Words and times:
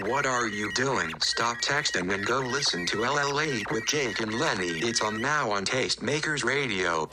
What 0.00 0.26
are 0.26 0.46
you 0.46 0.70
doing? 0.72 1.10
Stop 1.22 1.56
texting 1.62 2.12
and 2.12 2.26
go 2.26 2.40
listen 2.40 2.84
to 2.86 2.98
LLA 2.98 3.62
with 3.72 3.86
Jake 3.86 4.20
and 4.20 4.34
Lenny. 4.38 4.78
It's 4.80 5.00
on 5.00 5.22
now 5.22 5.50
on 5.50 5.64
Tastemakers 5.64 6.44
Radio. 6.44 7.08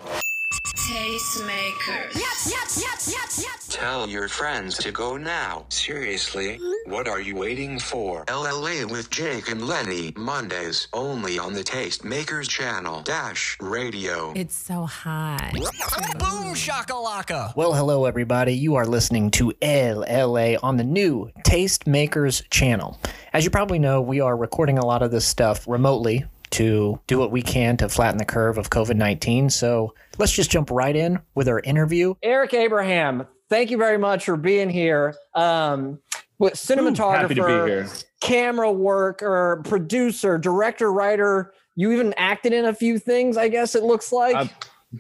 Tastemakers. 0.75 2.13
Yes, 2.13 2.49
yes, 2.51 2.81
yes, 2.81 3.09
yes, 3.09 3.41
yes. 3.41 3.67
Tell 3.69 4.09
your 4.09 4.27
friends 4.27 4.77
to 4.79 4.91
go 4.91 5.15
now. 5.15 5.63
Seriously? 5.69 6.59
What 6.85 7.07
are 7.07 7.21
you 7.21 7.35
waiting 7.37 7.79
for? 7.79 8.25
LLA 8.25 8.89
with 8.91 9.09
Jake 9.09 9.49
and 9.49 9.65
Lenny. 9.65 10.11
Mondays 10.17 10.89
only 10.91 11.39
on 11.39 11.53
the 11.53 11.63
Tastemakers 11.63 12.49
channel. 12.49 13.01
Dash 13.03 13.55
Radio. 13.61 14.33
It's 14.35 14.55
so 14.55 14.85
hot. 14.85 15.53
Boom 15.53 16.53
shakalaka. 16.53 17.55
Well, 17.55 17.73
hello, 17.73 18.03
everybody. 18.03 18.53
You 18.53 18.75
are 18.75 18.85
listening 18.85 19.31
to 19.31 19.53
LLA 19.61 20.59
on 20.61 20.75
the 20.75 20.83
new 20.83 21.31
Tastemakers 21.45 22.43
channel. 22.49 22.99
As 23.31 23.45
you 23.45 23.49
probably 23.49 23.79
know, 23.79 24.01
we 24.01 24.19
are 24.19 24.35
recording 24.35 24.77
a 24.77 24.85
lot 24.85 25.01
of 25.01 25.09
this 25.09 25.25
stuff 25.25 25.65
remotely 25.67 26.25
to 26.51 26.99
do 27.07 27.17
what 27.17 27.31
we 27.31 27.41
can 27.41 27.77
to 27.77 27.87
flatten 27.87 28.17
the 28.17 28.25
curve 28.25 28.57
of 28.57 28.69
COVID 28.69 28.97
19. 28.97 29.49
So 29.49 29.93
let's 30.17 30.33
just 30.33 30.51
jump 30.51 30.69
right 30.69 30.95
in 30.95 31.19
with 31.33 31.47
our 31.47 31.61
interview. 31.61 32.15
Aric 32.23 32.53
Abraham, 32.53 33.25
thank 33.49 33.71
you 33.71 33.77
very 33.77 33.97
much 33.97 34.25
for 34.25 34.35
being 34.35 34.69
here. 34.69 35.15
Um, 35.33 35.99
with 36.43 36.53
cinematographer, 36.55 37.21
happy 37.21 37.35
to 37.35 37.43
be 37.65 37.71
here. 37.71 37.87
camera 38.21 38.71
work, 38.71 39.21
or 39.23 39.61
producer, 39.65 40.37
director, 40.37 40.91
writer. 40.91 41.53
You 41.75 41.91
even 41.91 42.13
acted 42.17 42.53
in 42.53 42.65
a 42.65 42.73
few 42.73 42.99
things, 42.99 43.37
I 43.37 43.47
guess 43.47 43.73
it 43.75 43.83
looks 43.83 44.11
like. 44.11 44.35
I've 44.35 44.53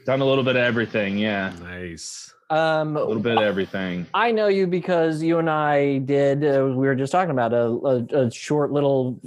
done 0.05 0.21
a 0.21 0.25
little 0.25 0.43
bit 0.43 0.55
of 0.55 0.63
everything. 0.63 1.17
Yeah, 1.19 1.53
Nice. 1.61 2.33
um, 2.49 2.97
a 2.97 3.03
little 3.03 3.21
bit 3.21 3.37
of 3.37 3.43
everything. 3.43 4.07
I 4.13 4.31
know 4.31 4.47
you 4.47 4.65
because 4.65 5.21
you 5.21 5.37
and 5.37 5.49
I 5.49 5.99
did. 5.99 6.43
Uh, 6.43 6.65
we 6.67 6.87
were 6.87 6.95
just 6.95 7.11
talking 7.11 7.29
about 7.31 7.53
a, 7.53 7.65
a, 7.65 8.25
a 8.25 8.31
short 8.31 8.71
little 8.71 9.19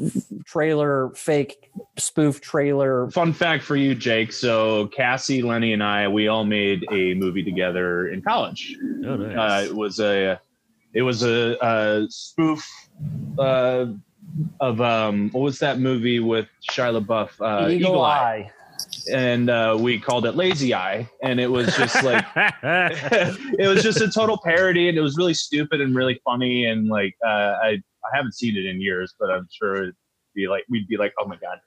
trailer, 0.44 1.10
fake 1.14 1.70
spoof 1.98 2.40
trailer. 2.40 3.08
Fun 3.12 3.32
fact 3.32 3.62
for 3.62 3.76
you, 3.76 3.94
Jake. 3.94 4.32
So 4.32 4.86
Cassie, 4.88 5.42
Lenny, 5.42 5.72
and 5.72 5.82
I, 5.84 6.08
we 6.08 6.26
all 6.28 6.44
made 6.44 6.84
a 6.90 7.14
movie 7.14 7.42
together 7.44 8.08
in 8.08 8.22
college. 8.22 8.76
Oh, 9.04 9.14
Uh, 9.22 9.62
it 9.64 9.74
was 9.74 10.00
a, 10.00 10.40
it 10.96 11.02
was 11.02 11.22
a, 11.22 11.58
a 11.60 12.06
spoof 12.08 12.66
uh, 13.38 13.84
of 14.60 14.80
um, 14.80 15.28
what 15.30 15.42
was 15.42 15.58
that 15.58 15.78
movie 15.78 16.20
with 16.20 16.48
Shia 16.70 16.98
LaBeouf? 16.98 17.30
Uh, 17.38 17.68
Eagle, 17.68 18.02
Eye. 18.02 18.50
and 19.12 19.50
uh, 19.50 19.76
we 19.78 20.00
called 20.00 20.24
it 20.24 20.36
Lazy 20.36 20.72
Eye, 20.72 21.06
and 21.22 21.38
it 21.38 21.50
was 21.50 21.66
just 21.76 22.02
like 22.02 22.24
it 22.34 23.68
was 23.68 23.82
just 23.82 24.00
a 24.00 24.10
total 24.10 24.38
parody, 24.42 24.88
and 24.88 24.96
it 24.96 25.02
was 25.02 25.18
really 25.18 25.34
stupid 25.34 25.82
and 25.82 25.94
really 25.94 26.18
funny, 26.24 26.64
and 26.64 26.88
like 26.88 27.14
uh, 27.22 27.56
I 27.62 27.68
I 27.68 28.16
haven't 28.16 28.32
seen 28.32 28.56
it 28.56 28.64
in 28.64 28.80
years, 28.80 29.14
but 29.20 29.30
I'm 29.30 29.46
sure 29.52 29.76
it'd 29.76 29.94
be 30.34 30.48
like 30.48 30.64
we'd 30.70 30.88
be 30.88 30.96
like, 30.96 31.12
oh 31.20 31.26
my 31.26 31.36
god, 31.36 31.58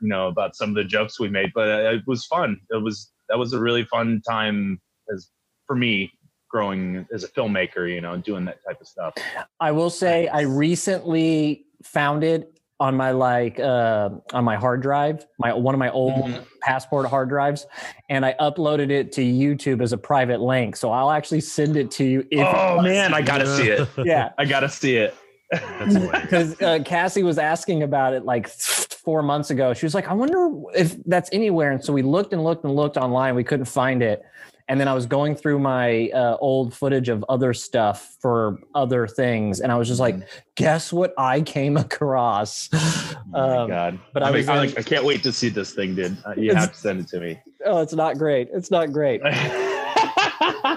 you 0.00 0.08
know, 0.08 0.28
about 0.28 0.54
some 0.54 0.68
of 0.68 0.76
the 0.76 0.84
jokes 0.84 1.18
we 1.18 1.28
made, 1.28 1.50
but 1.56 1.68
uh, 1.68 1.90
it 1.90 2.02
was 2.06 2.24
fun. 2.26 2.60
It 2.70 2.80
was 2.80 3.10
that 3.28 3.36
was 3.36 3.52
a 3.52 3.58
really 3.58 3.84
fun 3.84 4.22
time 4.28 4.80
as 5.12 5.28
for 5.66 5.74
me 5.74 6.12
growing 6.48 7.06
as 7.12 7.24
a 7.24 7.28
filmmaker, 7.28 7.92
you 7.92 8.00
know, 8.00 8.16
doing 8.16 8.44
that 8.44 8.58
type 8.66 8.80
of 8.80 8.86
stuff. 8.86 9.14
I 9.60 9.72
will 9.72 9.90
say 9.90 10.28
I 10.28 10.42
recently 10.42 11.66
found 11.82 12.24
it 12.24 12.52
on 12.78 12.94
my 12.94 13.10
like 13.10 13.58
uh 13.58 14.10
on 14.34 14.44
my 14.44 14.54
hard 14.56 14.82
drive, 14.82 15.26
my 15.38 15.52
one 15.54 15.74
of 15.74 15.78
my 15.78 15.90
old 15.90 16.12
Mhm. 16.12 16.44
passport 16.62 17.06
hard 17.06 17.28
drives, 17.30 17.66
and 18.10 18.24
I 18.24 18.34
uploaded 18.38 18.90
it 18.90 19.12
to 19.12 19.22
YouTube 19.22 19.82
as 19.82 19.94
a 19.94 19.98
private 19.98 20.40
link. 20.42 20.76
So 20.76 20.90
I'll 20.92 21.10
actually 21.10 21.40
send 21.40 21.76
it 21.78 21.90
to 21.92 22.04
you 22.04 22.26
if 22.30 22.46
oh 22.46 22.82
man, 22.82 23.14
I 23.14 23.22
gotta 23.22 23.46
see 23.46 23.68
it. 23.70 23.88
yeah. 24.04 24.30
I 24.36 24.44
gotta 24.44 24.68
see 24.68 24.96
it. 24.96 25.14
Because 25.50 26.60
uh, 26.62 26.80
Cassie 26.84 27.22
was 27.22 27.38
asking 27.38 27.82
about 27.82 28.12
it 28.12 28.24
like 28.24 28.48
four 28.48 29.22
months 29.22 29.48
ago. 29.50 29.72
She 29.72 29.86
was 29.86 29.94
like, 29.94 30.08
I 30.08 30.12
wonder 30.12 30.50
if 30.74 31.02
that's 31.04 31.30
anywhere. 31.32 31.70
And 31.70 31.82
so 31.82 31.92
we 31.92 32.02
looked 32.02 32.32
and 32.32 32.42
looked 32.44 32.64
and 32.64 32.74
looked 32.74 32.96
online. 32.96 33.34
We 33.36 33.44
couldn't 33.44 33.66
find 33.66 34.02
it. 34.02 34.22
And 34.68 34.80
then 34.80 34.88
I 34.88 34.94
was 34.94 35.06
going 35.06 35.36
through 35.36 35.60
my 35.60 36.08
uh, 36.10 36.36
old 36.40 36.74
footage 36.74 37.08
of 37.08 37.24
other 37.28 37.54
stuff 37.54 38.16
for 38.20 38.58
other 38.74 39.06
things. 39.06 39.60
And 39.60 39.70
I 39.70 39.76
was 39.76 39.86
just 39.86 40.00
like, 40.00 40.16
guess 40.56 40.92
what 40.92 41.14
I 41.16 41.40
came 41.42 41.76
across? 41.76 42.68
Oh 42.72 43.14
my 43.30 43.56
Um, 43.58 43.68
god! 43.68 44.00
but 44.12 44.24
I 44.24 44.28
I, 44.28 44.30
was 44.32 44.48
I, 44.48 44.56
like, 44.56 44.76
I 44.78 44.82
can't 44.82 45.04
wait 45.04 45.22
to 45.22 45.32
see 45.32 45.50
this 45.50 45.72
thing, 45.72 45.94
dude. 45.94 46.16
Uh, 46.26 46.34
you 46.36 46.52
have 46.54 46.72
to 46.72 46.78
send 46.78 46.98
it 47.00 47.06
to 47.08 47.20
me. 47.20 47.38
oh, 47.64 47.80
it's 47.80 47.94
not 47.94 48.18
great. 48.18 48.48
It's 48.52 48.70
not 48.72 48.92
great. 48.92 49.20
yeah, 49.24 50.76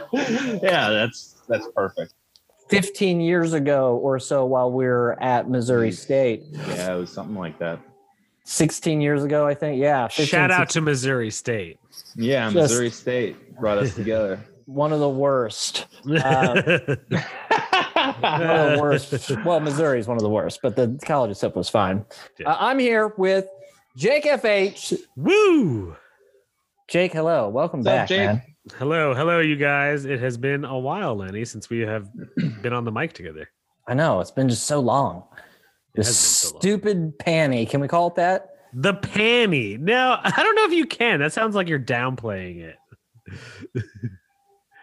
that's 0.89 1.35
that's 1.47 1.67
perfect. 1.75 2.13
15 2.69 3.19
years 3.21 3.53
ago 3.53 3.97
or 3.97 4.19
so 4.19 4.45
while 4.45 4.71
we 4.71 4.85
were 4.85 5.17
at 5.21 5.49
Missouri 5.49 5.91
State. 5.91 6.43
Yeah, 6.51 6.95
it 6.95 6.99
was 6.99 7.11
something 7.11 7.35
like 7.35 7.57
that. 7.57 7.79
16 8.53 8.99
years 8.99 9.23
ago, 9.23 9.45
I 9.45 9.53
think. 9.53 9.79
Yeah. 9.79 10.07
15, 10.07 10.25
Shout 10.25 10.51
out 10.51 10.61
16 10.71 10.81
to 10.81 10.85
Missouri 10.85 11.29
State. 11.29 11.79
Yeah, 12.15 12.45
Just- 12.45 12.55
Missouri 12.55 12.89
State 12.89 13.55
brought 13.59 13.77
us 13.77 13.93
together. 13.93 14.39
one 14.65 14.91
of 14.91 14.99
the 14.99 15.09
worst. 15.09 15.85
Uh, 16.09 16.95
one 18.21 18.41
of 18.41 18.71
the 18.71 18.77
worst. 18.81 19.31
Well, 19.45 19.59
Missouri 19.59 19.99
is 19.99 20.07
one 20.07 20.15
of 20.17 20.23
the 20.23 20.29
worst, 20.29 20.61
but 20.63 20.75
the 20.75 20.97
college 21.05 21.31
itself 21.31 21.55
was 21.55 21.69
fine. 21.69 22.05
Yeah. 22.39 22.49
Uh, 22.51 22.57
I'm 22.59 22.79
here 22.79 23.13
with 23.17 23.45
Jake 23.97 24.23
FH. 24.23 24.97
Woo! 25.17 25.95
Jake, 26.87 27.11
hello. 27.13 27.49
Welcome 27.49 27.79
What's 27.81 27.87
up, 27.89 27.95
back, 27.95 28.07
Jake? 28.07 28.19
man. 28.27 28.41
Hello, 28.77 29.13
hello, 29.13 29.39
you 29.39 29.57
guys. 29.57 30.05
It 30.05 30.19
has 30.21 30.37
been 30.37 30.63
a 30.63 30.77
while, 30.79 31.15
Lenny, 31.15 31.43
since 31.45 31.69
we 31.69 31.79
have 31.81 32.07
been 32.61 32.71
on 32.73 32.85
the 32.85 32.91
mic 32.91 33.13
together. 33.13 33.49
I 33.87 33.93
know 33.95 34.21
it's 34.21 34.31
been 34.31 34.47
just 34.49 34.65
so 34.65 34.79
long. 34.79 35.23
This 35.95 36.07
has 36.07 36.15
been 36.15 36.21
so 36.23 36.49
long. 36.53 36.61
stupid 36.61 37.19
panty. 37.19 37.69
Can 37.69 37.81
we 37.81 37.87
call 37.87 38.07
it 38.07 38.15
that? 38.15 38.49
The 38.73 38.93
panty. 38.93 39.79
Now, 39.79 40.19
I 40.23 40.43
don't 40.43 40.55
know 40.55 40.65
if 40.65 40.71
you 40.73 40.85
can. 40.85 41.19
That 41.19 41.33
sounds 41.33 41.55
like 41.55 41.67
you're 41.67 41.79
downplaying 41.79 42.59
it. 42.59 42.75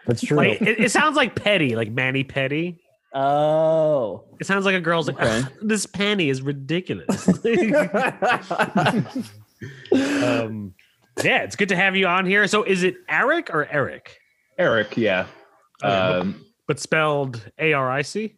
That's 0.05 0.21
true. 0.21 0.37
Like 0.37 0.61
it, 0.61 0.79
it 0.79 0.91
sounds 0.91 1.15
like 1.17 1.35
petty, 1.35 1.75
like 1.75 1.91
Manny 1.91 2.23
Petty. 2.23 2.79
oh. 3.13 4.23
It 4.39 4.45
sounds 4.45 4.65
like 4.65 4.75
a 4.75 4.79
girl's 4.81 5.07
like, 5.07 5.19
Okay. 5.19 5.43
This 5.61 5.85
panty 5.85 6.29
is 6.29 6.41
ridiculous. 6.41 7.27
um, 9.91 10.73
yeah, 11.23 11.43
it's 11.43 11.55
good 11.55 11.69
to 11.69 11.75
have 11.75 11.95
you 11.95 12.07
on 12.07 12.25
here. 12.25 12.47
So, 12.47 12.63
is 12.63 12.83
it 12.83 12.95
Eric 13.09 13.49
or 13.51 13.65
Eric? 13.71 14.17
Eric, 14.57 14.95
yeah. 14.97 15.25
Okay, 15.83 15.93
Um, 15.93 16.45
But 16.67 16.79
spelled 16.79 17.49
A 17.59 17.73
R 17.73 17.89
I 17.91 18.01
C. 18.01 18.35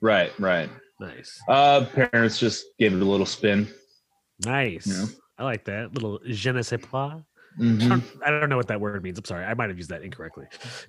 right, 0.00 0.32
right. 0.38 0.68
Nice, 1.00 1.40
Uh, 1.48 1.84
parents 1.86 2.38
just 2.38 2.66
gave 2.78 2.92
it 2.94 3.02
a 3.02 3.04
little 3.04 3.26
spin. 3.26 3.68
nice. 4.44 4.86
Yeah. 4.86 5.06
I 5.38 5.42
like 5.44 5.64
that 5.64 5.92
little 5.94 6.20
je 6.24 6.52
ne 6.52 6.62
sais 6.62 6.78
pas. 6.80 7.20
I 7.58 7.62
Mhm. 7.62 7.88
don't, 7.88 8.04
I 8.24 8.30
don't 8.30 8.48
know 8.48 8.56
what 8.56 8.68
that 8.68 8.80
word 8.80 9.02
means. 9.02 9.18
I'm 9.18 9.24
sorry. 9.24 9.44
I 9.44 9.54
might 9.54 9.68
have 9.68 9.76
used 9.78 9.90
that 9.90 10.02
incorrectly. 10.02 10.46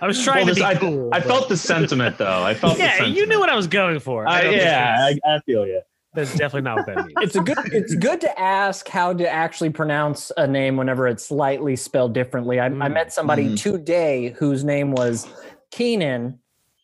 I 0.00 0.06
was 0.06 0.22
trying 0.22 0.46
Well, 0.46 0.54
to 0.54 0.54
this- 0.54 0.58
be 0.58 0.64
I, 0.64 0.74
cool. 0.76 1.08
I 1.12 1.18
but- 1.18 1.26
felt 1.28 1.48
the 1.48 1.56
sentiment, 1.56 2.18
though. 2.18 2.42
I 2.42 2.54
felt. 2.54 2.74
the 2.76 2.84
Yeah, 2.84 3.04
you 3.04 3.26
knew 3.26 3.40
what 3.40 3.48
I 3.48 3.56
was 3.56 3.66
going 3.66 3.98
for. 3.98 4.28
I, 4.28 4.42
don't 4.42 4.54
yeah, 4.54 4.96
I, 5.00 5.18
I 5.34 5.40
feel 5.40 5.66
you. 5.66 5.80
that's 6.14 6.30
definitely 6.32 6.62
not 6.62 6.76
what 6.78 6.86
that 6.86 6.96
means. 6.98 7.12
it's 7.22 7.36
a 7.36 7.40
good 7.40 7.58
it's 7.72 7.94
good 7.96 8.20
to 8.20 8.38
ask 8.40 8.86
how 8.88 9.12
to 9.14 9.28
actually 9.28 9.70
pronounce 9.70 10.30
a 10.36 10.46
name 10.46 10.76
whenever 10.76 11.08
it's 11.08 11.24
slightly 11.26 11.74
spelled 11.74 12.12
differently. 12.12 12.60
I, 12.60 12.66
I 12.66 12.68
Mm. 12.70 12.92
met 12.92 13.12
somebody 13.12 13.48
Mhm. 13.50 13.60
today 13.62 14.34
whose 14.38 14.62
name 14.62 14.92
was 14.92 15.26
Keenan. 15.72 16.38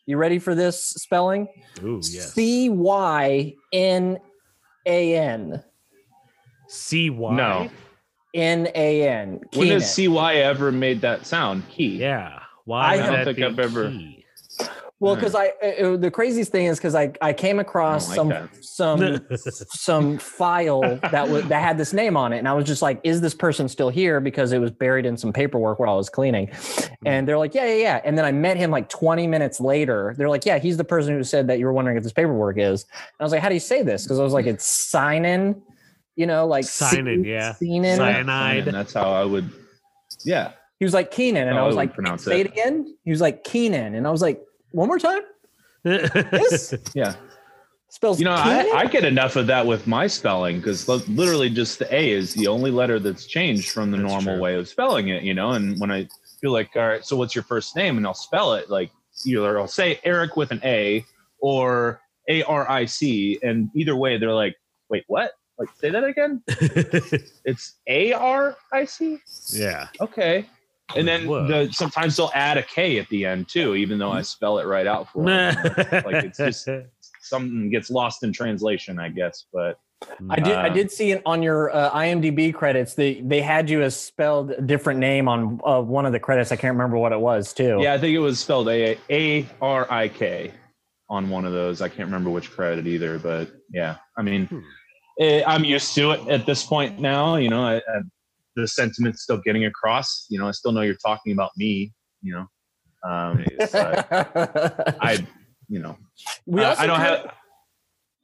You 0.06 0.16
ready 0.16 0.38
for 0.38 0.54
this 0.54 0.82
spelling? 0.82 1.46
Ooh, 1.84 2.00
yes. 2.02 2.32
C 2.32 2.68
Y 2.70 3.54
N 3.72 4.18
A 4.86 5.16
N. 5.16 5.62
C 6.66 7.10
Y. 7.10 7.36
No. 7.36 7.70
N 8.34 8.68
A 8.74 9.08
N. 9.08 9.40
When 9.54 9.68
has 9.68 9.94
CY 9.94 10.36
ever 10.36 10.72
made 10.72 11.02
that 11.02 11.26
sound? 11.26 11.68
Key. 11.68 11.98
Yeah. 11.98 12.40
Why? 12.64 12.94
I 12.94 12.96
don't 12.96 13.24
think 13.24 13.38
I've 13.40 13.58
ever- 13.58 13.90
key? 13.90 14.17
Well, 15.00 15.14
because 15.14 15.36
I 15.36 15.50
uh, 15.62 15.96
the 15.96 16.10
craziest 16.10 16.50
thing 16.50 16.66
is 16.66 16.76
because 16.78 16.96
I 16.96 17.12
I 17.22 17.32
came 17.32 17.60
across 17.60 18.10
I 18.10 18.16
some 18.16 18.28
don't 18.30 18.50
like 18.50 18.62
some 18.62 19.20
some 19.70 20.18
file 20.18 20.80
that 21.12 21.28
was 21.28 21.44
that 21.46 21.62
had 21.62 21.78
this 21.78 21.92
name 21.92 22.16
on 22.16 22.32
it, 22.32 22.38
and 22.38 22.48
I 22.48 22.52
was 22.52 22.64
just 22.64 22.82
like, 22.82 23.00
"Is 23.04 23.20
this 23.20 23.32
person 23.32 23.68
still 23.68 23.90
here?" 23.90 24.18
Because 24.18 24.50
it 24.50 24.58
was 24.58 24.72
buried 24.72 25.06
in 25.06 25.16
some 25.16 25.32
paperwork 25.32 25.78
while 25.78 25.92
I 25.92 25.96
was 25.96 26.08
cleaning, 26.10 26.50
and 27.06 27.28
they're 27.28 27.38
like, 27.38 27.54
"Yeah, 27.54 27.66
yeah, 27.66 27.74
yeah." 27.76 28.00
And 28.04 28.18
then 28.18 28.24
I 28.24 28.32
met 28.32 28.56
him 28.56 28.72
like 28.72 28.88
20 28.88 29.28
minutes 29.28 29.60
later. 29.60 30.14
They're 30.18 30.28
like, 30.28 30.44
"Yeah, 30.44 30.58
he's 30.58 30.76
the 30.78 30.84
person 30.84 31.14
who 31.14 31.22
said 31.22 31.46
that 31.46 31.60
you 31.60 31.66
were 31.66 31.72
wondering 31.72 31.96
if 31.96 32.02
this 32.02 32.12
paperwork 32.12 32.58
is." 32.58 32.82
And 32.92 33.20
I 33.20 33.24
was 33.24 33.30
like, 33.32 33.40
"How 33.40 33.48
do 33.48 33.54
you 33.54 33.60
say 33.60 33.84
this?" 33.84 34.02
Because 34.02 34.18
I 34.18 34.24
was 34.24 34.32
like, 34.32 34.46
"It's 34.46 34.66
sign 34.66 35.24
in," 35.24 35.62
you 36.16 36.26
know, 36.26 36.44
like 36.44 36.64
Sign 36.64 37.06
in, 37.06 37.22
yeah. 37.22 37.52
sign 37.54 37.84
in. 37.84 37.96
Sign- 37.98 38.14
Cyanide. 38.26 38.64
that's 38.64 38.94
how 38.94 39.12
I 39.12 39.24
would. 39.24 39.48
Yeah. 40.24 40.52
He 40.80 40.84
was 40.84 40.92
like 40.94 41.12
Keenan, 41.12 41.46
and 41.46 41.52
How 41.56 41.60
I 41.60 41.62
I 41.62 41.66
was 41.66 41.76
would 41.76 42.08
like, 42.08 42.20
"Say 42.20 42.40
it. 42.40 42.46
it 42.46 42.52
again." 42.52 42.96
He 43.04 43.10
was 43.12 43.20
like 43.20 43.44
Keenan, 43.44 43.94
and 43.94 44.04
I 44.04 44.10
was 44.10 44.22
like, 44.22 44.42
"One 44.72 44.88
more 44.88 44.98
time." 44.98 45.22
This 45.84 46.74
Yeah. 46.94 47.14
spells 47.88 48.18
You 48.18 48.24
know, 48.26 48.32
I, 48.32 48.70
I 48.74 48.86
get 48.86 49.04
enough 49.04 49.36
of 49.36 49.46
that 49.46 49.66
with 49.66 49.86
my 49.86 50.06
spelling 50.06 50.58
because 50.58 50.86
literally 50.88 51.48
just 51.50 51.78
the 51.78 51.92
A 51.94 52.10
is 52.10 52.34
the 52.34 52.46
only 52.48 52.70
letter 52.70 52.98
that's 52.98 53.26
changed 53.26 53.70
from 53.70 53.90
the 53.90 53.96
That's 53.96 54.08
normal 54.08 54.34
true. 54.34 54.42
way 54.42 54.54
of 54.56 54.68
spelling 54.68 55.08
it, 55.08 55.22
you 55.22 55.34
know? 55.34 55.52
And 55.52 55.78
when 55.80 55.90
I 55.90 56.08
feel 56.40 56.52
like, 56.52 56.70
all 56.76 56.86
right, 56.86 57.04
so 57.04 57.16
what's 57.16 57.34
your 57.34 57.44
first 57.44 57.74
name? 57.76 57.96
And 57.96 58.06
I'll 58.06 58.12
spell 58.14 58.54
it 58.54 58.68
like 58.68 58.90
either 59.24 59.58
I'll 59.58 59.66
say 59.68 60.00
Eric 60.04 60.36
with 60.36 60.50
an 60.50 60.60
A 60.64 61.04
or 61.40 62.00
A 62.28 62.42
R 62.42 62.68
I 62.70 62.84
C, 62.84 63.38
and 63.42 63.70
either 63.74 63.96
way 63.96 64.18
they're 64.18 64.34
like, 64.34 64.56
wait, 64.90 65.04
what? 65.06 65.32
Like 65.58 65.68
say 65.80 65.90
that 65.90 66.04
again? 66.04 66.42
It's 67.44 67.76
A 67.86 68.12
R 68.12 68.56
I 68.72 68.84
C. 68.84 69.18
yeah. 69.52 69.88
Okay. 70.00 70.46
And 70.96 71.06
then 71.06 71.26
the, 71.26 71.68
sometimes 71.72 72.16
they'll 72.16 72.30
add 72.34 72.56
a 72.56 72.62
K 72.62 72.98
at 72.98 73.08
the 73.08 73.24
end 73.26 73.48
too, 73.48 73.74
even 73.74 73.98
though 73.98 74.10
I 74.10 74.22
spell 74.22 74.58
it 74.58 74.66
right 74.66 74.86
out 74.86 75.08
for 75.10 75.24
them. 75.24 75.54
like 76.04 76.24
it's 76.24 76.38
just 76.38 76.68
something 77.20 77.70
gets 77.70 77.90
lost 77.90 78.22
in 78.22 78.32
translation, 78.32 78.98
I 78.98 79.10
guess. 79.10 79.44
But 79.52 79.78
I 80.30 80.36
did. 80.36 80.54
I 80.54 80.68
Uh, 80.68 80.72
did 80.72 80.90
see 80.90 81.10
it 81.10 81.20
on 81.26 81.42
your 81.42 81.74
uh, 81.74 81.90
IMDb 81.90 82.54
credits. 82.54 82.94
They 82.94 83.20
they 83.20 83.40
had 83.42 83.68
you 83.68 83.82
as 83.82 83.94
spelled 83.96 84.52
a 84.52 84.62
different 84.62 85.00
name 85.00 85.28
on 85.28 85.60
uh, 85.64 85.80
one 85.82 86.06
of 86.06 86.12
the 86.12 86.20
credits. 86.20 86.52
I 86.52 86.56
can't 86.56 86.72
remember 86.72 86.96
what 86.96 87.12
it 87.12 87.20
was 87.20 87.52
too. 87.52 87.78
yeah, 87.80 87.92
I 87.94 87.98
think 87.98 88.14
it 88.14 88.20
was 88.20 88.38
spelled 88.40 88.68
A 88.68 88.96
A 89.10 89.46
R 89.60 89.86
I 89.90 90.08
K 90.08 90.52
on 91.10 91.28
one 91.28 91.44
of 91.44 91.52
those. 91.52 91.82
I 91.82 91.88
can't 91.88 92.06
remember 92.06 92.30
which 92.30 92.50
credit 92.50 92.86
either, 92.86 93.18
but 93.18 93.50
yeah, 93.72 93.96
I 94.16 94.22
mean, 94.22 94.46
Hmm. 94.46 94.60
eh, 95.20 95.42
I'm 95.46 95.64
used 95.64 95.94
to 95.96 96.12
it 96.12 96.28
at 96.28 96.46
this 96.46 96.64
point 96.64 96.98
now. 96.98 97.36
You 97.36 97.48
know, 97.50 97.62
I, 97.64 97.76
I, 97.76 98.00
the 98.60 98.68
sentiment's 98.68 99.22
still 99.22 99.38
getting 99.38 99.64
across. 99.64 100.26
You 100.28 100.38
know, 100.38 100.48
I 100.48 100.52
still 100.52 100.72
know 100.72 100.82
you're 100.82 100.94
talking 100.94 101.32
about 101.32 101.50
me. 101.56 101.92
You 102.22 102.32
know, 102.34 102.46
um, 103.08 103.44
I, 105.00 105.26
you 105.68 105.78
know, 105.78 105.96
we 106.46 106.64
also 106.64 106.82
I 106.82 106.86
don't 106.86 106.96
kinda- 106.96 107.16
have. 107.16 107.34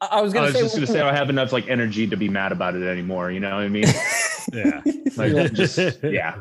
I 0.00 0.18
I 0.18 0.20
was 0.20 0.32
gonna 0.32 0.46
was 0.46 0.54
say. 0.54 0.62
just 0.62 0.74
gonna 0.74 0.86
say 0.86 1.00
I 1.00 1.04
don't 1.04 1.14
have 1.14 1.30
enough 1.30 1.52
like 1.52 1.68
energy 1.68 2.06
to 2.06 2.16
be 2.16 2.28
mad 2.28 2.52
about 2.52 2.74
it 2.74 2.82
anymore. 2.82 3.30
You 3.30 3.40
know 3.40 3.54
what 3.54 3.64
I 3.64 3.68
mean? 3.68 3.86
yeah. 4.52 4.82
Like 5.16 5.52
just 5.52 5.78
yeah. 6.02 6.40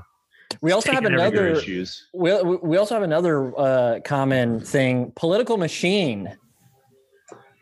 we 0.61 0.71
also 0.71 0.91
have 0.91 1.03
taking 1.03 1.19
every 1.19 1.37
another. 1.37 1.59
issues. 1.59 2.07
We, 2.13 2.33
we 2.41 2.77
also 2.77 2.95
have 2.95 3.03
another 3.03 3.57
uh, 3.57 3.99
common 4.03 4.59
thing: 4.59 5.13
political 5.15 5.57
machine. 5.57 6.35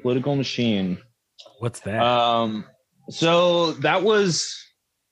Political 0.01 0.37
machine. 0.37 0.97
What's 1.59 1.81
that? 1.81 2.01
Um, 2.01 2.65
so 3.09 3.73
that 3.73 4.03
was 4.03 4.57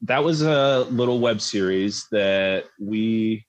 that 0.03 0.23
was 0.23 0.41
a 0.41 0.85
little 0.89 1.19
web 1.19 1.41
series 1.41 2.07
that 2.11 2.65
we 2.79 3.45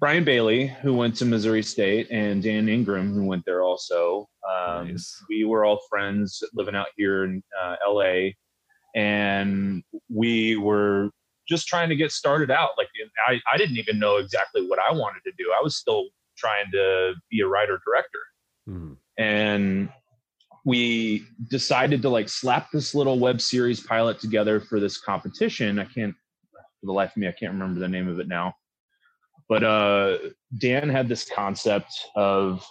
Brian 0.00 0.24
Bailey, 0.24 0.66
who 0.66 0.92
went 0.94 1.16
to 1.16 1.24
Missouri 1.24 1.62
State, 1.62 2.08
and 2.10 2.42
Dan 2.42 2.68
Ingram, 2.68 3.14
who 3.14 3.24
went 3.24 3.44
there 3.46 3.62
also. 3.62 4.28
Um, 4.46 4.88
Nice. 4.88 5.22
We 5.28 5.44
were 5.44 5.64
all 5.64 5.80
friends 5.88 6.42
living 6.52 6.74
out 6.74 6.88
here 6.96 7.24
in 7.24 7.42
uh, 7.62 7.76
LA, 7.88 8.30
and 8.94 9.82
we 10.10 10.56
were 10.56 11.10
just 11.48 11.66
trying 11.68 11.88
to 11.90 11.96
get 11.96 12.10
started 12.10 12.50
out. 12.50 12.70
Like 12.76 12.88
I, 13.26 13.40
I 13.52 13.56
didn't 13.56 13.76
even 13.76 13.98
know 13.98 14.16
exactly 14.16 14.66
what 14.66 14.78
I 14.78 14.92
wanted 14.92 15.20
to 15.24 15.32
do. 15.38 15.52
I 15.58 15.62
was 15.62 15.76
still 15.76 16.06
trying 16.36 16.70
to 16.72 17.14
be 17.30 17.40
a 17.40 17.46
writer 17.46 17.80
director 17.86 18.18
Mhm. 18.68 18.96
and 19.18 19.88
we 20.64 21.26
decided 21.48 22.02
to 22.02 22.08
like 22.08 22.28
slap 22.28 22.70
this 22.72 22.94
little 22.94 23.18
web 23.18 23.40
series 23.40 23.80
pilot 23.80 24.18
together 24.18 24.60
for 24.60 24.80
this 24.80 24.98
competition. 24.98 25.78
I 25.78 25.84
can't, 25.84 26.14
for 26.80 26.86
the 26.86 26.92
life 26.92 27.10
of 27.10 27.18
me, 27.18 27.28
I 27.28 27.32
can't 27.32 27.52
remember 27.52 27.80
the 27.80 27.88
name 27.88 28.08
of 28.08 28.18
it 28.18 28.28
now. 28.28 28.54
But 29.48 29.62
uh, 29.62 30.18
Dan 30.56 30.88
had 30.88 31.08
this 31.08 31.28
concept 31.30 31.92
of 32.16 32.66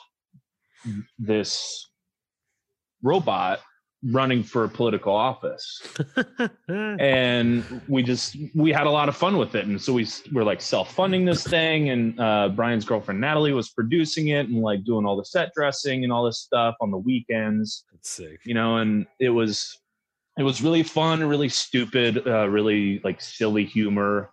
this 1.20 1.90
robot 3.04 3.60
running 4.12 4.44
for 4.44 4.64
a 4.66 4.70
political 4.70 5.14
office. 5.14 5.82
And 6.68 7.82
we 7.88 8.04
just 8.04 8.36
we 8.56 8.72
had 8.72 8.88
a 8.88 8.90
lot 8.90 9.10
of 9.10 9.16
fun 9.16 9.38
with 9.38 9.56
it. 9.56 9.66
And 9.66 9.82
so 9.82 9.94
we 9.94 10.08
were 10.32 10.44
like 10.44 10.62
self-funding 10.62 11.26
this 11.26 11.44
thing. 11.44 11.90
And 11.90 12.20
uh, 12.20 12.50
brian's 12.50 12.86
girlfriend 12.86 13.20
natalie 13.22 13.54
was 13.54 13.70
producing 13.70 14.30
it 14.30 14.48
and 14.48 14.62
like 14.62 14.84
doing 14.84 15.06
all 15.06 15.16
the 15.18 15.26
set 15.26 15.52
dressing 15.56 16.04
and 16.04 16.12
all 16.12 16.24
this 16.26 16.40
stuff 16.40 16.76
on 16.82 16.92
the 16.92 16.98
weekends. 16.98 17.86
That's 17.92 18.10
sick. 18.10 18.40
you 18.46 18.54
know 18.54 18.78
and 18.78 19.06
it 19.20 19.30
was 19.30 19.80
it 20.38 20.44
was 20.44 20.62
really 20.62 20.84
fun 20.84 21.24
really 21.24 21.50
stupid 21.50 22.26
uh, 22.28 22.48
really 22.48 23.00
like 23.04 23.22
silly 23.22 23.66
humor. 23.66 24.32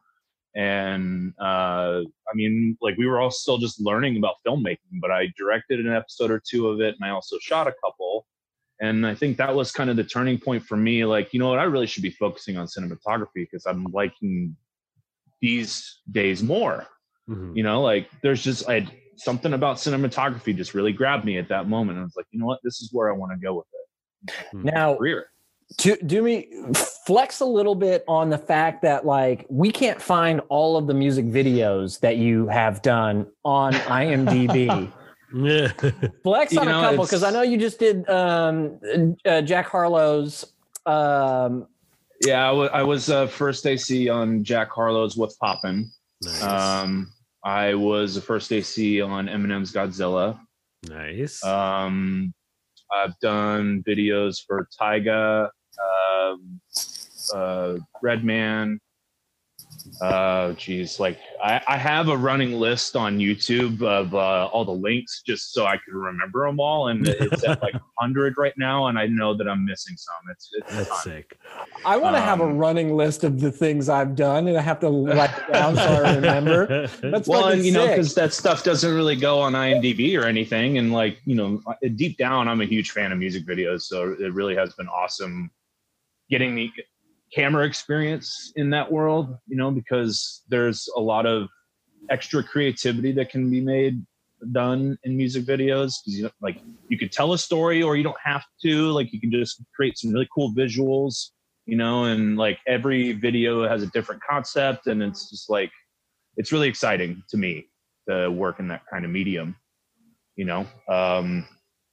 And 0.56 1.32
uh 1.40 2.00
i 2.31 2.34
mean 2.34 2.76
like 2.81 2.96
we 2.99 3.06
were 3.06 3.20
all 3.20 3.31
still 3.31 3.58
just 3.58 3.81
learning 3.81 4.17
about 4.17 4.34
filmmaking 4.46 5.00
but 5.00 5.11
i 5.12 5.28
directed 5.38 5.78
an 5.84 5.93
episode 5.93 6.31
or 6.31 6.43
two 6.44 6.69
of 6.69 6.81
it 6.81 6.96
and 6.99 7.05
i 7.08 7.11
also 7.11 7.37
shot 7.40 7.69
a 7.69 7.75
couple 7.84 8.26
and 8.81 9.06
i 9.06 9.15
think 9.15 9.37
that 9.37 9.55
was 9.55 9.71
kind 9.73 9.91
of 9.91 9.97
the 9.97 10.05
turning 10.05 10.38
point 10.38 10.62
for 10.62 10.77
me 10.77 11.05
like 11.05 11.32
you 11.32 11.38
know 11.41 11.49
what 11.49 11.59
i 11.59 11.65
really 11.65 11.87
should 11.87 12.03
be 12.03 12.11
focusing 12.11 12.56
on 12.56 12.67
cinematography 12.67 13.27
because 13.35 13.67
i'm 13.67 13.85
liking 13.93 14.56
these 15.41 16.00
days 16.11 16.43
more. 16.43 16.87
Mhm. 17.29 17.56
you 17.56 17.62
know 17.62 17.81
like 17.82 18.09
there's 18.23 18.43
just 18.43 18.69
i 18.69 18.87
something 19.17 19.53
about 19.53 19.77
cinematography 19.77 20.56
just 20.56 20.73
really 20.75 20.93
grabbed 20.93 21.25
me 21.27 21.37
at 21.37 21.49
that 21.49 21.69
moment. 21.69 21.99
I 21.99 22.03
was 22.03 22.15
like 22.17 22.27
you 22.31 22.41
know 22.41 22.47
what 22.47 22.59
this 22.65 22.81
is 22.81 22.88
where 22.93 23.12
i 23.12 23.17
want 23.17 23.32
to 23.32 23.38
go 23.38 23.55
with 23.55 23.67
it. 23.73 24.37
Now, 24.55 24.97
career. 24.97 25.27
to 25.79 25.97
do 26.05 26.23
me 26.23 26.49
flex 27.06 27.41
a 27.41 27.44
little 27.44 27.75
bit 27.75 28.03
on 28.09 28.31
the 28.31 28.38
fact 28.38 28.82
that 28.82 29.05
like 29.06 29.47
we 29.49 29.71
can't 29.71 30.00
find 30.00 30.41
all 30.49 30.77
of 30.77 30.87
the 30.87 30.94
music 30.94 31.27
videos 31.27 32.00
that 32.00 32.17
you 32.17 32.49
have 32.49 32.82
done 32.82 33.27
on 33.44 33.73
IMDb. 34.03 34.91
Yeah. 35.35 35.73
flex 36.23 36.53
You 36.53 36.61
on 36.61 36.67
know, 36.67 36.79
a 36.79 36.82
couple 36.82 37.05
because 37.05 37.23
I 37.23 37.31
know 37.31 37.43
you 37.43 37.59
just 37.59 37.79
did 37.79 38.09
um, 38.09 38.79
uh, 39.25 39.43
Jack 39.43 39.67
Harlow's. 39.69 40.44
Um, 40.87 41.67
Yeah, 42.25 42.50
I 42.50 42.82
was 42.82 43.11
uh, 43.11 43.27
first 43.27 43.67
AC 43.67 44.09
on 44.09 44.44
Jack 44.44 44.71
Harlow's 44.71 45.17
"What's 45.17 45.37
Poppin'." 45.37 45.91
nice. 46.23 46.43
Um, 46.43 47.12
I 47.44 47.75
was 47.75 48.15
the 48.15 48.21
first 48.21 48.53
AC 48.53 49.00
on 49.00 49.27
Eminem's 49.27 49.73
Godzilla. 49.73 50.38
nice. 50.88 51.43
Um, 51.44 52.35
I've 52.93 53.19
done 53.21 53.82
videos 53.87 54.44
for 54.47 54.69
Tyga, 54.79 55.49
um, 55.81 56.61
uh, 57.35 57.77
Redman. 58.03 58.81
Uh, 60.01 60.53
geez, 60.53 60.99
like 61.01 61.19
I, 61.43 61.61
I 61.69 61.77
have 61.77 62.09
a 62.09 62.17
running 62.17 62.53
list 62.53 62.97
on 62.97 63.19
YouTube 63.19 63.83
of 63.83 64.15
uh, 64.15 64.47
all 64.47 64.65
the 64.65 64.71
links 64.73 65.23
just 65.27 65.53
so 65.53 65.67
I 65.67 65.77
can 65.77 65.95
remember 65.95 66.47
them 66.47 66.61
all, 66.61 66.89
and 66.89 67.07
it's 67.07 67.45
at 67.45 67.63
like 67.63 67.75
100 67.97 68.35
right 68.39 68.55
now, 68.57 68.87
and 68.87 68.99
I 68.99 69.07
know 69.07 69.35
that 69.35 69.49
I'm 69.49 69.65
missing 69.65 69.97
some. 69.97 70.15
It's 70.31 70.49
it's 70.53 70.77
That's 70.77 70.89
fun. 70.89 70.99
sick. 71.03 71.39
I 71.85 71.97
want 71.97 72.17
to 72.17 72.21
have 72.21 72.41
a 72.41 72.45
Um, 72.45 72.59
running 72.59 72.97
list 72.97 73.25
of 73.25 73.41
the 73.41 73.51
things 73.53 73.89
I've 73.89 74.15
done, 74.15 74.49
and 74.49 74.57
I 74.57 74.63
have 74.63 74.81
to 74.81 74.89
write 75.07 75.31
it 75.37 75.53
down 75.53 75.77
so 75.77 75.83
I 75.83 76.15
remember. 76.17 76.87
That's 77.03 77.29
well, 77.29 77.49
and, 77.49 77.65
you 77.65 77.73
know, 77.73 77.87
because 77.87 78.15
that 78.15 78.33
stuff 78.33 78.65
doesn't 78.65 78.95
really 78.95 79.17
go 79.17 79.41
on 79.41 79.53
IMDb 79.53 80.21
or 80.21 80.25
anything, 80.27 80.79
and 80.79 80.93
like 80.93 81.19
you 81.25 81.35
know, 81.35 81.63
deep 81.97 82.17
down, 82.17 82.49
I'm 82.49 82.61
a 82.61 82.67
huge 82.67 82.91
fan 82.91 83.13
of 83.13 83.19
music 83.19 83.47
videos, 83.47 83.82
so 83.82 84.15
it 84.19 84.32
really 84.32 84.55
has 84.56 84.73
been 84.75 84.89
awesome 84.89 85.51
getting 86.31 86.55
the 86.55 86.70
camera 87.34 87.67
experience 87.67 88.53
in 88.56 88.70
that 88.70 88.91
world. 88.91 89.37
You 89.46 89.56
know, 89.56 89.70
because 89.70 90.43
there's 90.49 90.89
a 90.96 91.01
lot 91.01 91.27
of 91.27 91.49
extra 92.10 92.43
creativity 92.43 93.13
that 93.13 93.31
can 93.31 93.51
be 93.51 93.60
made 93.60 94.05
done 94.53 94.99
in 95.05 95.17
music 95.17 95.44
videos 95.44 95.94
because 96.05 96.19
you 96.19 96.31
like 96.41 96.58
you 96.89 96.99
could 96.99 97.13
tell 97.13 97.32
a 97.32 97.39
story 97.39 97.82
or 97.82 97.96
you 97.96 98.03
don't 98.03 98.17
have 98.22 98.43
to 98.63 98.91
like 98.93 99.13
you 99.13 99.20
can 99.20 99.31
just 99.31 99.63
create 99.75 99.99
some 99.99 100.13
really 100.13 100.29
cool 100.34 100.53
visuals 100.55 101.31
you 101.67 101.77
know 101.77 102.05
and 102.05 102.37
like 102.37 102.58
every 102.67 103.13
video 103.13 103.69
has 103.69 103.82
a 103.82 103.87
different 103.89 104.20
concept 104.29 104.87
and 104.87 105.03
it's 105.03 105.29
just 105.29 105.51
like 105.51 105.70
it's 106.37 106.53
really 106.53 106.69
exciting 106.69 107.22
to 107.29 107.37
me 107.37 107.67
to 108.08 108.31
work 108.31 108.60
in 108.60 108.69
that 108.69 108.82
kind 108.91 109.05
of 109.05 109.10
medium 109.10 109.55
you 110.37 110.44
know 110.44 110.67
um 110.89 111.46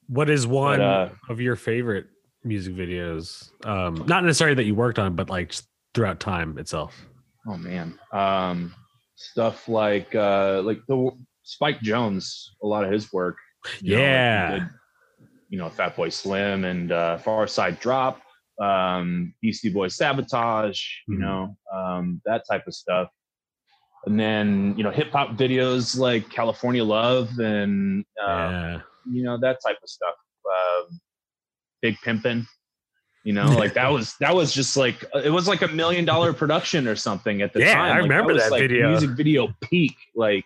What 0.08 0.30
is 0.30 0.46
one 0.46 0.80
uh, 0.80 1.10
of 1.28 1.40
your 1.40 1.54
favorite 1.54 2.06
music 2.44 2.74
videos? 2.74 3.50
Um, 3.66 4.04
not 4.06 4.24
necessarily 4.24 4.54
that 4.56 4.64
you 4.64 4.74
worked 4.74 4.98
on, 4.98 5.14
but 5.14 5.28
like 5.30 5.54
throughout 5.94 6.20
time 6.20 6.58
itself. 6.58 7.06
oh 7.46 7.56
man 7.56 7.98
um 8.12 8.74
stuff 9.16 9.68
like 9.68 10.14
uh 10.14 10.60
like 10.62 10.80
the 10.86 11.10
spike 11.42 11.80
jonze 11.80 12.44
a 12.62 12.66
lot 12.66 12.84
of 12.84 12.92
his 12.92 13.10
work 13.12 13.36
you 13.80 13.94
know, 13.94 14.02
like 14.02 14.10
Yeah. 14.10 14.50
did, 14.58 14.62
you 15.48 15.58
know 15.58 15.68
fatboy 15.70 16.12
slim 16.12 16.64
and 16.64 16.92
uh 16.92 17.18
pharcyde 17.24 17.80
drop 17.80 18.20
um 18.60 19.32
beastie 19.40 19.70
boys 19.70 19.96
sabotage 19.96 20.80
you 21.08 21.16
Mhm. 21.16 21.20
know 21.20 21.56
um 21.72 22.20
that 22.26 22.42
type 22.48 22.66
of 22.66 22.74
stuff 22.74 23.08
and 24.06 24.20
then 24.20 24.74
you 24.76 24.84
know 24.84 24.90
hip 24.90 25.10
hop 25.10 25.30
videos 25.36 25.98
like 25.98 26.28
california 26.28 26.84
love 26.84 27.30
and 27.38 28.04
uh, 28.22 28.50
yeah. 28.50 28.80
you 29.10 29.22
know 29.24 29.38
that 29.40 29.56
type 29.66 29.78
of 29.82 29.88
stuff 29.88 30.14
um 30.44 31.00
big 31.82 31.96
pimpin 32.04 32.46
you 33.24 33.32
know 33.32 33.50
like 33.56 33.74
that 33.74 33.88
was 33.88 34.14
that 34.20 34.34
was 34.34 34.52
just 34.52 34.76
like 34.76 35.04
it 35.24 35.30
was 35.30 35.46
like 35.48 35.62
a 35.62 35.68
million 35.68 36.04
dollar 36.04 36.32
production 36.32 36.86
or 36.86 36.96
something 36.96 37.42
at 37.42 37.52
the 37.52 37.60
Yeah, 37.60 37.74
time. 37.74 37.82
I 37.84 37.88
Like, 37.94 38.02
remember 38.02 38.32
was, 38.34 38.42
that 38.44 38.52
like, 38.52 38.60
video. 38.62 38.88
music 38.90 39.10
video 39.10 39.48
peak 39.60 39.96
like 40.14 40.44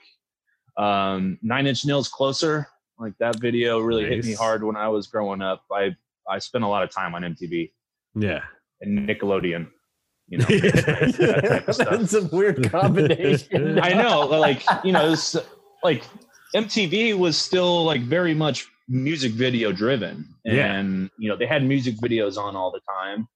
um 0.79 1.39
nine 1.43 1.67
inch 1.67 1.85
nails 1.85 2.09
closer. 2.09 2.67
Like 2.99 3.13
that 3.19 3.37
video 3.41 3.79
really 3.81 4.05
hit 4.07 4.25
me 4.25 4.33
hard 4.35 4.63
when 4.65 4.77
i 4.77 4.89
was 4.89 5.07
growing 5.07 5.43
up. 5.43 5.63
I 5.71 5.95
i 6.29 6.39
spent 6.39 6.65
a 6.65 6.69
lot 6.69 6.83
of 6.83 6.91
time 6.91 7.15
on 7.15 7.23
mtv 7.23 7.71
Yeah. 8.15 8.43
and 8.81 9.09
nickelodeon 9.09 9.69
you 10.29 10.39
know 10.39 10.45
that 10.47 11.45
type 11.49 11.69
of 11.69 11.75
stuff. 11.75 11.89
That's 11.91 12.15
a 12.15 12.25
weird 12.35 12.71
combination. 12.71 13.79
I 13.81 13.93
know, 13.93 14.21
like 14.27 14.63
you 14.83 14.93
know, 14.93 15.13
it's 15.13 15.37
like 15.83 16.05
MTV 16.55 17.19
was 17.19 17.37
still 17.37 17.85
like 17.85 18.01
very 18.03 18.33
much 18.35 18.67
music 18.89 19.33
video 19.33 19.73
driven, 19.73 20.27
Yeah. 20.45 20.73
and 20.75 21.11
you 21.19 21.29
know 21.29 21.37
they 21.37 21.47
had 21.47 21.65
music 21.65 21.97
videos 21.97 22.37
on 22.37 22.57
all 22.57 22.71
the 22.71 22.81
time. 22.89 23.27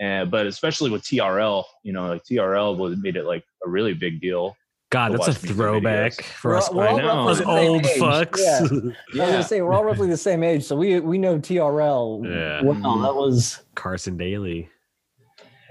And 0.00 0.30
but 0.30 0.46
especially 0.46 0.90
with 0.90 1.02
TRL, 1.02 1.64
you 1.84 1.92
know, 1.92 2.08
like 2.08 2.24
TRL 2.24 2.76
was 2.76 2.96
made 2.96 3.16
it 3.16 3.24
like 3.24 3.44
a 3.64 3.68
really 3.68 3.94
big 3.94 4.20
deal. 4.20 4.56
God, 4.90 5.12
that's 5.12 5.28
a 5.28 5.32
throwback 5.34 6.12
videos. 6.12 6.22
for 6.24 6.50
We're 6.50 6.56
us. 6.58 6.68
all- 6.68 6.76
we're 6.76 6.88
all 6.88 6.98
I 7.00 7.02
roughly 7.02 7.30
Us 7.32 7.38
the 7.38 7.44
same 7.44 7.70
old 7.70 7.86
age. 7.86 8.00
fucks. 8.00 8.38
Yeah. 8.38 8.58
I 8.58 8.62
was 8.62 9.32
gonna 9.32 9.42
say 9.52 9.62
we're 9.62 9.72
all 9.72 9.84
roughly 9.84 10.08
the 10.08 10.16
same 10.16 10.42
age, 10.42 10.64
so 10.64 10.76
we 10.76 11.00
we 11.00 11.18
know 11.18 11.38
TRL. 11.38 12.24
Yeah. 12.24 12.62
Well, 12.62 12.74
mm-hmm. 12.74 13.02
that 13.02 13.14
was 13.14 13.62
Carson 13.74 14.16
Daly. 14.16 14.68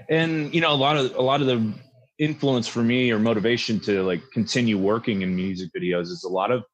and 0.08 0.52
you 0.54 0.60
know 0.60 0.72
a 0.72 0.74
lot 0.76 0.96
of 0.96 1.14
a 1.16 1.22
lot 1.22 1.40
of 1.40 1.46
the 1.46 1.72
influence 2.18 2.68
for 2.68 2.82
me 2.82 3.10
or 3.10 3.18
motivation 3.18 3.80
to 3.80 4.02
like 4.02 4.22
continue 4.32 4.78
working 4.78 5.22
in 5.22 5.34
music 5.34 5.70
videos 5.76 6.02
is 6.02 6.24
a 6.24 6.28
lot 6.28 6.50
of 6.50 6.64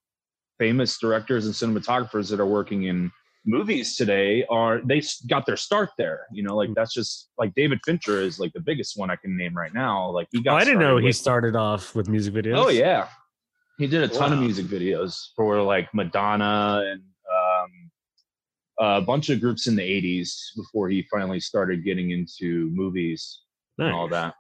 famous 0.58 0.98
directors 0.98 1.46
and 1.46 1.54
cinematographers 1.54 2.30
that 2.30 2.40
are 2.40 2.46
working 2.46 2.84
in 2.84 3.10
movies 3.46 3.96
today 3.96 4.44
are 4.50 4.80
they 4.84 5.00
got 5.28 5.46
their 5.46 5.56
start 5.56 5.90
there 5.96 6.26
you 6.32 6.42
know 6.42 6.54
like 6.56 6.68
that's 6.74 6.92
just 6.92 7.30
like 7.38 7.54
david 7.54 7.78
fincher 7.84 8.20
is 8.20 8.38
like 8.38 8.52
the 8.52 8.60
biggest 8.60 8.96
one 8.96 9.10
i 9.10 9.16
can 9.16 9.36
name 9.36 9.56
right 9.56 9.72
now 9.72 10.10
like 10.10 10.26
he 10.32 10.38
Oh, 10.40 10.42
got 10.42 10.60
I 10.60 10.64
didn't 10.64 10.80
know 10.80 10.96
started 10.96 11.06
he 11.06 11.12
started 11.12 11.56
off 11.56 11.94
with 11.94 12.08
music 12.08 12.34
videos. 12.34 12.56
oh 12.56 12.68
yeah 12.68 13.08
he 13.78 13.86
did 13.86 14.02
a 14.02 14.08
ton 14.08 14.32
of 14.32 14.40
music 14.40 14.66
videos 14.66 15.28
for 15.36 15.62
like 15.62 15.88
madonna 15.94 16.82
and 16.92 17.00
um 17.32 17.90
a 18.80 19.00
bunch 19.00 19.28
of 19.30 19.40
groups 19.40 19.66
in 19.66 19.76
the 19.76 19.82
80s 19.82 20.54
before 20.56 20.88
he 20.88 21.06
finally 21.10 21.40
started 21.40 21.84
getting 21.84 22.10
into 22.12 22.70
movies 22.72 23.40
and 23.78 23.92
all 23.92 24.06
that. 24.08 24.34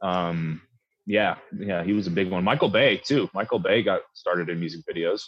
Um, 0.00 0.62
yeah, 1.06 1.36
yeah, 1.58 1.82
he 1.82 1.92
was 1.92 2.06
a 2.06 2.10
big 2.10 2.30
one. 2.30 2.44
Michael 2.44 2.68
Bay 2.68 2.98
too. 2.98 3.28
Michael 3.34 3.58
Bay 3.58 3.82
got 3.82 4.02
started 4.12 4.48
in 4.48 4.60
music 4.60 4.82
videos. 4.88 5.22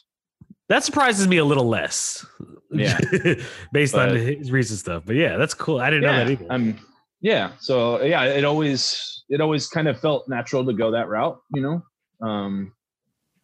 That 0.68 0.82
surprises 0.84 1.28
me 1.28 1.36
a 1.36 1.44
little 1.44 1.68
less. 1.68 2.26
Yeah. 2.70 2.98
Based 3.72 3.94
on 3.94 4.16
his 4.16 4.50
recent 4.50 4.78
stuff. 4.80 5.04
But 5.06 5.16
yeah, 5.16 5.36
that's 5.36 5.54
cool. 5.54 5.80
I 5.80 5.90
didn't 5.90 6.02
know 6.02 6.16
that 6.16 6.30
either. 6.30 6.46
um, 6.50 6.78
yeah. 7.20 7.52
So 7.60 8.02
yeah, 8.02 8.24
it 8.24 8.44
always 8.44 9.24
it 9.28 9.40
always 9.40 9.68
kind 9.68 9.88
of 9.88 9.98
felt 10.00 10.28
natural 10.28 10.64
to 10.66 10.72
go 10.72 10.90
that 10.90 11.08
route, 11.08 11.38
you 11.54 11.62
know. 11.62 11.82
Um, 12.26 12.72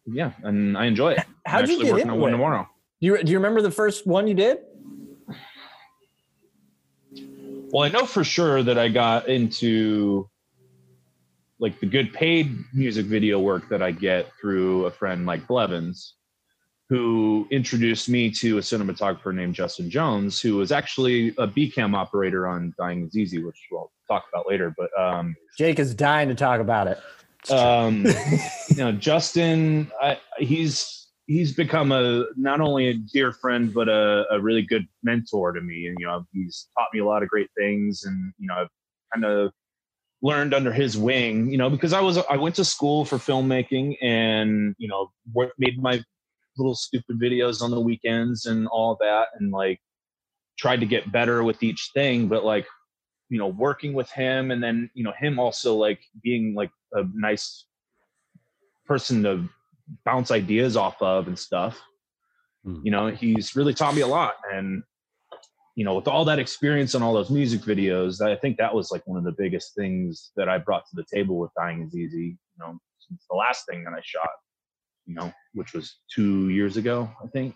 yeah, 0.05 0.31
and 0.43 0.77
I 0.77 0.85
enjoy 0.85 1.13
it. 1.13 1.19
I'm 1.19 1.25
How'd 1.45 1.69
you 1.69 1.75
actually 1.75 1.85
get 1.85 1.93
working 1.93 2.09
on 2.09 2.15
into 2.15 2.21
one 2.21 2.29
it? 2.29 2.33
tomorrow. 2.33 2.69
Do 3.01 3.07
you 3.07 3.23
do 3.23 3.31
you 3.31 3.37
remember 3.37 3.61
the 3.61 3.71
first 3.71 4.05
one 4.05 4.27
you 4.27 4.33
did? 4.33 4.59
Well, 7.71 7.83
I 7.83 7.89
know 7.89 8.05
for 8.05 8.23
sure 8.23 8.61
that 8.63 8.77
I 8.77 8.87
got 8.87 9.27
into 9.27 10.29
like 11.59 11.79
the 11.79 11.85
good 11.87 12.13
paid 12.13 12.55
music 12.73 13.05
video 13.07 13.39
work 13.39 13.67
that 13.69 13.81
I 13.81 13.91
get 13.91 14.31
through 14.39 14.85
a 14.85 14.91
friend 14.91 15.25
Mike 15.25 15.47
Blevins, 15.47 16.13
who 16.89 17.47
introduced 17.49 18.09
me 18.09 18.29
to 18.29 18.57
a 18.57 18.61
cinematographer 18.61 19.33
named 19.33 19.55
Justin 19.55 19.89
Jones, 19.89 20.41
who 20.41 20.57
was 20.57 20.71
actually 20.71 21.33
a 21.37 21.47
B 21.47 21.69
cam 21.69 21.95
operator 21.95 22.47
on 22.47 22.73
Dying 22.77 23.07
is 23.07 23.15
Easy, 23.15 23.43
which 23.43 23.67
we'll 23.71 23.91
talk 24.07 24.25
about 24.31 24.47
later. 24.47 24.73
But 24.77 24.89
um, 24.99 25.35
Jake 25.57 25.79
is 25.79 25.95
dying 25.95 26.29
to 26.29 26.35
talk 26.35 26.59
about 26.59 26.87
it. 26.87 26.99
um, 27.51 28.05
you 28.69 28.75
know, 28.77 28.91
Justin, 28.91 29.91
I, 30.01 30.19
he's 30.37 31.03
he's 31.25 31.53
become 31.53 31.91
a 31.91 32.25
not 32.35 32.59
only 32.59 32.89
a 32.89 32.93
dear 32.93 33.31
friend 33.31 33.73
but 33.73 33.87
a, 33.87 34.25
a 34.29 34.41
really 34.41 34.61
good 34.61 34.85
mentor 35.03 35.53
to 35.53 35.61
me. 35.61 35.87
And 35.87 35.97
you 35.99 36.05
know, 36.05 36.25
he's 36.33 36.67
taught 36.77 36.87
me 36.93 36.99
a 36.99 37.05
lot 37.05 37.23
of 37.23 37.29
great 37.29 37.49
things, 37.57 38.03
and 38.03 38.33
you 38.37 38.47
know, 38.47 38.55
I've 38.55 38.69
kind 39.13 39.25
of 39.25 39.51
learned 40.21 40.53
under 40.53 40.71
his 40.71 40.97
wing. 40.97 41.49
You 41.49 41.57
know, 41.57 41.69
because 41.69 41.93
I 41.93 42.01
was 42.01 42.17
I 42.17 42.35
went 42.35 42.55
to 42.55 42.65
school 42.65 43.05
for 43.05 43.17
filmmaking, 43.17 43.97
and 44.01 44.75
you 44.77 44.87
know, 44.87 45.11
made 45.57 45.81
my 45.81 46.03
little 46.57 46.75
stupid 46.75 47.19
videos 47.19 47.61
on 47.61 47.71
the 47.71 47.79
weekends 47.79 48.45
and 48.45 48.67
all 48.67 48.97
that, 48.99 49.27
and 49.39 49.51
like 49.51 49.79
tried 50.57 50.79
to 50.79 50.85
get 50.85 51.11
better 51.11 51.43
with 51.43 51.63
each 51.63 51.89
thing, 51.93 52.27
but 52.27 52.45
like 52.45 52.67
you 53.29 53.39
know 53.39 53.47
working 53.47 53.93
with 53.93 54.11
him 54.11 54.51
and 54.51 54.61
then 54.61 54.89
you 54.93 55.03
know 55.03 55.13
him 55.17 55.39
also 55.39 55.75
like 55.75 55.99
being 56.21 56.53
like 56.55 56.69
a 56.93 57.03
nice 57.15 57.65
person 58.85 59.23
to 59.23 59.49
bounce 60.05 60.29
ideas 60.29 60.77
off 60.77 61.01
of 61.01 61.27
and 61.27 61.39
stuff 61.39 61.81
Hmm. 62.63 62.79
you 62.83 62.91
know 62.91 63.07
he's 63.07 63.55
really 63.55 63.73
taught 63.73 63.93
me 63.93 64.01
a 64.01 64.07
lot 64.07 64.35
and 64.53 64.83
you 65.75 65.83
know 65.83 65.95
with 65.95 66.07
all 66.07 66.23
that 66.25 66.39
experience 66.39 66.95
on 66.95 67.03
all 67.03 67.13
those 67.13 67.29
music 67.29 67.61
videos 67.61 68.21
i 68.21 68.37
think 68.37 68.57
that 68.57 68.73
was 68.73 68.89
like 68.89 69.05
one 69.05 69.17
of 69.17 69.25
the 69.25 69.35
biggest 69.37 69.75
things 69.75 70.31
that 70.37 70.47
i 70.47 70.57
brought 70.57 70.83
to 70.89 70.95
the 70.95 71.03
table 71.13 71.37
with 71.37 71.51
dying 71.57 71.81
is 71.81 71.93
easy 71.93 72.37
you 72.37 72.59
know 72.59 72.77
since 72.99 73.25
the 73.29 73.35
last 73.35 73.65
thing 73.67 73.83
that 73.83 73.91
i 73.93 73.99
shot 74.01 74.29
you 75.05 75.13
know 75.15 75.31
which 75.53 75.73
was 75.73 75.97
two 76.13 76.49
years 76.49 76.77
ago 76.77 77.09
i 77.23 77.27
think 77.27 77.55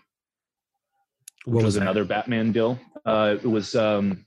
what 1.44 1.56
which 1.56 1.64
was 1.64 1.74
was 1.76 1.82
another 1.82 2.04
Batman 2.04 2.52
deal. 2.52 2.78
Uh, 3.06 3.36
it 3.42 3.46
was 3.46 3.74
um, 3.74 4.26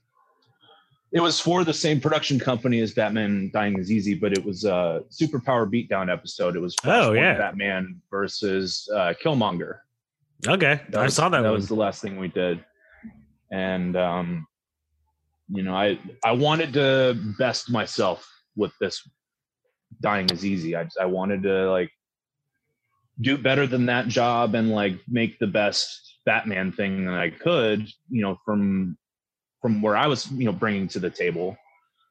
it 1.12 1.20
was 1.20 1.38
for 1.38 1.62
the 1.62 1.72
same 1.72 2.00
production 2.00 2.38
company 2.40 2.80
as 2.80 2.94
Batman 2.94 3.48
Dying 3.52 3.78
is 3.78 3.92
Easy, 3.92 4.14
but 4.14 4.32
it 4.32 4.44
was 4.44 4.64
a 4.64 5.04
superpower 5.10 5.70
beatdown 5.70 6.10
episode. 6.12 6.56
It 6.56 6.60
was 6.60 6.74
Oh, 6.84 7.12
yeah. 7.12 7.36
Batman 7.38 8.00
versus 8.10 8.88
uh, 8.92 9.12
Killmonger. 9.22 9.80
Okay. 10.48 10.80
I 10.96 11.02
was- 11.04 11.14
saw 11.14 11.28
that, 11.28 11.36
one. 11.38 11.44
That 11.44 11.52
was 11.52 11.68
the 11.68 11.76
last 11.76 12.02
thing 12.02 12.16
we 12.18 12.26
did, 12.28 12.64
and 13.52 13.94
um, 13.96 14.46
you 15.48 15.62
know, 15.62 15.76
I 15.76 16.00
I 16.24 16.32
wanted 16.32 16.72
to 16.72 17.16
best 17.38 17.70
myself 17.70 18.26
with 18.56 18.72
this. 18.80 19.08
Dying 20.00 20.28
is 20.30 20.44
easy. 20.44 20.74
I 20.74 20.88
I 21.00 21.04
wanted 21.04 21.42
to 21.44 21.70
like 21.70 21.90
do 23.20 23.36
better 23.36 23.66
than 23.66 23.86
that 23.86 24.08
job 24.08 24.54
and 24.54 24.70
like 24.70 24.98
make 25.08 25.38
the 25.38 25.46
best 25.46 26.18
Batman 26.24 26.72
thing 26.72 27.04
that 27.06 27.14
I 27.14 27.30
could. 27.30 27.88
You 28.10 28.22
know, 28.22 28.38
from 28.44 28.96
from 29.60 29.80
where 29.82 29.96
I 29.96 30.06
was, 30.06 30.30
you 30.32 30.44
know, 30.44 30.52
bringing 30.52 30.88
to 30.88 30.98
the 30.98 31.10
table. 31.10 31.56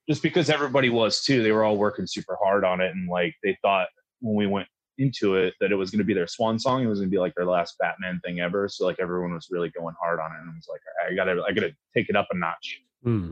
Just 0.09 0.23
because 0.23 0.49
everybody 0.49 0.89
was 0.89 1.21
too, 1.23 1.43
they 1.43 1.51
were 1.51 1.63
all 1.63 1.77
working 1.77 2.07
super 2.07 2.37
hard 2.41 2.65
on 2.65 2.81
it, 2.81 2.91
and 2.95 3.09
like 3.09 3.35
they 3.43 3.57
thought 3.61 3.87
when 4.19 4.35
we 4.35 4.47
went 4.47 4.67
into 4.97 5.35
it 5.35 5.53
that 5.59 5.71
it 5.71 5.75
was 5.75 5.89
going 5.89 5.99
to 5.99 6.05
be 6.05 6.13
their 6.13 6.27
swan 6.27 6.59
song. 6.59 6.83
It 6.83 6.87
was 6.87 6.99
going 6.99 7.09
to 7.09 7.15
be 7.15 7.19
like 7.19 7.33
their 7.35 7.45
last 7.45 7.75
Batman 7.79 8.19
thing 8.23 8.39
ever. 8.39 8.67
So 8.69 8.85
like 8.85 8.97
everyone 8.99 9.33
was 9.33 9.47
really 9.49 9.69
going 9.69 9.95
hard 10.01 10.19
on 10.19 10.31
it, 10.31 10.39
and 10.39 10.49
I 10.49 10.53
was 10.53 10.67
like, 10.69 10.81
I 11.09 11.15
gotta, 11.15 11.43
I 11.47 11.51
gotta 11.53 11.73
take 11.95 12.09
it 12.09 12.15
up 12.15 12.27
a 12.31 12.37
notch, 12.37 12.81
Hmm. 13.03 13.31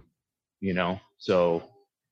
you 0.61 0.73
know. 0.73 0.99
So 1.17 1.63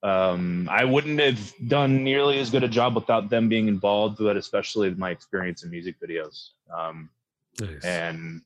um, 0.07 0.69
I 0.71 0.85
wouldn't 0.85 1.19
have 1.19 1.53
done 1.67 2.03
nearly 2.03 2.39
as 2.39 2.49
good 2.49 2.63
a 2.63 2.67
job 2.67 2.95
without 2.95 3.29
them 3.29 3.49
being 3.49 3.67
involved, 3.67 4.19
but 4.19 4.37
especially 4.37 4.89
my 4.91 5.09
experience 5.09 5.63
in 5.63 5.69
music 5.69 5.95
videos. 5.99 6.49
Um, 6.73 7.09
Nice. 7.59 7.83
and 7.83 8.41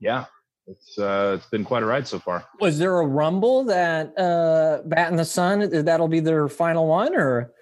yeah, 0.00 0.24
it's 0.66 0.98
uh, 0.98 1.36
it's 1.36 1.46
been 1.50 1.64
quite 1.64 1.82
a 1.82 1.86
ride 1.86 2.06
so 2.06 2.18
far. 2.18 2.44
Was 2.60 2.78
there 2.78 3.00
a 3.00 3.06
rumble 3.06 3.64
that 3.64 4.16
uh 4.18 4.80
Bat 4.86 5.10
in 5.10 5.16
the 5.16 5.24
Sun 5.24 5.84
that'll 5.84 6.08
be 6.08 6.20
their 6.20 6.48
final 6.48 6.86
one 6.86 7.14
or 7.14 7.52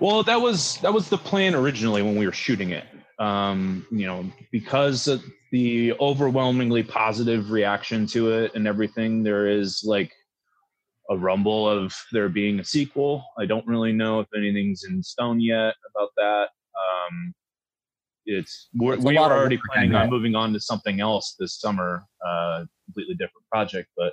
Well, 0.00 0.22
that 0.24 0.40
was 0.40 0.78
that 0.78 0.92
was 0.92 1.08
the 1.08 1.18
plan 1.18 1.54
originally 1.54 2.02
when 2.02 2.16
we 2.16 2.26
were 2.26 2.32
shooting 2.32 2.70
it. 2.70 2.86
Um, 3.18 3.86
you 3.90 4.06
know, 4.06 4.24
because 4.50 5.06
of 5.06 5.22
the 5.52 5.92
overwhelmingly 6.00 6.82
positive 6.82 7.50
reaction 7.50 8.06
to 8.08 8.30
it 8.30 8.54
and 8.54 8.66
everything, 8.66 9.22
there 9.22 9.46
is 9.46 9.84
like 9.84 10.12
a 11.10 11.16
rumble 11.16 11.68
of 11.68 11.94
there 12.12 12.28
being 12.28 12.60
a 12.60 12.64
sequel. 12.64 13.24
I 13.38 13.46
don't 13.46 13.66
really 13.66 13.92
know 13.92 14.20
if 14.20 14.26
anything's 14.36 14.84
in 14.84 15.02
stone 15.02 15.40
yet 15.40 15.74
about 15.94 16.10
that. 16.16 16.48
Um, 16.76 17.34
it's 18.26 18.68
we're, 18.74 18.96
we 18.96 19.16
are 19.16 19.32
already 19.32 19.60
planning 19.70 19.94
on 19.94 20.10
moving 20.10 20.34
on 20.34 20.52
to 20.52 20.60
something 20.60 21.00
else 21.00 21.36
this 21.38 21.60
summer, 21.60 22.04
uh, 22.26 22.64
completely 22.86 23.14
different 23.14 23.46
project, 23.52 23.88
but 23.96 24.12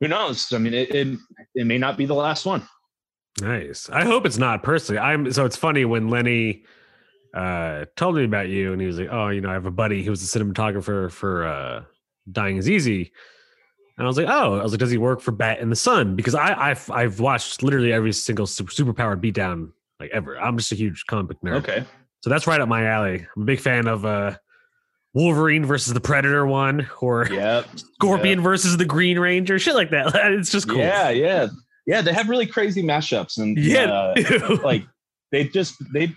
who 0.00 0.08
knows? 0.08 0.52
I 0.52 0.58
mean, 0.58 0.74
it, 0.74 0.94
it 0.94 1.18
it 1.54 1.66
may 1.66 1.78
not 1.78 1.96
be 1.96 2.04
the 2.04 2.14
last 2.14 2.44
one. 2.44 2.68
Nice. 3.40 3.88
I 3.90 4.04
hope 4.04 4.26
it's 4.26 4.38
not 4.38 4.62
personally. 4.62 4.98
I'm 4.98 5.32
so 5.32 5.44
it's 5.44 5.56
funny 5.56 5.84
when 5.84 6.08
Lenny 6.08 6.64
uh 7.34 7.86
told 7.96 8.16
me 8.16 8.24
about 8.24 8.48
you 8.48 8.72
and 8.72 8.80
he 8.80 8.86
was 8.86 8.98
like, 8.98 9.08
Oh, 9.10 9.28
you 9.28 9.40
know, 9.40 9.50
I 9.50 9.54
have 9.54 9.66
a 9.66 9.70
buddy 9.70 10.04
who 10.04 10.10
was 10.10 10.22
a 10.22 10.38
cinematographer 10.38 11.10
for 11.10 11.46
uh 11.46 11.84
Dying 12.30 12.58
is 12.58 12.68
Easy. 12.68 13.12
And 13.96 14.04
I 14.06 14.08
was 14.08 14.16
like, 14.16 14.26
Oh, 14.28 14.58
I 14.58 14.62
was 14.62 14.72
like, 14.72 14.80
does 14.80 14.90
he 14.90 14.98
work 14.98 15.20
for 15.20 15.30
Bat 15.32 15.60
in 15.60 15.70
the 15.70 15.76
Sun? 15.76 16.16
Because 16.16 16.34
I 16.34 16.70
I've 16.70 16.90
I've 16.90 17.20
watched 17.20 17.62
literally 17.62 17.92
every 17.92 18.12
single 18.12 18.46
super 18.46 18.72
superpowered 18.72 19.20
beatdown 19.22 19.70
like 20.00 20.10
ever. 20.12 20.38
I'm 20.38 20.56
just 20.58 20.72
a 20.72 20.74
huge 20.74 21.04
comic 21.06 21.28
book 21.28 21.38
nerd. 21.44 21.56
Okay. 21.58 21.84
So 22.22 22.30
that's 22.30 22.46
right 22.46 22.60
up 22.60 22.68
my 22.68 22.86
alley. 22.86 23.26
I'm 23.36 23.42
a 23.42 23.44
big 23.44 23.60
fan 23.60 23.86
of 23.86 24.04
uh 24.04 24.36
Wolverine 25.12 25.64
versus 25.64 25.92
the 25.94 26.00
Predator 26.00 26.44
one 26.44 26.88
or 27.00 27.28
Yep. 27.30 27.66
Scorpion 27.94 28.40
versus 28.40 28.76
the 28.76 28.84
Green 28.84 29.18
Ranger, 29.18 29.58
shit 29.60 29.74
like 29.76 29.90
that. 29.90 30.12
It's 30.32 30.50
just 30.50 30.68
cool. 30.68 30.78
Yeah, 30.78 31.10
yeah, 31.10 31.46
yeah. 31.86 32.00
They 32.02 32.12
have 32.12 32.28
really 32.28 32.46
crazy 32.46 32.82
mashups, 32.82 33.38
and 33.38 33.56
Yeah. 33.56 33.84
uh, 33.92 34.58
like 34.64 34.84
they 35.30 35.44
just 35.44 35.76
they 35.92 36.12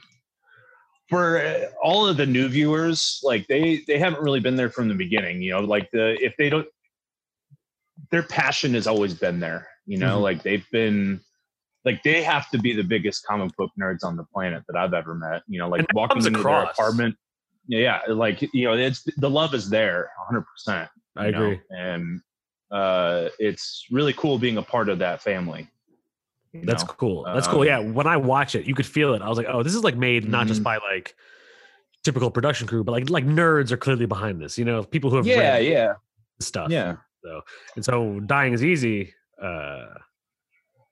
for 1.10 1.38
uh, 1.39 1.65
all 1.81 2.07
of 2.07 2.17
the 2.17 2.25
new 2.25 2.48
viewers, 2.48 3.19
like 3.24 3.46
they 3.48 3.81
they 3.88 4.00
haven't 4.00 4.22
really 4.24 4.39
been 4.39 4.55
there 4.55 4.69
from 4.72 4.88
the 4.88 4.96
beginning. 4.96 5.41
You 5.43 5.51
know, 5.51 5.60
like 5.62 5.91
the 5.91 6.17
if 6.24 6.36
they 6.38 6.50
don't, 6.50 6.67
their 8.12 8.24
passion 8.24 8.74
has 8.74 8.88
always 8.88 9.14
been 9.14 9.40
there. 9.40 9.68
You 9.86 9.98
know, 9.98 10.20
Mhm. 10.20 10.24
like 10.24 10.44
they've 10.44 10.66
been. 10.72 11.22
Like 11.86 12.04
they 12.04 12.22
have 12.22 12.50
to 12.50 12.58
be 12.58 12.74
the 12.74 12.84
biggest 12.84 13.26
comic 13.26 13.56
book 13.56 13.72
nerds 13.80 14.04
on 14.04 14.18
the 14.18 14.26
planet 14.34 14.64
that 14.68 14.76
I've 14.78 14.94
ever 14.94 15.16
met. 15.16 15.44
You 15.48 15.60
know, 15.60 15.70
like 15.70 15.86
walking 15.94 16.18
into 16.18 16.32
their 16.44 16.64
apartment. 16.64 17.16
yeah, 17.68 18.02
like 18.10 18.42
you 18.54 18.66
know, 18.66 18.74
it's 18.74 19.04
the 19.18 19.30
love 19.30 19.54
is 19.54 19.70
there, 19.70 20.10
100. 20.18 20.42
percent 20.42 20.90
I 21.16 21.28
agree. 21.28 21.62
and 21.70 22.20
uh, 22.72 23.30
it's 23.40 23.86
really 23.90 24.12
cool 24.14 24.38
being 24.38 24.58
a 24.58 24.62
part 24.62 24.90
of 24.90 25.00
that 25.00 25.22
family. 25.22 25.70
That's 26.54 26.84
know? 26.84 26.94
cool. 26.98 27.24
That's 27.24 27.48
cool. 27.48 27.62
Um, 27.62 27.68
Yeah, 27.68 27.80
when 27.80 28.08
I 28.08 28.18
watch 28.18 28.56
it, 28.56 28.66
you 28.66 28.76
could 28.76 28.86
feel 28.86 29.14
it. 29.14 29.22
I 29.22 29.30
was 29.30 29.38
like, 29.38 29.48
oh, 29.50 29.64
this 29.64 29.74
is 29.76 29.84
like 29.84 29.96
made 29.96 30.28
not 30.28 30.48
just 30.48 30.60
Mhm. 30.62 30.66
by 30.66 30.78
like 30.78 31.16
typical 32.04 32.30
production 32.32 32.68
crew, 32.68 32.84
but 32.84 32.92
like 32.92 33.10
like 33.10 33.26
nerds 33.26 33.72
are 33.72 33.78
clearly 33.78 34.06
behind 34.08 34.42
this. 34.42 34.58
You 34.58 34.66
know, 34.66 34.84
people 34.84 35.10
who 35.10 35.16
have 35.18 35.26
yeah, 35.28 35.38
read 35.54 35.66
yeah, 35.68 35.94
stuff. 36.42 36.70
yeah. 36.70 36.98
So 37.24 37.42
and 37.76 37.84
so, 37.86 38.20
dying 38.22 38.54
is 38.54 38.64
easy. 38.64 39.14
uh 39.42 39.88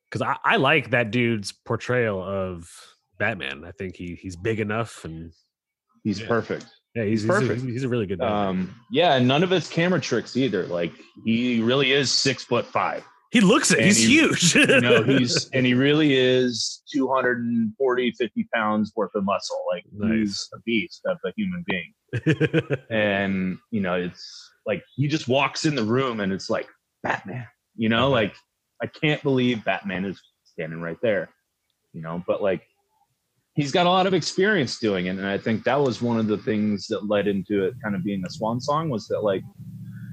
Because 0.10 0.22
I, 0.22 0.36
I 0.44 0.56
like 0.58 0.92
that 0.92 1.12
dude's 1.12 1.52
portrayal 1.52 2.22
of 2.24 2.70
Batman. 3.18 3.64
I 3.66 3.72
think 3.72 3.96
he 3.96 4.16
he's 4.16 4.36
big 4.36 4.60
enough, 4.60 5.06
and 5.06 5.32
He's 6.04 6.22
Yeah. 6.22 6.28
perfect. 6.28 6.66
yeah, 6.96 7.04
he's 7.06 7.22
he's, 7.24 7.30
Perfect. 7.30 7.64
A, 7.64 7.66
he's 7.66 7.84
a 7.84 7.90
really 7.90 8.06
good. 8.06 8.20
Batman. 8.20 8.48
Um, 8.48 8.76
yeah, 8.92 9.16
and 9.16 9.28
none 9.28 9.42
of 9.44 9.50
his 9.50 9.68
camera 9.68 10.00
tricks 10.00 10.38
either. 10.38 10.66
Like 10.68 10.92
he 11.26 11.62
really 11.62 11.92
is 11.94 12.12
six 12.12 12.44
foot 12.44 12.66
five. 12.66 13.04
he 13.32 13.42
looks 13.42 13.72
it. 13.72 13.80
and 13.80 13.88
He's 13.88 13.98
he- 13.98 14.20
huge. 14.20 14.56
You 14.56 14.82
know, 14.82 15.02
he's 15.04 15.50
and 15.54 15.66
he 15.66 15.74
really 15.74 16.14
is 16.16 16.84
240, 16.94 18.12
50 18.12 18.48
pounds 18.54 18.94
worth 18.96 19.12
of 19.16 19.24
muscle. 19.26 19.58
Like 19.72 19.84
he's 20.12 20.48
a 20.54 20.60
beast 20.62 21.02
of 21.06 21.18
a 21.26 21.32
human 21.36 21.64
being. 21.68 21.92
and 22.90 23.58
you 23.72 23.82
know 23.82 23.96
it's 23.96 24.45
like 24.66 24.84
he 24.96 25.08
just 25.08 25.28
walks 25.28 25.66
in 25.66 25.76
the 25.76 25.84
room 25.84 26.20
and 26.20 26.32
it's 26.32 26.50
like 26.50 26.68
batman 27.04 27.48
you 27.76 27.90
know 27.90 28.10
like 28.10 28.36
i 28.82 28.88
can't 28.88 29.22
believe 29.24 29.64
batman 29.64 30.06
is 30.06 30.22
standing 30.44 30.82
right 30.82 30.98
there 31.02 31.30
you 31.94 32.02
know 32.02 32.24
but 32.28 32.42
like 32.42 32.62
he's 33.54 33.72
got 33.72 33.86
a 33.86 33.90
lot 33.90 34.08
of 34.08 34.14
experience 34.14 34.80
doing 34.80 35.06
it 35.08 35.18
and 35.18 35.26
i 35.28 35.38
think 35.38 35.64
that 35.64 35.80
was 35.80 36.02
one 36.02 36.20
of 36.20 36.28
the 36.28 36.38
things 36.38 36.88
that 36.88 37.08
led 37.08 37.28
into 37.28 37.64
it 37.64 37.74
kind 37.84 37.96
of 37.96 38.04
being 38.04 38.24
a 38.26 38.30
swan 38.30 38.60
song 38.60 38.90
was 38.90 39.08
that 39.08 39.22
like 39.22 39.44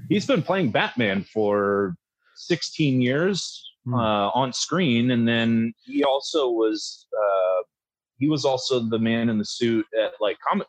he's 0.09 0.25
been 0.25 0.43
playing 0.43 0.71
batman 0.71 1.23
for 1.23 1.95
16 2.35 3.01
years 3.01 3.63
Hmm. 3.85 3.95
uh, 3.95 4.29
on 4.29 4.53
screen 4.53 5.11
and 5.11 5.27
then 5.27 5.73
he 5.83 6.05
also 6.05 6.49
was 6.49 7.05
uh, 7.17 7.63
he 8.17 8.29
was 8.29 8.45
also 8.45 8.79
the 8.79 8.99
man 8.99 9.27
in 9.27 9.37
the 9.37 9.43
suit 9.43 9.85
at 10.01 10.13
like 10.21 10.37
comic 10.39 10.67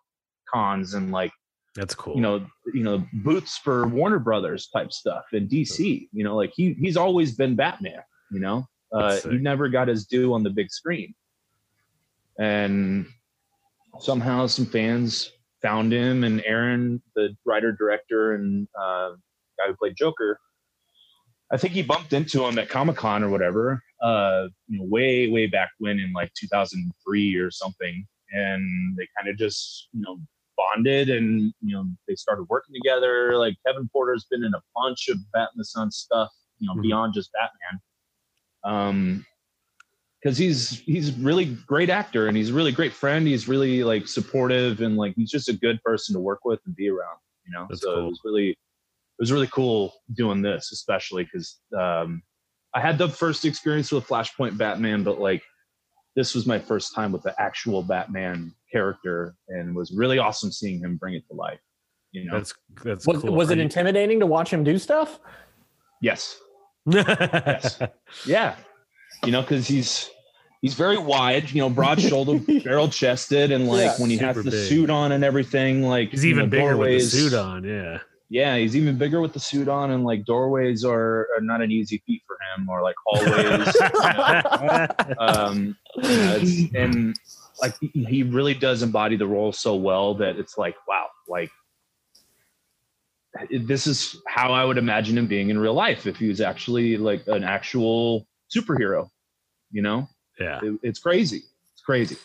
cons 0.53 0.95
and 0.95 1.13
like 1.13 1.31
That's 1.75 1.95
cool. 1.95 2.15
you 2.15 2.21
know 2.21 2.47
you 2.73 2.85
know 2.85 3.05
booths 3.13 3.59
for 3.59 3.87
warner 3.89 4.21
brothers 4.21 4.69
type 4.69 4.93
stuff 4.93 5.25
in 5.33 5.49
dc 5.49 6.09
you 6.13 6.23
know 6.25 6.37
like 6.37 6.53
he 6.55 6.75
he's 6.75 6.97
always 6.97 7.35
been 7.35 7.57
batman 7.57 8.03
you 8.31 8.41
know? 8.41 8.67
Uh 8.93 9.19
he 9.21 9.39
never 9.39 9.69
got 9.69 9.89
his 9.89 10.07
due 10.07 10.35
on 10.35 10.43
the 10.43 10.51
big 10.51 10.71
screen. 10.71 11.15
And 12.39 13.07
somehow 14.01 14.47
some 14.47 14.67
fans 14.67 15.31
found 15.63 15.93
him 15.93 16.25
and 16.25 16.43
aaron 16.45 17.01
the 17.15 17.35
writer 17.47 17.73
director 17.73 18.35
and 18.35 18.69
uh 18.79 19.11
guy 19.59 19.67
who 19.69 19.75
played 19.77 19.97
joker. 19.97 20.39
I 21.53 21.57
think 21.57 21.75
he 21.75 21.83
bumped 21.83 22.13
into 22.13 22.45
him 22.45 22.59
at 22.59 22.69
comic-con 22.69 23.23
or 23.23 23.31
whatever 23.31 23.83
uh 24.03 24.49
you 24.69 24.79
know 24.79 24.85
way 24.85 25.29
way 25.29 25.47
back 25.47 25.71
when 25.79 25.99
in 25.99 26.13
like 26.13 26.33
2003 26.35 27.37
or 27.37 27.51
something. 27.51 28.07
And 28.33 28.97
they 28.97 29.07
kind 29.17 29.29
of 29.29 29.37
just 29.37 29.89
you 29.93 30.03
know 30.03 30.19
bonded 30.57 31.09
and 31.11 31.53
you 31.61 31.75
know 31.75 31.85
they 32.09 32.15
started 32.15 32.45
working 32.49 32.75
together 32.75 33.37
like 33.37 33.57
kevin 33.67 33.89
porter's 33.93 34.27
been 34.31 34.45
in 34.45 34.55
a 34.55 34.63
bunch 34.75 35.09
of 35.09 35.19
bat 35.33 35.49
in 35.55 35.59
the 35.59 35.65
sun 35.65 35.91
stuff 35.91 36.31
you 36.59 36.67
know 36.69 36.75
Mhm. 36.75 36.83
beyond 36.83 37.15
just 37.15 37.31
batman 37.33 37.81
um 38.65 39.27
because 40.23 40.39
he's 40.39 40.81
he's 40.81 41.13
really 41.19 41.45
great 41.67 41.91
actor 41.91 42.29
and 42.29 42.37
he's 42.37 42.51
a 42.51 42.55
really 42.55 42.73
great 42.73 42.93
friend 42.93 43.27
he's 43.27 43.47
really 43.49 43.85
like 43.85 44.09
supportive 44.09 44.81
and 44.81 44.97
like 44.97 45.15
he's 45.17 45.31
just 45.31 45.49
a 45.49 45.53
good 45.53 45.83
person 45.83 46.15
to 46.15 46.21
work 46.21 46.45
with 46.45 46.61
and 46.67 46.75
be 46.77 46.89
around 46.89 47.19
you 47.45 47.53
know 47.53 47.67
That's 47.69 47.83
so 47.83 47.95
cool. 47.95 48.07
it 48.07 48.09
was 48.11 48.21
really 48.25 48.51
it 48.51 48.57
was 49.21 49.33
really 49.33 49.49
cool 49.49 49.93
doing 50.15 50.41
this 50.43 50.73
especially 50.73 51.25
because 51.25 51.61
um 51.79 52.23
i 52.75 52.81
had 52.81 52.97
the 52.99 53.09
first 53.09 53.45
experience 53.45 53.93
with 53.93 54.07
flashpoint 54.07 54.57
batman 54.57 55.03
but 55.03 55.21
like 55.21 55.43
this 56.17 56.35
was 56.35 56.47
my 56.47 56.59
first 56.59 56.95
time 56.95 57.11
with 57.13 57.23
the 57.23 57.35
actual 57.41 57.83
batman 57.83 58.53
character 58.73 59.35
and 59.49 59.71
it 59.71 59.75
was 59.75 59.93
really 59.93 60.19
awesome 60.19 60.51
seeing 60.53 60.79
him 60.81 60.97
bring 60.97 61.15
it 61.15 61.23
to 61.29 61.35
life 61.35 61.61
you 62.13 62.25
know 62.25 62.35
that's 62.37 62.55
that's 62.85 63.07
Was, 63.07 63.23
cool. 63.23 63.33
was 63.35 63.51
it 63.51 63.59
intimidating 63.59 64.21
to 64.21 64.27
watch 64.27 64.53
him 64.53 64.63
do 64.65 64.79
stuff? 64.79 65.19
yes 66.01 66.39
yes. 66.87 67.81
Yeah, 68.27 68.57
you 69.25 69.33
know, 69.33 69.41
because 69.41 69.67
he's 69.67 70.11
he's 70.61 70.75
very 70.75 70.99
wide, 70.99 71.51
you 71.51 71.61
know, 71.63 71.71
broad 71.71 72.01
shouldered, 72.01 72.47
barrel 72.65 72.89
chested, 72.89 73.51
and 73.53 73.67
like 73.67 73.81
Yeah. 73.85 73.97
when 73.99 74.11
he 74.11 74.17
has 74.19 74.37
the 74.37 74.51
big. 74.51 74.69
suit 74.69 74.91
on 74.91 75.13
and 75.13 75.25
everything, 75.25 75.83
like 75.83 76.11
He's 76.11 76.27
even 76.27 76.45
know, 76.45 76.51
bigger 76.51 76.77
with 76.77 76.91
the 77.01 77.01
suit 77.01 77.33
on. 77.35 77.65
Yeah. 77.65 77.99
Yeah, 78.31 78.57
he's 78.57 78.75
even 78.77 78.99
bigger 78.99 79.21
with 79.21 79.33
the 79.33 79.41
suit 79.41 79.69
on, 79.69 79.91
and 79.93 80.05
like 80.05 80.25
doorways 80.25 80.85
are, 80.85 81.29
are 81.37 81.41
not 81.41 81.61
an 81.63 81.71
easy 81.71 82.03
feat 82.07 82.23
for 82.27 82.37
him, 82.57 82.69
or 82.69 82.83
like 82.83 82.97
hallways. 83.07 83.75
you 83.75 83.89
know? 84.13 85.15
um, 85.19 85.67
you 85.67 85.75
know, 86.03 86.37
it's- 86.37 86.65
and 86.75 87.15
like 87.63 87.75
he- 87.81 88.05
he 88.05 88.23
really 88.23 88.55
does 88.55 88.83
embody 88.83 89.17
the 89.17 89.27
role 89.27 89.53
so 89.53 89.75
well 89.77 90.15
that 90.15 90.37
it's 90.37 90.59
like 90.59 90.75
wow, 90.89 91.07
like 91.29 91.51
this 93.51 93.87
is 93.87 94.17
how 94.29 94.53
I 94.53 94.65
would 94.65 94.79
imagine 94.79 95.19
him 95.19 95.27
being 95.27 95.51
in 95.51 95.59
real 95.59 95.75
life 95.75 96.07
if 96.07 96.17
he 96.17 96.29
was 96.29 96.41
actually 96.41 96.97
like 96.97 97.27
an 97.27 97.43
actual 97.45 98.27
superhero. 98.55 99.09
You 99.73 99.83
know, 99.83 100.09
yeah. 100.39 100.61
It- 100.63 100.79
it's 100.83 100.99
crazy. 101.01 101.43
It's 101.73 101.83
crazy. 101.83 102.17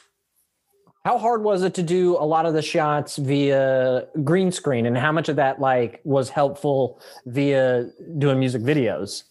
How 1.06 1.18
hard 1.18 1.44
was 1.44 1.64
it 1.64 1.74
to 1.76 1.84
do 1.84 2.18
a 2.18 2.26
lot 2.26 2.46
of 2.46 2.54
the 2.54 2.62
shots 2.62 3.16
via 3.16 4.06
green 4.24 4.52
screen, 4.52 4.86
and 4.86 4.98
how 4.98 5.12
much 5.12 5.30
of 5.30 5.38
that 5.38 5.60
like 5.60 6.02
was 6.04 6.30
helpful 6.30 7.02
via 7.26 7.90
doing 8.18 8.38
music 8.38 8.62
videos? 8.62 9.24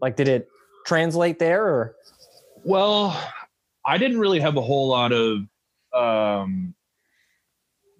Like, 0.00 0.14
did 0.16 0.28
it 0.28 0.48
translate 0.86 1.38
there, 1.38 1.64
or 1.66 1.96
Well, 2.64 3.18
I 3.86 3.98
didn't 3.98 4.18
really 4.18 4.40
have 4.40 4.56
a 4.56 4.60
whole 4.60 4.88
lot 4.88 5.12
of 5.12 5.40
um, 5.94 6.74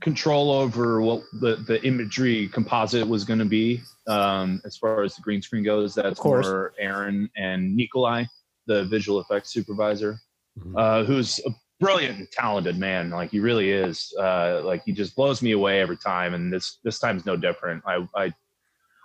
control 0.00 0.50
over 0.50 1.00
what 1.00 1.22
the, 1.40 1.56
the 1.66 1.84
imagery 1.86 2.48
composite 2.48 3.06
was 3.06 3.24
going 3.24 3.38
to 3.38 3.44
be 3.44 3.80
um, 4.06 4.60
as 4.64 4.76
far 4.76 5.02
as 5.02 5.14
the 5.16 5.22
green 5.22 5.42
screen 5.42 5.64
goes. 5.64 5.94
That's 5.94 6.22
more 6.24 6.72
Aaron 6.78 7.30
and 7.36 7.76
Nikolai, 7.76 8.24
the 8.66 8.84
visual 8.84 9.20
effects 9.20 9.50
supervisor, 9.52 10.18
Mhm. 10.58 10.74
uh, 10.76 11.04
who's 11.04 11.38
a 11.46 11.50
brilliant 11.78 12.18
and 12.18 12.30
talented 12.30 12.76
man. 12.76 13.10
Like 13.10 13.30
he 13.30 13.40
really 13.40 13.70
is. 13.70 14.12
Uh, 14.18 14.62
like 14.64 14.82
he 14.84 14.92
just 14.92 15.14
blows 15.14 15.42
me 15.42 15.52
away 15.52 15.80
every 15.80 15.96
time, 15.96 16.34
and 16.34 16.52
this 16.52 16.78
this 16.82 16.98
time's 16.98 17.24
no 17.24 17.36
different. 17.36 17.82
I 17.86 18.06
I 18.16 18.34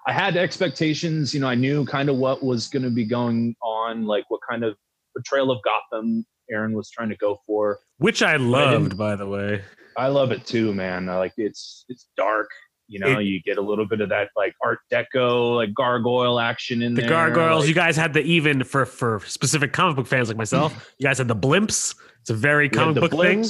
I 0.07 0.11
had 0.11 0.37
expectations. 0.37 1.33
You 1.33 1.41
know, 1.41 1.47
I 1.47 1.55
knew 1.55 1.85
kind 1.85 2.09
of 2.09 2.17
what 2.17 2.43
was 2.43 2.67
going 2.67 2.83
to 2.83 2.89
be 2.89 3.05
going 3.05 3.55
on, 3.61 4.05
like 4.05 4.25
what 4.29 4.41
kind 4.49 4.63
of 4.63 4.75
portrayal 5.15 5.51
of 5.51 5.59
Gotham 5.63 6.25
Aaron 6.51 6.73
was 6.73 6.89
trying 6.89 7.09
to 7.09 7.15
go 7.17 7.39
for. 7.45 7.79
Which 7.97 8.21
I 8.23 8.35
loved, 8.37 8.97
by 8.97 9.15
the 9.15 9.27
way. 9.27 9.63
I 9.97 10.07
love 10.07 10.31
it 10.31 10.45
too, 10.45 10.73
man. 10.73 11.05
Like 11.05 11.33
it's 11.37 11.85
it's 11.89 12.07
dark. 12.17 12.49
You 12.87 12.99
know, 12.99 13.19
It- 13.19 13.23
you 13.23 13.41
get 13.41 13.57
a 13.57 13.61
little 13.61 13.87
bit 13.87 13.99
of 14.01 14.09
that 14.09 14.29
like 14.35 14.53
Art 14.63 14.79
Deco, 14.91 15.55
like 15.55 15.73
gargoyle 15.73 16.39
action 16.39 16.81
in 16.83 16.93
The 16.93 17.01
there. 17.01 17.09
gargoyles. 17.09 17.61
like- 17.61 17.69
you 17.69 17.73
guys 17.75 17.95
had 17.95 18.13
the 18.13 18.21
even 18.21 18.63
for 18.63 18.85
for 18.85 19.21
specific 19.25 19.73
comic 19.73 19.95
book 19.95 20.05
fans 20.07 20.27
like 20.27 20.37
myself. 20.37 20.93
you 20.99 21.07
guys 21.07 21.17
had 21.17 21.27
the 21.27 21.35
blimps. 21.35 21.95
It's 22.21 22.29
a 22.29 22.33
very 22.35 22.69
comic 22.69 22.95
book 23.01 23.11
thing. 23.11 23.45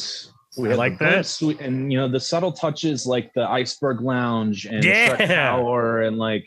We 0.58 0.74
like 0.74 1.00
that. 1.00 1.38
we- 1.42 1.58
and 1.60 1.92
you 1.92 1.98
know 1.98 2.08
the 2.08 2.20
subtle 2.20 2.54
touches 2.54 3.06
like 3.06 3.34
the 3.34 3.42
Iceberg 3.50 4.00
Lounge 4.02 4.66
and 4.66 4.82
the 4.82 5.26
Tower 5.28 6.04
and 6.04 6.18
like 6.18 6.46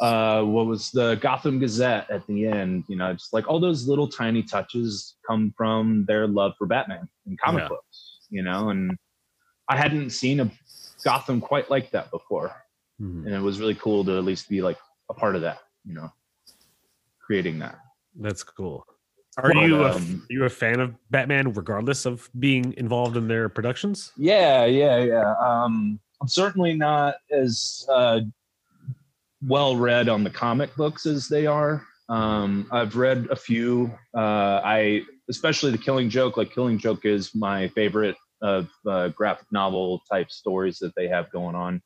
uh 0.00 0.42
what 0.42 0.66
was 0.66 0.90
the 0.90 1.16
Gotham 1.16 1.58
Gazette 1.58 2.10
at 2.10 2.26
the 2.26 2.46
end. 2.46 2.84
You 2.88 2.96
know, 2.96 3.12
just 3.12 3.32
like 3.32 3.48
all 3.48 3.60
those 3.60 3.86
little 3.86 4.08
tiny 4.08 4.42
touches 4.42 5.16
come 5.26 5.52
from 5.56 6.04
their 6.06 6.26
love 6.26 6.52
for 6.58 6.66
Batman 6.66 7.08
and 7.26 7.38
comic 7.38 7.62
Yeah. 7.64 7.68
books. 7.68 8.18
You 8.30 8.42
know, 8.42 8.70
and 8.70 8.96
I 9.68 9.76
hadn't 9.76 10.10
seen 10.10 10.40
a 10.40 10.50
Gotham 11.04 11.40
quite 11.40 11.70
like 11.70 11.90
that 11.92 12.10
before. 12.10 12.50
Mhm. 13.00 13.24
and 13.24 13.34
it 13.34 13.40
was 13.40 13.58
really 13.58 13.74
cool 13.76 14.04
to 14.04 14.18
at 14.18 14.24
least 14.24 14.46
be 14.50 14.60
like 14.60 14.76
a 15.08 15.14
part 15.14 15.34
of 15.34 15.40
that 15.40 15.60
you 15.86 15.94
know 15.94 16.12
creating 17.18 17.58
that 17.58 17.78
That's 18.16 18.42
cool. 18.42 18.84
Are 19.38 19.50
Well, 19.54 19.66
you 19.66 19.82
a, 19.84 19.94
um, 19.96 20.26
you 20.28 20.44
a 20.44 20.50
fan 20.50 20.80
of 20.80 20.94
Batman, 21.10 21.52
regardless 21.54 22.04
of 22.04 22.28
being 22.38 22.74
involved 22.76 23.16
in 23.16 23.26
their 23.26 23.48
productions? 23.48 24.12
yeah 24.18 24.66
yeah 24.66 24.98
yeah 24.98 25.34
um 25.40 25.98
i'm 26.20 26.28
certainly 26.28 26.74
not 26.74 27.14
as 27.30 27.86
uh 27.88 28.20
well 29.46 29.76
read 29.76 30.08
on 30.08 30.24
the 30.24 30.30
comic 30.30 30.74
books 30.76 31.06
as 31.06 31.28
they 31.28 31.46
are. 31.46 31.82
Um 32.08 32.66
i've 32.72 32.96
read 32.96 33.28
a 33.30 33.36
few 33.36 33.90
uh 34.16 34.60
i 34.64 35.02
especially 35.28 35.70
the 35.70 35.78
killing 35.78 36.10
joke. 36.10 36.36
Like 36.36 36.52
killing 36.52 36.78
joke 36.78 37.04
is 37.04 37.34
my 37.34 37.68
favorite 37.68 38.16
of 38.42 38.68
uh, 38.88 39.08
graphic 39.08 39.46
novel 39.52 40.00
type 40.10 40.30
stories 40.30 40.78
that 40.78 40.92
they 40.96 41.06
have 41.08 41.30
going 41.30 41.54
on. 41.54 41.80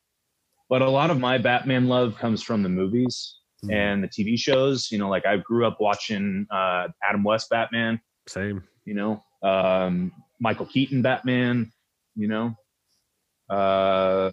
But 0.71 0.81
a 0.83 0.89
lot 0.89 1.11
of 1.11 1.19
my 1.21 1.37
batman 1.39 1.89
love 1.89 2.17
comes 2.17 2.43
from 2.43 2.63
the 2.63 2.69
movies 2.71 3.37
and 3.71 4.03
the 4.03 4.09
tv 4.09 4.39
shows. 4.39 4.91
You 4.91 4.99
know 4.99 5.09
like 5.09 5.27
i 5.27 5.37
grew 5.37 5.67
up 5.67 5.79
watching 5.81 6.47
uh 6.51 6.89
adam 7.03 7.23
west 7.23 7.51
batman. 7.51 8.01
Same. 8.27 8.65
you 8.87 8.95
know 8.95 9.23
um 9.43 10.11
michael 10.41 10.65
keaton 10.67 11.03
batman 11.03 11.71
you 12.17 12.29
know 12.29 12.55
Uh, 13.51 14.33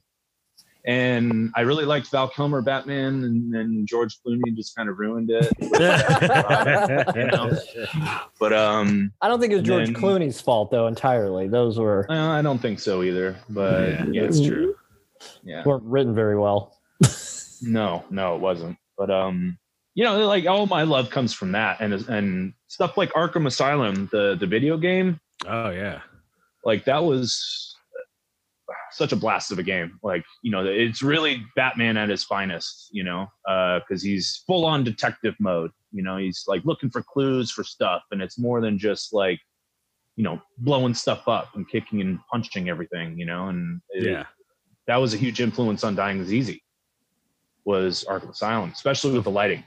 and 0.86 1.52
I 1.56 1.62
really 1.62 1.86
liked 1.86 2.10
Val 2.12 2.28
Kilmer 2.28 2.62
Batman, 2.62 3.24
and 3.24 3.54
then 3.54 3.86
George 3.88 4.17
Clooney 4.26 4.56
just 4.56 4.76
kind 4.76 4.89
of 4.89 4.98
ruined 5.00 5.30
it. 5.32 5.52
You 5.60 5.70
know? 7.28 7.52
But 8.39 8.54
um, 8.54 9.13
I 9.22 9.28
don't 9.28 9.39
think 9.39 9.54
it 9.54 9.58
was 9.58 9.65
George 9.65 9.86
then- 9.86 9.96
Clooney's 9.96 10.41
fault 10.41 10.72
though 10.72 10.88
entirely. 10.88 11.48
Those 11.48 11.78
were 11.78 12.08
uh, 12.10 12.30
I 12.30 12.41
don't 12.41 12.58
think 12.60 12.80
so 12.80 13.04
either. 13.04 13.36
But 13.50 13.89
yeah, 13.89 14.06
yeah, 14.12 14.22
that's 14.24 14.41
true. 14.41 14.76
yeah. 15.44 15.63
weren't 15.63 15.84
written 15.84 16.15
very 16.15 16.38
well. 16.38 16.78
No, 17.63 18.04
no, 18.10 18.34
it 18.34 18.41
wasn't. 18.41 18.76
But 18.98 19.12
um, 19.12 19.56
you 19.94 20.04
know, 20.04 20.26
like 20.28 20.48
all 20.48 20.65
my 20.65 20.82
love 20.82 21.12
comes 21.12 21.32
from 21.32 21.52
that, 21.52 21.80
and 21.80 21.94
and 21.94 22.54
stuff 22.70 22.98
like 22.98 23.12
Arkham 23.13 23.46
Asylum, 23.46 24.10
the 24.12 24.36
the 24.39 24.48
video 24.48 24.78
game, 24.78 25.20
Oh 25.46 25.70
yeah. 25.70 26.00
like 26.65 26.86
that 26.86 27.04
was 27.04 27.70
such 28.91 29.12
a 29.12 29.15
blast 29.15 29.51
of 29.51 29.60
a 29.60 29.63
game. 29.63 29.99
Like 30.04 30.23
you 30.41 30.51
know, 30.51 30.65
it's 30.65 31.01
really 31.01 31.43
Batman 31.56 31.97
at 31.97 32.10
his 32.10 32.23
finest. 32.23 32.89
You 32.91 33.04
know, 33.04 33.27
because 33.45 34.01
he's 34.04 34.43
full 34.47 34.65
on 34.65 34.84
detective 34.84 35.36
mode. 35.39 35.71
You 35.91 36.04
know, 36.04 36.17
he's 36.17 36.45
like 36.47 36.63
looking 36.65 36.89
for 36.89 37.01
clues 37.04 37.51
for 37.51 37.63
stuff, 37.63 38.04
and 38.12 38.21
it's 38.21 38.38
more 38.39 38.62
than 38.62 38.77
just 38.77 39.13
like 39.13 39.39
you 40.15 40.23
know 40.23 40.41
blowing 40.58 40.93
stuff 40.93 41.27
up 41.27 41.56
and 41.56 41.67
kicking 41.69 42.01
and 42.01 42.19
punching 42.32 42.69
everything. 42.69 43.17
You 43.17 43.25
know, 43.25 43.47
and 43.49 43.82
it- 43.91 44.04
Yeah. 44.10 44.25
that 44.88 44.97
was 44.97 45.13
a 45.13 45.17
huge 45.17 45.39
influence 45.41 45.84
on 45.84 45.95
Dying 45.95 46.19
is 46.19 46.34
Easy. 46.34 46.63
Was 47.65 48.04
Arkham 48.10 48.32
Asylum, 48.32 48.71
especially 48.71 49.13
with 49.13 49.23
the 49.23 49.32
lighting. 49.32 49.63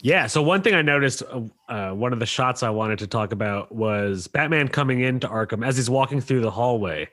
Yeah. 0.00 0.26
So 0.28 0.40
one 0.42 0.62
thing 0.62 0.74
I 0.74 0.82
noticed, 0.82 1.22
uh, 1.24 1.40
uh, 1.68 1.92
one 1.92 2.12
of 2.12 2.20
the 2.20 2.26
shots 2.26 2.62
I 2.62 2.70
wanted 2.70 3.00
to 3.00 3.06
talk 3.08 3.32
about 3.32 3.72
was 3.74 4.28
Batman 4.28 4.68
coming 4.68 5.00
into 5.00 5.28
Arkham 5.28 5.66
as 5.66 5.76
he's 5.76 5.90
walking 5.90 6.20
through 6.20 6.40
the 6.42 6.50
hallway, 6.50 7.04
uh, 7.04 7.08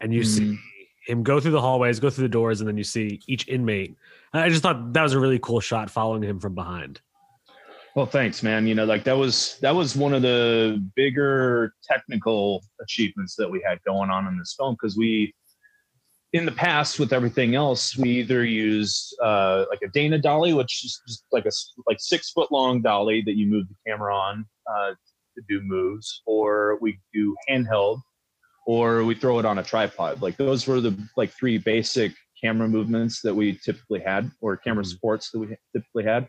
and 0.00 0.12
you 0.12 0.24
see 0.24 0.42
Mm. 0.42 0.58
him 1.06 1.22
go 1.22 1.40
through 1.40 1.52
the 1.52 1.60
hallways, 1.60 2.00
go 2.00 2.10
through 2.10 2.22
the 2.22 2.28
doors, 2.28 2.60
and 2.60 2.68
then 2.68 2.76
you 2.76 2.84
see 2.84 3.20
each 3.26 3.48
inmate. 3.48 3.96
I 4.32 4.48
just 4.48 4.62
thought 4.62 4.92
that 4.92 5.02
was 5.02 5.14
a 5.14 5.20
really 5.20 5.38
cool 5.38 5.60
shot, 5.60 5.90
following 5.90 6.22
him 6.22 6.38
from 6.38 6.54
behind. 6.54 7.00
Well, 7.94 8.06
thanks, 8.06 8.42
man. 8.42 8.66
You 8.66 8.74
know, 8.74 8.84
like 8.84 9.04
that 9.04 9.16
was 9.16 9.58
that 9.60 9.74
was 9.74 9.96
one 9.96 10.12
of 10.14 10.22
the 10.22 10.84
bigger 10.94 11.74
technical 11.82 12.62
achievements 12.80 13.34
that 13.36 13.50
we 13.50 13.62
had 13.66 13.82
going 13.84 14.10
on 14.10 14.26
in 14.26 14.38
this 14.38 14.54
film 14.56 14.74
because 14.74 14.96
we, 14.96 15.34
in 16.34 16.44
the 16.44 16.52
past, 16.52 17.00
with 17.00 17.12
everything 17.12 17.54
else, 17.54 17.96
we 17.96 18.10
either 18.20 18.44
used 18.44 19.16
uh, 19.22 19.64
like 19.70 19.80
a 19.82 19.88
Dana 19.88 20.18
dolly, 20.18 20.52
which 20.52 20.84
is 20.84 21.00
just 21.08 21.24
like 21.32 21.46
a 21.46 21.50
like 21.86 21.98
six 21.98 22.30
foot 22.30 22.52
long 22.52 22.82
dolly 22.82 23.22
that 23.22 23.36
you 23.36 23.46
move 23.46 23.66
the 23.68 23.74
camera 23.90 24.14
on 24.14 24.44
uh, 24.70 24.90
to 24.90 25.42
do 25.48 25.60
moves, 25.62 26.22
or 26.26 26.78
we 26.80 27.00
do 27.14 27.34
handheld, 27.48 28.00
or 28.68 29.02
we 29.02 29.14
throw 29.14 29.38
it 29.38 29.46
on 29.46 29.58
a 29.58 29.62
tripod. 29.62 30.20
Like 30.20 30.36
those 30.36 30.66
were 30.66 30.78
the 30.78 30.94
like 31.16 31.30
three 31.30 31.56
basic 31.56 32.12
camera 32.38 32.68
movements 32.68 33.22
that 33.22 33.34
we 33.34 33.58
typically 33.64 33.98
had, 33.98 34.30
or 34.42 34.58
camera 34.58 34.84
Mhm. 34.84 34.88
supports 34.88 35.30
that 35.30 35.38
we 35.38 35.56
typically 35.72 36.04
had. 36.04 36.28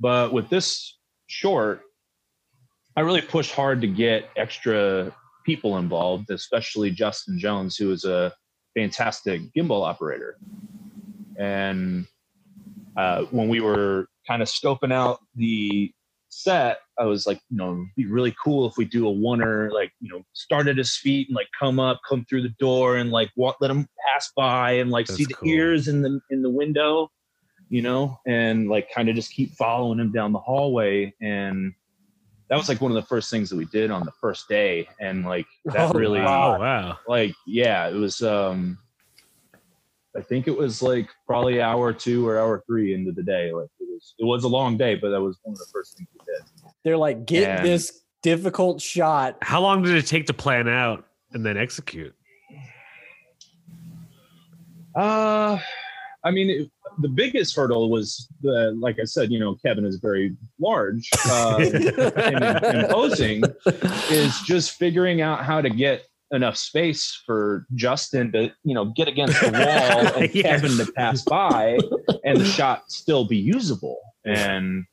But 0.00 0.32
with 0.32 0.48
this 0.48 0.98
short, 1.28 1.82
I 2.96 3.02
really 3.02 3.20
pushed 3.22 3.52
hard 3.52 3.80
to 3.82 3.86
get 3.86 4.28
extra 4.36 5.14
people 5.44 5.78
involved, 5.78 6.28
especially 6.30 6.90
Justin 6.90 7.38
Jones, 7.38 7.76
who 7.76 7.92
is 7.92 8.04
a 8.04 8.32
fantastic 8.74 9.42
gimbal 9.56 9.86
operator. 9.86 10.38
And 11.38 12.08
uh, 12.96 13.26
when 13.30 13.46
we 13.48 13.60
were 13.60 14.08
kind 14.26 14.42
of 14.42 14.48
scoping 14.48 14.92
out 14.92 15.20
the 15.36 15.94
set, 16.36 16.78
I 16.98 17.04
was 17.04 17.26
like, 17.26 17.40
you 17.50 17.56
know, 17.56 17.72
it'd 17.72 17.88
be 17.96 18.06
really 18.06 18.34
cool 18.42 18.66
if 18.66 18.76
we 18.76 18.84
do 18.84 19.08
a 19.08 19.12
oneer, 19.12 19.72
like, 19.72 19.92
you 20.00 20.10
know, 20.10 20.22
start 20.32 20.68
at 20.68 20.76
his 20.76 20.96
feet 20.96 21.28
and 21.28 21.36
like 21.36 21.48
come 21.58 21.80
up, 21.80 22.00
come 22.08 22.24
through 22.28 22.42
the 22.42 22.54
door 22.60 22.96
and 22.96 23.10
like 23.10 23.30
walk, 23.36 23.56
let 23.60 23.70
him 23.70 23.88
pass 24.06 24.30
by 24.36 24.72
and 24.72 24.90
like 24.90 25.06
see 25.06 25.24
the 25.24 25.34
cool. 25.34 25.48
ears 25.48 25.88
in 25.88 26.02
the 26.02 26.20
in 26.30 26.42
the 26.42 26.50
window, 26.50 27.10
you 27.68 27.82
know, 27.82 28.18
and 28.26 28.68
like 28.68 28.90
kind 28.92 29.08
of 29.08 29.14
just 29.14 29.32
keep 29.32 29.52
following 29.52 29.98
him 29.98 30.12
down 30.12 30.32
the 30.32 30.38
hallway. 30.38 31.12
And 31.20 31.72
that 32.50 32.56
was 32.56 32.68
like 32.68 32.80
one 32.80 32.90
of 32.90 32.96
the 32.96 33.08
first 33.08 33.30
things 33.30 33.50
that 33.50 33.56
we 33.56 33.64
did 33.66 33.90
on 33.90 34.04
the 34.04 34.12
first 34.20 34.48
day. 34.48 34.88
And 35.00 35.24
like 35.24 35.46
that 35.72 35.90
Oh, 35.90 35.98
really 35.98 36.20
Oh 36.20 36.58
wow. 36.58 36.98
like 37.08 37.34
yeah 37.46 37.88
it 37.88 37.94
was 37.94 38.22
um 38.22 38.78
i 40.16 40.20
think 40.20 40.46
it 40.48 40.56
was 40.56 40.82
like 40.82 41.08
probably 41.26 41.60
hour 41.60 41.92
two 41.92 42.26
or 42.26 42.38
hour 42.38 42.62
three 42.66 42.94
into 42.94 43.12
the 43.12 43.22
day 43.22 43.52
like 43.52 43.68
it 43.80 43.86
was 43.88 44.14
it 44.18 44.24
was 44.24 44.44
a 44.44 44.48
long 44.48 44.76
day 44.76 44.94
but 44.94 45.10
that 45.10 45.20
was 45.20 45.38
one 45.42 45.52
of 45.52 45.58
the 45.58 45.66
first 45.72 45.96
things 45.96 46.08
we 46.12 46.20
did 46.24 46.72
They're 46.84 46.96
like, 46.96 47.26
get 47.26 47.48
And- 47.60 47.66
this 47.66 48.02
difficult 48.22 48.80
shot. 48.80 49.36
How 49.42 49.60
long 49.60 49.82
did 49.82 49.94
it 49.94 50.06
take 50.06 50.26
to 50.26 50.32
plan 50.34 50.68
out 50.68 51.04
and 51.32 51.44
then 51.46 51.56
execute? 51.56 52.14
uh 54.94 55.58
i 56.24 56.30
mean 56.30 56.48
it, 56.48 56.70
the 57.00 57.08
biggest 57.08 57.54
hurdle 57.54 57.90
was 57.90 58.28
the 58.40 58.74
like 58.80 58.98
i 58.98 59.04
said 59.04 59.30
you 59.30 59.38
know 59.38 59.54
kevin 59.56 59.84
is 59.84 59.96
very 59.96 60.34
large 60.58 61.08
uh, 61.28 61.56
and 62.16 62.76
imposing 62.84 63.42
is 64.10 64.40
just 64.40 64.72
figuring 64.72 65.20
out 65.20 65.44
how 65.44 65.60
to 65.60 65.68
get 65.68 66.06
enough 66.32 66.56
space 66.56 67.22
for 67.24 67.66
Justin 67.74 68.32
to, 68.32 68.50
you 68.64 68.74
know, 68.74 68.86
get 68.96 69.08
against 69.08 69.40
the 69.40 69.50
wall 69.52 70.22
and. 70.22 70.32
Kevin 70.32 70.76
to 70.78 70.90
pass 70.92 71.22
by 71.22 71.78
and 72.24 72.40
the 72.40 72.44
shot 72.44 72.90
still 72.90 73.24
be 73.24 73.36
usable. 73.36 73.98
And, 74.24 74.84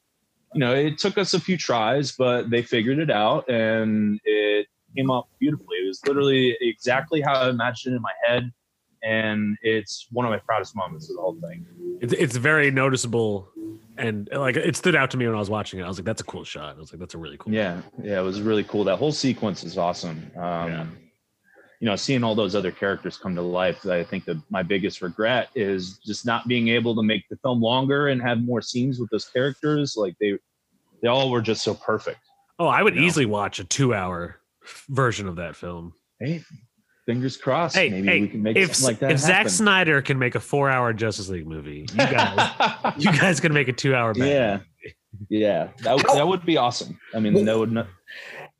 you 0.53 0.59
know, 0.59 0.73
it 0.73 0.99
took 0.99 1.17
us 1.17 1.33
a 1.33 1.39
few 1.39 1.57
tries, 1.57 2.11
but 2.11 2.49
they 2.49 2.61
figured 2.61 2.99
it 2.99 3.09
out 3.09 3.49
and 3.49 4.19
it 4.25 4.67
came 4.95 5.09
out 5.09 5.27
beautifully. 5.39 5.77
It 5.77 5.87
was 5.87 5.99
literally 6.05 6.55
exactly 6.61 7.21
how 7.21 7.33
I 7.33 7.49
imagined 7.49 7.93
it 7.93 7.97
in 7.97 8.01
my 8.03 8.11
head. 8.25 8.51
And 9.03 9.57
it's 9.63 10.07
one 10.11 10.25
of 10.25 10.31
my 10.31 10.37
proudest 10.37 10.75
moments 10.75 11.09
of 11.09 11.15
the 11.17 11.21
whole 11.21 11.37
thing. 11.41 11.65
It's 11.99 12.13
it's 12.13 12.37
very 12.37 12.71
noticeable, 12.71 13.49
and 13.97 14.29
like 14.31 14.55
it 14.55 14.77
stood 14.77 14.95
out 14.95 15.11
to 15.11 15.17
me 15.17 15.25
when 15.25 15.35
I 15.35 15.39
was 15.39 15.49
watching 15.49 15.81
it. 15.81 15.83
I 15.83 15.89
was 15.89 15.97
like, 15.97 16.05
"That's 16.05 16.21
a 16.21 16.23
cool 16.23 16.45
shot." 16.45 16.77
I 16.77 16.79
was 16.79 16.93
like, 16.93 17.01
"That's 17.01 17.13
a 17.13 17.17
really 17.17 17.35
cool." 17.37 17.51
Yeah, 17.51 17.81
yeah, 18.01 18.19
it 18.19 18.23
was 18.23 18.41
really 18.41 18.63
cool. 18.63 18.85
That 18.85 18.95
whole 18.95 19.11
sequence 19.11 19.65
is 19.65 19.77
awesome. 19.77 20.31
Um, 20.37 20.41
Yeah. 20.71 20.85
You 21.83 21.89
know, 21.89 21.97
seeing 21.97 22.23
all 22.23 22.33
those 22.33 22.55
other 22.55 22.71
characters 22.71 23.17
come 23.17 23.35
to 23.35 23.41
life. 23.41 23.85
I 23.85 24.05
think 24.05 24.23
that 24.23 24.37
my 24.49 24.63
biggest 24.63 25.01
regret 25.01 25.49
is 25.53 25.97
just 25.97 26.25
not 26.25 26.47
being 26.47 26.69
able 26.69 26.95
to 26.95 27.03
make 27.03 27.27
the 27.27 27.35
film 27.43 27.61
longer 27.61 28.07
and 28.07 28.21
have 28.21 28.39
more 28.41 28.61
scenes 28.61 28.99
with 29.01 29.09
those 29.09 29.25
characters. 29.25 29.97
Like 29.97 30.15
they, 30.17 30.37
they 31.01 31.09
all 31.09 31.29
were 31.29 31.41
just 31.41 31.61
so 31.61 31.73
perfect. 31.73 32.19
Oh, 32.57 32.67
I 32.67 32.81
would 32.83 32.95
You 32.95 33.01
know? 33.01 33.07
easily 33.07 33.25
watch 33.25 33.59
a 33.59 33.65
two-hour 33.65 34.39
version 34.87 35.27
of 35.27 35.35
that 35.35 35.57
film. 35.57 35.91
Hey, 36.21 36.41
fingers 37.05 37.35
crossed. 37.35 37.75
Hey, 37.75 37.89
maybe 37.89 38.07
hey, 38.07 38.21
we 38.21 38.27
can 38.29 38.41
make 38.43 38.55
if 38.55 38.75
something 38.75 38.93
like 38.93 38.99
that 39.01 39.11
if 39.11 39.19
Zack. 39.19 39.49
Snyder 39.49 40.01
can 40.01 40.17
make 40.17 40.35
a 40.35 40.39
four-hour 40.39 40.93
Justice 40.93 41.27
League 41.27 41.45
movie, 41.47 41.85
you 41.91 41.97
guys, 41.97 42.93
you 42.97 43.11
guys 43.19 43.41
can 43.41 43.53
make 43.53 43.67
a 43.67 43.73
two-hour. 43.73 44.13
Batman 44.13 44.29
yeah, 44.29 44.51
movie. 44.53 44.95
yeah, 45.27 45.67
that 45.81 45.95
would- 45.97 46.05
that 46.15 46.25
would 46.25 46.45
be 46.45 46.55
awesome. 46.55 46.97
I 47.13 47.19
mean, 47.19 47.43
that 47.43 47.59
would 47.59 47.73
not. 47.73 47.87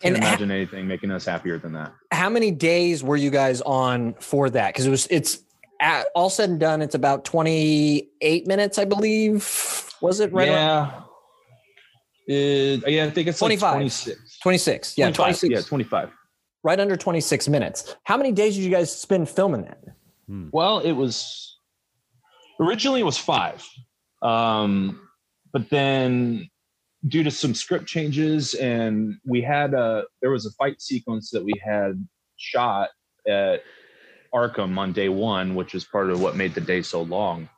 Can't 0.02 0.16
And 0.16 0.24
ha- 0.26 0.30
imagine 0.32 0.52
anything 0.52 0.86
making 0.88 1.12
us 1.12 1.24
happier 1.24 1.58
than 1.58 1.72
that. 1.74 1.94
How 2.14 2.30
many 2.30 2.52
days 2.52 3.04
were 3.04 3.18
you 3.18 3.30
guys 3.32 3.62
on 3.62 4.14
for 4.16 4.50
that? 4.52 4.74
Because 4.74 4.86
it 4.86 4.90
was 4.92 5.08
it's 5.10 5.40
at, 5.82 6.08
all 6.16 6.30
said 6.30 6.50
and 6.50 6.60
done. 6.60 6.82
It's 6.82 6.96
about 6.96 7.26
twenty 7.26 8.10
eight 8.22 8.48
minutes, 8.48 8.78
I 8.78 8.86
believe. 8.86 9.90
Was 10.02 10.20
it 10.20 10.32
right? 10.32 10.48
around- 10.50 10.90
yeah. 12.28 12.36
It- 12.36 12.88
yeah, 12.88 13.06
I 13.06 13.10
think 13.10 13.28
it's 13.28 13.40
25. 13.40 13.62
like 13.74 13.76
26. 13.80 14.40
26. 14.40 14.98
Yeah, 14.98 15.06
25, 15.12 15.16
26. 15.40 15.52
Yeah, 15.52 15.68
25. 15.68 16.10
Right 16.64 16.80
under 16.80 16.96
26 16.96 17.50
minutes. 17.50 17.96
How 18.04 18.16
many 18.16 18.32
days 18.32 18.56
did 18.56 18.64
you 18.64 18.70
guys 18.70 18.96
spend 18.96 19.28
filming 19.28 19.64
that? 19.64 19.80
Well, 20.52 20.80
it 20.80 20.94
was 20.94 21.58
originally 22.62 23.02
it 23.02 23.04
was 23.04 23.18
five, 23.18 23.62
um, 24.22 25.02
but 25.52 25.70
then 25.70 26.50
due 27.08 27.24
to 27.24 27.32
some 27.32 27.54
script 27.54 27.86
changes, 27.86 28.54
and 28.56 29.18
we 29.26 29.42
had 29.42 29.74
a 29.74 30.04
there 30.22 30.32
was 30.32 30.46
a 30.46 30.52
fight 30.52 30.82
sequence 30.82 31.30
that 31.32 31.44
we 31.44 31.54
had 31.64 32.06
shot 32.38 32.90
at 33.28 33.64
Arkham 34.34 34.78
on 34.78 34.92
day 34.94 35.10
one, 35.10 35.56
which 35.56 35.76
is 35.76 35.84
part 35.84 36.10
of 36.10 36.22
what 36.22 36.36
made 36.36 36.54
the 36.54 36.62
day 36.62 36.82
so 36.82 37.02
long. 37.02 37.50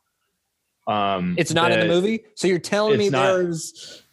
Um, 0.87 1.35
It's 1.37 1.53
not 1.53 1.71
in 1.71 1.79
the 1.79 1.87
movie? 1.87 2.25
So 2.35 2.47
you're 2.47 2.59
telling 2.59 2.97
me 2.97 3.09
not. 3.09 3.33
there's 3.33 4.03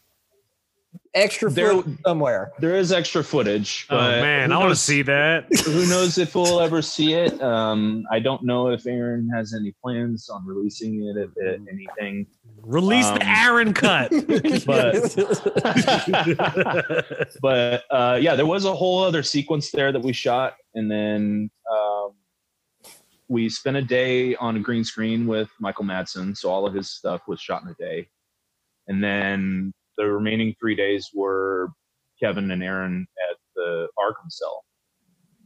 extra 1.15 1.51
There- 1.51 1.83
somewhere. 2.07 2.53
There 2.59 2.77
is 2.77 2.93
extra 2.93 3.23
footage. 3.23 3.87
Oh 3.91 3.97
man, 3.97 4.53
I 4.53 4.59
want 4.59 4.71
to 4.71 4.77
see 4.77 5.03
that. 5.03 5.47
who 5.65 5.87
knows 5.89 6.19
if 6.19 6.35
we'll 6.35 6.61
ever 6.61 6.83
see 6.83 7.15
it 7.15 7.41
um 7.43 8.05
i 8.11 8.19
don't 8.19 8.43
know 8.43 8.69
if 8.69 8.87
aaron 8.87 9.29
has 9.35 9.55
any 9.55 9.73
plans 9.83 10.29
on 10.29 10.45
releasing 10.47 11.05
it 11.05 11.17
at, 11.17 11.29
at 11.47 11.61
anything 11.71 12.27
Release 12.63 13.07
Um, 13.07 13.19
the 13.19 13.27
Aaron 13.27 13.75
cut. 13.75 14.11
but 17.43 17.83
uh 17.91 18.19
yeah 18.21 18.35
there 18.37 18.47
was 18.47 18.65
a 18.65 18.73
whole 18.73 19.03
other 19.03 19.23
sequence 19.23 19.71
there 19.71 19.93
that 19.93 20.01
we 20.01 20.13
shot 20.13 20.55
and 20.75 20.91
then 20.91 21.51
um 21.71 22.13
we 23.29 23.49
spent 23.49 23.77
a 23.77 23.83
day 23.83 24.35
on 24.37 24.57
a 24.57 24.61
green 24.61 24.85
screen 24.85 25.27
with 25.27 25.49
michael 25.61 25.85
madsen 25.85 26.37
so 26.37 26.51
all 26.51 26.67
of 26.67 26.75
his 26.75 26.91
stuff 26.91 27.23
was 27.27 27.41
shot 27.41 27.63
in 27.63 27.69
a 27.69 27.75
day 27.75 28.09
and 28.89 29.03
then 29.03 29.73
the 29.97 30.07
remaining 30.07 30.55
three 30.61 30.75
days 30.75 31.11
were 31.15 31.69
kevin 32.23 32.51
and 32.51 32.63
aaron 32.63 33.07
at 33.31 33.37
the 33.55 33.89
arkham 33.99 34.31
cell 34.31 34.65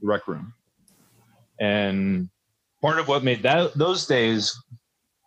the 0.01 0.07
rec 0.07 0.27
room. 0.29 0.53
And 1.61 2.29
part 2.83 2.99
of 2.99 3.09
what 3.09 3.25
made 3.25 3.43
that 3.43 3.75
those 3.75 4.07
days 4.07 4.55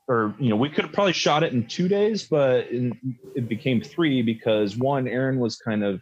or 0.08 0.36
you 0.40 0.50
know 0.50 0.56
we 0.56 0.70
could 0.70 0.86
have 0.86 0.94
probably 0.94 1.14
shot 1.14 1.44
it 1.44 1.54
in 1.54 1.66
two 1.66 1.88
days 1.88 2.28
but 2.28 2.68
in, 2.70 2.98
it 3.36 3.50
became 3.50 3.82
three 3.82 4.22
because 4.22 4.78
one 4.78 5.08
aaron 5.08 5.40
was 5.40 5.58
kind 5.58 5.84
of 5.84 6.00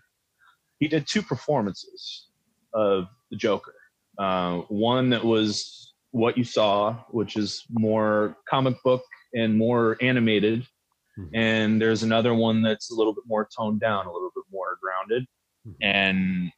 he 0.80 0.88
did 0.88 1.08
two 1.08 1.22
performances 1.22 2.28
of 2.74 3.06
the 3.32 3.38
joker. 3.38 3.74
Uh, 4.20 4.58
one 4.70 5.10
that 5.10 5.24
was 5.24 5.94
what 6.12 6.38
you 6.38 6.44
saw 6.44 6.96
which 7.12 7.38
is 7.38 7.64
more 7.70 8.36
comic 8.50 8.76
book 8.84 9.04
and 9.34 9.58
more 9.58 9.98
animated 10.02 10.66
Mhm. 11.18 11.30
and 11.34 11.82
there's 11.82 12.04
another 12.04 12.34
one 12.34 12.62
that's 12.62 12.92
a 12.92 12.96
little 12.96 13.14
bit 13.14 13.24
more 13.28 13.48
toned 13.58 13.80
down 13.80 14.06
a 14.06 14.12
little 14.12 14.32
bit 14.36 14.44
more 14.52 14.78
grounded 14.82 15.26
Mhm. 15.68 15.76
and 15.82 16.52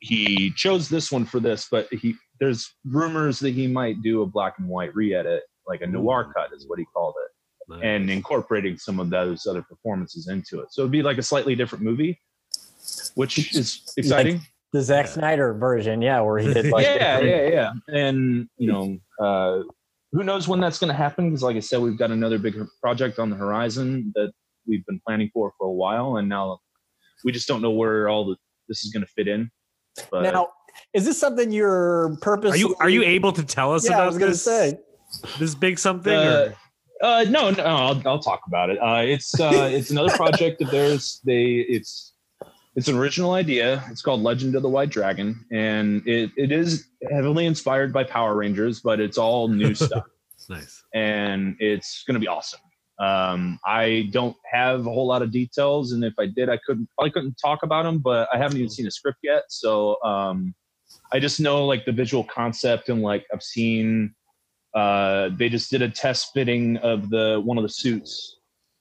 he 0.00 0.50
chose 0.56 0.88
this 0.88 1.10
one 1.10 1.24
for 1.24 1.40
this 1.40 1.66
but 1.70 1.92
he 1.92 2.14
there's 2.40 2.72
rumors 2.84 3.40
that 3.40 3.50
he 3.50 3.66
might 3.66 4.00
do 4.02 4.22
a 4.22 4.26
black 4.26 4.54
and 4.58 4.68
white 4.68 4.94
re-edit 4.94 5.42
like 5.66 5.80
a 5.82 5.86
noir 5.86 6.32
cut 6.32 6.52
is 6.52 6.66
what 6.68 6.78
he 6.78 6.84
called 6.94 7.14
it 7.24 7.32
Nice. 7.70 7.80
and 7.82 8.08
incorporating 8.10 8.78
some 8.78 8.98
of 9.00 9.10
those 9.10 9.46
other 9.46 9.62
performances 9.62 10.28
into 10.28 10.60
it 10.60 10.68
so 10.72 10.82
it'd 10.82 10.92
be 10.92 11.02
like 11.02 11.18
a 11.18 11.22
slightly 11.22 11.54
different 11.56 11.82
movie 11.84 12.20
which 13.14 13.54
is 13.54 13.82
exciting 13.96 14.40
The 14.72 14.82
Zack 14.82 15.06
Yeah. 15.06 15.12
Snyder 15.12 15.54
version, 15.54 16.02
yeah, 16.02 16.20
where 16.20 16.38
he 16.38 16.52
did 16.54 16.66
like 16.70 16.84
yeah 16.84 17.18
yeah 17.20 17.48
yeah 17.48 17.72
and 17.88 18.48
you 18.58 18.70
know 18.72 18.98
uh 19.20 19.62
who 20.12 20.24
knows 20.24 20.48
when 20.48 20.60
that's 20.60 20.78
going 20.78 20.88
to 20.88 20.96
happen 20.96 21.28
because 21.28 21.42
like 21.42 21.56
i 21.56 21.60
said 21.60 21.80
we've 21.80 21.98
got 21.98 22.10
another 22.10 22.38
big 22.38 22.56
project 22.80 23.18
on 23.18 23.30
the 23.30 23.36
horizon 23.36 24.12
that 24.14 24.32
we've 24.66 24.84
been 24.86 25.00
planning 25.06 25.30
for 25.32 25.52
for 25.58 25.66
a 25.66 25.72
while 25.72 26.16
and 26.16 26.28
now 26.28 26.58
we 27.24 27.32
just 27.32 27.48
don't 27.48 27.62
know 27.62 27.70
where 27.70 28.08
all 28.08 28.24
the 28.26 28.36
this 28.68 28.84
is 28.84 28.92
going 28.92 29.04
to 29.04 29.12
fit 29.12 29.28
in 29.28 29.50
but 30.10 30.22
Now, 30.22 30.48
is 30.94 31.04
this 31.04 31.18
something 31.18 31.50
you're 31.52 32.16
purposely? 32.20 32.50
Are 32.50 32.56
you 32.58 32.76
are 32.80 32.88
you 32.88 33.02
able 33.02 33.32
to 33.32 33.42
tell 33.42 33.74
us 33.74 33.84
Yeah, 33.84 33.94
about 33.94 34.02
I 34.02 34.06
was 34.06 34.18
gonna 34.18 34.30
this, 34.32 34.44
say. 34.44 34.78
this 35.38 35.54
big 35.54 35.78
something? 35.78 36.12
Uh, 36.12 36.52
or? 37.02 37.06
Uh, 37.06 37.24
no, 37.28 37.50
no, 37.50 37.62
I'll, 37.64 38.02
I'll 38.06 38.18
talk 38.18 38.42
about 38.46 38.70
it. 38.70 38.78
Uh, 38.78 39.02
it's 39.04 39.38
uh, 39.38 39.68
it's 39.72 39.90
another 39.90 40.10
project 40.16 40.60
of 40.62 40.70
theirs. 40.70 41.20
They 41.24 41.64
it's 41.68 42.14
it's 42.78 42.86
an 42.86 42.96
original 42.96 43.32
idea. 43.32 43.82
It's 43.90 44.02
called 44.02 44.22
Legend 44.22 44.54
of 44.54 44.62
the 44.62 44.68
White 44.68 44.90
Dragon, 44.90 45.44
and 45.50 46.00
it, 46.06 46.30
it 46.36 46.52
is 46.52 46.86
heavily 47.10 47.44
inspired 47.44 47.92
by 47.92 48.04
Power 48.04 48.36
Rangers, 48.36 48.78
but 48.78 49.00
it's 49.00 49.18
all 49.18 49.48
new 49.48 49.74
stuff, 49.86 50.04
Nice. 50.48 50.84
and 50.94 51.56
it's 51.58 52.04
going 52.06 52.14
to 52.14 52.20
be 52.20 52.28
awesome. 52.28 52.60
Um, 53.00 53.58
I 53.66 54.08
don't 54.12 54.36
have 54.52 54.86
a 54.86 54.90
whole 54.90 55.08
lot 55.08 55.22
of 55.22 55.32
details, 55.32 55.90
and 55.90 56.04
if 56.04 56.14
I 56.20 56.26
did, 56.26 56.48
I 56.48 56.56
couldn't 56.64 56.88
probably 56.94 57.10
couldn't 57.10 57.34
talk 57.34 57.64
about 57.64 57.82
them. 57.82 57.98
But 57.98 58.28
I 58.32 58.38
haven't 58.38 58.58
even 58.58 58.70
seen 58.70 58.86
a 58.86 58.92
script 58.92 59.18
yet, 59.24 59.42
so 59.48 60.00
um, 60.04 60.54
I 61.12 61.18
just 61.18 61.40
know 61.40 61.66
like 61.66 61.84
the 61.84 61.90
visual 61.90 62.22
concept, 62.22 62.90
and 62.90 63.02
like 63.02 63.26
I've 63.34 63.42
seen 63.42 64.14
uh, 64.76 65.30
they 65.36 65.48
just 65.48 65.68
did 65.68 65.82
a 65.82 65.88
test 65.90 66.30
fitting 66.32 66.76
of 66.76 67.10
the 67.10 67.42
one 67.44 67.58
of 67.58 67.64
the 67.64 67.68
suits 67.70 68.36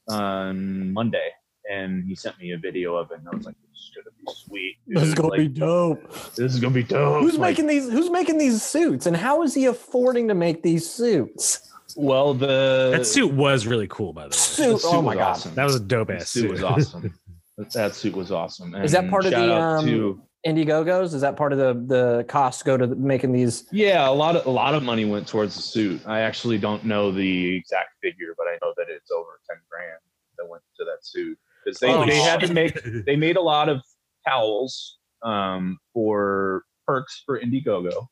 on 0.07 0.93
Monday, 0.93 1.31
and 1.71 2.03
he 2.06 2.15
sent 2.15 2.39
me 2.39 2.51
a 2.51 2.58
video 2.58 2.95
of 2.95 3.12
it, 3.12 3.19
and 3.19 3.27
I 3.32 3.36
was 3.36 3.45
like, 3.45 3.56
"This 3.71 3.80
is 3.80 3.91
gonna 3.95 4.15
be 4.17 4.34
sweet. 4.34 4.77
This 4.88 5.03
is 5.03 5.13
gonna 5.13 5.30
Like, 5.30 5.39
be 5.39 5.47
dope. 5.47 6.13
this 6.36 6.53
is 6.53 6.60
gonna 6.60 6.73
be 6.73 6.84
dope." 6.84 7.21
Who's 7.21 7.34
Like, 7.38 7.51
making 7.51 7.67
these? 7.67 7.89
Who's 7.89 8.10
making 8.10 8.38
these 8.38 8.62
suits, 8.63 9.06
and 9.06 9.15
how 9.17 9.43
is 9.43 9.53
he 9.53 9.65
affording 9.65 10.27
to 10.30 10.34
make 10.34 10.63
these 10.63 10.89
suits? 10.89 11.71
Well, 11.95 12.34
the 12.34 12.91
That 12.95 13.06
suit 13.06 13.32
was 13.34 13.65
really 13.65 13.88
cool, 13.88 14.13
by 14.13 14.23
the 14.23 14.25
way. 14.27 14.30
the 14.30 14.36
Suit. 14.36 14.82
suit 14.82 14.89
Oh 14.93 15.01
my 15.01 15.15
was 15.15 15.15
god. 15.15 15.30
awesome. 15.32 15.56
That 15.56 15.63
was 15.63 15.75
a 15.75 15.80
dope 15.80 16.10
That 16.10 16.17
ass 16.21 16.30
suit 16.30 16.41
suit. 16.41 16.51
was 16.51 16.63
awesome. 16.63 17.13
That- 17.58 17.71
that 17.73 17.95
suit 17.95 18.15
was 18.15 18.32
awesome. 18.32 18.75
Is 18.75 18.91
that 18.91 19.10
part 19.10 19.25
of 19.25 19.32
the, 19.32 19.51
out 19.51 19.80
um, 19.80 19.86
to- 19.88 20.21
Indiegogos? 20.45 21.15
Is 21.15 21.21
that 21.21 21.36
part 21.36 21.51
of 21.53 21.58
the 21.58 21.73
the 21.88 22.23
cost 22.25 22.63
go 22.65 22.77
to 22.77 22.86
making 22.88 23.32
these? 23.32 23.65
Yeah, 23.71 24.08
a 24.08 24.12
lot 24.12 24.36
of 24.36 24.45
a 24.45 24.49
lot 24.51 24.75
of 24.75 24.84
money 24.84 25.06
went 25.06 25.27
towards 25.27 25.56
the 25.56 25.63
suit. 25.63 25.99
I 26.06 26.19
actually 26.19 26.60
don't 26.60 26.86
know 26.86 27.12
the 27.12 27.56
exact 27.56 27.95
figure, 28.03 28.36
but 28.38 28.45
I 28.45 28.60
know 28.62 28.73
that 28.77 28.86
it's 28.89 29.10
over 29.10 29.39
ten 29.49 29.58
grand 29.71 29.97
that 30.38 30.47
went 30.47 30.62
to 30.77 30.86
that 30.86 31.03
suit 31.03 31.38
because 31.67 31.80
they, 31.80 31.91
Holy 31.91 32.10
they 32.10 32.17
had 32.17 32.39
to 32.41 32.53
make 32.53 32.80
they 33.06 33.15
made 33.15 33.38
a 33.38 33.41
lot 33.41 33.69
of 33.69 33.82
towels 34.27 34.97
um, 35.23 35.77
for 35.93 36.63
perks 36.86 37.23
for 37.25 37.39
Indiegogo, 37.39 38.08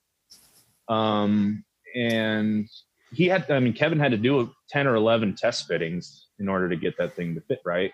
um, 0.89 1.63
and 1.95 2.67
he 3.13 3.27
had. 3.27 3.49
I 3.49 3.59
mean, 3.59 3.73
Kevin 3.73 3.99
had 3.99 4.11
to 4.11 4.17
do 4.17 4.51
ten 4.69 4.87
or 4.87 4.95
eleven 4.95 5.35
test 5.35 5.67
fittings 5.67 6.27
in 6.39 6.49
order 6.49 6.67
to 6.67 6.75
get 6.75 6.97
that 6.97 7.15
thing 7.15 7.33
to 7.35 7.41
fit 7.41 7.61
right. 7.65 7.91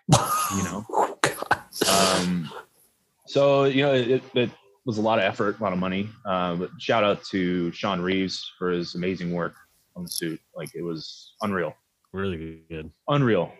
You 0.55 0.63
know. 0.63 0.85
Oh, 1.87 2.19
Um, 2.19 2.51
so 3.27 3.63
you 3.63 3.81
know, 3.81 3.93
it, 3.93 4.21
it 4.33 4.49
was 4.83 4.97
a 4.97 5.01
lot 5.01 5.19
of 5.19 5.23
effort, 5.23 5.57
a 5.57 5.63
lot 5.63 5.71
of 5.71 5.79
money. 5.79 6.09
Uh, 6.25 6.55
but 6.55 6.69
shout 6.79 7.01
out 7.01 7.23
to 7.27 7.71
Sean 7.71 8.01
Reeves 8.01 8.51
for 8.59 8.71
his 8.71 8.93
amazing 8.93 9.31
work 9.31 9.53
on 9.95 10.03
the 10.03 10.09
suit. 10.09 10.41
Like 10.53 10.75
it 10.75 10.81
was 10.81 11.33
unreal, 11.41 11.73
really 12.11 12.61
good. 12.69 12.91
unreal. 13.07 13.53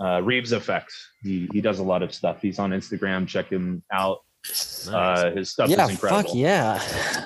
Uh, 0.00 0.20
Reevz 0.22 0.52
FX. 0.58 0.84
He 1.22 1.48
he 1.52 1.60
does 1.60 1.78
a 1.78 1.82
lot 1.82 2.02
of 2.02 2.12
stuff. 2.14 2.40
He's 2.40 2.58
on 2.58 2.70
Instagram. 2.70 3.26
Check 3.28 3.48
him 3.50 3.82
out. 3.92 4.18
Nice. 4.48 4.88
Uh, 4.88 5.32
his 5.36 5.50
stuff 5.50 5.68
yeah, 5.68 5.84
is 5.84 5.90
incredible. 5.90 6.22
fuck 6.22 6.34
yeah. 6.34 6.82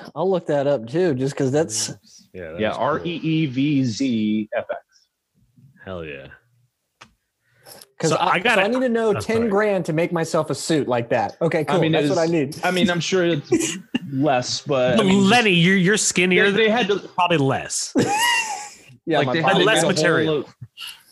I'll 0.15 0.29
look 0.29 0.45
that 0.47 0.67
up 0.67 0.87
too, 0.87 1.15
just 1.15 1.33
because 1.33 1.51
that's 1.51 1.93
yeah, 2.33 2.51
that 2.51 2.59
Yeah, 2.59 2.69
was 2.69 2.77
R 2.77 2.97
cool. 2.99 3.07
E 3.07 3.15
E 3.23 3.45
V 3.47 3.83
Z 3.85 4.49
F 4.55 4.65
X. 4.69 4.79
Hell 5.83 6.03
yeah. 6.05 6.27
because 7.97 8.11
So 8.11 8.17
I, 8.17 8.33
I 8.33 8.39
gotta- 8.39 8.61
so 8.61 8.65
I 8.65 8.67
need 8.67 8.81
to 8.81 8.89
know 8.89 9.13
ten 9.13 9.37
sorry. 9.37 9.49
grand 9.49 9.85
to 9.85 9.93
make 9.93 10.11
myself 10.11 10.49
a 10.49 10.55
suit 10.55 10.87
like 10.87 11.09
that. 11.09 11.37
Okay, 11.41 11.63
cool. 11.65 11.79
mean, 11.79 11.93
that's 11.93 12.09
what 12.09 12.17
I 12.19 12.25
need. 12.27 12.55
I 12.63 12.69
mean, 12.71 12.89
I'm 12.91 12.99
sure 12.99 13.25
it's 13.25 13.77
less, 14.11 14.61
but 14.61 14.99
I 14.99 15.03
mean, 15.03 15.19
just- 15.21 15.31
Lenny, 15.31 15.51
you're 15.53 15.77
you're 15.77 15.97
skinnier. 15.97 16.51
they, 16.51 16.65
they 16.65 16.69
had 16.69 16.87
to 16.89 16.99
probably 16.99 17.37
less. 17.37 17.93
Yeah, 19.09 19.19
like 19.19 19.27
my 19.27 19.33
they 19.35 19.41
had 19.41 19.57
less 19.59 19.75
get 19.75 19.83
a 19.83 19.85
whole 19.85 19.93
material. 19.93 20.33
lo- 20.39 20.45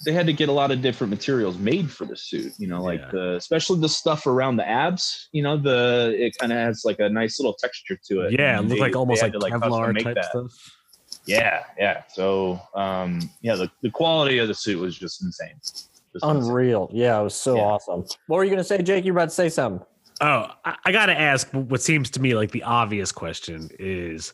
they 0.05 0.13
had 0.13 0.25
to 0.27 0.33
get 0.33 0.47
a 0.47 0.51
lot 0.51 0.71
of 0.71 0.81
different 0.81 1.09
materials 1.11 1.57
made 1.57 1.91
for 1.91 2.05
the 2.05 2.15
suit. 2.15 2.53
You 2.57 2.67
know, 2.67 2.81
like 2.81 3.01
Yeah. 3.01 3.09
the 3.11 3.35
especially 3.35 3.81
the 3.81 3.89
stuff 3.89 4.27
around 4.27 4.57
the 4.57 4.67
abs. 4.67 5.27
You 5.31 5.43
know, 5.43 5.57
the 5.57 6.15
it 6.17 6.37
kind 6.39 6.51
of 6.51 6.57
has 6.59 6.83
like 6.85 6.99
a 6.99 7.09
nice 7.09 7.39
little 7.39 7.53
texture 7.55 7.99
to 8.09 8.21
it. 8.21 8.39
Yeah, 8.39 8.59
it 8.59 8.63
looked 8.65 8.79
like 8.81 8.95
almost 8.95 9.21
they 9.21 9.31
like, 9.31 9.51
had 9.51 9.61
to, 9.61 9.67
Kevlar 9.67 10.03
type 10.03 10.15
that. 10.15 10.25
stuff. 10.25 10.51
Yeah, 11.25 11.63
yeah. 11.77 12.03
So 12.13 12.61
um, 12.75 13.19
yeah, 13.41 13.55
the, 13.55 13.69
the 13.81 13.89
quality 13.89 14.37
of 14.37 14.47
the 14.47 14.53
suit 14.53 14.79
was 14.79 14.97
just 14.97 15.23
insane. 15.23 15.55
Just 15.63 15.89
insane. 16.15 16.37
Unreal. 16.37 16.89
Yeah, 16.93 17.19
it 17.19 17.23
was 17.23 17.35
so 17.35 17.55
Yeah. 17.55 17.63
awesome. 17.63 18.05
What 18.27 18.37
were 18.37 18.43
you 18.43 18.51
gonna 18.51 18.63
say, 18.63 18.81
Jake? 18.81 19.03
You're 19.05 19.15
about 19.15 19.29
to 19.29 19.35
say 19.35 19.49
something. 19.49 19.85
Oh, 20.21 20.47
I, 20.63 20.75
I 20.85 20.91
got 20.93 21.07
to 21.07 21.19
ask 21.19 21.49
what 21.51 21.81
seems 21.81 22.09
to 22.11 22.21
me 22.21 22.35
like 22.35 22.51
the 22.51 22.63
obvious 22.63 23.11
question 23.11 23.69
is 23.79 24.33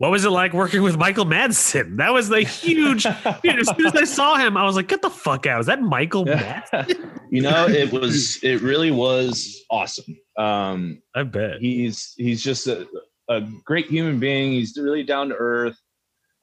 what 0.00 0.10
was 0.10 0.24
it 0.24 0.30
like 0.30 0.54
working 0.54 0.82
with 0.82 0.96
Michael 0.96 1.26
Madsen? 1.26 1.98
That 1.98 2.14
was 2.14 2.30
the 2.30 2.40
huge. 2.40 3.02
dude, 3.42 3.58
as 3.58 3.68
soon 3.68 3.84
as 3.84 3.94
I 3.94 4.04
saw 4.04 4.38
him, 4.38 4.56
I 4.56 4.64
was 4.64 4.74
like, 4.74 4.88
get 4.88 5.02
the 5.02 5.10
fuck 5.10 5.46
out. 5.46 5.60
Is 5.60 5.66
that 5.66 5.82
Michael 5.82 6.24
Madsen? 6.24 7.20
you 7.30 7.42
know, 7.42 7.68
it 7.68 7.92
was 7.92 8.42
it 8.42 8.62
really 8.62 8.90
was 8.90 9.62
awesome. 9.70 10.16
Um, 10.38 11.02
I 11.14 11.24
bet. 11.24 11.60
he's 11.60 12.14
he's 12.16 12.42
just 12.42 12.66
a, 12.66 12.88
a 13.28 13.42
great 13.66 13.90
human 13.90 14.18
being 14.18 14.52
he's 14.52 14.74
really 14.78 15.02
down 15.02 15.28
to 15.28 15.34
earth 15.34 15.76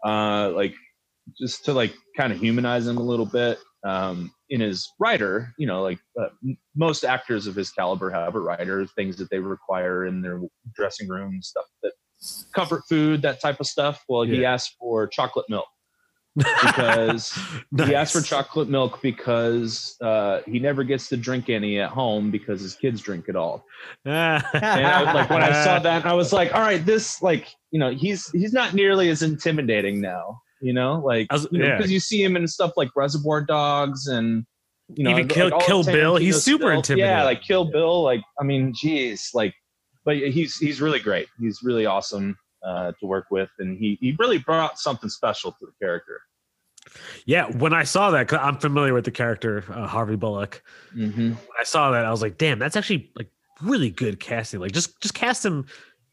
uh 0.06 0.52
like 0.52 0.76
just 1.36 1.66
to 1.66 1.74
like 1.74 1.94
kind 2.16 2.32
of 2.32 2.40
humanize 2.40 2.86
him 2.86 2.98
a 2.98 3.02
little 3.02 3.26
bit 3.26 3.58
um 3.84 4.32
in 4.52 4.62
his 4.62 4.88
writer 5.00 5.52
you 5.58 5.66
know 5.66 5.82
like 5.82 6.00
uh, 6.22 6.28
most 6.76 7.04
actors 7.04 7.48
of 7.48 7.56
his 7.56 7.72
caliber 7.72 8.12
have 8.12 8.36
a 8.36 8.40
writer 8.40 8.86
things 8.86 9.18
that 9.18 9.30
they 9.32 9.40
require 9.40 10.06
in 10.06 10.22
their 10.22 10.40
dressing 10.76 11.08
room 11.08 11.42
stuff 11.42 11.66
that 11.82 11.92
comfort 12.54 12.84
food 12.90 13.22
that 13.22 13.40
type 13.42 13.60
of 13.60 13.68
stuff 13.68 14.04
well 14.10 14.24
he 14.24 14.44
asked 14.44 14.76
for 14.80 15.08
chocolate 15.08 15.46
milk 15.50 15.68
because 16.36 17.36
he 17.78 17.96
asked 17.96 18.14
for 18.14 18.22
chocolate 18.22 18.70
milk 18.70 19.02
because 19.02 19.98
uh, 20.02 20.42
he 20.46 20.60
never 20.60 20.84
gets 20.84 21.10
to 21.10 21.18
drink 21.18 21.50
any 21.50 21.80
at 21.80 21.90
home 21.90 22.30
because 22.30 22.62
his 22.62 22.76
kids 22.76 23.02
drink 23.02 23.26
it 23.28 23.36
all 23.36 23.66
and 24.06 24.44
I, 24.56 25.14
like 25.14 25.30
when 25.32 25.42
I 25.42 25.64
saw 25.64 25.80
that, 25.80 26.06
I 26.06 26.14
was 26.14 26.32
like, 26.34 26.54
all 26.54 26.62
right, 26.62 26.86
this 26.86 27.22
like 27.22 27.48
you 27.72 27.80
know 27.80 27.90
he's 27.90 28.30
he's 28.32 28.54
not 28.54 28.74
nearly 28.74 29.10
as 29.10 29.22
intimidating 29.24 30.00
now. 30.00 30.40
You 30.62 30.74
know, 30.74 31.02
like 31.04 31.32
was- 31.32 31.48
you 31.52 31.64
yeah. 31.64 31.78
because 31.78 31.92
you 31.92 32.00
see 32.00 32.24
him 32.24 32.36
in 32.36 32.48
stuff 32.48 32.72
like 32.78 32.90
Reservoir 32.96 33.42
Dogs 33.42 34.08
and 34.08 34.46
you 34.96 35.04
know 35.04 35.12
Even 35.12 35.28
Kill- 35.28 35.50
the 35.50 35.58
Kill 35.66 35.84
Bill, 35.84 36.16
he's 36.18 36.42
super 36.42 36.66
stuff. 36.66 36.76
intimidating. 36.78 37.12
Yeah, 37.16 37.24
like 37.24 37.42
Kill 37.42 37.66
Bill. 37.66 38.04
Like 38.04 38.22
I 38.40 38.44
mean, 38.44 38.74
geez, 38.76 39.32
like, 39.34 39.54
but 40.08 40.16
he's 40.18 40.58
he's 40.58 40.80
really 40.82 41.00
great. 41.00 41.28
He's 41.40 41.60
really 41.62 41.86
awesome 41.86 42.38
uh, 42.66 42.94
to 43.00 43.06
work 43.06 43.26
with, 43.30 43.50
and 43.60 43.78
he 43.78 43.98
he 44.02 44.16
really 44.18 44.38
brought 44.40 44.80
something 44.80 45.10
special 45.10 45.52
to 45.52 45.66
the 45.68 45.74
character. 45.86 46.22
yeah, 47.26 47.46
when 47.58 47.74
I 47.74 47.84
saw 47.84 48.12
that, 48.12 48.28
'cause 48.30 48.40
I'm 48.42 48.58
familiar 48.58 48.94
with 48.94 49.04
the 49.06 49.12
character 49.12 49.64
uh, 49.70 49.86
Harvey 49.86 50.16
Bullock. 50.16 50.64
Mm-hmm. 50.96 51.30
When 51.32 51.58
I 51.60 51.64
saw 51.64 51.92
that, 51.92 52.06
I 52.06 52.12
was 52.12 52.22
like, 52.22 52.38
damn, 52.38 52.58
that's 52.60 52.76
actually 52.78 53.12
like 53.16 53.30
really 53.62 53.90
good 53.90 54.20
casting. 54.20 54.60
Like, 54.62 54.72
just 54.72 55.00
just 55.02 55.14
cast 55.14 55.46
him 55.46 55.66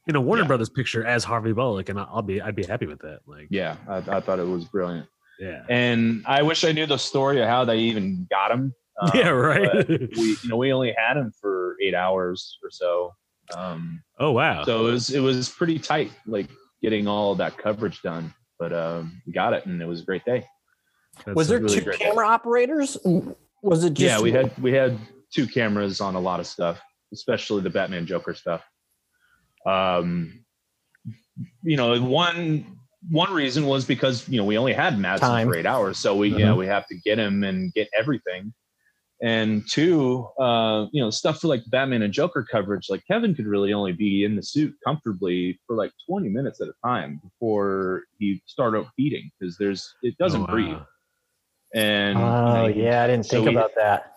in 0.08 0.16
a 0.16 0.20
Warner 0.20 0.42
Yeah. 0.42 0.48
Brothers 0.48 0.68
picture 0.70 1.06
as 1.06 1.22
Harvey 1.24 1.52
Bullock, 1.52 1.88
and 1.88 1.98
I'll 2.00 2.22
be 2.22 2.40
I'd 2.42 2.56
be 2.56 2.64
happy 2.64 2.86
with 2.86 2.98
that. 3.00 3.20
Like, 3.26 3.46
Yeah, 3.50 3.76
I, 3.88 3.98
I 4.16 4.20
thought 4.20 4.38
it 4.40 4.46
was 4.46 4.64
brilliant, 4.64 5.06
yeah, 5.38 5.62
and 5.70 6.24
I 6.26 6.42
wish 6.42 6.64
I 6.64 6.72
knew 6.72 6.86
the 6.86 6.98
story 6.98 7.40
of 7.40 7.48
how 7.48 7.64
they 7.64 7.78
even 7.78 8.26
got 8.30 8.50
him. 8.50 8.74
Um, 9.00 9.10
yeah, 9.14 9.28
right. 9.30 9.88
we 9.88 10.36
you 10.42 10.48
know 10.48 10.56
we 10.56 10.72
only 10.72 10.92
had 10.98 11.16
him 11.16 11.32
for 11.40 11.76
eight 11.80 11.94
hours 11.94 12.58
or 12.64 12.70
so 12.70 13.12
um 13.56 14.02
oh 14.18 14.30
wow. 14.30 14.64
so 14.64 14.86
it 14.86 14.92
was 14.92 15.10
it 15.10 15.20
was 15.20 15.48
pretty 15.48 15.78
tight 15.78 16.10
like 16.26 16.48
getting 16.82 17.06
all 17.06 17.34
that 17.34 17.56
coverage 17.58 18.00
done 18.02 18.32
but 18.58 18.72
um, 18.72 19.20
we 19.26 19.32
got 19.32 19.52
it, 19.52 19.66
and 19.66 19.80
it 19.80 19.86
was 19.86 20.00
a 20.00 20.04
great 20.04 20.24
day. 20.24 20.46
That's 21.24 21.36
Was 21.36 21.48
there 21.48 21.58
really 21.58 21.78
two 21.78 21.84
great. 21.84 21.98
camera 21.98 22.26
operators? 22.26 22.96
Was 23.62 23.84
it 23.84 23.94
just 23.94 24.00
yeah, 24.00 24.20
we 24.20 24.32
had 24.32 24.56
we 24.58 24.72
had 24.72 24.98
two 25.32 25.46
cameras 25.46 26.00
on 26.00 26.14
a 26.14 26.20
lot 26.20 26.40
of 26.40 26.46
stuff, 26.46 26.80
especially 27.12 27.62
the 27.62 27.70
Batman 27.70 28.06
Joker 28.06 28.34
stuff. 28.34 28.62
Um, 29.66 30.44
you 31.62 31.76
know, 31.76 32.00
one 32.02 32.78
one 33.10 33.32
reason 33.32 33.66
was 33.66 33.84
because 33.84 34.28
you 34.28 34.38
know 34.38 34.44
we 34.44 34.58
only 34.58 34.72
had 34.72 34.94
Madsen 34.94 35.44
for 35.44 35.56
eight 35.56 35.66
hours, 35.66 35.98
so 35.98 36.16
we 36.16 36.28
yeah 36.28 36.54
we 36.54 36.66
have 36.66 36.86
to 36.88 36.96
get 36.96 37.18
him 37.18 37.44
and 37.44 37.72
get 37.74 37.88
everything. 37.96 38.52
And 39.24 39.66
two, 39.70 40.28
uh, 40.38 40.84
you 40.92 41.02
know, 41.02 41.08
stuff 41.08 41.40
for 41.40 41.48
like 41.48 41.62
Batman 41.70 42.02
and 42.02 42.12
Joker 42.12 42.46
coverage, 42.48 42.90
like 42.90 43.02
Kevin 43.06 43.34
could 43.34 43.46
really 43.46 43.72
only 43.72 43.92
be 43.92 44.22
in 44.24 44.36
the 44.36 44.42
suit 44.42 44.74
comfortably 44.86 45.58
for 45.66 45.76
like 45.76 45.92
20 46.06 46.28
minutes 46.28 46.60
at 46.60 46.68
a 46.68 46.74
time 46.86 47.22
before 47.24 48.02
he 48.18 48.42
started 48.44 48.84
feeding 48.96 49.30
because 49.40 49.56
there's 49.56 49.94
it 50.02 50.14
doesn't 50.18 50.42
Oh, 50.42 50.44
wow. 50.44 50.50
breathe. 50.52 50.78
And 51.74 52.18
you 52.18 52.24
Oh 52.52 52.52
know, 52.52 52.66
yeah, 52.66 53.02
I 53.02 53.06
didn't 53.06 53.24
so 53.24 53.42
think 53.42 53.48
about 53.48 53.74
that. 53.76 54.12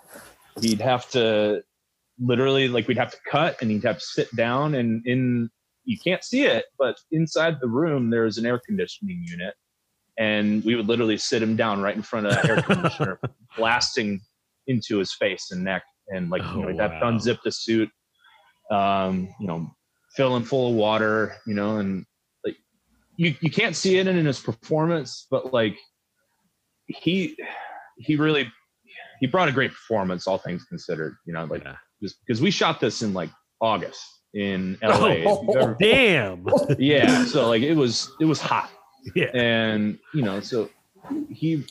he'd 0.61 0.81
have 0.81 1.09
to 1.11 1.63
literally 2.19 2.67
like 2.67 2.89
we'd 2.89 2.97
have 2.97 3.11
to 3.11 3.17
cut 3.31 3.55
and 3.61 3.71
he'd 3.71 3.85
have 3.85 3.99
to 3.99 4.05
sit 4.05 4.35
down 4.35 4.75
and 4.75 5.05
in 5.07 5.49
you 5.85 5.97
can't 6.03 6.23
see 6.23 6.43
it 6.45 6.65
but 6.79 6.97
inside 7.11 7.57
the 7.61 7.67
room 7.67 8.09
there's 8.09 8.37
an 8.37 8.45
air 8.45 8.59
conditioning 8.65 9.23
unit 9.25 9.53
and 10.17 10.63
we 10.65 10.75
would 10.75 10.87
literally 10.87 11.15
sit 11.17 11.41
him 11.43 11.55
down 11.55 11.79
right 11.81 11.95
in 11.95 12.01
front 12.01 12.25
of 12.25 12.31
that 12.33 12.49
air 12.49 12.57
conditioner 12.65 13.19
blasting 13.57 14.19
into 14.67 14.97
his 14.97 15.13
face 15.13 15.51
and 15.51 15.63
neck 15.63 15.83
and 16.09 16.29
like 16.29 16.41
you 16.43 16.61
know 16.61 16.63
Oh, 16.63 16.67
we'd 16.67 16.79
have 16.79 16.91
unzip 17.03 17.39
the 17.43 17.51
suit 17.51 17.89
um 18.71 19.27
you 19.39 19.47
know 19.47 19.69
fill 20.15 20.35
him 20.35 20.43
full 20.43 20.69
of 20.69 20.75
water 20.75 21.35
you 21.45 21.53
know 21.53 21.77
and 21.77 22.05
like 22.45 22.55
you, 23.15 23.33
you 23.41 23.49
can't 23.51 23.75
see 23.75 23.97
it 23.97 24.07
in 24.07 24.17
in 24.17 24.25
his 24.25 24.39
performance 24.39 25.27
but 25.31 25.53
like 25.53 25.77
he 26.87 27.35
he 27.97 28.15
really 28.15 28.51
he 29.19 29.25
brought 29.27 29.49
a 29.49 29.51
great 29.51 29.71
performance, 29.71 30.27
all 30.27 30.37
things 30.37 30.63
considered. 30.65 31.15
You 31.25 31.33
know, 31.33 31.45
like 31.45 31.63
Yeah. 31.63 31.75
just 32.01 32.17
because 32.25 32.39
we 32.41 32.51
shot 32.51 32.79
this 32.79 33.01
in 33.01 33.13
like 33.13 33.29
August 33.59 33.99
in 34.35 34.77
LA. 34.83 35.07
You've 35.07 35.55
ever- 35.57 35.75
Damn. 35.81 36.45
yeah, 36.77 37.25
so 37.25 37.47
like 37.47 37.63
it 37.63 37.73
was 37.73 38.11
it 38.21 38.25
was 38.25 38.39
hot, 38.39 38.69
yeah. 39.15 39.31
and 39.33 39.97
you 40.13 40.21
know, 40.21 40.39
so 40.39 40.69
he 41.29 41.65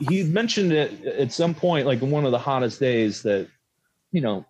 he 0.00 0.22
mentioned 0.24 0.72
it 0.72 1.04
at 1.04 1.32
some 1.32 1.54
point, 1.54 1.86
like 1.86 2.02
in 2.02 2.10
one 2.10 2.24
of 2.24 2.32
the 2.32 2.38
hottest 2.38 2.80
days, 2.80 3.22
that 3.22 3.48
you 4.12 4.20
know 4.20 4.44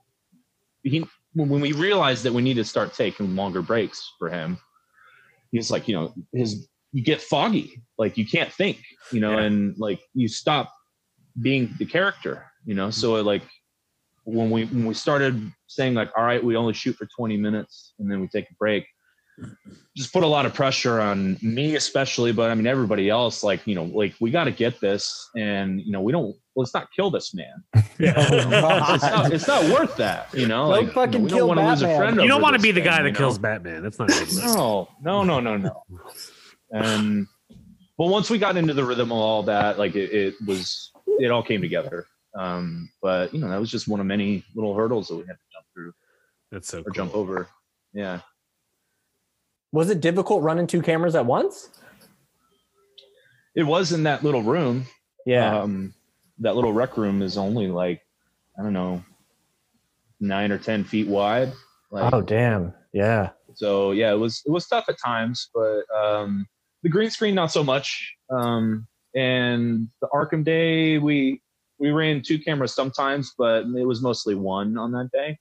he 0.82 1.04
when 1.34 1.60
we 1.60 1.72
realized 1.72 2.24
that 2.24 2.32
we 2.32 2.42
need 2.42 2.54
to 2.54 2.64
start 2.64 2.94
taking 2.94 3.36
longer 3.36 3.62
breaks 3.62 4.12
for 4.18 4.28
him, 4.28 4.58
he 5.52 5.58
was 5.58 5.70
like, 5.70 5.88
you 5.88 5.94
know, 5.94 6.14
his 6.32 6.68
you 6.92 7.02
get 7.02 7.20
foggy, 7.20 7.82
like 7.98 8.16
you 8.16 8.26
can't 8.26 8.52
think, 8.52 8.78
you 9.12 9.20
know, 9.20 9.38
Yeah. 9.38 9.44
and 9.44 9.74
like 9.78 10.00
you 10.14 10.28
stop 10.28 10.72
being 11.40 11.74
the 11.78 11.84
character, 11.86 12.44
you 12.64 12.74
know. 12.74 12.90
So 12.90 13.20
like 13.22 13.42
when 14.24 14.50
we 14.50 14.64
when 14.66 14.86
we 14.86 14.94
started 14.94 15.52
saying 15.66 15.94
like, 15.94 16.10
all 16.16 16.24
right, 16.24 16.42
we 16.42 16.56
only 16.56 16.72
shoot 16.74 16.96
for 16.96 17.06
20 17.16 17.36
minutes 17.36 17.94
and 17.98 18.10
then 18.10 18.20
we 18.20 18.28
take 18.28 18.50
a 18.50 18.54
break, 18.58 18.86
just 19.96 20.12
put 20.12 20.22
a 20.22 20.26
lot 20.26 20.46
of 20.46 20.54
pressure 20.54 21.00
on 21.00 21.36
me 21.42 21.76
especially, 21.76 22.32
but 22.32 22.50
I 22.50 22.54
mean 22.54 22.66
everybody 22.66 23.10
else. 23.10 23.42
Like 23.42 23.66
you 23.66 23.74
know, 23.74 23.84
like 23.84 24.14
we 24.20 24.30
got 24.30 24.44
to 24.44 24.52
get 24.52 24.80
this, 24.80 25.28
and 25.36 25.80
you 25.80 25.92
know 25.92 26.00
we 26.00 26.12
don't. 26.12 26.36
Let's 26.56 26.74
not 26.74 26.88
kill 26.94 27.10
this 27.10 27.34
man. 27.34 27.62
it's, 27.98 28.50
not, 28.50 29.32
it's 29.32 29.48
not 29.48 29.64
worth 29.72 29.96
that. 29.96 30.32
You 30.34 30.46
know, 30.46 30.70
Don't 30.72 30.84
like 30.86 30.92
fucking 30.92 31.22
we 31.22 31.28
don't 31.28 31.38
kill 31.38 31.48
wanna 31.48 31.68
lose 31.68 31.82
a 31.82 31.86
Batman. 31.86 32.20
You 32.24 32.28
don't 32.28 32.42
want 32.42 32.56
to 32.56 32.62
be 32.62 32.72
the 32.72 32.80
thing, 32.80 32.90
guy 32.90 32.98
you 32.98 33.04
that 33.04 33.12
know? 33.12 33.18
kills 33.18 33.38
Batman. 33.38 33.82
That's 33.82 33.98
not 33.98 34.08
good. 34.08 34.28
No, 34.36 34.88
no, 35.02 35.22
no, 35.24 35.40
no, 35.40 35.56
no. 35.56 35.84
And 36.70 37.26
but 37.98 38.06
once 38.06 38.30
we 38.30 38.38
got 38.38 38.56
into 38.56 38.74
the 38.74 38.84
rhythm 38.84 39.10
of 39.10 39.18
all 39.18 39.42
that, 39.44 39.78
like 39.78 39.96
it, 39.96 40.12
it 40.12 40.34
was, 40.46 40.92
it 41.18 41.32
all 41.32 41.42
came 41.42 41.60
together. 41.60 42.06
Um, 42.38 42.88
but 43.02 43.34
you 43.34 43.40
know, 43.40 43.48
that 43.48 43.58
was 43.58 43.70
just 43.70 43.88
one 43.88 43.98
of 43.98 44.06
many 44.06 44.44
little 44.54 44.74
hurdles 44.74 45.08
that 45.08 45.16
we 45.16 45.22
had 45.22 45.32
to 45.32 45.52
jump 45.52 45.66
through 45.74 45.92
That's 46.52 46.68
so 46.68 46.78
or 46.78 46.84
cool. 46.84 46.92
jump 46.92 47.14
over. 47.14 47.48
Yeah. 47.92 48.20
Was 49.72 49.90
it 49.90 50.00
difficult 50.00 50.42
running 50.42 50.66
two 50.66 50.82
cameras 50.82 51.14
at 51.14 51.26
once? 51.26 51.70
It 53.54 53.64
was 53.64 53.92
in 53.92 54.04
that 54.04 54.24
little 54.24 54.42
room. 54.42 54.86
Yeah. 55.26 55.60
Um, 55.60 55.94
that 56.38 56.54
little 56.54 56.72
rec 56.72 56.96
room 56.96 57.22
is 57.22 57.36
only 57.36 57.68
like, 57.68 58.00
I 58.58 58.62
don't 58.62 58.72
know, 58.72 59.04
nine 60.20 60.52
or 60.52 60.58
10 60.58 60.84
feet 60.84 61.08
wide. 61.08 61.52
Like, 61.90 62.12
oh 62.12 62.22
damn. 62.22 62.72
Yeah. 62.92 63.30
so 63.54 63.92
yeah, 63.92 64.12
it 64.12 64.16
was, 64.16 64.42
it 64.46 64.50
was 64.50 64.66
tough 64.66 64.86
at 64.88 64.96
times, 65.04 65.50
but, 65.54 65.82
um, 65.94 66.46
the 66.82 66.88
green 66.88 67.10
screen, 67.10 67.34
not 67.34 67.50
so 67.50 67.64
much. 67.64 68.14
Um, 68.30 68.86
and 69.14 69.88
the 70.00 70.08
Arkham 70.14 70.44
day, 70.44 70.98
we, 70.98 71.42
we 71.78 71.90
ran 71.90 72.22
two 72.22 72.38
cameras 72.38 72.74
sometimes, 72.74 73.34
but 73.36 73.64
it 73.64 73.84
was 73.84 74.00
mostly 74.00 74.34
one 74.34 74.78
on 74.78 74.92
that 74.92 75.10
day. 75.12 75.38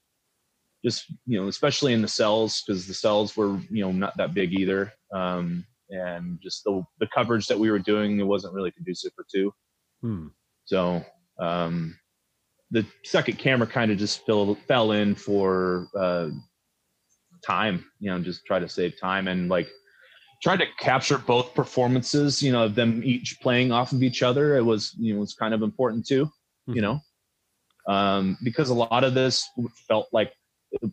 Just, 0.85 1.05
you 1.25 1.41
know, 1.41 1.47
especially 1.47 1.93
in 1.93 2.01
the 2.01 2.07
cells, 2.07 2.63
because 2.65 2.87
the 2.87 2.93
cells 2.93 3.35
were, 3.35 3.59
you 3.69 3.81
know, 3.83 3.91
not 3.91 4.15
that 4.17 4.33
big 4.33 4.53
either. 4.53 4.93
Um, 5.13 5.65
and 5.89 6.39
just 6.41 6.63
the, 6.63 6.83
the 6.99 7.07
coverage 7.07 7.47
that 7.47 7.59
we 7.59 7.71
were 7.71 7.79
doing, 7.79 8.19
it 8.19 8.23
wasn't 8.23 8.53
really 8.53 8.71
conducive 8.71 9.11
for 9.15 9.25
two. 9.33 9.53
Hmm. 10.01 10.27
So 10.65 11.03
um, 11.39 11.97
the 12.71 12.85
second 13.03 13.37
camera 13.37 13.67
kind 13.67 13.91
of 13.91 13.97
just 13.97 14.25
fell 14.25 14.55
fell 14.67 14.91
in 14.91 15.15
for 15.15 15.87
uh, 15.97 16.29
time, 17.43 17.85
you 17.99 18.09
know, 18.09 18.19
just 18.19 18.45
try 18.45 18.59
to 18.59 18.69
save 18.69 18.99
time 18.99 19.27
and 19.27 19.49
like 19.49 19.69
try 20.43 20.57
to 20.57 20.65
capture 20.79 21.17
both 21.17 21.55
performances, 21.55 22.43
you 22.43 22.51
know, 22.51 22.63
of 22.65 22.75
them 22.75 23.01
each 23.03 23.39
playing 23.41 23.71
off 23.71 23.93
of 23.93 24.03
each 24.03 24.21
other. 24.21 24.57
It 24.57 24.63
was, 24.63 24.93
you 24.99 25.15
know, 25.15 25.23
it's 25.23 25.33
kind 25.33 25.53
of 25.53 25.61
important 25.63 26.05
too, 26.05 26.29
you 26.67 26.81
know, 26.81 26.99
um, 27.87 28.37
because 28.43 28.69
a 28.69 28.73
lot 28.73 29.03
of 29.03 29.13
this 29.13 29.47
felt 29.87 30.07
like 30.11 30.33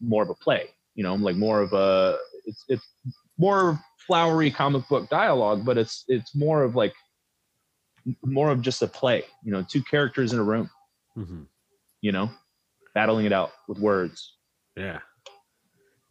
more 0.00 0.22
of 0.22 0.30
a 0.30 0.34
play, 0.34 0.68
you 0.94 1.02
know, 1.02 1.14
like 1.14 1.36
more 1.36 1.60
of 1.60 1.72
a, 1.72 2.16
it's, 2.44 2.64
it's 2.68 2.86
more 3.38 3.80
flowery 4.06 4.50
comic 4.50 4.88
book 4.88 5.08
dialogue, 5.08 5.64
but 5.64 5.78
it's, 5.78 6.04
it's 6.08 6.34
more 6.34 6.62
of 6.62 6.76
like, 6.76 6.94
more 8.22 8.50
of 8.50 8.60
just 8.60 8.82
a 8.82 8.86
play, 8.86 9.24
you 9.42 9.50
know, 9.50 9.64
two 9.66 9.82
characters 9.82 10.32
in 10.32 10.38
a 10.38 10.42
room, 10.42 10.68
mm-hmm. 11.16 11.42
you 12.02 12.12
know, 12.12 12.30
battling 12.94 13.24
it 13.24 13.32
out 13.32 13.52
with 13.66 13.78
words. 13.78 14.36
Yeah. 14.76 14.98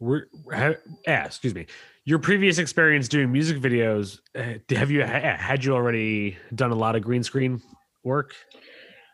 We're, 0.00 0.26
ha, 0.52 0.72
yeah, 1.06 1.24
excuse 1.24 1.54
me. 1.54 1.66
Your 2.04 2.18
previous 2.18 2.58
experience 2.58 3.08
doing 3.08 3.32
music 3.32 3.58
videos, 3.58 4.18
uh, 4.34 4.58
have 4.74 4.90
you 4.90 5.02
had 5.02 5.64
you 5.64 5.72
already 5.72 6.36
done 6.54 6.72
a 6.72 6.74
lot 6.74 6.96
of 6.96 7.02
green 7.02 7.22
screen 7.22 7.62
work? 8.02 8.34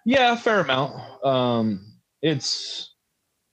Yeah, 0.04 0.32
a 0.32 0.36
fair 0.36 0.60
amount. 0.60 1.24
Um, 1.24 1.86
it's 2.22 2.89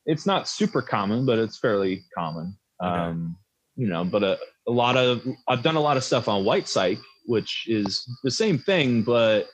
it's 0.07 0.25
not 0.25 0.47
super 0.47 0.81
common, 0.81 1.25
but 1.25 1.37
it's 1.37 1.59
fairly 1.59 2.03
common. 2.17 2.57
Okay. 2.83 2.89
Um, 2.91 3.37
you 3.75 3.87
know, 3.87 4.03
but 4.03 4.23
a, 4.23 4.39
a 4.67 4.71
lot 4.71 4.97
of 4.97 5.23
I've 5.47 5.61
done 5.61 5.75
a 5.75 5.81
lot 5.81 5.97
of 5.97 6.03
stuff 6.03 6.27
on 6.27 6.43
White 6.45 6.65
cyc, 6.65 6.99
which 7.27 7.65
is 7.67 8.03
the 8.23 8.31
same 8.31 8.57
thing, 8.57 9.03
but 9.03 9.47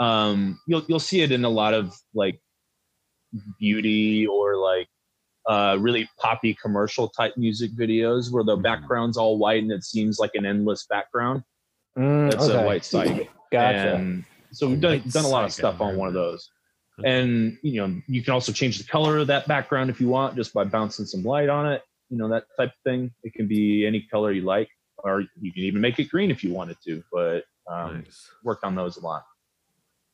um, 0.00 0.58
you'll 0.66 0.82
you'll 0.88 0.98
see 0.98 1.20
it 1.20 1.30
in 1.30 1.44
a 1.44 1.48
lot 1.48 1.74
of 1.74 1.94
like 2.14 2.40
beauty 3.58 4.26
or 4.26 4.56
like 4.56 4.88
uh, 5.48 5.76
really 5.80 6.08
poppy 6.18 6.54
commercial 6.60 7.08
type 7.08 7.34
music 7.36 7.70
videos 7.76 8.30
where 8.30 8.44
the 8.44 8.56
Mhm. 8.56 8.62
background's 8.62 9.16
all 9.16 9.38
white 9.38 9.62
and 9.62 9.72
it 9.72 9.84
seems 9.84 10.18
like 10.18 10.32
an 10.34 10.44
endless 10.44 10.86
background. 10.86 11.42
Mm, 11.98 12.30
That's 12.30 12.44
okay. 12.48 12.62
a 12.62 12.66
White 12.66 12.82
cyc. 12.82 13.28
Gotcha. 13.50 13.94
And 13.94 14.24
so 14.52 14.68
we've 14.68 14.80
done, 14.80 15.02
done 15.08 15.24
a 15.24 15.28
lot 15.28 15.44
of 15.44 15.52
stuff 15.52 15.80
on 15.80 15.96
one 15.96 16.08
of 16.08 16.14
those. 16.14 16.50
And 17.04 17.58
you 17.62 17.80
know, 17.80 18.00
you 18.06 18.22
can 18.22 18.32
also 18.32 18.52
change 18.52 18.78
the 18.78 18.84
color 18.84 19.18
of 19.18 19.26
that 19.28 19.46
background 19.46 19.90
if 19.90 20.00
you 20.00 20.08
want, 20.08 20.36
just 20.36 20.52
by 20.52 20.64
bouncing 20.64 21.06
some 21.06 21.22
light 21.22 21.48
on 21.48 21.70
it. 21.70 21.82
You 22.10 22.18
know, 22.18 22.28
that 22.28 22.44
type 22.58 22.70
of 22.70 22.78
thing. 22.84 23.10
It 23.22 23.34
can 23.34 23.46
be 23.46 23.86
any 23.86 24.02
color 24.10 24.32
you 24.32 24.42
like, 24.42 24.68
or 24.98 25.22
you 25.40 25.52
can 25.52 25.62
even 25.62 25.80
make 25.80 25.98
it 25.98 26.08
green 26.08 26.30
if 26.30 26.42
you 26.42 26.52
wanted 26.52 26.76
to. 26.86 27.02
But 27.12 27.44
um, 27.70 28.02
nice. 28.04 28.30
worked 28.42 28.64
on 28.64 28.74
those 28.74 28.96
a 28.96 29.00
lot. 29.00 29.24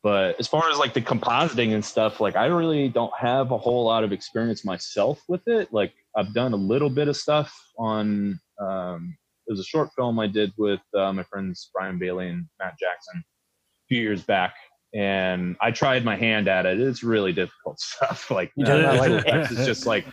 But 0.03 0.39
as 0.39 0.47
far 0.47 0.69
as 0.71 0.77
like 0.77 0.93
the 0.93 1.01
compositing 1.01 1.73
and 1.73 1.83
stuff, 1.83 2.21
like 2.21 2.37
I 2.37 2.47
really 2.47 2.89
don't 2.91 3.13
have 3.19 3.53
a 3.53 3.59
whole 3.59 3.85
lot 3.85 4.05
of 4.05 4.13
experience 4.13 4.63
myself 4.63 5.23
with 5.29 5.49
it. 5.49 5.73
Like 5.73 5.95
I've 6.15 6.35
done 6.35 6.53
a 6.53 6.57
little 6.57 6.91
bit 6.91 7.09
of 7.09 7.17
stuff 7.17 7.55
on. 7.79 8.39
Um, 8.61 9.17
it 9.47 9.51
was 9.51 9.61
a 9.61 9.65
short 9.65 9.91
film 9.97 10.19
I 10.19 10.27
did 10.27 10.53
with 10.57 10.81
uh, 10.95 11.13
my 11.13 11.23
friends 11.25 11.71
Brian 11.73 11.99
Bailey 11.99 12.29
and 12.29 12.47
Matt 12.59 12.79
Jackson 12.79 13.23
a 13.23 13.87
few 13.89 14.01
years 14.01 14.23
back, 14.23 14.55
and 14.95 15.57
I 15.61 15.71
tried 15.71 16.05
my 16.05 16.17
hand 16.17 16.49
at 16.49 16.67
it. 16.67 16.81
It's 16.81 17.03
really 17.03 17.33
difficult 17.33 17.81
stuff. 17.91 18.31
Like 18.31 18.53
You 18.57 18.65
did 18.65 18.77
it, 18.85 18.91
visual 18.93 19.17
like- 19.17 19.27
effects 19.27 19.51
is 19.53 19.67
just 19.67 19.87
like 19.87 20.07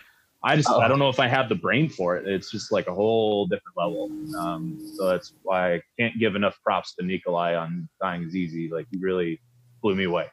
I 0.44 0.56
just 0.56 0.68
Oh. 0.68 0.80
I 0.80 0.88
don't 0.88 0.98
know 0.98 1.08
if 1.08 1.20
I 1.20 1.28
have 1.28 1.48
the 1.48 1.54
brain 1.54 1.88
for 1.88 2.16
it. 2.16 2.26
It's 2.26 2.50
just 2.50 2.72
like 2.72 2.88
a 2.88 2.94
whole 2.94 3.46
different 3.46 3.76
level. 3.76 4.10
Um, 4.36 4.76
so 4.96 5.06
that's 5.06 5.34
why 5.44 5.74
I 5.74 5.82
can't 6.00 6.18
give 6.18 6.34
enough 6.34 6.58
props 6.64 6.94
to 6.96 7.06
Nikolai 7.06 7.54
on 7.54 7.88
Dying 8.00 8.24
is 8.24 8.34
Easy. 8.34 8.68
Like 8.68 8.88
he 8.90 8.98
really 8.98 9.40
blew 9.82 9.94
me 9.94 10.04
away. 10.04 10.26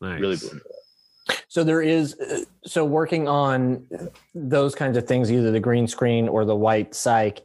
Nice. 0.00 0.18
Really 0.18 0.36
blew 0.36 0.48
me 0.54 0.60
away. 0.64 1.36
So 1.48 1.62
there 1.62 1.82
is 1.82 2.14
uh, 2.18 2.40
so 2.64 2.86
working 2.86 3.28
on 3.28 3.86
those 4.34 4.74
kinds 4.74 4.96
of 4.96 5.06
things, 5.06 5.30
either 5.30 5.50
the 5.50 5.60
green 5.60 5.86
screen 5.86 6.26
or 6.26 6.44
the 6.46 6.56
white 6.56 6.92
cyc. 6.92 7.40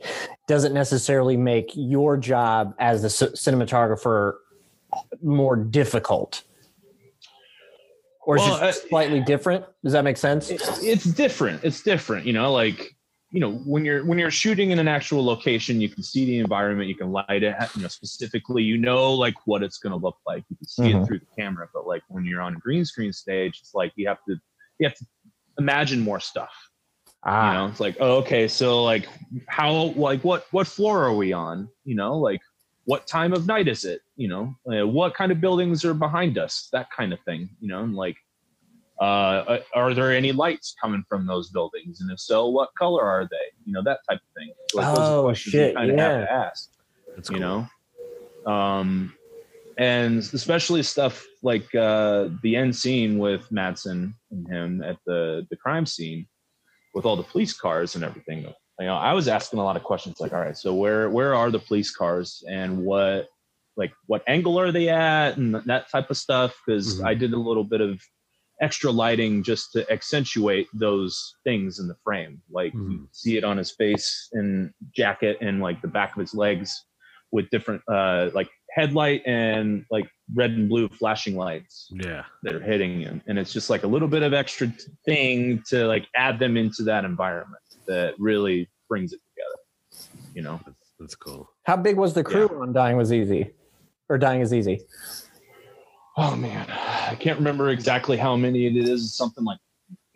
doesn't 0.47 0.73
necessarily 0.73 1.35
make 1.37 1.69
your 1.75 2.15
job 2.17 2.73
as 2.79 3.01
the 3.01 3.07
cinematographer 3.09 4.35
more 5.21 5.55
difficult. 5.55 6.43
Or 8.25 8.35
is 8.37 8.41
Well, 8.45 8.55
it 8.57 8.63
uh, 8.63 8.71
slightly 8.71 9.21
different? 9.21 9.65
Does 9.83 9.93
that 9.93 10.03
make 10.03 10.17
sense? 10.17 10.49
it- 10.49 10.61
it's 10.81 11.03
different. 11.05 11.63
It's 11.63 11.81
different, 11.81 12.25
you 12.25 12.33
know, 12.33 12.51
like 12.51 12.95
you 13.31 13.39
know 13.39 13.51
when 13.51 13.85
you're 13.85 14.03
when 14.05 14.17
you're 14.17 14.31
shooting 14.31 14.71
in 14.71 14.79
an 14.79 14.87
actual 14.87 15.23
location, 15.23 15.79
you 15.79 15.87
can 15.89 16.03
see 16.03 16.25
the 16.25 16.39
environment, 16.39 16.89
you 16.89 16.95
can 16.95 17.11
light 17.11 17.43
it, 17.43 17.55
you 17.75 17.81
know, 17.83 17.87
specifically, 17.87 18.63
you 18.63 18.77
know, 18.77 19.13
like 19.13 19.35
what 19.45 19.61
it's 19.63 19.77
going 19.77 19.91
to 19.91 19.97
look 20.03 20.17
like. 20.25 20.43
You 20.49 20.57
can 20.57 20.67
see 20.67 20.81
Mhm. 20.93 21.01
it 21.03 21.07
through 21.07 21.19
the 21.19 21.27
camera, 21.37 21.67
but 21.73 21.85
like 21.87 22.01
when 22.09 22.25
you're 22.25 22.41
on 22.41 22.55
a 22.55 22.59
green 22.59 22.83
screen 22.85 23.13
stage, 23.13 23.59
it's 23.61 23.73
like 23.73 23.91
you 23.95 24.07
have 24.07 24.17
to 24.27 24.35
you 24.79 24.87
have 24.87 24.95
to 24.95 25.05
imagine 25.57 25.99
more 25.99 26.19
stuff. 26.19 26.51
Ah, 27.23 27.51
You 27.51 27.57
know, 27.57 27.65
it's 27.67 27.79
like, 27.79 27.97
oh, 27.99 28.17
okay, 28.19 28.47
so 28.47 28.83
like 28.83 29.07
how 29.47 29.71
like 29.95 30.23
what 30.23 30.45
what 30.51 30.67
floor 30.67 31.03
are 31.03 31.13
we 31.15 31.33
on? 31.33 31.67
You 31.83 31.95
know, 31.95 32.17
like 32.17 32.41
what 32.89 33.05
time 33.05 33.33
of 33.33 33.45
night 33.45 33.67
is 33.67 33.85
it? 33.85 34.01
You 34.15 34.29
know, 34.29 34.55
uh, 34.73 34.87
what 34.87 35.13
kind 35.13 35.31
of 35.31 35.39
buildings 35.39 35.85
are 35.85 35.93
behind 35.93 36.39
us? 36.39 36.69
That 36.73 36.87
kind 36.89 37.13
of 37.13 37.19
thing. 37.21 37.47
You 37.61 37.67
know, 37.67 37.83
and 37.83 37.93
like 37.95 38.17
uh, 38.99 39.59
are 39.75 39.93
there 39.93 40.11
any 40.11 40.31
lights 40.31 40.73
coming 40.81 41.03
from 41.07 41.27
those 41.27 41.51
buildings? 41.51 42.01
And 42.01 42.11
if 42.11 42.19
so, 42.19 42.47
what 42.47 42.69
color 42.79 43.03
are 43.03 43.27
they? 43.29 43.47
You 43.63 43.73
know, 43.73 43.83
that 43.83 43.99
type 44.09 44.17
of 44.17 44.33
thing. 44.35 44.49
Like 44.73 44.87
those 44.87 44.97
are 45.07 45.17
Oh, 45.19 45.21
questions 45.21 45.51
shit, 45.51 45.71
you 45.73 45.77
kind 45.77 45.91
of 45.91 45.99
have 45.99 46.19
yeah. 46.19 46.25
to 46.25 46.31
ask. 46.31 46.69
That's 47.15 47.29
You 47.29 47.37
cool. 47.37 47.67
know, 48.47 48.51
um, 48.51 49.13
and 49.77 50.17
especially 50.17 50.81
stuff 50.81 51.23
like 51.43 51.73
uh, 51.75 52.29
the 52.41 52.55
end 52.55 52.75
scene 52.75 53.19
with 53.19 53.47
Madsen 53.51 54.15
and 54.31 54.47
him 54.47 54.81
at 54.83 54.97
the 55.05 55.45
the 55.51 55.57
crime 55.57 55.85
scene 55.85 56.27
with 56.95 57.05
all 57.05 57.15
the 57.15 57.29
police 57.33 57.53
cars 57.53 57.93
and 57.93 58.03
everything. 58.03 58.51
You 58.80 58.86
know, 58.86 58.95
I 58.95 59.11
was 59.13 59.27
asking 59.27 59.59
a 59.59 59.63
lot 59.63 59.75
of 59.75 59.84
questions 59.84 60.21
like, 60.21 60.32
all 60.32 60.39
right, 60.39 60.57
so 60.57 60.73
where 60.73 61.09
where 61.09 61.36
are 61.36 61.51
the 61.51 61.59
police 61.59 61.91
cars 61.93 62.43
and 62.49 62.86
what 62.86 63.27
like 63.75 63.91
what 64.07 64.23
angle 64.27 64.59
are 64.59 64.71
they 64.71 64.89
at 64.89 65.38
and 65.38 65.55
that 65.55 65.89
type 65.89 66.09
of 66.09 66.17
stuff 66.17 66.55
because 66.65 66.99
Mhm. 66.99 67.05
I 67.05 67.13
did 67.13 67.34
a 67.34 67.38
little 67.38 67.63
bit 67.63 67.82
of 67.82 68.01
extra 68.61 68.91
lighting 68.91 69.41
just 69.43 69.71
to 69.73 69.89
accentuate 69.91 70.67
those 70.73 71.36
things 71.45 71.80
in 71.80 71.88
the 71.88 71.95
frame. 72.03 72.41
Like 72.49 72.73
you 72.73 72.80
Mhm. 72.80 73.07
see 73.11 73.38
it 73.38 73.43
on 73.43 73.57
his 73.57 73.71
face 73.71 74.30
and 74.34 74.73
jacket 74.93 75.38
and 75.41 75.61
like 75.61 75.82
the 75.82 75.88
back 75.88 76.13
of 76.15 76.19
his 76.19 76.34
legs 76.34 76.86
with 77.32 77.49
different 77.51 77.82
uh 77.89 78.30
like 78.34 78.49
headlight 78.71 79.21
and 79.25 79.86
like 79.91 80.09
red 80.34 80.51
and 80.51 80.67
blue 80.69 80.88
flashing 80.89 81.36
lights 81.36 81.89
Yeah. 81.91 82.23
that 82.43 82.53
are 82.55 82.59
hitting 82.61 82.99
him 83.01 83.21
and 83.27 83.38
it's 83.39 83.53
just 83.53 83.69
like 83.69 83.84
a 83.84 83.88
little 83.88 84.07
bit 84.07 84.23
of 84.23 84.34
extra 84.34 84.67
thing 85.05 85.63
to 85.69 85.86
like 85.88 86.07
add 86.15 86.39
them 86.39 86.57
into 86.57 86.84
that 86.84 87.05
environment 87.05 87.61
that 87.89 88.13
really 88.19 88.69
brings 88.87 89.11
it 89.13 89.19
together 89.29 90.07
you 90.33 90.41
know 90.41 90.59
That's, 90.65 90.79
that's 90.99 91.15
cool. 91.15 91.49
how 91.63 91.75
big 91.75 91.97
was 91.97 92.13
the 92.13 92.23
crew 92.23 92.47
on 92.61 92.71
Dying 92.73 92.95
Was 92.97 93.11
Easy? 93.11 93.51
Or 94.09 94.17
Dying 94.17 94.41
is 94.41 94.53
Easy? 94.53 94.81
oh 96.17 96.35
man 96.35 96.69
i 96.69 97.15
can't 97.19 97.37
remember 97.37 97.69
exactly 97.69 98.17
how 98.17 98.35
many 98.35 98.65
it 98.67 98.75
is 98.75 99.15
something 99.15 99.43
like 99.43 99.59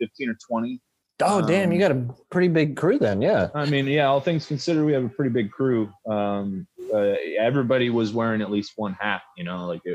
15 0.00 0.30
or 0.30 0.34
20 0.48 0.80
Oh, 1.22 1.40
damn, 1.46 1.70
you 1.70 1.76
Um, 1.86 1.88
got 1.88 1.90
a 1.92 2.24
pretty 2.32 2.48
big 2.48 2.76
crew 2.76 2.98
then. 2.98 3.22
Yeah. 3.22 3.48
i 3.54 3.64
mean 3.66 3.86
yeah 3.86 4.06
all 4.06 4.20
things 4.20 4.46
considered 4.46 4.84
we 4.84 4.92
have 4.92 5.04
a 5.04 5.08
pretty 5.08 5.30
big 5.30 5.50
crew 5.50 5.88
um 6.08 6.66
uh, 6.92 7.14
everybody 7.38 7.88
was 7.90 8.12
wearing 8.12 8.42
at 8.42 8.50
least 8.50 8.72
one 8.76 8.92
hat 8.94 9.22
you 9.36 9.44
know 9.44 9.66
like 9.66 9.80
uh, 9.88 9.94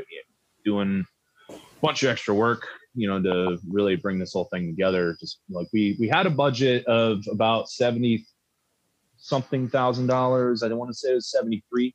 doing 0.64 1.04
a 1.50 1.54
bunch 1.82 2.02
of 2.02 2.08
extra 2.10 2.34
work 2.34 2.66
you 2.94 3.08
know 3.08 3.20
to 3.22 3.58
really 3.68 3.96
bring 3.96 4.18
this 4.18 4.32
whole 4.32 4.46
thing 4.46 4.66
together. 4.66 5.16
Just 5.20 5.40
like 5.48 5.68
we 5.72 5.96
we 5.98 6.08
had 6.08 6.26
a 6.26 6.30
budget 6.30 6.84
of 6.86 7.24
about 7.30 7.68
70 7.68 8.24
something 9.16 9.68
thousand 9.68 10.06
dollars. 10.06 10.62
I 10.62 10.68
don't 10.68 10.78
want 10.78 10.90
to 10.90 10.96
say 10.96 11.12
it 11.12 11.14
was 11.14 11.30
73 11.30 11.94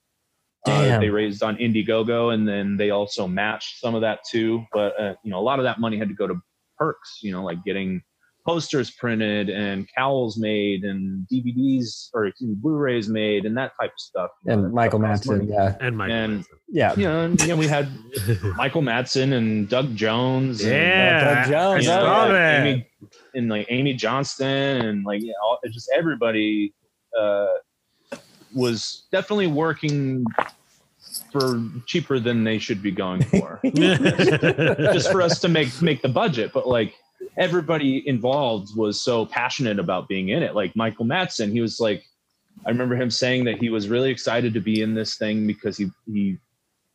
uh, 0.66 1.00
they 1.00 1.10
raised 1.10 1.44
on 1.44 1.56
indiegogo 1.58 2.34
and 2.34 2.48
then 2.48 2.78
they 2.78 2.90
also 2.90 3.28
matched 3.28 3.80
some 3.80 3.96
of 3.96 4.02
that 4.02 4.20
too. 4.30 4.66
But 4.74 5.00
uh, 5.00 5.16
you 5.24 5.32
know 5.32 5.40
a 5.40 5.42
lot 5.42 5.60
of 5.60 5.66
that 5.66 5.80
money 5.80 5.98
had 5.98 6.08
to 6.10 6.16
go 6.16 6.28
to 6.28 6.40
perks 6.78 7.20
you 7.22 7.32
know 7.32 7.44
like 7.44 7.64
getting 7.64 8.02
posters 8.46 8.92
printed 8.92 9.50
and 9.50 9.88
cowls 9.98 10.38
made 10.38 10.84
and 10.84 11.26
dvds 11.32 12.10
or 12.14 12.32
blu-rays 12.40 13.10
made 13.10 13.46
and 13.46 13.58
that 13.58 13.72
type 13.80 13.90
of 13.90 14.00
stuff 14.00 14.30
you 14.46 14.56
know, 14.56 14.66
And 14.66 14.74
Michael 14.74 15.00
stuff 15.00 15.10
costs 15.10 15.28
Madsen. 15.28 15.50
Yeah. 15.50 15.76
And 15.82 15.98
Michael. 15.98 16.16
And- 16.16 16.44
Madsen. 16.44 16.46
Yeah. 16.68 16.94
you 16.96 17.04
know, 17.04 17.22
and, 17.22 17.42
you 17.42 17.48
know 17.48 17.56
we 17.56 17.68
had 17.68 17.90
michael 18.56 18.82
madsen 18.82 19.34
and 19.34 19.68
doug 19.70 19.96
jones 19.96 20.62
and, 20.62 20.72
yeah. 20.72 21.44
Doug 21.44 21.52
Jones, 21.52 21.88
I 21.88 21.92
you 21.92 22.00
know, 22.00 22.06
saw 22.06 22.22
like 22.24 22.32
that. 22.32 22.66
Amy, 22.66 22.88
and 23.36 23.50
like 23.50 23.68
Amy 23.70 23.94
Johnston 23.94 24.48
and 24.86 25.06
like 25.06 25.22
you 25.22 25.28
know, 25.28 25.34
all, 25.44 25.60
just 25.72 25.90
everybody 25.96 26.74
uh, 27.18 27.48
was 28.54 29.04
definitely 29.12 29.48
working 29.48 30.26
for 31.32 31.62
cheaper 31.86 32.20
than 32.20 32.44
they 32.44 32.58
should 32.58 32.82
be 32.82 32.92
going 32.92 33.24
for, 33.24 33.60
just 33.74 35.12
for 35.12 35.22
us 35.22 35.40
to 35.40 35.48
make 35.48 35.82
make 35.82 36.02
the 36.02 36.10
budget. 36.10 36.52
But 36.54 36.68
like 36.68 36.94
everybody 37.38 38.08
involved 38.08 38.76
was 38.76 39.00
so 39.00 39.26
passionate 39.26 39.80
about 39.80 40.08
being 40.08 40.30
in 40.30 40.44
it. 40.44 40.56
Like 40.56 40.76
Michael 40.76 41.06
Madsen, 41.06 41.52
he 41.52 41.62
was 41.62 41.80
like, 41.80 42.04
I 42.66 42.70
remember 42.70 42.96
him 42.96 43.12
saying 43.12 43.46
that 43.46 43.58
he 43.58 43.70
was 43.70 43.90
really 43.90 44.10
excited 44.10 44.54
to 44.54 44.60
be 44.62 44.82
in 44.82 44.94
this 44.96 45.18
thing 45.18 45.46
because 45.46 45.78
he 45.78 45.92
he 46.12 46.38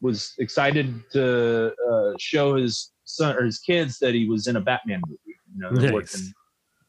was 0.01 0.35
excited 0.39 1.03
to 1.13 1.75
uh, 1.91 2.13
show 2.19 2.57
his 2.57 2.93
son 3.05 3.37
or 3.37 3.45
his 3.45 3.59
kids 3.59 3.99
that 3.99 4.15
he 4.15 4.27
was 4.27 4.47
in 4.47 4.57
a 4.57 4.61
Batman 4.61 5.03
movie. 5.07 5.39
You 5.55 5.61
know, 5.61 5.71
Nice. 5.71 6.33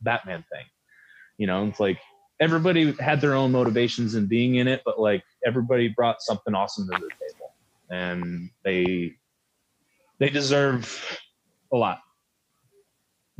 Batman 0.01 0.43
thing. 0.51 0.65
You 1.37 1.47
know, 1.47 1.65
it's 1.67 1.79
like 1.79 1.99
everybody 2.39 2.93
had 2.93 3.21
their 3.21 3.33
own 3.33 3.51
motivations 3.51 4.15
in 4.15 4.27
being 4.27 4.55
in 4.55 4.67
it, 4.67 4.81
but 4.85 4.99
like 4.99 5.23
everybody 5.45 5.89
brought 5.89 6.21
something 6.21 6.53
awesome 6.53 6.87
to 6.87 6.97
the 6.97 7.09
table, 7.09 7.53
and 7.89 8.49
they 8.63 9.15
they 10.19 10.29
deserve 10.29 11.19
a 11.73 11.77
lot, 11.77 11.99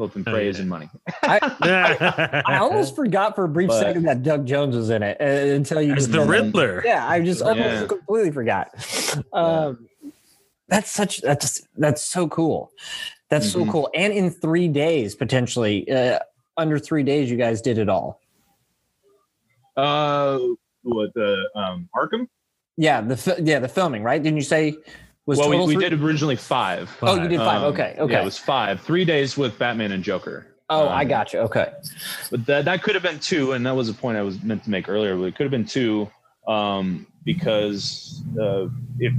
both 0.02 0.16
in 0.16 0.24
Oh, 0.28 0.32
praise 0.32 0.56
yeah. 0.56 0.62
and 0.62 0.70
money. 0.70 0.90
I, 1.24 2.42
I 2.48 2.58
almost 2.60 2.96
forgot 2.96 3.36
for 3.36 3.44
a 3.44 3.48
brief 3.48 3.68
But- 3.70 3.80
second 3.82 4.04
that 4.04 4.24
Doug 4.24 4.46
Jones 4.48 4.76
was 4.76 4.90
in 4.90 5.04
it 5.04 5.18
uh, 5.22 5.54
until 5.54 5.80
you 5.82 5.94
As 5.94 6.08
the 6.08 6.20
said 6.20 6.28
that. 6.28 6.30
Riddler. 6.30 6.82
Yeah, 6.84 7.08
I 7.08 7.22
just 7.22 7.42
almost 7.44 7.60
Yeah. 7.82 7.86
completely 7.88 8.32
forgot. 8.32 8.70
Um, 9.32 9.88
That's 10.70 10.90
such 10.90 11.22
that's 11.22 11.62
that's 11.78 12.02
so 12.02 12.28
cool. 12.30 12.72
That's 13.30 13.52
so 13.52 13.60
Mhm. 13.60 13.72
cool. 13.72 13.90
And 13.94 14.12
in 14.14 14.30
three 14.32 14.68
days, 14.70 15.16
potentially 15.16 15.90
uh, 15.92 16.20
under 16.58 16.80
three 16.80 17.04
days, 17.04 17.30
you 17.30 17.38
guys 17.38 17.62
did 17.62 17.78
it 17.78 17.90
all. 17.90 18.20
Uh, 19.78 20.40
what 20.84 21.14
the 21.14 21.48
um 21.56 21.90
Arkham? 21.96 22.28
Yeah, 22.78 23.02
the 23.02 23.18
fi- 23.18 23.38
yeah 23.44 23.60
the 23.60 23.68
filming 23.68 24.02
right? 24.02 24.22
Didn't 24.22 24.38
you 24.38 24.44
say 24.44 24.76
was 25.26 25.38
well, 25.38 25.50
we, 25.50 25.76
we 25.76 25.82
did 25.82 25.94
originally 25.94 26.36
five. 26.36 26.96
Oh, 27.02 27.22
you 27.22 27.28
did 27.28 27.38
five. 27.38 27.62
Um, 27.62 27.74
okay, 27.74 27.96
okay. 28.00 28.14
Yeah, 28.14 28.22
it 28.22 28.26
was 28.26 28.38
five. 28.38 28.82
Three 28.82 29.06
days 29.06 29.38
with 29.38 29.58
Batman 29.60 29.92
and 29.92 30.04
Joker. 30.04 30.48
oh, 30.70 30.88
I 30.88 31.04
um, 31.04 31.08
got 31.08 31.34
you. 31.34 31.40
Okay. 31.40 31.72
But 32.30 32.46
that 32.48 32.66
that 32.66 32.84
could 32.84 32.96
have 32.96 33.04
been 33.04 33.20
two, 33.20 33.52
and 33.54 33.66
that 33.66 33.76
was 33.76 33.90
a 33.90 33.94
point 33.94 34.18
I 34.18 34.24
was 34.24 34.42
meant 34.42 34.64
to 34.64 34.70
make 34.70 34.90
earlier. 34.90 35.16
But 35.16 35.26
it 35.26 35.36
could 35.36 35.44
have 35.44 35.52
been 35.52 35.66
two, 35.66 36.10
um, 36.48 37.06
because 37.24 38.24
uh, 38.42 38.68
if 39.00 39.14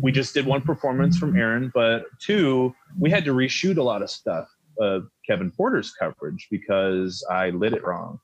we 0.00 0.12
just 0.12 0.34
did 0.34 0.44
one 0.44 0.60
performance 0.60 1.16
from 1.16 1.36
Aaron, 1.36 1.70
but 1.74 2.04
two, 2.20 2.74
we 2.98 3.10
had 3.10 3.24
to 3.24 3.32
reshoot 3.32 3.78
a 3.78 3.82
lot 3.82 4.02
of 4.02 4.10
stuff 4.10 4.48
of 4.80 5.08
Kevin 5.26 5.50
Porter's 5.50 5.92
coverage 5.92 6.46
because 6.50 7.24
I 7.30 7.50
lit 7.50 7.72
it 7.72 7.84
wrong, 7.84 8.20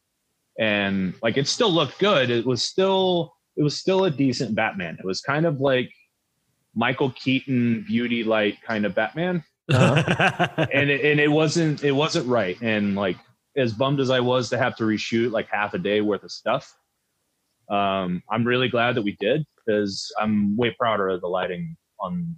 and 0.59 1.15
like 1.23 1.39
it 1.39 1.49
still 1.49 1.73
looked 1.73 1.99
good. 1.99 2.29
It 2.29 2.45
was 2.45 2.63
still 2.63 3.35
it 3.57 3.63
was 3.63 3.79
still 3.79 4.05
a 4.05 4.11
decent 4.11 4.55
Batman. 4.55 4.97
It 4.99 5.07
was 5.07 5.21
kind 5.21 5.47
of 5.47 5.61
like 5.61 5.91
Michael 6.75 7.11
Keaton 7.11 7.85
beauty 7.87 8.25
light 8.25 8.61
kind 8.63 8.85
of 8.85 8.95
Batman 8.95 9.45
and 9.69 10.91
it, 10.91 11.05
and 11.05 11.21
it 11.21 11.31
wasn't 11.31 11.83
it 11.85 11.93
wasn't 11.93 12.27
right 12.29 12.61
and 12.61 12.95
like 12.95 13.17
as 13.57 13.73
bummed 13.73 13.99
as 13.99 14.11
i 14.11 14.21
was 14.21 14.51
to 14.51 14.59
have 14.59 14.77
to 14.77 14.85
reshoot 14.85 15.31
like 15.31 15.49
half 15.51 15.73
a 15.73 15.79
day 15.79 16.03
worth 16.03 16.23
of 16.23 16.31
stuff 16.31 16.77
um 17.71 18.23
i'm 18.31 18.45
really 18.45 18.69
glad 18.69 18.95
that 18.95 19.01
we 19.01 19.17
did 19.21 19.43
because 19.57 20.13
i'm 20.21 20.55
way 20.57 20.71
prouder 20.79 21.09
of 21.09 21.23
the 21.23 21.27
lighting 21.27 21.75
on 21.99 22.37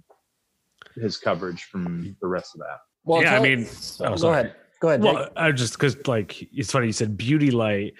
his 0.95 1.17
coverage 1.17 1.63
from 1.63 2.15
the 2.21 2.27
rest 2.27 2.55
of 2.55 2.61
that 2.61 2.79
Well, 3.03 3.21
yeah, 3.21 3.35
I 3.35 3.41
mean, 3.41 3.65
so 3.65 4.05
oh, 4.05 4.09
go 4.11 4.15
sorry. 4.15 4.39
ahead. 4.39 4.55
Go 4.79 4.87
ahead. 4.89 5.01
Jake. 5.01 5.13
Well, 5.13 5.29
I 5.35 5.51
just 5.51 5.73
because 5.73 6.07
like 6.07 6.41
it's 6.53 6.71
funny 6.71 6.87
you 6.87 6.93
said 6.93 7.17
beauty 7.17 7.51
light, 7.51 7.93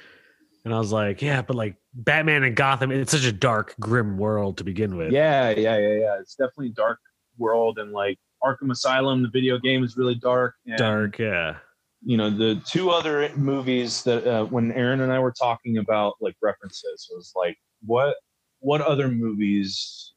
and 0.68 0.76
I 0.76 0.80
was 0.80 0.92
like, 0.92 1.22
yeah, 1.22 1.42
but 1.42 1.56
like 1.56 1.76
Batman 1.94 2.44
and 2.44 2.56
Gotham, 2.56 2.92
it's 2.92 3.12
such 3.12 3.26
a 3.26 3.32
dark, 3.32 3.74
grim 3.80 4.18
world 4.18 4.58
to 4.58 4.64
begin 4.64 4.98
with. 4.98 5.12
yeah 5.12 5.50
yeah 5.50 5.78
yeah 5.78 5.94
yeah 5.94 6.20
it's 6.20 6.36
definitely 6.36 6.68
a 6.68 6.74
dark 6.74 7.00
world 7.38 7.80
and 7.80 7.92
like 7.92 8.18
arkham 8.44 8.72
asylum 8.72 9.22
the 9.22 9.30
video 9.30 9.58
game 9.58 9.84
is 9.84 9.98
really 9.98 10.16
dark 10.16 10.56
and, 10.66 10.78
dark. 10.78 11.20
Yeah, 11.20 11.56
you 12.04 12.18
know 12.18 12.30
the 12.30 12.62
two 12.66 12.90
other 12.90 13.30
movies 13.36 14.04
that 14.04 14.26
uh, 14.28 14.46
when 14.46 14.72
aaron 14.74 15.02
and 15.02 15.12
i 15.12 15.20
were 15.20 15.32
talking 15.32 15.78
about 15.78 16.16
like 16.22 16.36
references 16.42 17.10
was 17.14 17.32
like 17.36 17.58
what 17.86 18.16
what 18.60 18.82
other 18.82 19.08
movies 19.08 20.14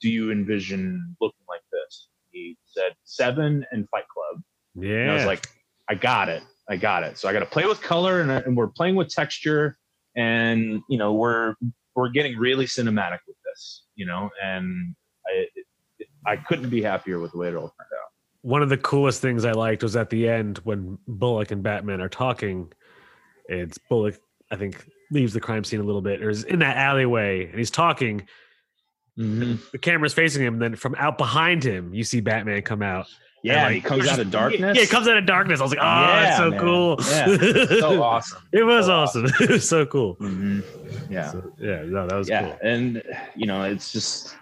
do 0.00 0.08
you 0.08 0.30
envision 0.30 1.16
looking 1.20 1.44
like 1.48 1.62
this 1.72 2.08
he 2.30 2.56
said 2.66 2.92
seven 3.04 3.64
and 3.72 3.88
fight 3.88 4.04
club 4.08 4.42
yeah. 4.74 5.02
and 5.02 5.10
i 5.10 5.14
was 5.14 5.26
like 5.26 5.48
i 5.88 5.94
got 5.94 6.28
it 6.28 6.42
i 6.68 6.76
got 6.76 7.02
it 7.02 7.18
so 7.18 7.28
i 7.28 7.32
got 7.32 7.40
to 7.40 7.46
play 7.46 7.66
with 7.66 7.80
color 7.82 8.20
and, 8.20 8.30
and 8.30 8.56
we're 8.56 8.68
playing 8.68 8.94
with 8.94 9.08
texture 9.08 9.76
and 10.16 10.80
you 10.88 10.98
know 10.98 11.12
we're 11.12 11.54
we're 11.94 12.10
getting 12.10 12.36
really 12.38 12.66
cinematic 12.66 13.18
with 13.26 13.36
this, 13.44 13.84
you 13.94 14.06
know, 14.06 14.30
and 14.42 14.94
I 15.26 15.46
I 16.26 16.36
couldn't 16.36 16.70
be 16.70 16.82
happier 16.82 17.18
with 17.18 17.32
the 17.32 17.38
way 17.38 17.48
it 17.48 17.54
all 17.54 17.62
turned 17.62 17.92
out. 17.92 18.10
One 18.42 18.62
of 18.62 18.68
the 18.68 18.76
coolest 18.76 19.22
things 19.22 19.44
I 19.44 19.52
liked 19.52 19.82
was 19.82 19.96
at 19.96 20.10
the 20.10 20.28
end 20.28 20.58
when 20.58 20.98
Bullock 21.06 21.50
and 21.50 21.62
Batman 21.62 22.00
are 22.00 22.08
talking. 22.08 22.72
It's 23.48 23.78
Bullock, 23.88 24.18
I 24.50 24.56
think, 24.56 24.86
leaves 25.10 25.32
the 25.32 25.40
crime 25.40 25.64
scene 25.64 25.80
a 25.80 25.84
little 25.84 26.02
bit, 26.02 26.22
or 26.22 26.30
is 26.30 26.44
in 26.44 26.58
that 26.60 26.76
alleyway, 26.76 27.46
and 27.46 27.58
he's 27.58 27.70
talking. 27.70 28.26
Mm-hmm. 29.18 29.56
The 29.70 29.78
camera's 29.78 30.12
facing 30.12 30.42
him, 30.42 30.54
and 30.54 30.62
then 30.62 30.76
from 30.76 30.96
out 30.98 31.18
behind 31.18 31.62
him, 31.62 31.94
you 31.94 32.02
see 32.02 32.20
Batman 32.20 32.62
come 32.62 32.82
out. 32.82 33.06
Yeah, 33.44 33.66
And, 33.66 33.74
he 33.74 33.80
comes 33.82 34.08
out 34.08 34.18
of 34.18 34.30
darkness. 34.30 34.74
Yeah, 34.76 34.82
it 34.82 34.88
comes 34.88 35.06
out 35.06 35.18
of 35.18 35.26
darkness. 35.26 35.60
I 35.60 35.62
was 35.64 35.70
like, 35.72 35.80
oh, 35.82 36.06
that's 36.06 36.36
so 36.38 36.50
man. 36.50 36.60
cool. 36.60 36.96
Yeah, 37.10 37.78
so 37.80 38.02
awesome. 38.10 38.42
It 38.52 38.62
was 38.64 38.86
So 38.86 38.92
awesome. 38.94 39.26
it 39.40 39.50
was 39.50 39.68
so 39.68 39.84
cool. 39.84 40.16
Mhm. 40.16 40.64
Yeah, 41.10 41.30
So, 41.30 41.52
yeah, 41.60 41.82
no, 41.84 42.06
that 42.06 42.16
was 42.16 42.26
yeah, 42.28 42.42
cool. 42.42 42.58
and 42.62 43.02
you 43.36 43.46
know, 43.46 43.62
it's 43.64 43.92
just 43.92 44.34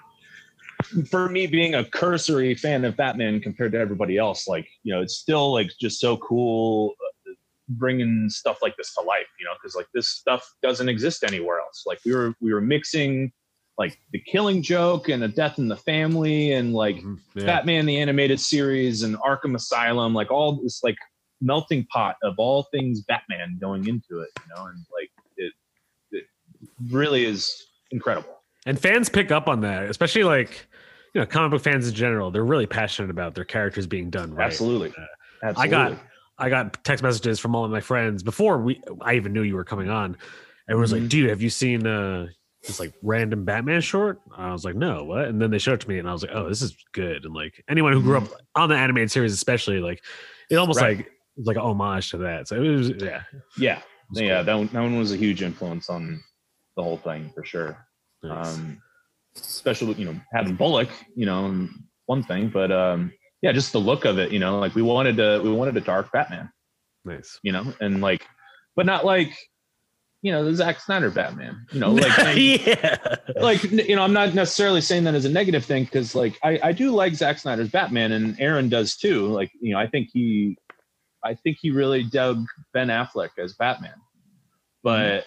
for 1.10 1.28
me 1.28 1.48
being 1.48 1.74
a 1.74 1.84
cursory 1.84 2.54
fan 2.54 2.84
of 2.84 2.96
Batman 2.96 3.40
compared 3.40 3.72
to 3.72 3.78
everybody 3.78 4.18
else. 4.18 4.46
Like, 4.46 4.68
you 4.84 4.94
know, 4.94 5.02
it's 5.02 5.16
still 5.16 5.52
like 5.52 5.70
just 5.80 6.00
so 6.00 6.16
cool 6.18 6.94
uh, 7.28 7.32
bringing 7.70 8.28
stuff 8.30 8.58
like 8.62 8.76
this 8.76 8.94
to 8.94 9.00
life. 9.00 9.26
You 9.40 9.46
know, 9.46 9.52
because 9.60 9.74
like 9.74 9.86
this 9.92 10.06
stuff 10.06 10.48
doesn't 10.62 10.88
exist 10.88 11.24
anywhere 11.24 11.58
else. 11.58 11.82
Like 11.86 11.98
we 12.06 12.14
were 12.14 12.34
we 12.40 12.52
were 12.54 12.60
mixing 12.60 13.32
like 13.78 13.98
the 14.12 14.20
Killing 14.20 14.62
Joke 14.62 15.08
and 15.08 15.24
a 15.24 15.28
Death 15.28 15.58
in 15.58 15.68
the 15.68 15.76
Family 15.76 16.52
and 16.52 16.72
like 16.74 16.96
Mhm. 16.96 17.18
Yeah. 17.34 17.44
Batman 17.46 17.86
the 17.86 17.98
animated 17.98 18.38
series 18.40 19.02
and 19.02 19.16
Arkham 19.16 19.54
Asylum, 19.54 20.12
like 20.14 20.30
all 20.30 20.60
this 20.62 20.82
like 20.84 20.96
melting 21.40 21.84
pot 21.86 22.16
of 22.22 22.34
all 22.38 22.64
things 22.64 23.02
Batman 23.02 23.58
going 23.60 23.88
into 23.88 24.20
it, 24.20 24.28
you 24.36 24.54
know, 24.54 24.66
and 24.66 24.78
like 24.92 25.10
it 25.36 25.52
it 26.12 26.24
really 26.90 27.24
is 27.24 27.64
incredible. 27.90 28.38
And 28.66 28.78
fans 28.78 29.08
pick 29.08 29.30
up 29.32 29.48
on 29.48 29.60
that, 29.62 29.84
especially 29.90 30.24
like 30.24 30.66
you 31.14 31.20
know, 31.20 31.26
comic 31.26 31.50
book 31.50 31.62
fans 31.62 31.88
in 31.88 31.94
general. 31.94 32.30
They're 32.30 32.44
really 32.44 32.66
passionate 32.66 33.10
about 33.10 33.34
their 33.34 33.44
characters 33.44 33.86
being 33.86 34.08
done 34.10 34.32
right. 34.34 34.46
Absolutely. 34.46 34.90
Uh, 34.96 35.04
Absolutely. 35.44 35.76
I 35.76 35.88
got 35.90 35.98
I 36.38 36.48
got 36.48 36.84
text 36.84 37.02
messages 37.02 37.38
from 37.40 37.54
all 37.54 37.64
of 37.64 37.70
my 37.70 37.80
friends 37.80 38.22
before 38.22 38.58
we 38.58 38.80
I 39.00 39.14
even 39.14 39.32
knew 39.32 39.42
you 39.42 39.54
were 39.56 39.64
coming 39.64 39.88
on. 39.90 40.16
Everyone's 40.68 40.92
like, 40.92 41.02
Mhm. 41.02 41.08
dude, 41.08 41.30
have 41.30 41.42
you 41.42 41.50
seen 41.50 41.86
uh 41.86 42.28
this 42.62 42.80
like 42.80 42.92
random 43.02 43.44
Batman 43.44 43.80
short? 43.80 44.20
I 44.36 44.52
was 44.52 44.64
like, 44.64 44.74
no, 44.76 45.04
what? 45.04 45.26
And 45.26 45.40
then 45.40 45.50
they 45.50 45.58
showed 45.58 45.74
it 45.74 45.80
to 45.80 45.88
me 45.88 45.98
and 45.98 46.08
I 46.08 46.12
was 46.12 46.22
like, 46.22 46.32
oh, 46.34 46.48
this 46.48 46.62
is 46.62 46.76
good. 46.92 47.24
And 47.24 47.34
like 47.34 47.62
anyone 47.68 47.92
who 47.92 48.02
grew 48.02 48.18
up 48.18 48.28
on 48.54 48.68
the 48.68 48.76
animated 48.76 49.10
series, 49.10 49.32
especially, 49.32 49.80
like 49.80 50.02
it 50.50 50.56
almost 50.56 50.80
Right. 50.80 50.98
like 50.98 51.06
it 51.06 51.12
was 51.36 51.46
like 51.46 51.56
an 51.56 51.62
homage 51.62 52.10
to 52.10 52.18
that. 52.18 52.48
So 52.48 52.62
it 52.62 52.68
was 52.68 52.88
yeah. 52.90 53.22
yeah. 53.58 53.80
was 54.10 54.20
Yeah, 54.20 54.36
cool. 54.36 54.44
that 54.44 54.54
one, 54.54 54.66
that 54.68 54.80
one 54.80 54.98
was 54.98 55.12
a 55.12 55.16
huge 55.16 55.42
influence 55.42 55.88
on 55.90 56.22
the 56.76 56.82
whole 56.82 56.98
thing 56.98 57.30
for 57.34 57.44
sure. 57.44 57.76
Nice. 58.22 58.54
Um 58.56 58.80
especially 59.36 59.94
you 59.94 60.04
know, 60.04 60.20
having 60.32 60.54
Bullock, 60.54 60.88
you 61.16 61.26
know, 61.26 61.68
one 62.06 62.22
thing, 62.22 62.48
but 62.48 62.70
um 62.70 63.12
yeah, 63.40 63.50
just 63.50 63.72
the 63.72 63.80
look 63.80 64.04
of 64.04 64.18
it, 64.18 64.30
you 64.30 64.38
know, 64.38 64.58
like 64.60 64.74
we 64.74 64.82
wanted 64.82 65.16
to 65.16 65.40
we 65.42 65.50
wanted 65.50 65.76
a 65.76 65.80
dark 65.80 66.12
Batman. 66.12 66.50
nice. 67.04 67.40
you 67.42 67.50
know, 67.50 67.72
and 67.80 68.00
like, 68.00 68.24
but 68.76 68.86
not 68.86 69.04
like, 69.04 69.36
you 70.22 70.30
know, 70.30 70.44
the 70.44 70.54
Zack 70.54 70.80
Snyder 70.80 71.10
Batman, 71.10 71.66
you 71.72 71.80
know, 71.80 71.90
like, 71.92 72.36
yeah. 72.36 72.96
like, 73.40 73.62
you 73.64 73.96
know, 73.96 74.02
I'm 74.02 74.12
not 74.12 74.34
necessarily 74.34 74.80
saying 74.80 75.02
that 75.04 75.14
as 75.14 75.24
a 75.24 75.28
negative 75.28 75.64
thing 75.64 75.82
because, 75.84 76.14
like, 76.14 76.38
I, 76.44 76.60
I 76.62 76.72
do 76.72 76.92
like 76.92 77.14
Zack 77.14 77.38
Snyder's 77.38 77.68
Batman, 77.68 78.12
and 78.12 78.40
Aaron 78.40 78.68
does 78.68 78.96
too. 78.96 79.26
Like, 79.26 79.50
you 79.60 79.72
know, 79.74 79.80
I 79.80 79.88
think 79.88 80.10
he, 80.12 80.56
I 81.24 81.34
think 81.34 81.58
he 81.60 81.70
really 81.72 82.04
dug 82.04 82.44
Ben 82.72 82.88
Affleck 82.88 83.30
as 83.38 83.54
Batman, 83.54 83.94
but 84.82 85.24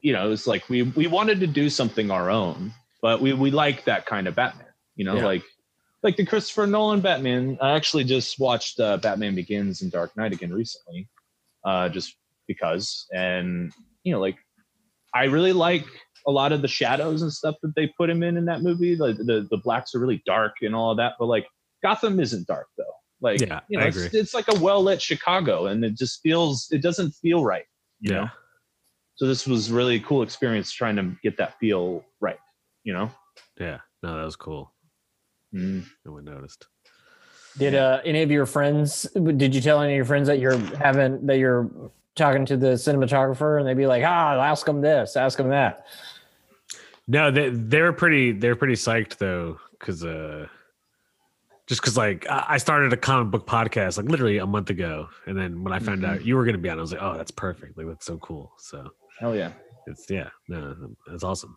you 0.00 0.12
know, 0.12 0.30
it's 0.30 0.46
like 0.46 0.68
we 0.68 0.82
we 0.82 1.06
wanted 1.06 1.40
to 1.40 1.46
do 1.46 1.68
something 1.68 2.10
our 2.10 2.30
own, 2.30 2.72
but 3.02 3.20
we 3.20 3.32
we 3.32 3.50
like 3.50 3.84
that 3.84 4.06
kind 4.06 4.28
of 4.28 4.34
Batman, 4.34 4.68
you 4.94 5.04
know, 5.04 5.16
Yeah. 5.16 5.26
like. 5.26 5.42
Like 6.04 6.16
the 6.16 6.24
Christopher 6.24 6.68
Nolan 6.68 7.00
Batman, 7.00 7.58
I 7.60 7.72
actually 7.72 8.04
just 8.04 8.38
watched 8.38 8.78
uh, 8.78 8.98
Batman 8.98 9.34
Begins 9.34 9.82
and 9.82 9.90
Dark 9.90 10.16
Knight 10.16 10.32
again 10.32 10.52
recently, 10.54 11.08
uh, 11.64 11.88
just 11.88 12.14
because. 12.46 13.08
And 13.12 13.72
you 14.04 14.12
know, 14.12 14.20
like 14.20 14.36
I 15.14 15.24
really 15.24 15.52
like 15.52 15.84
a 16.26 16.30
lot 16.30 16.52
of 16.52 16.62
the 16.62 16.68
shadows 16.68 17.22
and 17.22 17.32
stuff 17.32 17.54
that 17.62 17.74
they 17.74 17.92
put 17.96 18.10
him 18.10 18.22
in 18.22 18.36
in 18.36 18.44
that 18.46 18.62
movie. 18.62 18.96
Like 18.96 19.16
the 19.16 19.46
the 19.50 19.56
blacks 19.58 19.94
are 19.94 19.98
really 19.98 20.22
dark 20.26 20.54
and 20.62 20.74
all 20.74 20.90
of 20.90 20.96
that, 20.98 21.14
but 21.18 21.26
like 21.26 21.46
Gotham 21.82 22.20
isn't 22.20 22.46
dark 22.46 22.68
though. 22.76 22.84
Like 23.20 23.40
Yeah, 23.40 23.60
you 23.68 23.78
know, 23.78 23.84
I 23.84 23.88
it's, 23.88 23.96
agree. 23.96 24.20
it's 24.20 24.34
like 24.34 24.46
a 24.48 24.58
well 24.60 24.82
lit 24.82 25.00
Chicago, 25.02 25.66
and 25.66 25.84
it 25.84 25.96
just 25.96 26.20
feels 26.22 26.68
it 26.70 26.82
doesn't 26.82 27.12
feel 27.12 27.44
right. 27.44 27.64
You 28.00 28.12
Yeah. 28.12 28.20
know. 28.20 28.28
So 29.16 29.26
this 29.26 29.46
was 29.46 29.72
really 29.72 29.96
a 29.96 30.00
cool 30.00 30.22
experience 30.22 30.70
trying 30.70 30.94
to 30.96 31.16
get 31.24 31.36
that 31.38 31.58
feel 31.58 32.04
right. 32.20 32.38
You 32.84 32.92
know. 32.92 33.10
Yeah. 33.58 33.78
No, 34.02 34.16
that 34.16 34.24
was 34.24 34.36
cool. 34.36 34.72
Mm. 35.52 35.84
No 36.04 36.12
one 36.12 36.24
noticed. 36.24 36.66
Did 37.56 37.74
uh, 37.74 38.00
any 38.04 38.22
of 38.22 38.30
your 38.30 38.46
friends? 38.46 39.02
Did 39.14 39.52
you 39.54 39.60
tell 39.60 39.80
any 39.82 39.94
of 39.94 39.96
your 39.96 40.04
friends 40.04 40.28
that 40.28 40.38
you're 40.38 40.58
having 40.76 41.26
that 41.26 41.38
you're 41.38 41.68
talking 42.18 42.44
to 42.46 42.56
the 42.58 42.72
cinematographer, 42.74 43.58
and 43.58 43.66
they'd 43.66 43.76
be 43.76 43.86
like, 43.86 44.02
"Ah, 44.04 44.34
ask 44.42 44.66
them 44.66 44.80
this, 44.82 45.16
ask 45.16 45.38
them 45.38 45.48
that." 45.48 45.86
No, 47.06 47.30
they 47.30 47.48
they're 47.50 47.92
pretty 47.94 48.32
they're 48.32 48.56
pretty 48.56 48.74
psyched 48.74 49.16
though, 49.16 49.58
because 49.70 50.04
uh, 50.04 50.46
just 51.66 51.80
because 51.80 51.96
like 51.96 52.28
I 52.28 52.44
I 52.50 52.58
started 52.58 52.92
a 52.92 52.96
comic 52.98 53.30
book 53.30 53.46
podcast 53.46 53.96
like 53.96 54.10
literally 54.10 54.38
a 54.38 54.46
month 54.46 54.68
ago, 54.70 55.08
and 55.26 55.38
then 55.38 55.64
when 55.64 55.72
I 55.72 55.78
found 55.78 56.02
Mhm. 56.02 56.08
out 56.08 56.24
you 56.24 56.36
were 56.36 56.44
gonna 56.44 56.58
be 56.58 56.68
on, 56.68 56.76
I 56.78 56.80
was 56.82 56.92
like, 56.92 57.02
oh, 57.02 57.16
that's 57.16 57.30
perfect, 57.30 57.78
like 57.78 57.86
that's 57.86 58.04
so 58.04 58.18
cool. 58.18 58.52
So 58.58 58.90
Hell 59.20 59.34
yeah. 59.34 59.52
it's 59.86 60.10
yeah, 60.10 60.28
no, 60.48 60.74
it's 61.12 61.24
awesome. 61.24 61.56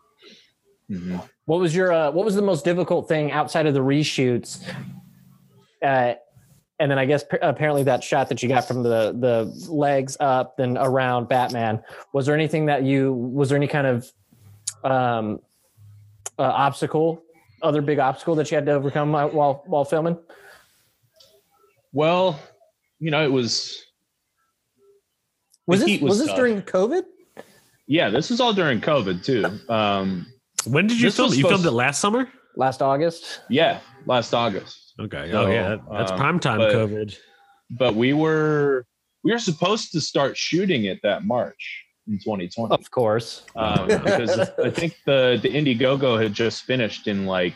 hmm 0.88 1.16
What 1.44 1.60
was 1.60 1.74
your 1.76 1.92
uh, 1.92 2.10
What 2.10 2.24
was 2.24 2.34
the 2.34 2.42
most 2.42 2.64
difficult 2.64 3.06
thing 3.08 3.30
outside 3.32 3.66
of 3.66 3.74
the 3.74 3.80
reshoots? 3.80 4.62
Uh, 5.82 6.14
and 6.78 6.90
then 6.90 6.98
I 6.98 7.04
guess 7.04 7.22
p- 7.24 7.36
apparently 7.42 7.82
that 7.84 8.02
shot 8.02 8.28
that 8.30 8.42
you 8.42 8.48
got 8.48 8.66
from 8.66 8.82
the 8.82 9.12
the 9.12 9.70
legs 9.72 10.16
up 10.20 10.58
and 10.58 10.76
around 10.80 11.28
Batman. 11.28 11.82
Was 12.12 12.26
there 12.26 12.34
anything 12.34 12.66
that 12.66 12.82
you? 12.82 13.12
Was 13.12 13.48
there 13.50 13.56
any 13.56 13.68
kind 13.68 13.86
of 13.86 14.12
um, 14.84 15.40
uh, 16.38 16.42
obstacle? 16.42 17.22
Other 17.62 17.80
big 17.82 17.98
obstacle 18.00 18.34
that 18.36 18.50
you 18.50 18.56
had 18.56 18.66
to 18.66 18.72
overcome 18.72 19.12
while 19.12 19.28
while, 19.30 19.62
while 19.66 19.84
filming? 19.84 20.18
Well, 21.92 22.40
you 22.98 23.10
know, 23.10 23.22
it 23.24 23.30
was 23.30 23.84
Was 25.66 25.80
this 25.84 26.00
was 26.00 26.10
was 26.10 26.18
this 26.20 26.28
tough. 26.28 26.36
during 26.36 26.62
COVID? 26.62 27.02
yeah. 27.86 28.08
This 28.10 28.30
was 28.30 28.40
all 28.40 28.52
during 28.52 28.80
COVID 28.80 29.24
too. 29.24 29.44
Um, 29.72 30.26
When 30.66 30.86
did 30.86 31.00
you 31.00 31.10
film? 31.10 31.28
was 31.28 31.38
You 31.38 31.42
filmed 31.44 31.58
supposed- 31.60 31.74
it 31.74 31.76
last 31.76 32.00
summer? 32.00 32.28
Last 32.56 32.82
August. 32.82 33.40
yeah, 33.48 33.80
last 34.06 34.34
August. 34.34 34.81
Okay. 35.00 35.30
So, 35.30 35.44
oh 35.44 35.50
yeah, 35.50 35.68
that, 35.70 35.80
that's 35.90 36.10
um, 36.12 36.18
prime 36.18 36.40
time 36.40 36.58
but- 36.58 36.72
COVID. 36.74 37.16
but 37.70 37.94
we 37.94 38.12
were 38.12 38.86
we 39.24 39.32
were 39.32 39.38
supposed 39.38 39.92
to 39.92 40.00
start 40.00 40.36
shooting 40.36 40.84
it 40.84 41.00
that 41.02 41.24
March 41.24 41.84
in 42.08 42.18
2020 42.18 42.74
Of 42.74 42.90
course. 42.90 43.44
um, 43.56 43.86
because 43.86 44.38
I 44.58 44.70
think 44.70 44.96
the 45.06 45.38
the 45.42 45.48
Indiegogo 45.48 46.20
had 46.20 46.34
just 46.34 46.64
finished 46.64 47.06
in 47.06 47.26
like 47.26 47.54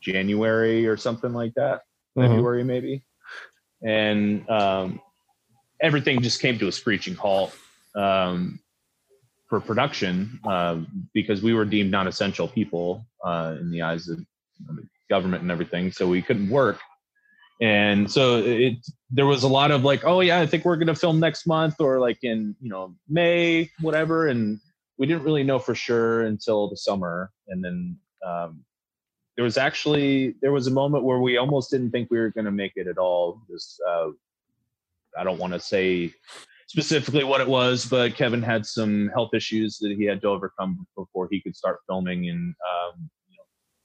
January 0.00 0.86
or 0.86 0.96
something 0.96 1.32
like 1.32 1.54
that, 1.54 1.82
Mhm. 2.16 2.28
February 2.28 2.64
maybe, 2.64 3.02
and 3.82 4.48
um, 4.48 5.00
everything 5.80 6.20
just 6.22 6.40
came 6.40 6.58
to 6.58 6.68
a 6.68 6.72
screeching 6.72 7.14
halt 7.14 7.52
um, 7.96 8.60
for 9.48 9.60
production 9.60 10.38
um, 10.44 10.86
because 11.12 11.42
we 11.42 11.52
were 11.54 11.64
deemed 11.64 11.90
non-essential 11.90 12.48
people 12.48 13.04
uh, 13.24 13.56
in 13.60 13.70
the 13.70 13.82
eyes 13.82 14.08
of 14.08 14.18
the 14.66 14.86
government 15.08 15.42
and 15.42 15.50
everything, 15.50 15.92
so 15.92 16.06
we 16.06 16.22
couldn't 16.22 16.50
work. 16.50 16.78
And 17.60 18.10
so 18.10 18.38
it 18.38 18.74
there 19.10 19.26
was 19.26 19.44
a 19.44 19.48
lot 19.48 19.70
of 19.70 19.84
like 19.84 20.04
oh 20.04 20.20
yeah 20.20 20.40
i 20.40 20.46
think 20.46 20.64
we're 20.64 20.76
to 20.76 20.94
film 20.94 21.20
next 21.20 21.46
month 21.46 21.76
or 21.78 22.00
like 22.00 22.18
in 22.22 22.56
you 22.60 22.68
know 22.68 22.96
may 23.08 23.70
whatever 23.80 24.26
and 24.26 24.58
we 24.98 25.06
didn't 25.06 25.24
really 25.24 25.42
know 25.42 25.58
for 25.58 25.74
sure 25.74 26.22
until 26.22 26.68
the 26.68 26.76
summer. 26.76 27.30
And 27.48 27.64
then 27.64 27.98
um, 28.26 28.64
there 29.36 29.44
was 29.44 29.58
actually 29.58 30.34
there 30.40 30.52
was 30.52 30.66
a 30.66 30.70
moment 30.70 31.04
where 31.04 31.18
we 31.18 31.36
almost 31.36 31.70
didn't 31.70 31.90
think 31.90 32.10
we 32.10 32.18
were 32.18 32.30
to 32.30 32.50
make 32.50 32.72
it 32.76 32.86
at 32.86 32.98
all 32.98 33.42
just 33.50 33.82
uh, 33.88 34.08
i 35.18 35.24
don't 35.24 35.38
want 35.38 35.52
to 35.52 35.58
say 35.58 36.12
specifically 36.68 37.24
what 37.24 37.40
it 37.40 37.48
was 37.48 37.84
but 37.84 38.14
kevin 38.14 38.40
had 38.40 38.64
some 38.64 39.08
health 39.08 39.30
issues 39.34 39.76
that 39.78 39.92
he 39.98 40.04
had 40.04 40.20
to 40.20 40.28
overcome 40.28 40.86
before 40.96 41.28
he 41.30 41.40
could 41.40 41.56
start 41.56 41.80
filming 41.88 42.28
and 42.28 42.54
um, 42.72 43.10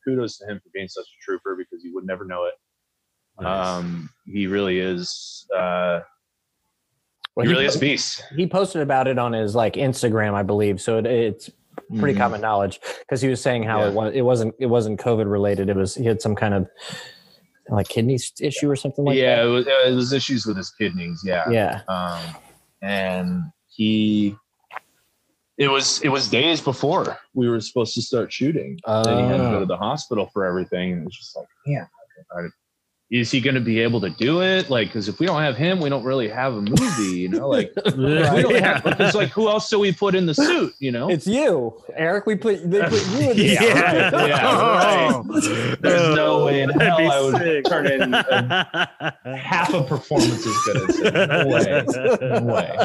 kudos 0.09 0.37
to 0.39 0.45
him 0.47 0.59
for 0.63 0.69
being 0.73 0.87
such 0.87 1.05
a 1.05 1.17
trooper 1.23 1.55
because 1.55 1.83
you 1.83 1.93
would 1.93 2.05
never 2.05 2.25
know 2.25 2.45
it 2.45 2.53
Nice. 3.41 3.67
um, 3.67 4.09
he 4.25 4.47
really 4.47 4.79
is. 4.79 5.45
Uh, 5.55 6.01
Well, 7.35 7.45
he 7.45 7.51
really 7.51 7.63
he, 7.63 7.67
is 7.69 7.75
a 7.77 7.79
beast. 7.79 8.23
he 8.35 8.47
posted 8.47 8.81
about 8.81 9.07
it 9.07 9.17
on 9.17 9.31
his 9.33 9.55
like 9.55 9.73
Instagram, 9.75 10.33
I 10.33 10.43
believe. 10.43 10.81
So 10.81 10.97
it, 10.97 11.05
it's 11.05 11.49
pretty 11.97 12.15
Mhm. 12.15 12.21
common 12.21 12.41
knowledge 12.41 12.79
because 12.99 13.21
he 13.21 13.29
was 13.29 13.41
saying 13.41 13.63
how 13.63 13.79
Yeah. 13.79 13.87
it 13.89 13.93
was 13.93 14.13
it 14.15 14.21
wasn't 14.21 14.55
it 14.59 14.65
wasn't 14.65 14.99
COVID 14.99 15.31
related. 15.31 15.69
It 15.69 15.75
was 15.77 15.95
he 15.95 16.03
had 16.05 16.21
some 16.21 16.35
kind 16.35 16.53
of 16.53 16.67
like 17.69 17.87
kidney 17.87 18.17
issue 18.41 18.69
or 18.69 18.75
something 18.75 19.05
like 19.05 19.15
yeah, 19.15 19.37
that. 19.37 19.41
Yeah, 19.43 19.47
it 19.47 19.51
was, 19.53 19.67
it 19.67 19.95
was 19.95 20.11
issues 20.13 20.45
with 20.45 20.57
his 20.57 20.71
kidneys. 20.71 21.21
Yeah. 21.23 21.49
Yeah. 21.49 21.81
Um, 21.87 22.35
and 22.81 23.43
he, 23.69 24.35
it 25.59 25.67
was 25.67 26.01
it 26.01 26.09
was 26.09 26.29
days 26.29 26.61
before 26.61 27.19
we 27.33 27.47
were 27.49 27.59
supposed 27.59 27.93
to 27.95 28.01
start 28.01 28.31
shooting. 28.31 28.79
Uh, 28.85 29.03
Then 29.03 29.17
he 29.19 29.23
had 29.25 29.37
to 29.37 29.49
go 29.51 29.59
to 29.59 29.65
the 29.65 29.77
hospital 29.77 30.29
for 30.33 30.45
everything, 30.45 30.93
and 30.93 31.01
it 31.01 31.05
was 31.05 31.15
just 31.17 31.35
like, 31.35 31.47
yeah, 31.67 31.85
is 33.11 33.31
he 33.31 33.41
going 33.41 33.55
to 33.55 33.61
be 33.61 33.79
able 33.79 33.99
to 34.01 34.09
do 34.11 34.43
it? 34.43 34.69
Like, 34.69 34.89
because 34.89 35.07
if 35.09 35.19
we 35.19 35.25
don't 35.25 35.41
have 35.41 35.57
him, 35.57 35.79
we 35.79 35.89
don't 35.89 36.03
really 36.03 36.27
have 36.27 36.53
a 36.53 36.61
movie, 36.61 37.17
you 37.21 37.29
know. 37.29 37.49
Like, 37.49 37.73
we 37.85 37.91
don't 37.91 38.55
have 38.63 38.83
because 38.83 39.15
like 39.15 39.29
who 39.29 39.49
else 39.49 39.67
do 39.67 39.79
we 39.79 39.91
put 39.91 40.13
in 40.13 40.27
the 40.27 40.35
suit? 40.35 40.75
You 40.77 40.91
know, 40.91 41.09
It's 41.09 41.25
you, 41.25 41.73
Aric. 41.99 42.27
We 42.27 42.35
put 42.35 42.69
they 42.69 42.81
put 42.83 43.03
you 43.07 43.29
in 43.31 43.37
the 43.37 43.43
Yeah. 43.45 44.11
right, 44.11 44.27
yeah, 44.29 45.21
right. 45.71 45.77
There's 45.81 46.15
no 46.15 46.45
way 46.45 46.61
in 46.61 46.69
That'd 46.69 46.97
be 46.97 47.03
hell 47.05 47.11
I 47.11 47.21
would 47.21 47.37
sick. 47.37 47.65
turn 47.65 47.87
in 47.87 48.13
a, 48.13 49.17
half 49.37 49.73
a 49.73 49.83
performance 49.83 50.45
as 50.45 50.57
good 50.65 50.89
as 50.89 50.99
him. 50.99 51.13
No 51.29 51.47
way. 51.47 51.85
No 52.19 52.43
way. 52.53 52.77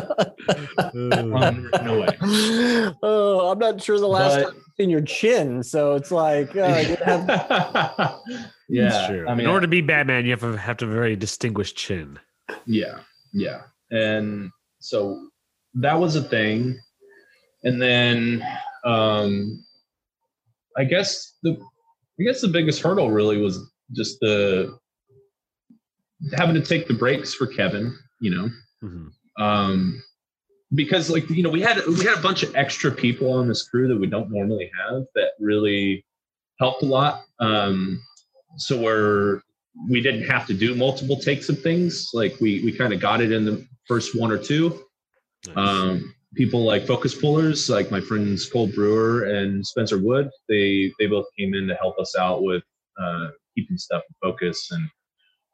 Um, 0.79 1.71
no 1.85 2.01
way. 2.01 2.95
oh, 3.03 3.51
I'm 3.53 3.59
not 3.59 3.83
sure 3.83 3.99
the 4.01 4.09
last 4.09 4.37
But- 4.43 4.53
time 4.53 4.64
I've 4.79 4.91
your 4.91 5.03
chin, 5.03 5.63
so 5.63 5.95
it's 5.95 6.11
like 6.11 6.57
uh, 6.57 6.85
you 6.89 6.97
have 7.05 7.29
yeah. 8.69 8.89
That's 8.89 9.07
true. 9.09 9.27
I 9.29 9.35
mean, 9.35 9.47
in 9.47 9.47
order 9.47 9.63
to 9.63 9.69
be 9.69 9.81
Batman, 9.81 10.25
you 10.25 10.33
have 10.33 10.41
to 10.41 10.57
have 10.57 10.77
to 10.79 10.87
a 10.87 10.89
very 10.89 11.17
distinguished 11.17 11.77
chin. 11.77 12.19
Yeah, 12.67 12.99
yeah. 13.33 13.63
And 13.91 14.51
so 14.81 15.29
that 15.75 15.99
was 15.99 16.17
a 16.17 16.23
thing. 16.23 16.79
And 17.63 17.81
then 17.81 18.43
um 18.85 19.65
I 20.77 20.85
guess 20.85 21.37
the 21.43 21.53
I 22.21 22.23
guess 22.25 22.41
the 22.41 22.49
biggest 22.49 22.83
hurdle 22.83 23.11
really 23.11 23.39
was 23.41 23.61
just 23.93 24.19
the 24.21 24.77
having 26.37 26.55
to 26.55 26.61
take 26.63 26.89
the 26.89 26.95
breaks 26.95 27.35
for 27.35 27.47
Kevin, 27.47 27.97
you 28.21 28.31
know. 28.31 28.51
Mhm. 28.83 29.09
Um 29.39 30.03
because 30.73 31.11
like 31.11 31.29
you 31.29 31.43
know 31.43 31.51
we 31.51 31.61
had 31.61 31.85
we 31.87 32.05
had 32.05 32.19
a 32.19 32.23
bunch 32.23 32.43
of 32.43 32.55
extra 32.55 32.91
people 32.91 33.33
on 33.33 33.49
this 33.49 33.69
crew 33.69 33.89
that 33.89 33.99
we 33.99 34.07
don't 34.07 34.31
normally 34.31 34.71
have 34.89 35.05
that 35.15 35.31
really 35.39 36.05
helped 36.59 36.83
a 36.83 36.87
lot. 36.87 37.23
Um 37.41 38.03
so 38.57 38.81
we're 38.81 39.41
we 39.89 40.01
didn't 40.01 40.25
have 40.25 40.47
to 40.47 40.55
do 40.55 40.75
multiple 40.75 41.17
takes 41.17 41.49
of 41.49 41.61
things. 41.61 42.11
Like 42.15 42.37
we 42.41 42.63
we 42.65 42.73
kind 42.73 42.93
of 42.93 43.01
got 43.01 43.21
it 43.21 43.33
in 43.33 43.45
the 43.45 43.67
first 43.87 44.19
one 44.19 44.31
or 44.31 44.39
two. 44.39 44.85
Nice. 45.49 45.57
Um, 45.57 46.15
people 46.35 46.65
like 46.65 46.87
focus 46.87 47.15
pullers, 47.15 47.69
like 47.69 47.91
my 47.91 48.01
friends 48.01 48.47
Cole 48.49 48.67
Brewer 48.67 49.25
and 49.25 49.65
Spencer 49.67 49.99
Wood, 49.99 50.31
they 50.49 50.93
they 50.99 51.07
both 51.07 51.27
came 51.39 51.55
in 51.55 51.67
to 51.69 51.75
help 51.75 51.99
us 51.99 52.17
out 52.19 52.43
with 52.43 52.63
uh, 53.01 53.29
keeping 53.55 53.77
stuff 53.77 54.03
in 54.09 54.15
focus, 54.23 54.71
and 54.71 54.89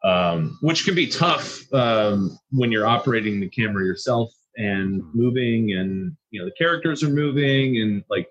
um, 0.04 0.58
which 0.62 0.84
can 0.84 0.94
be 0.94 1.06
tough 1.06 1.60
um, 1.72 2.38
when 2.50 2.70
you're 2.70 2.86
operating 2.86 3.40
the 3.40 3.48
camera 3.48 3.84
yourself 3.84 4.30
and 4.60 5.02
moving, 5.14 5.72
and 5.72 6.16
you 6.30 6.40
know 6.40 6.46
the 6.46 6.54
characters 6.58 7.02
are 7.02 7.10
moving, 7.10 7.80
and 7.80 8.04
like 8.10 8.28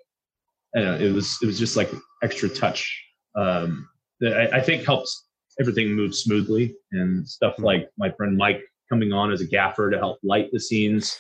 I 0.76 0.80
don't 0.80 1.00
know, 1.00 1.06
it 1.06 1.14
was 1.14 1.38
it 1.42 1.46
was 1.46 1.60
just 1.60 1.76
like 1.76 1.92
extra 2.24 2.50
touch 2.50 3.04
um, 3.36 3.88
that 4.20 4.34
I, 4.34 4.58
I 4.58 4.62
think 4.62 4.86
helps 4.86 5.28
everything 5.60 5.94
move 5.94 6.16
smoothly, 6.16 6.76
and 6.92 7.28
stuff 7.28 7.56
like 7.58 7.90
my 7.98 8.12
friend 8.12 8.38
Mike 8.38 8.62
coming 8.90 9.14
on 9.14 9.32
as 9.32 9.42
a 9.42 9.46
gaffer 9.46 9.90
to 9.90 9.98
help 9.98 10.20
light 10.24 10.50
the 10.52 10.60
scenes 10.60 11.20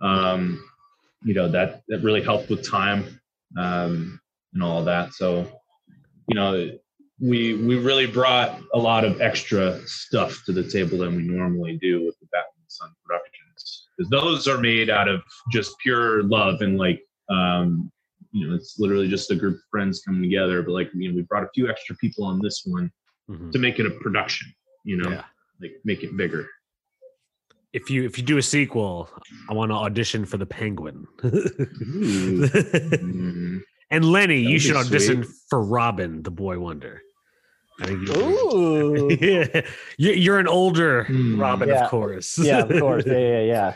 um, 0.00 0.62
you 1.24 1.34
know 1.34 1.48
that 1.48 1.82
that 1.88 2.02
really 2.02 2.22
helped 2.22 2.48
with 2.48 2.68
time 2.68 3.20
um, 3.56 4.20
and 4.54 4.62
all 4.62 4.84
that. 4.84 5.12
So, 5.14 5.46
you 6.28 6.34
know, 6.34 6.70
we 7.20 7.54
we 7.54 7.76
really 7.76 8.06
brought 8.06 8.60
a 8.74 8.78
lot 8.78 9.04
of 9.04 9.20
extra 9.20 9.80
stuff 9.86 10.42
to 10.46 10.52
the 10.52 10.68
table 10.68 10.98
than 10.98 11.16
we 11.16 11.22
normally 11.22 11.78
do 11.80 12.04
with 12.04 12.18
the 12.20 12.26
Batman 12.26 12.68
Sun 12.68 12.90
productions 13.04 13.27
because 13.98 14.08
those 14.10 14.46
are 14.46 14.58
made 14.58 14.88
out 14.90 15.08
of 15.08 15.20
just 15.50 15.76
pure 15.80 16.22
love 16.22 16.60
and 16.62 16.78
like 16.78 17.02
um, 17.28 17.90
you 18.32 18.46
know 18.48 18.54
it's 18.54 18.78
literally 18.78 19.08
just 19.08 19.30
a 19.30 19.34
group 19.36 19.56
of 19.56 19.60
friends 19.70 20.00
coming 20.06 20.22
together. 20.22 20.62
But 20.62 20.72
like 20.72 20.90
you 20.94 21.08
know, 21.10 21.16
we 21.16 21.22
brought 21.22 21.42
a 21.44 21.48
few 21.54 21.68
extra 21.68 21.96
people 21.96 22.24
on 22.24 22.40
this 22.40 22.62
one 22.64 22.90
Mhm. 23.30 23.52
to 23.52 23.58
make 23.58 23.78
it 23.78 23.84
a 23.86 23.90
production. 23.90 24.48
You 24.84 24.96
know, 24.98 25.10
Yeah. 25.10 25.24
like 25.60 25.72
make 25.84 26.02
it 26.02 26.16
bigger. 26.16 26.46
If 27.74 27.90
you 27.90 28.04
if 28.04 28.16
you 28.16 28.24
do 28.24 28.38
a 28.38 28.42
sequel, 28.42 29.10
I 29.50 29.52
want 29.52 29.70
to 29.70 29.74
audition 29.74 30.24
for 30.24 30.38
the 30.38 30.46
Penguin. 30.46 31.06
Mhm. 31.98 33.62
and 33.90 34.04
Lenny, 34.04 34.44
That 34.44 34.50
you 34.50 34.58
should 34.58 34.76
audition 34.76 35.24
sweet. 35.24 35.36
for 35.50 35.62
Robin, 35.62 36.22
the 36.22 36.30
Boy 36.30 36.58
Wonder. 36.58 37.02
I 37.80 37.86
think 37.86 38.08
Ooh. 38.16 39.08
yeah, 39.20 39.60
You- 39.98 40.12
you're 40.12 40.38
an 40.38 40.48
older 40.48 41.04
Hmm. 41.04 41.40
Robin, 41.40 41.68
Yeah. 41.68 41.84
of 41.84 41.90
course. 41.90 42.38
yeah, 42.38 42.62
of 42.62 42.68
course. 42.80 43.04
Yeah, 43.06 43.18
yeah, 43.18 43.40
yeah. 43.42 43.74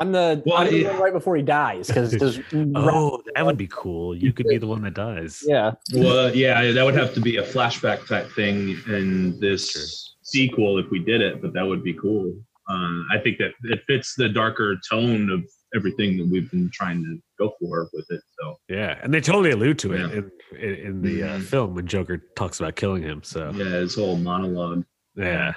I'm 0.00 0.12
the, 0.12 0.42
Well, 0.46 0.58
I'm 0.58 0.68
the 0.70 0.80
it- 0.80 0.86
one 0.86 1.00
right 1.00 1.12
before 1.12 1.36
he 1.36 1.42
dies 1.42 1.88
because 1.88 2.14
oh, 2.74 3.22
that 3.34 3.44
would 3.46 3.56
be 3.58 3.68
cool. 3.68 4.16
You 4.16 4.32
could 4.32 4.46
be 4.48 4.56
the 4.58 4.66
one 4.66 4.82
that 4.82 4.94
dies. 4.94 5.42
yeah. 5.46 5.72
Well, 5.92 6.34
yeah, 6.34 6.72
that 6.72 6.84
would 6.84 6.94
have 6.96 7.12
to 7.14 7.20
be 7.20 7.36
a 7.36 7.42
flashback 7.42 8.06
type 8.08 8.30
thing 8.32 8.76
in 8.88 9.38
this 9.40 9.70
Sure. 9.72 9.82
sequel 10.22 10.78
if 10.78 10.90
we 10.90 10.98
did 10.98 11.20
it, 11.20 11.40
but 11.42 11.52
that 11.52 11.66
would 11.66 11.82
be 11.84 11.94
cool. 11.94 12.34
Uh, 12.70 13.02
I 13.14 13.18
think 13.22 13.38
that 13.38 13.52
it 13.64 13.80
fits 13.86 14.14
the 14.14 14.28
darker 14.28 14.76
tone 14.90 15.30
of 15.30 15.42
everything 15.74 16.16
that 16.16 16.26
we've 16.26 16.50
been 16.50 16.70
trying 16.72 17.02
to 17.04 17.18
go 17.38 17.52
for 17.60 17.88
with 17.92 18.06
it. 18.10 18.20
So 18.40 18.56
Yeah, 18.68 18.98
and 19.02 19.12
they 19.12 19.20
totally 19.20 19.50
allude 19.50 19.78
to 19.80 19.92
it 19.92 20.00
Yeah. 20.00 20.06
in, 20.18 20.30
in, 20.58 20.74
in 20.86 21.02
the 21.02 21.22
uh, 21.22 21.38
Mhm. 21.38 21.42
film 21.42 21.74
when 21.74 21.86
Joker 21.86 22.18
talks 22.36 22.58
about 22.60 22.76
killing 22.76 23.02
him. 23.02 23.22
So 23.22 23.50
yeah, 23.50 23.64
his 23.64 23.94
whole 23.94 24.16
monologue. 24.16 24.84
yeah. 25.16 25.52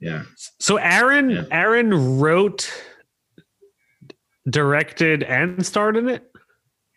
Yeah, 0.00 0.24
So 0.58 0.76
Aaron, 0.76 1.30
Yeah. 1.30 1.44
Aaron 1.50 2.18
wrote, 2.18 2.70
directed, 4.50 5.22
and 5.22 5.64
starred 5.64 5.96
in 5.96 6.08
it. 6.08 6.30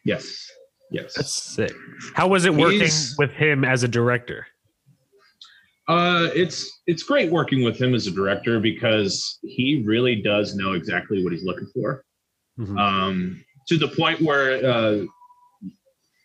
yes, 0.03 0.49
yes. 0.91 1.13
That's 1.15 1.31
sick. 1.31 1.71
How 2.15 2.27
was 2.27 2.45
it 2.45 2.53
working 2.53 2.79
He's- 2.81 3.15
with 3.17 3.31
him 3.31 3.63
as 3.63 3.83
a 3.83 3.87
director? 3.87 4.47
Uh, 5.87 6.29
it's 6.35 6.81
it's 6.85 7.01
great 7.03 7.31
working 7.31 7.63
with 7.63 7.77
him 7.79 7.95
as 7.95 8.07
a 8.07 8.11
director 8.11 8.59
because 8.59 9.39
he 9.43 9.83
really 9.85 10.21
does 10.21 10.53
know 10.53 10.73
exactly 10.73 11.23
what 11.23 11.31
he's 11.31 11.43
looking 11.45 11.67
for. 11.73 12.03
Mhm. 12.57 12.79
um, 12.79 13.43
to 13.67 13.77
the 13.77 13.87
point 13.89 14.21
where 14.21 14.65
uh, 14.65 15.05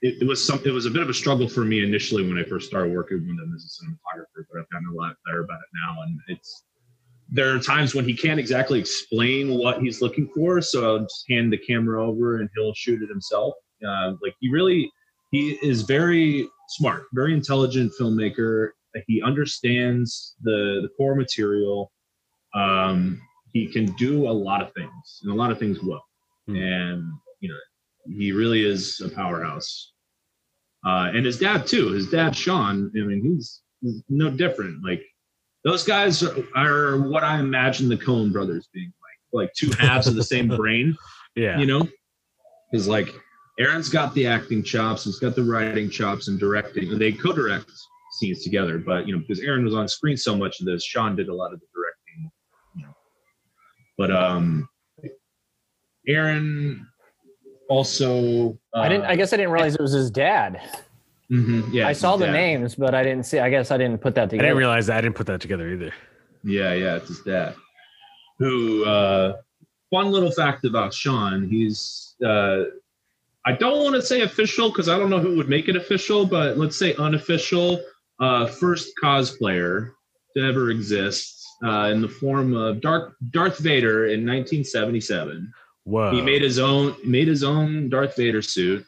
it, 0.02 0.22
it 0.22 0.26
was 0.26 0.44
some 0.44 0.60
it 0.64 0.70
was 0.70 0.86
a 0.86 0.90
bit 0.90 1.02
of 1.02 1.08
a 1.08 1.14
struggle 1.14 1.48
for 1.48 1.64
me 1.64 1.82
initially 1.82 2.26
when 2.26 2.38
I 2.38 2.44
first 2.44 2.68
started 2.68 2.92
working 2.94 3.18
with 3.18 3.26
him 3.28 3.52
as 3.54 3.64
a 3.64 3.84
cinematographer, 3.84 4.44
but 4.50 4.60
I've 4.60 4.70
gotten 4.70 4.88
a 4.88 4.94
lot 4.94 5.16
better 5.26 5.40
about 5.42 5.58
it 5.60 5.70
now. 5.84 6.02
And 6.02 6.18
it's 6.28 6.64
there 7.30 7.54
are 7.54 7.58
times 7.58 7.94
when 7.94 8.04
he 8.04 8.14
can't 8.14 8.38
exactly 8.38 8.78
explain 8.78 9.56
what 9.56 9.80
he's 9.80 10.02
looking 10.02 10.28
for, 10.34 10.60
so 10.60 10.96
I'll 10.96 11.00
just 11.00 11.24
hand 11.30 11.52
the 11.52 11.58
camera 11.58 12.04
over 12.04 12.40
and 12.40 12.48
he'll 12.54 12.74
shoot 12.74 13.02
it 13.02 13.08
himself. 13.08 13.54
Uh, 13.86 14.12
like 14.22 14.34
he 14.40 14.50
really 14.50 14.90
he 15.30 15.52
is 15.62 15.82
very 15.82 16.48
smart, 16.68 17.04
very 17.12 17.32
intelligent 17.32 17.92
filmmaker. 17.98 18.70
He 19.06 19.22
understands 19.22 20.34
the 20.42 20.80
the 20.82 20.88
core 20.96 21.14
material. 21.14 21.92
Um, 22.54 23.20
he 23.52 23.66
can 23.66 23.86
do 23.92 24.28
a 24.28 24.32
lot 24.32 24.62
of 24.62 24.72
things 24.72 25.20
and 25.22 25.32
a 25.32 25.34
lot 25.34 25.50
of 25.50 25.58
things 25.58 25.82
well 25.82 26.04
Hmm. 26.48 26.56
and 26.56 27.04
you 27.40 27.48
know 27.48 27.58
he 28.16 28.32
really 28.32 28.64
is 28.64 29.00
a 29.00 29.08
powerhouse. 29.08 29.92
Uh, 30.84 31.12
and 31.14 31.24
his 31.24 31.38
dad 31.38 31.66
too. 31.66 31.90
His 31.92 32.10
dad 32.10 32.34
sean 32.34 32.90
i 32.96 33.00
mean 33.00 33.22
he's, 33.22 33.60
he's 33.80 34.02
no 34.08 34.28
different. 34.30 34.84
Like 34.84 35.02
those 35.64 35.84
guys 35.84 36.22
are, 36.22 36.36
are 36.56 36.98
what 37.08 37.22
i 37.22 37.38
imagine 37.38 37.88
the 37.88 37.96
coen 37.96 38.32
brothers 38.32 38.68
being 38.72 38.92
like 39.32 39.44
like 39.44 39.52
two 39.54 39.70
halves 39.78 40.06
of 40.08 40.14
the 40.16 40.24
same 40.24 40.48
brain 40.56 40.96
Yeah. 41.36 41.58
you 41.58 41.66
know? 41.66 41.86
Because 42.70 42.88
like 42.88 43.08
aaron's 43.60 43.88
got 43.90 44.12
the 44.14 44.26
acting 44.26 44.62
chops 44.62 45.04
he's 45.04 45.18
got 45.18 45.36
the 45.36 45.42
writing 45.44 45.90
chops 45.90 46.26
and 46.28 46.40
directing 46.40 46.90
and 46.90 46.98
they 47.00 47.12
co-direct 47.12 47.70
scenes 48.12 48.42
together 48.42 48.78
but 48.78 49.06
you 49.06 49.12
know 49.14 49.20
because 49.20 49.40
aaron 49.40 49.62
was 49.64 49.74
on 49.74 49.86
screen 49.86 50.16
so 50.16 50.34
much 50.34 50.58
of 50.60 50.66
this 50.66 50.82
sean 50.82 51.14
did 51.14 51.28
a 51.28 51.34
lot 51.34 51.52
of 51.52 51.60
the 51.60 51.66
directing 51.74 52.30
you 52.74 52.82
know? 52.86 52.94
But 53.98 54.10
um 54.10 54.68
aaron 56.08 56.86
also 57.68 58.58
uh, 58.74 58.80
I 58.80 58.88
didn't. 58.88 59.04
I 59.06 59.16
guess 59.16 59.32
I 59.32 59.36
didn't 59.36 59.52
realize 59.52 59.74
it 59.74 59.80
was 59.80 59.92
his 59.92 60.10
dad. 60.10 60.60
mhm, 61.30 61.72
yeah 61.72 61.88
I 61.88 61.92
saw 61.92 62.16
the 62.16 62.26
yeah. 62.26 62.32
names, 62.32 62.74
but 62.74 62.94
I 62.94 63.02
didn't 63.02 63.24
see. 63.24 63.38
I 63.38 63.48
guess 63.50 63.70
I 63.70 63.78
didn't 63.78 63.98
put 63.98 64.14
that 64.14 64.30
together. 64.30 64.44
I 64.44 64.48
didn't 64.48 64.58
realize 64.58 64.86
that. 64.88 64.98
I 64.98 65.00
didn't 65.00 65.16
put 65.16 65.26
that 65.28 65.40
together 65.40 65.68
either. 65.68 65.92
Yeah, 66.44 66.74
yeah, 66.74 66.96
it's 66.96 67.08
his 67.08 67.20
dad. 67.20 67.54
Who 68.38 68.84
uh 68.84 69.36
fun 69.90 70.10
little 70.10 70.30
fact 70.30 70.64
about 70.64 70.92
Sean, 70.92 71.48
he's 71.48 72.14
uh 72.24 72.64
I 73.44 73.52
don't 73.52 73.82
want 73.82 73.94
to 73.96 74.02
say 74.02 74.20
official 74.20 74.68
because 74.68 74.88
I 74.88 74.98
don't 74.98 75.10
know 75.10 75.18
who 75.18 75.36
would 75.36 75.48
make 75.48 75.68
it 75.68 75.76
official, 75.76 76.26
but 76.26 76.58
let's 76.58 76.76
say 76.76 76.94
unofficial, 76.96 77.80
uh 78.20 78.46
first 78.46 78.92
cosplayer 79.02 79.92
to 80.36 80.42
ever 80.42 80.70
exist 80.70 81.42
uh 81.64 81.88
in 81.92 82.00
the 82.02 82.08
form 82.08 82.54
of 82.54 82.80
Dark 82.80 83.14
Darth 83.30 83.58
Vader 83.58 84.06
in 84.06 84.26
1977. 84.26 85.52
Whoa. 85.84 86.12
He 86.12 86.20
made 86.20 86.42
his 86.42 86.58
own 86.58 86.94
made 87.04 87.28
his 87.28 87.42
own 87.42 87.88
Darth 87.88 88.16
Vader 88.16 88.42
suit. 88.42 88.84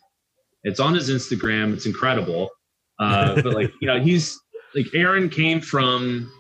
It's 0.63 0.81
on 0.81 0.95
his 0.95 1.11
Instagram. 1.11 1.73
It's 1.75 1.87
incredible. 1.87 2.51
Uh, 2.99 3.35
but 3.43 3.53
like 3.55 3.73
you 3.81 3.87
know, 3.89 4.01
he's 4.01 4.39
like 4.75 4.87
Aaron 4.95 5.29
came 5.29 5.61
from 5.61 6.31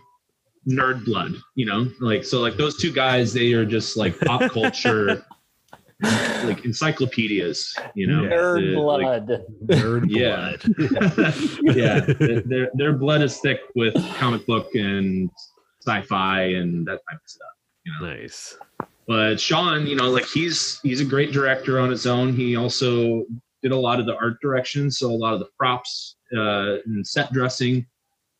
nerd 0.68 1.04
blood. 1.04 1.34
You 1.56 1.66
know, 1.66 1.90
like 2.00 2.24
so 2.24 2.40
like 2.40 2.56
those 2.56 2.76
two 2.80 2.92
guys. 2.92 3.32
They 3.32 3.52
are 3.52 3.64
just 3.66 3.96
like 3.96 4.18
pop 4.20 4.50
culture 4.52 5.24
like 6.44 6.64
encyclopedias. 6.64 7.74
You 7.94 8.06
know, 8.06 8.22
Nerd 8.22 8.74
The- 8.74 8.80
like- 8.80 9.26
blood. 9.26 9.44
Nerd 9.66 10.06
Yeah. 10.08 10.56
blood. 10.64 11.76
yeah, 11.76 12.00
their- 12.00 12.40
their 12.42 12.70
their 12.74 12.92
blood 12.92 13.22
is 13.22 13.38
thick 13.40 13.60
with 13.74 13.94
comic 14.18 14.46
book 14.46 14.68
and 14.74 15.30
sci-fi 15.86 16.42
and 16.42 16.86
that 16.86 17.00
type 17.10 17.16
of 17.16 17.20
stuff. 17.26 17.48
You 17.84 17.92
know, 18.00 18.06
nice. 18.14 18.56
But 19.06 19.40
Sean, 19.40 19.86
you 19.86 19.96
know, 19.96 20.10
like 20.10 20.26
he's 20.26 20.80
he's 20.82 21.00
a 21.00 21.04
great 21.04 21.32
director 21.32 21.78
on 21.78 21.90
his 21.90 22.06
own. 22.06 22.32
He 22.32 22.56
also 22.56 23.24
did 23.62 23.72
a 23.72 23.76
lot 23.76 24.00
of 24.00 24.06
the 24.06 24.16
art 24.16 24.40
direction, 24.40 24.90
so 24.90 25.10
a 25.10 25.12
lot 25.12 25.34
of 25.34 25.40
the 25.40 25.48
props 25.58 26.16
uh, 26.36 26.76
and 26.86 27.06
set 27.06 27.32
dressing 27.32 27.86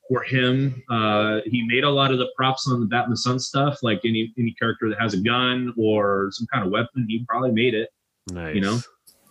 for 0.08 0.22
him. 0.22 0.82
Uh, 0.90 1.40
he 1.46 1.66
made 1.66 1.84
a 1.84 1.90
lot 1.90 2.12
of 2.12 2.18
the 2.18 2.28
props 2.36 2.68
on 2.68 2.80
the 2.80 2.86
Batman 2.86 3.04
and 3.04 3.12
the 3.12 3.16
Sun 3.18 3.38
stuff, 3.38 3.82
like 3.82 4.00
any 4.04 4.32
any 4.38 4.52
character 4.52 4.88
that 4.88 5.00
has 5.00 5.14
a 5.14 5.20
gun 5.20 5.74
or 5.76 6.28
some 6.32 6.46
kind 6.52 6.64
of 6.64 6.72
weapon. 6.72 7.06
He 7.08 7.24
probably 7.28 7.52
made 7.52 7.74
it. 7.74 7.90
Nice. 8.30 8.54
You 8.54 8.60
know? 8.62 8.78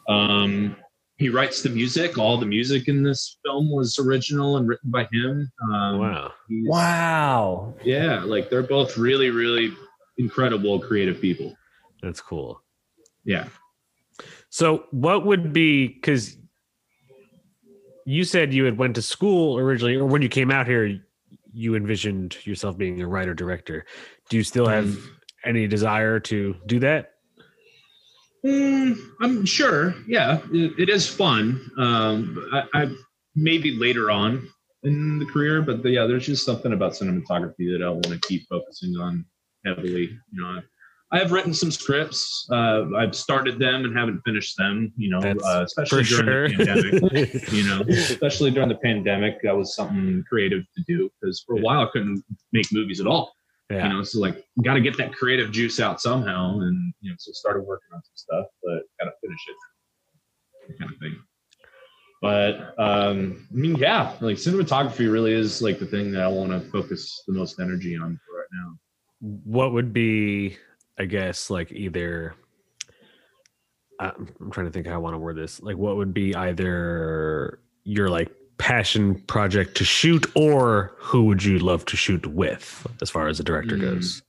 Um, 0.08 0.76
he 1.18 1.30
writes 1.30 1.62
the 1.62 1.70
music. 1.70 2.18
All 2.18 2.38
the 2.38 2.46
music 2.46 2.88
in 2.88 3.04
this 3.04 3.38
film 3.46 3.72
was 3.72 3.98
original 4.00 4.58
and 4.58 4.68
written 4.68 4.92
by 4.92 5.08
him. 5.12 5.52
Um, 5.72 6.00
Wow. 6.00 6.32
Wow. 6.66 7.74
Yeah, 7.84 8.24
like 8.24 8.50
they're 8.50 8.64
both 8.64 8.98
really, 8.98 9.30
really 9.30 9.74
incredible 10.18 10.80
creative 10.80 11.20
people. 11.20 11.56
That's 12.02 12.22
cool. 12.22 12.62
Yeah. 13.24 13.48
So 14.50 14.86
what 14.92 15.26
would 15.26 15.54
be 15.54 15.88
because 15.88 16.38
you 18.06 18.24
said 18.24 18.54
you 18.54 18.66
had 18.66 18.78
went 18.78 18.96
to 18.96 19.02
school 19.02 19.58
originally, 19.58 19.96
or 19.96 20.06
when 20.06 20.22
you 20.22 20.30
came 20.30 20.52
out 20.52 20.68
here, 20.68 21.00
you 21.54 21.76
envisioned 21.76 22.38
yourself 22.46 22.78
being 22.78 23.02
a 23.02 23.08
writer 23.08 23.34
director. 23.34 23.86
Do 24.30 24.38
you 24.38 24.44
still 24.44 24.68
have 24.68 24.98
any 25.46 25.68
desire 25.68 26.20
to 26.22 26.56
do 26.66 26.80
that? 26.80 27.12
Mm, 28.46 28.98
I'm 29.22 29.46
sure. 29.46 29.96
Yeah, 30.08 30.42
it, 30.52 30.74
it 30.78 30.90
is 30.90 31.08
fun. 31.08 31.72
Um, 31.78 32.50
I, 32.52 32.82
I 32.82 32.92
maybe 33.36 33.72
later 33.78 34.12
on 34.12 34.48
in 34.84 35.20
the 35.20 35.26
career, 35.26 35.62
but 35.62 35.84
yeah, 35.86 36.06
there's 36.06 36.26
just 36.26 36.46
something 36.46 36.74
about 36.74 36.92
cinematography 36.92 37.72
that 37.72 37.82
I 37.84 37.90
want 37.90 38.08
to 38.08 38.20
keep 38.20 38.48
focusing 38.50 38.96
on 38.98 39.26
heavily. 39.66 40.18
You 40.32 40.42
know, 40.42 40.62
I, 41.12 41.20
have 41.20 41.32
written 41.32 41.54
some 41.54 41.72
scripts. 41.72 42.48
Uh, 42.52 42.86
I've 42.98 43.16
started 43.16 43.60
them 43.60 43.86
and 43.86 43.98
haven't 43.98 44.22
finished 44.26 44.58
them. 44.58 44.92
You 44.98 45.12
know, 45.12 45.20
uh, 45.20 45.64
especially 45.64 46.04
during 46.04 46.26
sure. 46.26 46.50
the 46.50 46.66
pandemic. 46.66 47.52
you 47.52 47.64
know, 47.64 47.82
especially 47.88 48.52
during 48.52 48.70
the 48.70 48.76
pandemic, 48.76 49.42
that 49.44 49.56
was 49.56 49.76
something 49.76 50.24
creative 50.28 50.64
to 50.76 50.84
do 50.88 51.10
because 51.22 51.44
for 51.46 51.58
a 51.58 51.62
while 51.62 51.82
I 51.82 51.88
couldn't 51.92 52.24
make 52.52 52.72
movies 52.72 53.00
at 53.00 53.08
all 53.08 53.34
yeah. 53.74 53.88
you 53.88 53.94
know 53.94 54.04
so 54.04 54.20
like 54.20 54.44
got 54.64 54.74
to 54.74 54.82
get 54.82 54.98
that 54.98 55.14
creative 55.14 55.52
juice 55.52 55.80
out 55.80 56.02
somehow 56.02 56.60
and 56.60 56.94
you 57.02 57.10
know 57.10 57.16
so 57.18 57.32
started 57.32 57.62
working 57.62 57.90
on 57.94 58.02
some 58.04 58.16
stuff 58.16 58.46
but 58.64 58.84
gotta 59.00 59.16
finish 59.22 59.40
it 59.48 60.78
kind 60.80 60.92
of 60.92 61.00
thing 61.00 61.18
but 62.22 62.80
um 62.80 63.48
i 63.52 63.56
mean 63.56 63.76
yeah 63.76 64.14
like 64.22 64.38
cinematography 64.38 65.12
really 65.12 65.34
is 65.34 65.62
like 65.62 65.80
the 65.80 65.86
thing 65.86 66.12
that 66.12 66.22
i 66.22 66.28
want 66.28 66.52
to 66.52 66.60
focus 66.72 67.24
the 67.28 67.34
most 67.34 67.60
energy 67.60 67.96
on 67.96 68.20
for 68.26 68.38
right 68.38 68.48
now 68.54 68.78
what 69.26 69.72
would 69.74 69.94
be, 69.94 70.58
I 71.00 71.06
guess, 71.06 71.50
like 71.50 71.72
either. 71.72 72.36
uh, 74.00 74.12
I'm 74.18 74.52
trying 74.52 74.66
to 74.66 74.72
think 74.72 74.86
how 74.88 74.96
I 74.96 74.98
want 74.98 75.14
to 75.14 75.18
word 75.18 75.38
this. 75.38 75.62
Like, 75.62 75.78
what 75.78 75.96
would 75.96 76.14
be 76.14 76.36
either 76.36 77.60
your 77.86 78.10
like 78.10 78.30
passion 78.58 79.16
project 79.28 79.76
to 79.78 79.86
shoot, 79.86 80.26
or 80.36 80.94
who 80.98 81.26
would 81.26 81.44
you 81.44 81.60
love 81.60 81.86
to 81.86 81.98
shoot 81.98 82.26
with, 82.28 82.86
as 83.02 83.10
far 83.10 83.28
as 83.28 83.38
the 83.38 83.44
director 83.44 83.78
Mm. 83.78 83.82
goes? 83.82 84.22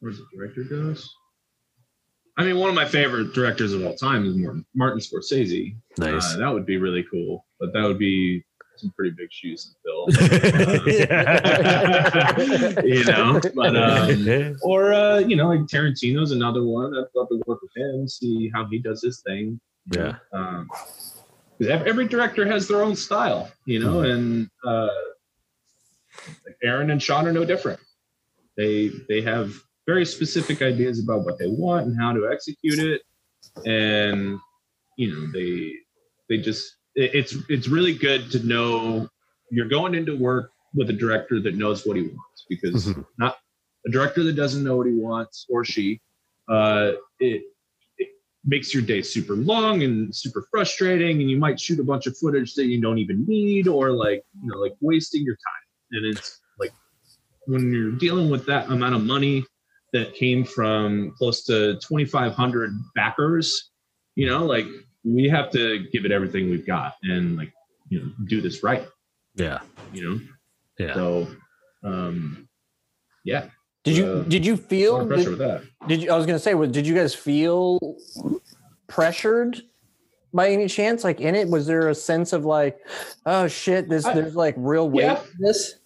where's 0.00 0.18
the 0.18 0.26
director 0.36 0.62
goes 0.62 1.10
i 2.36 2.44
mean 2.44 2.58
one 2.58 2.68
of 2.68 2.74
my 2.76 2.84
favorite 2.84 3.32
directors 3.32 3.72
of 3.72 3.82
all 3.84 3.94
time 3.96 4.26
is 4.26 4.36
martin, 4.36 4.64
martin 4.74 5.00
scorsese 5.00 5.74
Nice. 5.98 6.34
uh, 6.34 6.36
that 6.36 6.52
would 6.52 6.66
be 6.66 6.76
really 6.76 7.02
cool 7.10 7.46
but 7.58 7.72
that 7.72 7.82
would 7.82 7.98
be 7.98 8.44
some 8.78 8.92
pretty 8.96 9.14
big 9.16 9.32
shoes 9.32 9.64
to 9.64 9.70
fill 9.84 10.06
you 12.86 13.04
know 13.04 13.40
but 13.54 13.76
um 13.76 14.56
or 14.62 14.92
uh, 14.92 15.18
you 15.18 15.36
know, 15.36 15.48
like 15.48 15.60
Tarantino's 15.60 16.32
another 16.32 16.62
one. 16.62 16.94
I'd 16.94 17.04
love 17.14 17.28
to 17.28 17.42
work 17.46 17.60
with 17.62 17.76
him, 17.76 18.08
see 18.08 18.50
how 18.52 18.66
he 18.66 18.78
does 18.78 19.02
his 19.02 19.20
thing. 19.20 19.60
yeah. 19.90 20.16
Um, 20.32 20.68
every 21.60 22.06
director 22.06 22.46
has 22.46 22.68
their 22.68 22.82
own 22.82 22.96
style, 22.96 23.50
you 23.64 23.80
know, 23.80 24.00
and 24.00 24.50
uh, 24.66 24.88
Aaron 26.62 26.90
and 26.90 27.02
Sean 27.02 27.26
are 27.26 27.32
no 27.32 27.44
different. 27.44 27.80
They 28.56 28.90
they 29.08 29.20
have 29.22 29.54
very 29.86 30.04
specific 30.04 30.62
ideas 30.62 31.02
about 31.02 31.24
what 31.24 31.38
they 31.38 31.46
want 31.46 31.86
and 31.86 31.98
how 31.98 32.12
to 32.12 32.28
execute 32.30 32.78
it, 32.78 33.02
and 33.64 34.38
you 34.96 35.12
know, 35.12 35.32
they 35.32 35.72
they 36.28 36.42
just 36.42 36.76
it's 36.96 37.36
it's 37.48 37.68
really 37.68 37.94
good 37.94 38.30
to 38.32 38.44
know 38.44 39.08
you're 39.50 39.68
going 39.68 39.94
into 39.94 40.16
work 40.16 40.50
with 40.74 40.90
a 40.90 40.92
director 40.92 41.40
that 41.40 41.54
knows 41.54 41.86
what 41.86 41.96
he 41.96 42.02
wants 42.02 42.46
because 42.48 42.86
Mhm. 42.86 43.06
not 43.18 43.36
a 43.86 43.90
director 43.90 44.24
that 44.24 44.32
doesn't 44.34 44.64
know 44.64 44.76
what 44.76 44.86
he 44.86 44.94
wants 44.94 45.46
or 45.48 45.64
she 45.64 46.00
uh, 46.48 46.92
it, 47.20 47.42
it 47.98 48.08
makes 48.44 48.72
your 48.72 48.82
day 48.82 49.02
super 49.02 49.34
long 49.34 49.82
and 49.82 50.14
super 50.14 50.46
frustrating 50.50 51.20
and 51.20 51.30
you 51.30 51.36
might 51.36 51.58
shoot 51.60 51.78
a 51.80 51.84
bunch 51.84 52.06
of 52.06 52.16
footage 52.16 52.54
that 52.54 52.66
you 52.66 52.80
don't 52.80 52.98
even 52.98 53.24
need 53.26 53.68
or 53.68 53.90
like 53.90 54.24
you 54.42 54.50
know 54.50 54.58
like 54.58 54.74
wasting 54.80 55.22
your 55.22 55.34
time 55.36 55.98
and 55.98 56.06
it's 56.06 56.40
like 56.58 56.72
when 57.46 57.72
you're 57.72 57.92
dealing 57.92 58.30
with 58.30 58.46
that 58.46 58.68
amount 58.70 58.94
of 58.94 59.04
money 59.04 59.44
that 59.92 60.14
came 60.14 60.44
from 60.44 61.12
close 61.18 61.44
to 61.44 61.74
2500 61.80 62.72
backers 62.94 63.70
you 64.14 64.26
know 64.26 64.44
like 64.44 64.66
we 65.06 65.28
have 65.28 65.50
to 65.52 65.86
give 65.92 66.04
it 66.04 66.10
everything 66.12 66.50
we've 66.50 66.66
got 66.66 66.94
and 67.04 67.36
like 67.36 67.52
you 67.88 68.00
know 68.00 68.10
do 68.26 68.40
this 68.40 68.62
right. 68.62 68.86
Yeah. 69.36 69.60
you 69.92 70.02
know? 70.04 70.20
Yeah. 70.78 70.94
so 70.94 71.28
um 71.84 72.48
yeah. 73.24 73.48
Did 73.84 73.96
you 73.96 74.06
Uh, 74.06 74.22
did 74.24 74.44
you 74.44 74.54
a 74.54 74.56
lot 74.56 74.62
of 74.62 74.68
feel 74.68 75.06
pressure 75.06 75.22
did, 75.22 75.28
with 75.30 75.38
that. 75.38 75.62
did 75.88 76.02
you 76.02 76.10
I 76.12 76.16
was 76.16 76.26
gonna 76.26 76.38
say 76.38 76.54
did 76.66 76.86
you 76.86 76.94
guys 76.94 77.14
feel 77.14 77.78
pressured 78.88 79.62
by 80.34 80.48
any 80.50 80.66
chance? 80.68 81.04
Like 81.04 81.20
in 81.20 81.34
it 81.34 81.48
was 81.48 81.66
there 81.66 81.88
a 81.88 81.94
sense 81.94 82.32
of 82.32 82.44
like 82.44 82.78
oh 83.26 83.46
shit 83.46 83.88
this 83.88 84.04
I- 84.04 84.14
there's 84.14 84.34
like 84.34 84.54
real 84.58 84.90
weight 84.90 85.04
Yeah. 85.04 85.20
this? 85.38 85.76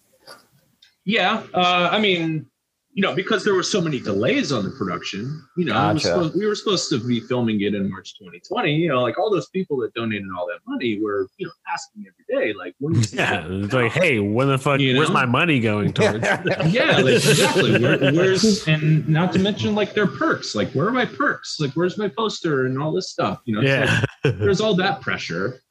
Yeah, 1.03 1.41
uh, 1.55 1.89
I 1.91 1.99
mean, 1.99 2.45
you 2.93 3.01
know, 3.01 3.15
because 3.15 3.45
there 3.45 3.53
were 3.53 3.63
so 3.63 3.79
many 3.79 3.99
delays 4.01 4.51
on 4.51 4.65
the 4.65 4.69
production, 4.71 5.41
you 5.55 5.63
know, 5.63 5.73
Gotcha. 5.73 5.99
supposed, 6.07 6.35
we 6.35 6.45
were 6.45 6.55
supposed 6.55 6.89
to 6.89 6.99
be 6.99 7.21
filming 7.21 7.61
it 7.61 7.73
in 7.73 7.89
March 7.89 8.15
2020. 8.19 8.73
You 8.75 8.89
know, 8.89 9.01
like 9.01 9.17
all 9.17 9.31
those 9.31 9.47
people 9.49 9.77
that 9.77 9.93
donated 9.93 10.27
all 10.37 10.45
that 10.47 10.59
money 10.67 10.99
were, 11.01 11.27
you 11.37 11.45
know, 11.47 11.53
asking 11.71 12.05
every 12.05 12.25
day, 12.47 12.53
like, 12.53 12.75
Yeah. 13.13 13.45
It's 13.49 13.73
like, 13.73 13.93
hey, 13.93 14.19
when 14.19 14.49
the 14.49 14.57
fuck? 14.57 14.81
You 14.81 14.97
Where's 14.97 15.07
know? 15.07 15.13
my 15.13 15.25
money 15.25 15.61
going 15.61 15.93
towards? 15.93 16.25
yeah, 16.67 16.97
like, 16.97 17.15
exactly. 17.15 17.81
Where, 17.81 17.97
where's 18.13 18.67
and 18.67 19.07
not 19.07 19.31
to 19.33 19.39
mention 19.39 19.73
like 19.73 19.93
their 19.93 20.07
perks. 20.07 20.53
Like, 20.53 20.71
where 20.73 20.87
are 20.87 20.91
my 20.91 21.05
perks? 21.05 21.61
Like, 21.61 21.71
where's 21.73 21.97
my 21.97 22.09
poster 22.09 22.65
and 22.65 22.81
all 22.81 22.91
this 22.91 23.09
stuff? 23.09 23.41
You 23.45 23.55
know, 23.55 23.61
it's 23.63 24.05
like, 24.25 24.37
there's 24.39 24.59
all 24.59 24.75
that 24.75 24.99
pressure. 25.01 25.61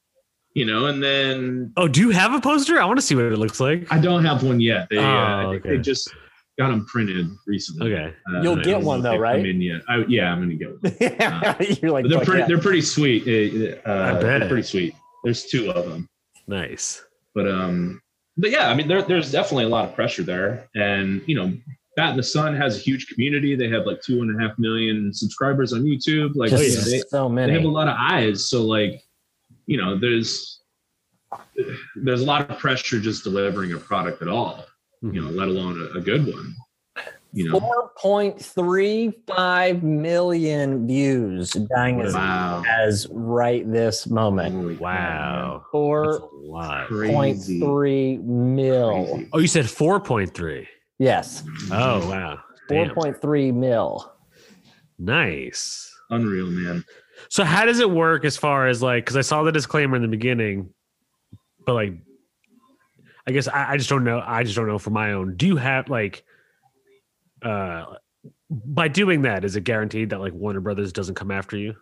You 0.55 0.65
know, 0.65 0.87
and 0.87 1.01
then 1.01 1.73
oh, 1.77 1.87
do 1.87 2.01
you 2.01 2.11
have 2.11 2.33
a 2.35 2.41
poster? 2.41 2.81
I 2.81 2.85
want 2.85 2.99
to 2.99 3.03
see 3.05 3.15
what 3.15 3.27
it 3.27 3.39
looks 3.39 3.61
like. 3.61 3.87
I 3.93 4.01
don't 4.01 4.25
have 4.25 4.43
one 4.43 4.59
yet. 4.59 4.89
They, 4.91 4.97
uh, 4.99 5.03
I 5.03 5.45
Oh, 5.45 5.51
think 5.53 5.65
okay. 5.67 5.77
they 5.77 5.83
just 5.83 6.13
got 6.61 6.69
them 6.69 6.85
printed 6.85 7.27
recently. 7.47 7.95
Okay. 7.95 8.15
Uh, 8.31 8.43
You'll 8.43 8.63
get 8.63 8.81
one 8.83 9.01
though, 9.03 9.17
right? 9.17 9.37
Come 9.37 9.47
in 9.47 9.63
yet? 9.63 9.81
I, 9.89 10.05
yeah, 10.09 10.31
I'm 10.31 10.41
gonna 10.41 10.55
get 10.55 10.71
one. 10.83 11.79
you're 11.81 11.91
like 11.91 12.07
they're 12.07 12.23
pretty. 12.23 12.41
yeah." 12.41 12.47
They're 12.47 12.61
pretty 12.61 12.83
sweet. 12.83 13.23
Uh, 13.27 13.89
uh, 13.89 14.21
bet. 14.21 14.41
they're 14.41 14.49
pretty 14.49 14.63
sweet. 14.63 14.95
There's 15.25 15.47
two 15.47 15.71
of 15.71 15.89
them, 15.89 16.07
Nice. 16.47 17.03
but 17.35 17.49
um, 17.49 18.03
but 18.37 18.51
yeah, 18.51 18.71
I 18.71 18.75
mean, 18.75 18.89
there, 18.89 19.01
there's 19.03 19.33
definitely 19.33 19.65
a 19.65 19.69
lot 19.69 19.89
of 19.89 19.95
pressure 19.95 20.23
there, 20.23 20.69
and 20.75 21.23
you 21.27 21.35
know, 21.35 21.57
Bat 21.97 22.11
in 22.11 22.17
the 22.19 22.23
Sun 22.23 22.57
has 22.57 22.77
a 22.77 22.81
huge 22.81 23.07
community. 23.09 23.55
They 23.55 23.71
have 23.71 23.87
like 23.87 24.03
two 24.03 24.21
and 24.21 24.39
a 24.39 24.43
half 24.47 24.59
million 24.59 25.15
subscribers 25.15 25.73
on 25.73 25.83
YouTube. 25.83 26.33
Like, 26.35 26.51
Just 26.51 26.65
you 26.65 26.77
know, 26.77 26.99
they, 26.99 27.09
so 27.09 27.29
many. 27.29 27.53
they 27.53 27.59
have 27.59 27.67
a 27.67 27.73
lot 27.73 27.89
of 27.89 27.97
eyes. 27.99 28.51
So 28.51 28.63
like, 28.63 29.03
you 29.65 29.79
know, 29.79 29.99
there's 29.99 30.61
there's 31.97 32.21
a 32.21 32.25
lot 32.27 32.51
of 32.51 32.59
pressure 32.59 33.01
just 33.01 33.25
delivering 33.25 33.73
a 33.73 33.79
product 33.79 34.21
at 34.21 34.29
all. 34.29 34.67
You 35.03 35.13
know, 35.13 35.29
mm-hmm. 35.29 35.37
let 35.39 35.49
alone 35.49 35.81
a, 35.95 35.99
a 35.99 36.01
good 36.01 36.27
one. 36.27 36.55
You 37.33 37.49
know, 37.49 37.61
4.35 38.03 39.83
million 39.83 40.87
views 40.89 41.53
dying 41.53 42.01
as, 42.01 42.15
wow, 42.15 42.65
as 42.69 43.07
right 43.13 43.71
this 43.71 44.09
moment 44.09 44.55
Holy 44.57 44.77
Wow. 44.77 45.59
That's 45.59 45.71
Four 45.71 46.05
a 46.17 46.25
lot. 46.35 46.89
point 46.89 47.37
Crazy. 47.39 47.61
three 47.61 48.19
mil. 48.19 49.07
Crazy. 49.15 49.29
Oh, 49.33 49.39
you 49.39 49.47
said 49.47 49.67
4.3. 49.67 50.67
Yes, 50.99 51.45
Oh, 51.71 52.11
wow. 52.11 52.41
four 52.69 52.87
Damn. 52.87 52.95
point 52.95 53.21
three 53.23 53.53
mil. 53.53 54.13
Nice. 54.99 55.89
Unreal, 56.11 56.47
man. 56.47 56.85
So 57.29 57.45
how 57.45 57.65
does 57.65 57.79
it 57.79 57.91
work 57.91 58.25
as 58.25 58.37
far 58.37 58.67
as 58.67 58.83
like 58.83 59.05
because 59.05 59.17
I 59.17 59.21
saw 59.23 59.45
the 59.45 59.53
disclaimer 59.53 59.95
in 59.95 60.03
the 60.03 60.09
beginning, 60.09 60.69
but 61.65 61.75
like 61.75 61.93
I 63.31 63.33
guess 63.33 63.47
I, 63.47 63.73
I 63.73 63.77
just 63.77 63.89
don't 63.89 64.03
know. 64.03 64.21
I 64.27 64.43
just 64.43 64.57
don't 64.57 64.67
know 64.67 64.81
for 64.81 64.91
my 64.91 65.13
own. 65.13 65.37
Do 65.37 65.47
you 65.47 65.57
have 65.57 65.89
like 65.89 66.25
uh 67.43 67.85
by 68.51 68.89
doing 68.89 69.23
that, 69.23 69.45
is 69.45 69.55
it 69.55 69.63
guaranteed 69.63 70.11
that 70.11 70.19
like 70.19 70.33
Warner 70.33 70.59
Brothers 70.59 70.93
doesn't 70.93 71.15
come 71.15 71.31
after 71.31 71.57
you? 71.57 71.77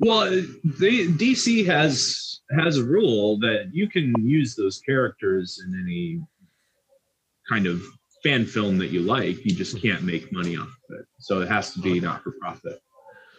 Well, 0.00 0.26
DC 0.32 1.64
has 1.66 2.40
has 2.58 2.78
a 2.78 2.84
rule 2.84 3.38
that 3.38 3.70
you 3.72 3.88
can 3.88 4.12
use 4.18 4.56
those 4.56 4.80
characters 4.80 5.62
in 5.64 5.80
any 5.80 6.20
kind 7.48 7.68
of 7.68 7.80
fan 8.24 8.44
film 8.44 8.78
that 8.78 8.90
you 8.90 9.02
like. 9.02 9.44
You 9.44 9.54
just 9.54 9.80
can't 9.80 10.02
make 10.02 10.32
money 10.32 10.56
off 10.56 10.66
of 10.66 10.98
it. 10.98 11.06
So 11.20 11.42
it 11.42 11.48
has 11.48 11.72
to 11.74 11.80
be 11.80 12.00
not 12.00 12.24
for 12.24 12.32
profit. 12.40 12.80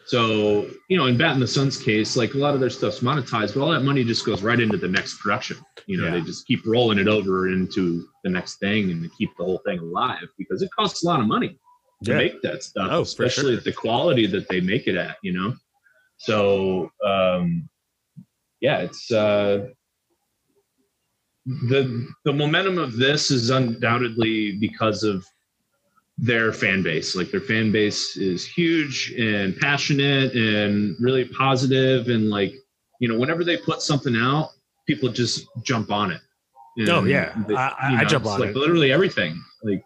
So, 0.08 0.70
you 0.88 0.98
know, 0.98 1.08
in 1.08 1.18
Bat 1.18 1.34
in 1.34 1.40
the 1.42 1.48
Sun's 1.48 1.78
case, 1.78 2.16
like 2.16 2.34
a 2.34 2.38
lot 2.38 2.54
of 2.54 2.62
their 2.62 2.70
stuff's 2.70 3.02
monetized, 3.02 3.54
but 3.54 3.62
all 3.62 3.72
that 3.72 3.82
money 3.84 4.06
just 4.06 4.26
goes 4.26 4.42
right 4.42 4.58
into 4.58 4.78
the 4.78 4.88
next 4.88 5.20
production. 5.20 5.58
You 5.86 5.98
know, 5.98 6.06
Yeah. 6.06 6.12
they 6.12 6.22
just 6.22 6.48
keep 6.48 6.66
rolling 6.66 6.98
it 6.98 7.10
over 7.10 7.50
into 7.50 8.08
the 8.24 8.30
next 8.30 8.58
thing 8.60 8.90
and 8.90 9.04
to 9.04 9.10
keep 9.18 9.36
the 9.38 9.44
whole 9.44 9.62
thing 9.66 9.80
alive 9.80 10.30
because 10.38 10.62
it 10.62 10.70
costs 10.72 11.04
a 11.04 11.08
lot 11.08 11.20
of 11.20 11.28
money 11.28 11.60
to 12.06 12.12
Yeah. 12.12 12.18
make 12.18 12.42
that 12.42 12.64
stuff, 12.64 12.88
Oh, 12.90 13.02
especially 13.02 13.52
sure. 13.52 13.58
at 13.58 13.66
the 13.66 13.74
quality 13.74 14.28
that 14.28 14.48
they 14.48 14.62
make 14.62 14.88
it 14.88 14.96
at, 14.96 15.18
you 15.24 15.34
know? 15.34 15.54
So, 16.20 16.90
um, 17.06 17.68
yeah, 18.62 18.78
it's, 18.80 19.12
uh, 19.12 19.68
the, 21.46 22.08
the 22.24 22.32
momentum 22.34 22.78
of 22.78 22.96
this 22.96 23.30
is 23.30 23.50
undoubtedly 23.50 24.54
because 24.54 25.04
of 25.04 25.26
their 26.18 26.52
fan 26.52 26.82
base. 26.82 27.16
Like 27.16 27.30
their 27.32 27.42
fan 27.42 27.72
base 27.72 28.18
is 28.18 28.46
huge 28.46 29.14
and 29.20 29.56
passionate 29.58 30.34
and 30.34 30.96
really 31.00 31.26
positive 31.26 32.08
and 32.08 32.30
like, 32.30 32.54
you 33.00 33.08
know, 33.08 33.20
whenever 33.20 33.44
they 33.44 33.58
put 33.58 33.82
something 33.82 34.16
out, 34.16 34.50
people 34.88 35.10
just 35.10 35.46
jump 35.64 35.92
on 35.92 36.12
it. 36.12 36.22
Oh, 36.90 37.04
yeah. 37.06 37.34
they- 37.48 37.56
I- 37.56 37.68
I- 37.70 37.92
you 37.92 37.98
I 37.98 38.06
jump 38.06 38.26
it's 38.26 38.34
on 38.34 38.40
like 38.40 38.50
it. 38.50 38.56
literally 38.56 38.92
everything, 38.92 39.42
like 39.64 39.84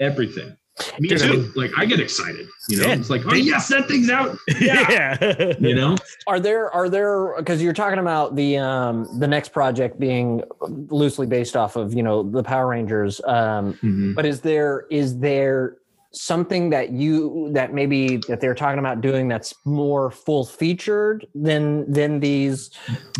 everything. 0.00 0.56
Me 0.98 1.08
Dude, 1.08 1.22
I 1.22 1.26
too. 1.26 1.32
mean- 1.38 1.52
like 1.56 1.70
I 1.78 1.84
get 1.86 2.00
excited, 2.00 2.48
you 2.68 2.76
know. 2.78 2.88
Yeah, 2.88 2.94
it's 2.94 3.08
like, 3.10 3.22
oh 3.26 3.30
they- 3.30 3.38
yes, 3.38 3.68
that 3.68 3.88
thing's 3.88 4.10
out. 4.10 4.36
Yeah, 4.60 5.16
yeah. 5.20 5.52
you 5.58 5.74
know. 5.74 5.96
Are 6.26 6.38
there 6.40 6.70
are 6.72 6.88
there 6.88 7.34
because 7.38 7.62
you're 7.62 7.72
talking 7.72 7.98
about 7.98 8.36
the 8.36 8.58
um 8.58 9.08
the 9.18 9.26
next 9.26 9.50
project 9.52 9.98
being 9.98 10.42
loosely 10.90 11.26
based 11.26 11.56
off 11.56 11.76
of 11.76 11.94
you 11.94 12.02
know 12.02 12.22
the 12.22 12.42
Power 12.42 12.66
Rangers 12.68 13.20
um 13.24 13.72
Mhm. 13.82 14.14
but 14.14 14.26
is 14.26 14.40
there 14.42 14.84
is 14.90 15.18
there 15.18 15.76
something 16.16 16.70
that 16.70 16.90
you 16.90 17.50
that 17.52 17.74
maybe 17.74 18.16
that 18.28 18.40
they're 18.40 18.54
talking 18.54 18.78
about 18.78 19.00
doing 19.00 19.28
that's 19.28 19.54
more 19.64 20.10
full 20.10 20.44
featured 20.44 21.26
than 21.34 21.90
than 21.92 22.20
these 22.20 22.70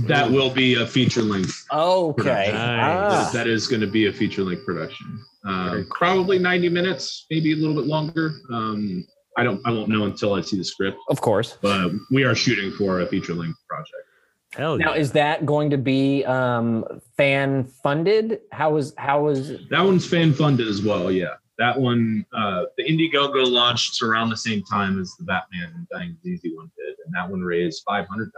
That 0.06 0.30
will 0.30 0.50
be 0.50 0.74
a 0.74 0.86
feature 0.86 1.22
length. 1.22 1.64
okay 1.72 2.50
Nice. 2.52 2.54
Ah. 2.54 3.08
That- 3.24 3.32
that 3.34 3.46
is 3.46 3.66
going 3.68 3.80
to 3.82 3.86
be 3.86 4.06
a 4.06 4.12
feature 4.12 4.42
length 4.42 4.64
production. 4.64 5.06
Very 5.44 5.82
Um, 5.82 5.88
probably 5.90 6.38
90 6.38 6.68
minutes, 6.70 7.26
maybe 7.30 7.52
a 7.52 7.56
little 7.56 7.74
bit 7.74 7.86
longer. 7.86 8.32
Um, 8.52 9.04
I 9.38 9.44
don't. 9.44 9.60
I 9.66 9.70
won't 9.70 9.88
know 9.90 10.04
until 10.06 10.32
I 10.34 10.40
see 10.40 10.56
the 10.56 10.64
script. 10.64 10.96
of 11.10 11.20
course 11.20 11.58
But 11.60 11.90
we 12.10 12.24
are 12.24 12.34
shooting 12.34 12.72
for 12.72 13.00
a 13.00 13.06
feature 13.06 13.34
length 13.34 13.58
project. 13.68 13.92
Hell 14.54 14.78
yeah. 14.80 14.86
now 14.86 14.94
is 14.94 15.12
that 15.12 15.44
going 15.44 15.68
to 15.70 15.76
be 15.76 16.24
um 16.24 16.84
fan 17.18 17.64
funded 17.82 18.40
how 18.52 18.76
is 18.78 18.94
how 18.96 19.28
is 19.28 19.40
That 19.68 19.82
one's 19.84 20.06
fan 20.06 20.32
funded 20.32 20.66
as 20.66 20.80
well. 20.82 21.12
Yeah, 21.12 21.34
that 21.58 21.78
one. 21.78 22.24
Uh, 22.36 22.64
the 22.76 22.84
Indiegogo 22.84 23.48
launched 23.50 24.02
around 24.02 24.30
the 24.30 24.36
same 24.36 24.62
time 24.64 25.00
as 25.00 25.14
the 25.18 25.24
Batman 25.24 25.72
and 25.74 25.86
Dying 25.90 26.16
Easy 26.24 26.54
one 26.54 26.70
did, 26.76 26.96
and 27.04 27.14
that 27.14 27.28
one 27.30 27.40
raised 27.40 27.82
500,000. 27.86 28.32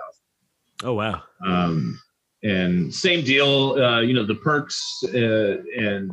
oh 0.84 0.94
wow. 0.94 1.22
Um, 1.44 2.00
and 2.44 2.94
same 2.94 3.24
deal. 3.24 3.72
Uh, 3.82 4.00
you 4.00 4.14
know 4.14 4.24
the 4.24 4.36
perks 4.36 4.80
uh, 5.12 5.56
and 5.76 6.12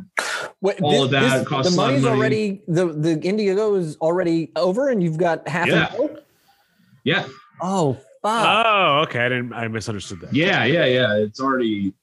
Wait, 0.60 0.80
All 0.82 1.04
of 1.04 1.10
that 1.12 1.46
costs 1.46 1.74
the 1.74 1.76
a 1.76 1.80
lot 1.80 1.94
of 1.94 2.02
money's 2.02 2.02
money. 2.02 2.16
already 2.16 2.62
the 2.66 2.86
the 2.86 3.16
Indiegogo 3.16 3.78
is 3.78 3.96
already 3.98 4.50
over 4.56 4.88
and 4.88 5.00
you've 5.02 5.18
got 5.18 5.46
half 5.46 5.68
Yeah. 5.68 5.94
a 5.94 6.08
yeah, 7.04 7.26
oh 7.60 7.92
fuck 8.22 8.66
Oh, 8.66 9.00
okay. 9.04 9.20
I 9.20 9.28
didn't. 9.28 9.52
I 9.52 9.68
misunderstood 9.68 10.20
that. 10.22 10.34
yeah, 10.34 10.64
yeah, 10.64 10.84
yeah. 10.86 11.14
It's 11.14 11.38
already 11.40 11.88
it, 11.88 11.94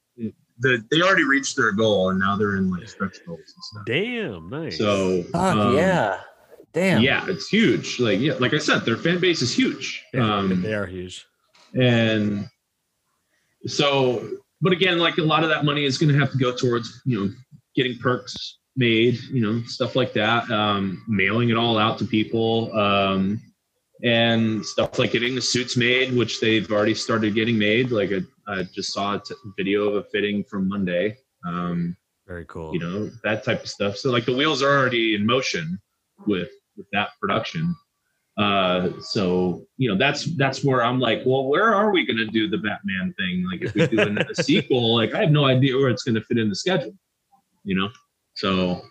the 0.60 0.84
they 0.92 1.02
already 1.02 1.24
reached 1.24 1.56
their 1.58 1.72
goal, 1.72 2.10
and 2.12 2.20
now 2.20 2.36
they're 2.36 2.56
in 2.58 2.70
like 2.72 2.88
stretch 2.88 3.18
goals 3.26 3.40
and 3.40 3.64
stuff. 3.64 3.84
Damn. 3.86 4.50
Nice. 4.50 4.78
So 4.78 5.24
Fuck 5.32 5.56
um, 5.56 5.76
yeah. 5.76 6.20
Damn. 6.74 7.02
yeah, 7.04 7.26
it's 7.28 7.48
huge. 7.50 8.00
Like 8.00 8.20
yeah, 8.20 8.34
like 8.34 8.54
I 8.54 8.58
said, 8.58 8.80
their 8.80 8.98
fan 8.98 9.20
base 9.20 9.42
is 9.42 9.54
huge. 9.56 10.04
Yeah, 10.14 10.38
Um, 10.38 10.62
they 10.62 10.74
are 10.74 10.86
huge. 10.88 11.26
and 11.76 12.48
so 13.66 14.28
but 14.62 14.74
again 14.74 14.98
like 15.00 15.18
a 15.18 15.22
lot 15.24 15.44
of 15.44 15.50
that 15.50 15.64
money 15.66 15.86
is 15.86 15.98
going 15.98 16.12
to 16.12 16.20
have 16.20 16.32
to 16.32 16.38
go 16.38 16.54
towards 16.56 17.02
you 17.06 17.20
know 17.26 17.34
getting 17.76 17.98
perks 18.00 18.58
made 18.76 19.16
you 19.32 19.42
know 19.42 19.62
stuff 19.66 19.96
like 19.96 20.14
that 20.14 20.50
um, 20.52 21.04
mailing 21.08 21.50
it 21.50 21.58
all 21.58 21.78
out 21.78 21.98
to 22.00 22.06
people 22.06 22.76
um, 22.78 23.40
and 24.04 24.66
stuff 24.66 25.00
like 25.00 25.12
getting 25.12 25.34
the 25.34 25.42
suits 25.42 25.78
made 25.78 26.14
which 26.14 26.40
they've 26.42 26.70
already 26.72 26.94
started 26.94 27.34
getting 27.34 27.58
made. 27.58 27.90
Like 27.92 28.12
i, 28.12 28.22
I 28.48 28.64
just 28.64 28.94
saw 28.94 29.16
a 29.16 29.20
t- 29.20 29.34
video 29.58 29.88
of 29.88 29.96
a 29.96 30.04
fitting 30.10 30.44
from 30.44 30.68
monday. 30.68 31.18
Um, 31.48 31.96
Very 32.28 32.46
cool. 32.46 32.74
you 32.74 32.80
know 32.80 33.10
that 33.24 33.44
type 33.44 33.62
of 33.64 33.70
stuff. 33.70 33.98
So 33.98 34.12
like 34.12 34.26
the 34.26 34.36
wheels 34.36 34.62
are 34.62 34.78
already 34.78 35.16
in 35.16 35.26
motion 35.26 35.80
with 36.28 36.50
with 36.78 36.88
that 36.92 37.10
production. 37.22 37.76
Uh 38.38 39.00
so 39.00 39.66
you 39.78 39.90
know 39.90 39.98
that's 39.98 40.26
that's 40.38 40.64
where 40.64 40.84
i'm 40.84 41.00
like 41.00 41.22
well 41.24 41.46
where 41.48 41.72
are 41.76 41.92
we 41.92 42.04
going 42.04 42.18
to 42.18 42.26
do 42.26 42.50
the 42.50 42.58
batman 42.58 43.14
thing? 43.20 43.46
Like 43.50 43.62
if 43.62 43.74
we 43.76 43.86
do 43.88 44.00
an- 44.10 44.18
a 44.18 44.36
sequel 44.36 44.96
like 44.96 45.14
i 45.14 45.20
have 45.20 45.30
no 45.32 45.46
idea 45.46 45.78
where 45.78 45.90
it's 45.90 46.04
going 46.04 46.16
to 46.16 46.22
fit 46.22 46.40
in 46.40 46.50
the 46.50 46.56
schedule 46.56 46.94
you 47.64 47.76
know? 47.76 47.90
So 48.36 48.82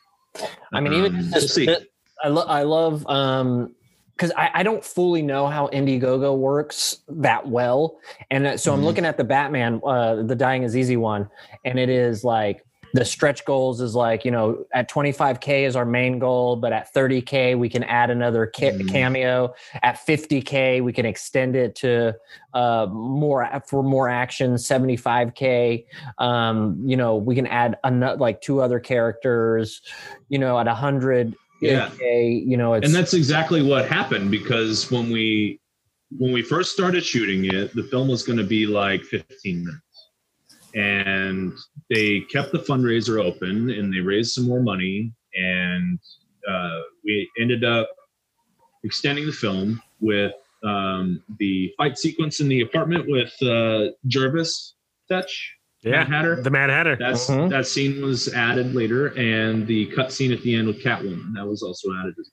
I 0.73 0.81
mean, 0.81 0.93
even 0.95 1.17
um, 1.17 1.23
just 1.33 1.57
we'll 1.57 1.67
see. 1.67 1.87
I, 2.25 2.29
lo- 2.29 2.47
I 2.47 2.63
love 2.63 3.07
um 3.07 3.75
because 4.23 4.33
I, 4.39 4.51
I 4.55 4.63
don't 4.63 4.85
fully 4.85 5.21
know 5.21 5.49
how 5.49 5.67
Indiegogo 5.73 6.37
works 6.39 6.99
that 7.09 7.49
well, 7.49 7.99
and 8.31 8.47
uh, 8.47 8.57
so 8.57 8.73
I'm 8.73 8.81
Mhm. 8.81 8.85
looking 8.85 9.05
at 9.05 9.17
the 9.17 9.25
Batman, 9.25 9.81
uh, 9.85 10.23
the 10.23 10.37
Dying 10.37 10.63
is 10.63 10.77
Easy 10.77 10.97
one, 10.97 11.29
and 11.65 11.77
it 11.77 11.89
is 11.89 12.23
like 12.23 12.65
the 12.95 13.05
stretch 13.07 13.45
goals 13.47 13.81
is 13.81 13.95
like 13.97 14.25
you 14.25 14.31
know 14.31 14.65
at 14.75 14.89
25k 14.89 15.65
is 15.67 15.75
our 15.75 15.85
main 15.87 16.21
goal, 16.21 16.55
but 16.55 16.73
at 16.73 16.93
30k 16.95 17.57
we 17.59 17.69
can 17.69 17.83
add 17.85 18.11
another 18.11 18.47
ca- 18.55 18.71
Mhm. 18.71 18.89
cameo. 18.93 19.55
At 19.83 19.97
50k 20.07 20.81
we 20.85 20.93
can 20.93 21.05
extend 21.07 21.57
it 21.57 21.75
to 21.77 22.15
uh, 22.55 22.87
more 22.93 23.49
for 23.67 23.83
more 23.83 24.09
action. 24.09 24.55
75k, 24.57 25.85
um, 26.19 26.81
you 26.85 26.97
know 26.97 27.17
we 27.17 27.35
can 27.35 27.49
add 27.49 27.77
another 27.83 28.19
like 28.21 28.41
two 28.41 28.61
other 28.61 28.79
characters. 28.79 29.81
You 30.29 30.39
know 30.39 30.61
at 30.61 30.67
100 30.69 31.35
Yeah. 31.63 31.91
Okay, 31.95 32.29
you 32.29 32.57
know, 32.57 32.75
it's 32.75 32.87
and 32.87 32.95
that's 32.95 33.15
exactly 33.15 33.63
what 33.63 33.87
happened 33.87 34.31
because 34.31 34.91
when 34.91 35.11
we 35.11 35.61
when 36.19 36.33
we 36.33 36.43
first 36.43 36.73
started 36.73 37.05
shooting 37.05 37.47
it 37.47 37.75
the 37.75 37.85
film 37.85 38.09
was 38.09 38.23
going 38.23 38.37
to 38.39 38.45
be 38.45 38.67
like 38.67 39.03
15 39.05 39.65
minutes 39.65 39.83
and 40.75 41.53
they 41.89 42.21
kept 42.21 42.53
the 42.53 42.59
fundraiser 42.59 43.23
open 43.25 43.71
and 43.71 43.93
they 43.93 44.01
raised 44.01 44.33
some 44.33 44.47
more 44.47 44.61
money 44.61 45.13
and 45.35 45.99
uh, 46.49 46.81
we 47.05 47.31
ended 47.41 47.65
up 47.65 47.89
extending 48.85 49.27
the 49.27 49.33
film 49.33 49.81
with 50.01 50.35
um, 50.65 51.23
the 51.39 51.73
fight 51.77 51.99
sequence 51.99 52.41
in 52.41 52.49
the 52.49 52.61
apartment 52.61 53.07
with 53.09 53.33
uh, 53.43 53.93
Jervis 54.07 54.75
Tetch, 55.11 55.31
yeah. 55.83 55.91
Mad 56.05 56.09
Hatter. 56.09 56.43
The 56.43 56.51
Mad 56.51 56.71
Hatter. 56.71 56.97
That's 56.97 57.29
Mhm. 57.29 57.51
that 57.51 57.67
scene 57.67 58.03
was 58.05 58.33
added 58.33 58.75
later, 58.75 59.09
and 59.19 59.67
the 59.67 59.87
cut 59.87 60.13
scene 60.13 60.33
at 60.33 60.43
the 60.43 60.55
end 60.55 60.67
with 60.69 60.83
Catwoman 60.83 61.35
that 61.35 61.47
was 61.47 61.63
also 61.63 61.89
added 62.01 62.15
as 62.19 62.31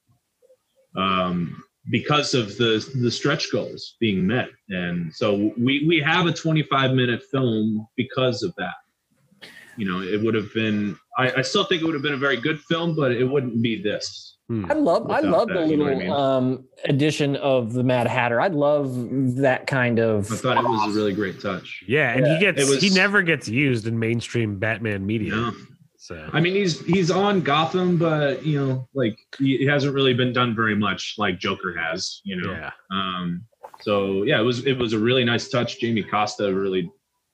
well. 0.95 1.03
Um, 1.05 1.63
because 1.89 2.33
of 2.33 2.57
the 2.57 2.85
the 3.01 3.09
stretch 3.09 3.51
goals 3.51 3.95
being 3.99 4.25
met, 4.27 4.49
and 4.69 5.13
so 5.13 5.51
we 5.57 5.85
we 5.87 5.99
have 5.99 6.27
a 6.27 6.31
25 6.33 6.91
minute 6.93 7.21
film 7.31 7.87
because 7.95 8.43
of 8.43 8.53
that. 8.57 8.73
You 9.79 9.85
know, 9.91 10.01
it 10.01 10.21
would 10.21 10.35
have 10.35 10.53
been. 10.53 10.97
I, 11.17 11.31
I 11.37 11.41
still 11.41 11.63
think 11.63 11.81
it 11.81 11.85
would 11.85 11.93
have 11.93 12.03
been 12.03 12.13
a 12.13 12.17
very 12.17 12.37
good 12.37 12.59
film, 12.61 12.95
but 12.95 13.11
it 13.11 13.23
wouldn't 13.23 13.61
be 13.61 13.81
this. 13.81 14.37
Hmm. 14.49 14.65
I 14.69 14.73
love 14.73 15.09
I 15.09 15.21
without 15.21 15.31
love 15.31 15.47
the 15.47 15.53
that, 15.53 15.67
you 15.69 15.77
know 15.77 15.85
little 15.85 15.99
I 15.99 16.03
mean? 16.03 16.11
um 16.11 16.65
addition 16.85 17.35
of 17.35 17.73
the 17.73 17.83
Mad 17.83 18.07
Hatter. 18.07 18.41
I 18.41 18.47
love 18.47 19.35
that 19.37 19.67
kind 19.67 19.99
of. 19.99 20.31
I 20.31 20.35
thought 20.35 20.57
it 20.57 20.67
was 20.67 20.95
a 20.95 20.99
really 20.99 21.13
great 21.13 21.39
touch. 21.39 21.83
Yeah, 21.87 22.11
and 22.13 22.25
he 22.25 22.39
gets 22.39 22.67
was- 22.67 22.81
he 22.81 22.89
never 22.89 23.21
gets 23.21 23.47
used 23.47 23.87
in 23.87 23.99
mainstream 23.99 24.57
Batman 24.59 25.05
media. 25.05 25.35
Yeah. 25.35 25.51
So 25.97 26.29
I 26.33 26.39
mean, 26.41 26.55
he's 26.55 26.83
he's 26.85 27.11
on 27.11 27.41
Gotham, 27.41 27.97
but 27.97 28.43
you 28.43 28.59
know, 28.59 28.87
like 28.95 29.15
he, 29.37 29.57
he 29.57 29.65
hasn't 29.65 29.93
really 29.93 30.15
been 30.15 30.33
done 30.33 30.55
very 30.55 30.75
much 30.75 31.13
like 31.19 31.37
Joker 31.37 31.77
has. 31.77 32.19
You 32.23 32.41
know, 32.41 32.51
yeah. 32.51 32.71
Um, 32.91 33.43
so 33.81 34.23
yeah, 34.23 34.39
it 34.39 34.43
was 34.43 34.65
it 34.65 34.77
was 34.79 34.93
a 34.93 34.99
really 34.99 35.23
nice 35.23 35.49
touch. 35.49 35.79
Jamie 35.79 36.01
Costa 36.01 36.51
really 36.51 36.89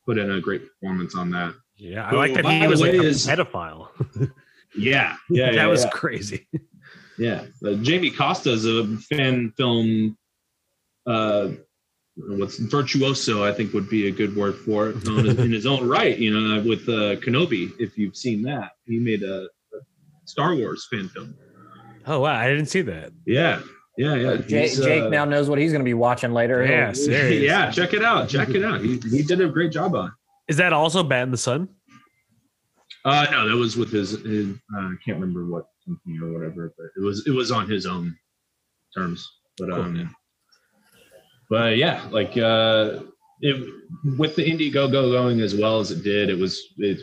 put 0.05 0.17
in 0.17 0.29
a 0.31 0.41
great 0.41 0.63
performance 0.67 1.15
on 1.15 1.29
that. 1.31 1.53
Yeah. 1.77 2.05
I 2.05 2.09
Who, 2.09 2.17
like 2.17 2.33
that 2.33 2.45
he 2.45 2.67
was 2.67 2.81
like 2.81 2.93
way, 2.93 2.99
a 2.99 3.11
pedophile. 3.11 3.89
Yeah, 4.77 5.15
yeah, 5.29 5.45
that 5.51 5.55
yeah, 5.55 5.67
was 5.67 5.83
yeah. 5.83 5.89
crazy. 5.89 6.47
yeah. 7.17 7.45
Uh, 7.65 7.73
Jamie 7.75 8.11
Costa 8.11 8.51
is 8.51 8.65
a 8.65 8.97
fan 8.97 9.51
film. 9.57 10.17
Uh, 11.05 11.51
what's 12.17 12.57
virtuoso? 12.57 13.43
I 13.43 13.53
think 13.53 13.73
would 13.73 13.89
be 13.89 14.07
a 14.07 14.11
good 14.11 14.35
word 14.35 14.55
for 14.55 14.89
it 14.89 15.07
in 15.07 15.51
his 15.51 15.65
own 15.65 15.87
right. 15.87 16.17
You 16.17 16.37
know, 16.37 16.61
with 16.63 16.87
uh, 16.89 17.15
Kenobi, 17.21 17.71
if 17.79 17.97
you've 17.97 18.15
seen 18.15 18.41
that, 18.43 18.71
he 18.85 18.99
made 18.99 19.23
a, 19.23 19.43
a 19.43 19.77
Star 20.25 20.55
Wars 20.55 20.87
fan 20.91 21.09
film. 21.09 21.35
Oh 22.07 22.19
wow, 22.19 22.35
I 22.35 22.47
didn't 22.47 22.67
see 22.67 22.81
that. 22.83 23.11
Yeah, 23.25 23.61
yeah, 23.97 24.15
yeah. 24.15 24.37
Jake, 24.37 24.75
Jake 24.75 25.03
uh, 25.03 25.09
now 25.09 25.25
knows 25.25 25.49
what 25.49 25.57
he's 25.57 25.71
going 25.71 25.81
to 25.81 25.85
be 25.85 25.95
watching 25.95 26.33
later. 26.33 26.63
Yeah, 26.63 26.93
yeah, 26.93 27.71
check 27.71 27.93
it 27.93 28.03
out. 28.03 28.29
Check 28.29 28.49
it 28.49 28.63
out. 28.63 28.81
He, 28.81 28.99
he 29.09 29.23
did 29.23 29.41
a 29.41 29.47
great 29.47 29.71
job 29.71 29.95
on. 29.95 30.13
Is 30.47 30.57
that 30.57 30.73
also 30.73 31.03
Bat 31.03 31.23
in 31.23 31.31
the 31.31 31.37
Sun? 31.37 31.69
Uh, 33.03 33.27
no, 33.31 33.47
that 33.47 33.55
was 33.55 33.77
with 33.77 33.91
his. 33.91 34.11
his 34.11 34.55
uh, 34.75 34.79
I 34.79 34.95
can't 35.03 35.19
remember 35.19 35.45
what 35.45 35.67
company 35.85 36.19
or 36.21 36.33
whatever, 36.33 36.73
but 36.77 36.87
it 36.97 37.03
was 37.03 37.25
it 37.27 37.31
was 37.31 37.51
on 37.51 37.69
his 37.69 37.85
own 37.85 38.15
terms. 38.95 39.27
But 39.57 39.69
Cool, 39.69 39.81
um, 39.81 39.95
yeah. 39.95 40.07
but 41.49 41.77
yeah, 41.77 42.07
like 42.11 42.37
uh, 42.37 43.01
it 43.41 43.73
with 44.17 44.35
the 44.35 44.43
Indiegogo 44.43 45.11
going 45.11 45.41
as 45.41 45.55
well 45.55 45.79
as 45.79 45.91
it 45.91 46.03
did, 46.03 46.29
it 46.29 46.37
was 46.37 46.61
it 46.77 47.01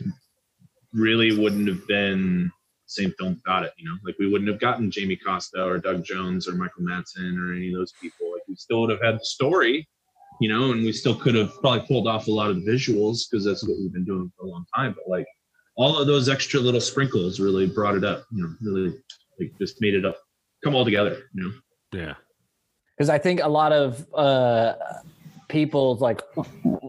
really 0.93 1.39
wouldn't 1.39 1.69
have 1.69 1.87
been 1.87 2.51
same 2.87 3.13
film 3.19 3.35
without 3.35 3.65
it. 3.65 3.73
You 3.77 3.89
know, 3.89 3.97
like 4.05 4.17
we 4.19 4.29
wouldn't 4.29 4.51
have 4.51 4.61
gotten 4.61 4.91
Jamie 4.91 5.17
Costa 5.17 5.65
or 5.65 5.79
Doug 5.79 6.05
Jones 6.05 6.49
or 6.49 6.53
Michael 6.53 6.83
Madsen 6.83 7.39
or 7.39 7.55
any 7.55 7.69
of 7.69 7.75
those 7.75 7.93
people. 8.01 8.33
Like 8.33 8.43
we 8.49 8.57
still 8.57 8.83
would 8.83 8.91
have 8.91 9.03
had 9.03 9.17
the 9.17 9.25
story. 9.25 9.89
You 10.43 10.49
know, 10.49 10.73
and 10.73 10.83
we 10.83 10.93
still 10.93 11.15
could 11.15 11.37
have 11.37 11.53
probably 11.61 11.85
pulled 11.87 12.09
off 12.09 12.27
a 12.27 12.31
lot 12.33 12.51
of 12.51 12.57
the 12.65 12.71
visuals 12.71 13.19
because 13.31 13.45
that's 13.45 13.63
what 13.67 13.77
we've 13.79 13.93
been 13.93 14.05
doing 14.05 14.31
for 14.37 14.47
a 14.47 14.49
long 14.49 14.65
time. 14.75 14.93
But 14.97 15.09
like 15.09 15.27
all 15.77 15.97
of 16.01 16.07
those 16.09 16.29
extra 16.29 16.59
little 16.59 16.81
sprinkles 16.81 17.39
really 17.39 17.67
brought 17.67 17.95
it 17.95 18.05
up. 18.05 18.25
You 18.33 18.43
know, 18.43 18.55
really 18.61 18.95
like 19.39 19.53
just 19.61 19.81
made 19.81 19.95
it 19.95 20.05
up 20.05 20.17
come 20.65 20.75
all 20.75 20.85
together. 20.85 21.15
You 21.35 21.43
know. 21.45 21.53
Yeah. 22.01 22.15
because 22.97 23.09
I 23.09 23.19
think 23.19 23.41
a 23.43 23.49
lot 23.49 23.73
of 23.73 24.07
uh, 24.15 24.75
people's 25.49 26.01
like 26.01 26.21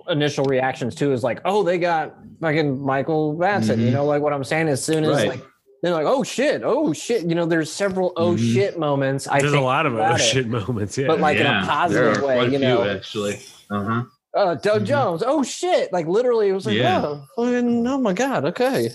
initial 0.09 0.45
reactions 0.45 0.95
too 0.95 1.11
is 1.13 1.23
like, 1.23 1.39
oh, 1.45 1.61
they 1.63 1.77
got 1.77 2.15
fucking 2.41 2.79
Michael 2.81 3.35
Madsen. 3.37 3.77
You 3.79 3.87
Mhm. 3.89 3.93
know, 3.93 4.05
like 4.05 4.21
what 4.23 4.33
I'm 4.33 4.43
saying. 4.43 4.67
As 4.67 4.83
soon 4.83 5.03
as 5.03 5.11
Right. 5.17 5.29
like 5.29 5.43
they're 5.83 5.91
like, 5.93 6.05
oh 6.07 6.23
shit, 6.23 6.61
oh 6.63 6.93
shit. 6.93 7.23
You 7.25 7.35
know, 7.35 7.45
there's 7.45 7.71
several 7.71 8.13
oh 8.15 8.33
Mhm. 8.35 8.53
shit 8.53 8.79
moments. 8.79 9.27
I 9.27 9.39
There's 9.41 9.53
a 9.53 9.59
lot 9.59 9.85
of 9.85 9.93
about 9.95 10.13
other 10.13 10.23
it. 10.23 10.25
shit 10.25 10.47
moments. 10.47 10.97
Yeah. 10.97 11.07
But 11.07 11.19
like 11.19 11.37
in 11.37 11.45
a 11.45 11.49
Yeah, 11.49 11.59
there 11.59 11.69
positive 11.69 12.17
are 12.23 12.25
way, 12.27 12.35
quite 12.35 12.47
a 12.47 12.51
you 12.51 12.57
few, 12.59 12.67
know. 12.67 12.83
actually. 12.89 13.39
Uh 13.69 13.83
huh. 13.83 14.03
Uh, 14.35 14.55
Doug 14.55 14.81
Mhm. 14.83 14.87
Jones. 14.87 15.23
Oh 15.27 15.43
shit! 15.43 15.93
Like 15.93 16.07
literally, 16.07 16.47
it 16.49 16.53
was 16.53 16.65
like, 16.65 16.77
Yeah. 16.77 17.01
oh, 17.05 17.23
fucking, 17.35 17.85
oh 17.85 17.97
my 17.99 18.13
god. 18.13 18.45
Okay. 18.45 18.89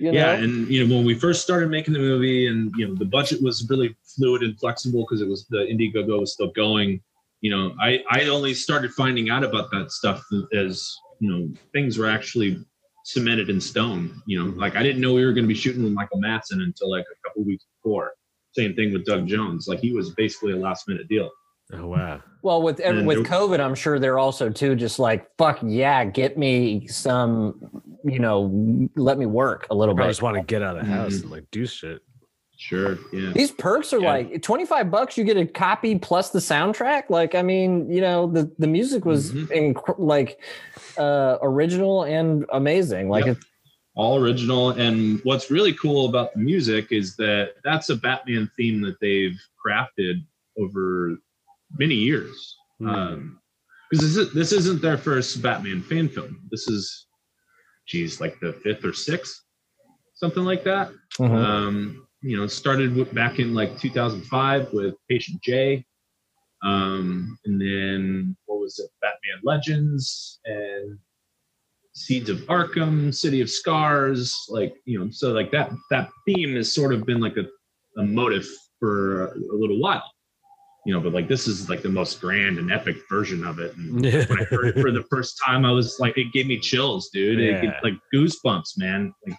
You 0.00 0.12
know? 0.12 0.18
yeah 0.18 0.32
and 0.34 0.68
you 0.68 0.86
know 0.86 0.94
when 0.96 1.04
we 1.04 1.14
first 1.14 1.42
started 1.42 1.70
making 1.70 1.92
the 1.94 1.98
movie 2.00 2.46
and 2.46 2.70
you 2.76 2.86
know 2.86 2.94
the 2.94 3.04
budget 3.04 3.42
was 3.42 3.66
really 3.68 3.96
fluid 4.04 4.42
and 4.42 4.56
flexible 4.60 5.00
because 5.04 5.20
it 5.22 5.26
was 5.28 5.46
the 5.50 5.58
indiegogo 5.58 6.20
was 6.20 6.32
still 6.32 6.52
going 6.52 7.00
you 7.40 7.50
know 7.50 7.74
i 7.80 8.00
i 8.08 8.20
only 8.26 8.54
started 8.54 8.92
finding 8.92 9.28
out 9.28 9.42
about 9.42 9.72
that 9.72 9.90
stuff 9.90 10.22
as 10.54 10.88
you 11.18 11.28
know 11.28 11.48
things 11.72 11.98
were 11.98 12.06
actually 12.06 12.64
cemented 13.08 13.48
in 13.48 13.58
stone 13.58 14.20
you 14.26 14.38
know 14.38 14.50
like 14.56 14.76
i 14.76 14.82
didn't 14.82 15.00
know 15.00 15.14
we 15.14 15.24
were 15.24 15.32
going 15.32 15.44
to 15.44 15.48
be 15.48 15.54
shooting 15.54 15.82
with 15.82 15.92
michael 15.94 16.20
Madsen 16.20 16.62
until 16.62 16.90
like 16.90 17.04
a 17.10 17.28
couple 17.28 17.42
weeks 17.42 17.64
before 17.82 18.12
same 18.52 18.74
thing 18.74 18.92
with 18.92 19.06
doug 19.06 19.26
jones 19.26 19.66
like 19.66 19.78
he 19.80 19.92
was 19.92 20.10
basically 20.10 20.52
a 20.52 20.56
last 20.56 20.86
minute 20.88 21.08
deal 21.08 21.30
oh 21.72 21.86
wow. 21.86 22.22
Well, 22.42 22.62
with 22.62 22.78
every, 22.80 23.00
And 23.00 23.08
with 23.08 23.24
there- 23.26 23.38
COVID, 23.38 23.60
I'm 23.60 23.74
sure 23.74 23.98
they're 23.98 24.18
also 24.18 24.48
too 24.48 24.74
just 24.76 24.98
like 24.98 25.26
fuck 25.38 25.58
yeah, 25.62 26.04
get 26.04 26.38
me 26.38 26.86
some, 26.86 27.60
you 28.04 28.20
know, 28.20 28.88
let 28.94 29.18
me 29.18 29.26
work 29.26 29.66
a 29.70 29.74
little 29.74 29.94
I 29.94 29.98
bit. 29.98 30.04
I 30.04 30.08
just 30.08 30.22
want 30.22 30.36
to 30.36 30.42
get 30.44 30.62
out 30.62 30.78
of 30.78 30.86
the 30.86 30.90
house 30.90 31.14
Mhm. 31.16 31.22
and 31.22 31.30
like 31.32 31.44
do 31.50 31.66
shit. 31.66 32.00
Sure 32.58 32.98
yeah 33.12 33.30
These 33.32 33.52
perks 33.52 33.92
are 33.92 34.00
Yeah. 34.00 34.08
like 34.14 34.42
25 34.42 34.90
bucks. 34.90 35.16
You 35.16 35.24
get 35.24 35.36
a 35.36 35.46
copy 35.46 35.96
plus 35.98 36.30
the 36.30 36.40
soundtrack. 36.40 37.04
Like, 37.08 37.34
I 37.36 37.42
mean, 37.42 37.90
you 37.90 38.00
know, 38.00 38.26
the 38.30 38.50
the 38.58 38.66
music 38.66 39.04
was 39.04 39.32
Mhm. 39.32 39.74
inc- 39.74 39.94
like 39.98 40.40
uh 40.98 41.38
original 41.40 42.02
and 42.02 42.44
amazing. 42.52 43.08
Like, 43.08 43.26
Yep. 43.26 43.36
all 43.94 44.18
original. 44.22 44.70
And 44.70 45.20
what's 45.22 45.50
really 45.52 45.72
cool 45.72 46.08
about 46.08 46.34
the 46.34 46.40
music 46.40 46.90
is 46.90 47.14
that 47.16 47.54
that's 47.64 47.90
a 47.90 47.96
Batman 47.96 48.50
theme 48.56 48.80
that 48.82 48.98
they've 49.00 49.38
crafted 49.64 50.24
over 50.58 51.16
many 51.78 51.94
years. 51.94 52.56
Hmm. 52.80 52.88
Um, 52.88 53.40
because 53.90 54.04
this, 54.04 54.16
is, 54.26 54.34
this 54.34 54.52
isn't 54.52 54.82
their 54.82 54.98
first 54.98 55.40
Batman 55.40 55.80
fan 55.82 56.08
film. 56.08 56.40
This 56.50 56.68
is, 56.68 57.06
geez, 57.86 58.20
like 58.20 58.38
the 58.40 58.52
fifth 58.52 58.84
or 58.84 58.92
sixth, 58.92 59.42
something 60.14 60.44
like 60.44 60.62
that. 60.64 60.90
Mhm. 61.18 61.30
Um, 61.34 62.07
you 62.22 62.36
know, 62.36 62.44
it 62.44 62.50
started 62.50 63.14
back 63.14 63.38
in 63.38 63.54
like 63.54 63.78
2005 63.78 64.72
with 64.72 64.94
Patient 65.08 65.40
J. 65.42 65.84
Um, 66.64 67.38
and 67.44 67.60
then 67.60 68.36
what 68.46 68.60
was 68.60 68.78
it? 68.78 68.90
Batman 69.00 69.40
Legends 69.44 70.40
and 70.44 70.98
Seeds 71.94 72.28
of 72.28 72.38
Arkham, 72.46 73.14
City 73.14 73.40
of 73.40 73.48
Scars, 73.50 74.46
like 74.48 74.74
you 74.84 74.98
know, 74.98 75.10
so 75.10 75.32
like 75.32 75.50
that 75.52 75.70
that 75.90 76.08
theme 76.26 76.54
has 76.56 76.72
sort 76.72 76.92
of 76.92 77.04
been 77.06 77.20
like 77.20 77.36
a, 77.36 77.44
a 78.00 78.04
motive 78.04 78.46
for 78.80 79.26
a, 79.26 79.38
a 79.38 79.56
little 79.56 79.80
while, 79.80 80.04
you 80.84 80.92
know. 80.92 81.00
But 81.00 81.12
like 81.12 81.28
this 81.28 81.46
is 81.46 81.68
like 81.68 81.82
the 81.82 81.88
most 81.88 82.20
grand 82.20 82.58
and 82.58 82.72
epic 82.72 82.96
version 83.08 83.44
of 83.44 83.58
it. 83.60 83.76
And 83.76 83.94
when 84.02 84.40
I 84.40 84.44
heard 84.44 84.76
it 84.76 84.80
for 84.80 84.90
the 84.90 85.04
first 85.10 85.40
time, 85.44 85.64
I 85.64 85.70
was 85.70 85.98
like, 86.00 86.18
it 86.18 86.32
gave 86.32 86.46
me 86.48 86.58
chills, 86.58 87.10
dude. 87.12 87.40
It 87.40 87.54
Yeah. 87.54 87.60
gave, 87.62 87.72
like 87.82 87.94
goosebumps, 88.14 88.78
man. 88.78 89.12
Like 89.26 89.36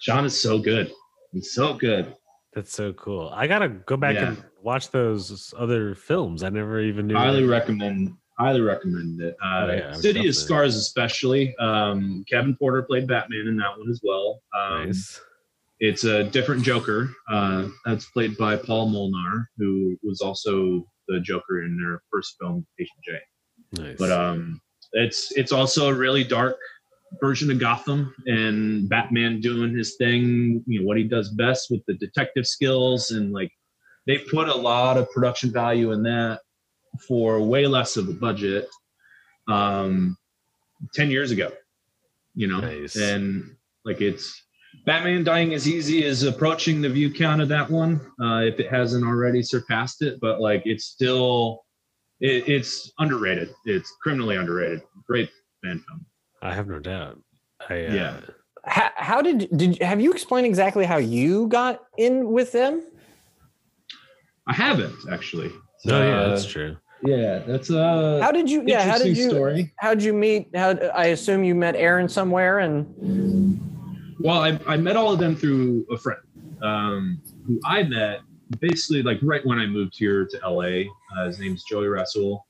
Sean 0.00 0.24
is 0.26 0.38
so 0.38 0.58
good. 0.58 0.92
He's 1.38 1.52
so 1.52 1.74
good. 1.74 2.16
That's 2.52 2.72
so 2.72 2.92
cool. 2.94 3.30
I 3.32 3.46
gotta 3.46 3.68
go 3.68 3.96
back 3.96 4.16
Yeah. 4.16 4.28
and 4.28 4.44
watch 4.60 4.90
those 4.90 5.54
other 5.56 5.94
films. 5.94 6.42
I 6.42 6.48
never 6.48 6.80
even 6.80 7.06
knew. 7.06 7.14
highly 7.14 7.42
that. 7.42 7.48
recommend 7.48 8.16
highly 8.40 8.60
recommend 8.60 9.20
it 9.20 9.36
uh, 9.44 9.66
Oh, 9.68 9.72
yeah, 9.72 9.92
city 9.92 10.28
of 10.28 10.34
scars 10.36 10.76
especially 10.76 11.56
um, 11.58 12.24
kevin 12.30 12.54
porter 12.56 12.82
played 12.84 13.08
batman 13.08 13.48
in 13.48 13.56
that 13.56 13.76
one 13.76 13.90
as 13.90 14.00
well 14.04 14.40
um, 14.56 14.86
Nice. 14.86 15.20
it's 15.80 16.04
a 16.04 16.22
different 16.22 16.62
joker 16.62 17.10
uh, 17.28 17.66
that's 17.84 18.06
played 18.10 18.36
by 18.36 18.54
paul 18.54 18.88
molnar 18.90 19.50
who 19.58 19.98
was 20.04 20.20
also 20.20 20.86
the 21.08 21.18
joker 21.18 21.62
in 21.64 21.76
their 21.82 22.00
first 22.12 22.36
film 22.40 22.64
patient 22.78 22.98
j 23.04 23.82
Nice. 23.82 23.96
but 23.98 24.12
um, 24.12 24.60
it's 24.92 25.32
it's 25.36 25.50
also 25.50 25.88
a 25.88 25.94
really 25.94 26.22
dark 26.22 26.58
version 27.20 27.50
of 27.50 27.58
gotham 27.58 28.14
and 28.26 28.88
batman 28.88 29.40
doing 29.40 29.76
his 29.76 29.96
thing 29.96 30.62
you 30.66 30.80
know 30.80 30.86
what 30.86 30.96
he 30.96 31.04
does 31.04 31.30
best 31.30 31.70
with 31.70 31.80
the 31.86 31.94
detective 31.94 32.46
skills 32.46 33.10
and 33.10 33.32
like 33.32 33.50
they 34.06 34.18
put 34.18 34.48
a 34.48 34.54
lot 34.54 34.96
of 34.96 35.10
production 35.10 35.50
value 35.50 35.92
in 35.92 36.02
that 36.02 36.40
for 37.06 37.40
way 37.40 37.66
less 37.66 37.96
of 37.96 38.08
a 38.08 38.12
budget 38.12 38.68
um 39.48 40.16
10 40.94 41.10
years 41.10 41.30
ago 41.30 41.50
you 42.34 42.46
know? 42.46 42.60
Nice. 42.60 42.96
and 42.96 43.56
like 43.84 44.00
it's 44.00 44.42
batman 44.84 45.24
dying 45.24 45.52
is 45.52 45.66
easy 45.66 46.04
is 46.04 46.22
approaching 46.22 46.82
the 46.82 46.88
view 46.90 47.12
count 47.12 47.40
of 47.40 47.48
that 47.48 47.70
one 47.70 48.00
uh 48.22 48.40
if 48.40 48.60
it 48.60 48.70
hasn't 48.70 49.04
already 49.04 49.42
surpassed 49.42 50.02
it 50.02 50.20
but 50.20 50.40
like 50.40 50.62
it's 50.66 50.84
still 50.84 51.64
it, 52.20 52.48
it's 52.48 52.92
underrated. 52.98 53.54
It's 53.64 53.92
criminally 54.02 54.36
underrated. 54.36 54.82
Great 55.06 55.30
fan 55.62 55.82
film 55.86 56.06
I 56.42 56.54
have 56.54 56.68
no 56.68 56.78
doubt. 56.78 57.18
I 57.68 57.74
uh, 57.86 57.94
Yeah. 57.94 58.20
how, 58.64 58.90
how 58.96 59.22
did 59.22 59.48
did 59.56 59.80
have 59.82 60.00
you 60.00 60.12
explained 60.12 60.46
exactly 60.46 60.84
how 60.84 60.96
you 60.98 61.48
got 61.48 61.80
in 61.96 62.30
with 62.30 62.52
them? 62.52 62.82
i 64.46 64.52
haven't 64.52 64.96
actually 65.12 65.50
No, 65.84 66.02
yeah, 66.02 66.20
Uh, 66.20 66.28
that's 66.30 66.46
true. 66.46 66.76
yeah 67.02 67.40
that's 67.40 67.70
uh 67.70 68.20
How 68.22 68.32
did 68.32 68.50
you? 68.50 68.62
Yeah, 68.66 68.82
how 68.82 68.98
did 68.98 69.16
you? 69.16 69.28
story 69.28 69.72
How 69.78 69.94
did 69.94 70.02
you 70.02 70.12
meet? 70.12 70.48
How 70.54 70.70
I 70.94 71.06
assume 71.06 71.44
you 71.44 71.54
met 71.54 71.76
Aaron 71.76 72.08
somewhere, 72.08 72.60
and 72.60 72.86
Well, 74.20 74.40
I, 74.40 74.58
I 74.66 74.76
met 74.76 74.96
all 74.96 75.12
of 75.12 75.18
them 75.20 75.36
through 75.36 75.86
a 75.90 75.98
friend 75.98 76.20
um, 76.62 77.20
who 77.46 77.60
I 77.64 77.82
met 77.84 78.20
basically 78.60 79.02
like 79.02 79.18
right 79.22 79.44
when 79.46 79.58
I 79.58 79.66
moved 79.66 79.94
here 79.96 80.26
to 80.26 80.36
LA. 80.48 80.88
Uh, 81.16 81.26
his 81.26 81.38
name's 81.38 81.62
Joey 81.70 81.86
Russell. 81.88 82.46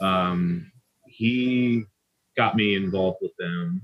Um, 0.00 0.70
he 1.06 1.84
got 2.38 2.56
me 2.56 2.74
involved 2.76 3.18
with 3.20 3.32
them 3.38 3.82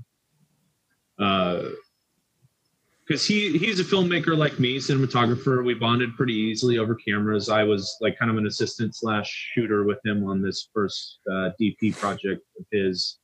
because 3.05 3.25
he 3.27 3.57
he's 3.57 3.79
a 3.79 3.83
filmmaker 3.83 4.35
like 4.35 4.59
me, 4.59 4.77
cinematographer. 4.77 5.63
We 5.63 5.75
bonded 5.75 6.15
pretty 6.15 6.33
easily 6.33 6.79
over 6.79 6.95
cameras. 6.95 7.49
I 7.49 7.63
was 7.63 7.95
like 8.01 8.17
kind 8.17 8.31
of 8.31 8.37
an 8.37 8.47
assistant 8.47 8.95
slash 8.95 9.29
shooter 9.53 9.83
with 9.83 9.99
him 10.03 10.25
on 10.25 10.41
this 10.41 10.69
first 10.73 11.19
uh, 11.29 11.51
DP 11.61 11.95
project 11.95 12.41
of 12.57 12.65
his 12.71 13.19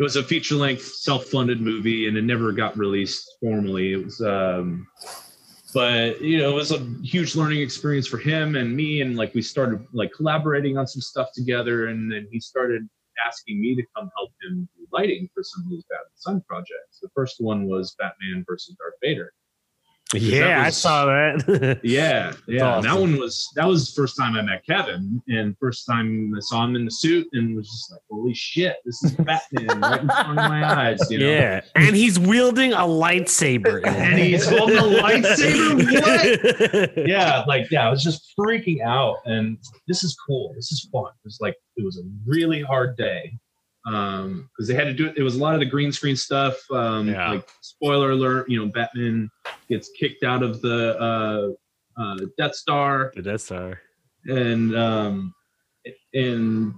it 0.00 0.02
was 0.02 0.16
a 0.16 0.22
feature 0.22 0.54
length 0.54 0.82
self-funded 0.82 1.60
movie 1.60 2.08
and 2.08 2.16
it 2.16 2.22
never 2.22 2.52
got 2.52 2.76
released 2.78 3.36
formally 3.38 3.92
it 3.92 4.02
was 4.02 4.18
um 4.22 4.86
but 5.74 6.18
you 6.22 6.38
know 6.38 6.50
it 6.50 6.54
was 6.54 6.72
a 6.72 6.78
huge 7.02 7.36
learning 7.36 7.60
experience 7.60 8.06
for 8.06 8.16
him 8.16 8.56
and 8.56 8.74
me 8.74 9.02
and 9.02 9.16
like 9.16 9.34
we 9.34 9.42
started 9.42 9.86
like 9.92 10.10
collaborating 10.10 10.78
on 10.78 10.86
some 10.86 11.02
stuff 11.02 11.28
together 11.34 11.88
and 11.88 12.10
then 12.10 12.26
he 12.30 12.40
started 12.40 12.88
asking 13.26 13.60
me 13.60 13.74
to 13.76 13.82
come 13.94 14.10
help 14.16 14.30
him 14.42 14.68
do 14.76 14.86
lighting 14.92 15.28
for 15.34 15.42
some 15.42 15.64
of 15.64 15.70
these 15.70 15.84
Bat 15.88 15.98
in 16.06 16.10
the 16.14 16.20
Sun 16.20 16.42
projects. 16.48 17.00
The 17.02 17.08
first 17.14 17.36
one 17.38 17.66
was 17.66 17.94
batman 17.98 18.44
versus 18.48 18.76
darth 18.76 18.94
vader 19.02 19.32
Yeah, 20.14 20.62
I 20.66 20.70
saw 20.70 21.06
that. 21.06 21.80
Yeah, 21.84 22.32
yeah. 22.48 22.76
and 22.76 22.84
That 22.84 22.98
one 22.98 23.16
was 23.18 23.48
that 23.54 23.66
was 23.66 23.92
the 23.94 24.02
first 24.02 24.16
time 24.16 24.34
I 24.34 24.42
met 24.42 24.64
Kevin, 24.66 25.22
and 25.28 25.56
first 25.60 25.86
time 25.86 26.32
I 26.36 26.40
saw 26.40 26.64
him 26.64 26.74
in 26.74 26.84
the 26.84 26.90
suit, 26.90 27.28
and 27.32 27.54
was 27.56 27.68
just 27.68 27.92
like, 27.92 28.00
"Holy 28.10 28.34
shit, 28.34 28.76
this 28.84 29.02
is 29.04 29.12
Batman 29.18 29.80
right 29.80 30.00
in 30.00 30.08
front 30.08 30.30
of 30.30 30.34
my 30.34 30.88
eyes!" 30.88 30.98
You 31.10 31.18
know? 31.18 31.30
Yeah, 31.30 31.60
and 31.76 31.94
he's 31.94 32.18
wielding 32.18 32.72
a 32.72 32.78
lightsaber. 32.78 33.82
and 33.86 34.18
he's 34.18 34.48
holding 34.48 34.78
a 34.78 34.82
lightsaber. 34.82 36.96
What? 36.96 37.08
yeah, 37.08 37.44
like 37.46 37.70
yeah, 37.70 37.86
I 37.86 37.90
was 37.90 38.02
just 38.02 38.32
freaking 38.38 38.82
out, 38.82 39.18
and 39.26 39.58
this 39.86 40.02
is 40.02 40.16
cool. 40.26 40.52
This 40.56 40.72
is 40.72 40.88
fun. 40.92 41.04
It 41.06 41.24
was 41.24 41.38
like 41.40 41.54
it 41.76 41.84
was 41.84 41.98
a 41.98 42.02
really 42.26 42.62
hard 42.62 42.96
day 42.96 43.32
um 43.86 44.50
because 44.52 44.68
they 44.68 44.74
had 44.74 44.84
to 44.84 44.92
do 44.92 45.06
it. 45.06 45.16
It 45.16 45.22
was 45.22 45.36
a 45.36 45.38
lot 45.38 45.54
of 45.54 45.60
the 45.60 45.64
green 45.66 45.90
screen 45.90 46.14
stuff. 46.16 46.54
Um, 46.70 47.08
Yeah. 47.08 47.30
like 47.30 47.48
spoiler 47.62 48.10
alert, 48.10 48.50
you 48.50 48.62
know, 48.62 48.70
Batman 48.70 49.30
gets 49.70 49.88
kicked 49.98 50.24
out 50.24 50.42
of 50.42 50.60
the 50.60 50.98
uh, 51.00 52.00
uh, 52.02 52.16
Death 52.36 52.54
Star, 52.54 53.12
The 53.14 53.22
Death 53.22 53.40
Star. 53.42 53.80
and 54.26 54.76
um, 54.76 55.34
and 56.12 56.74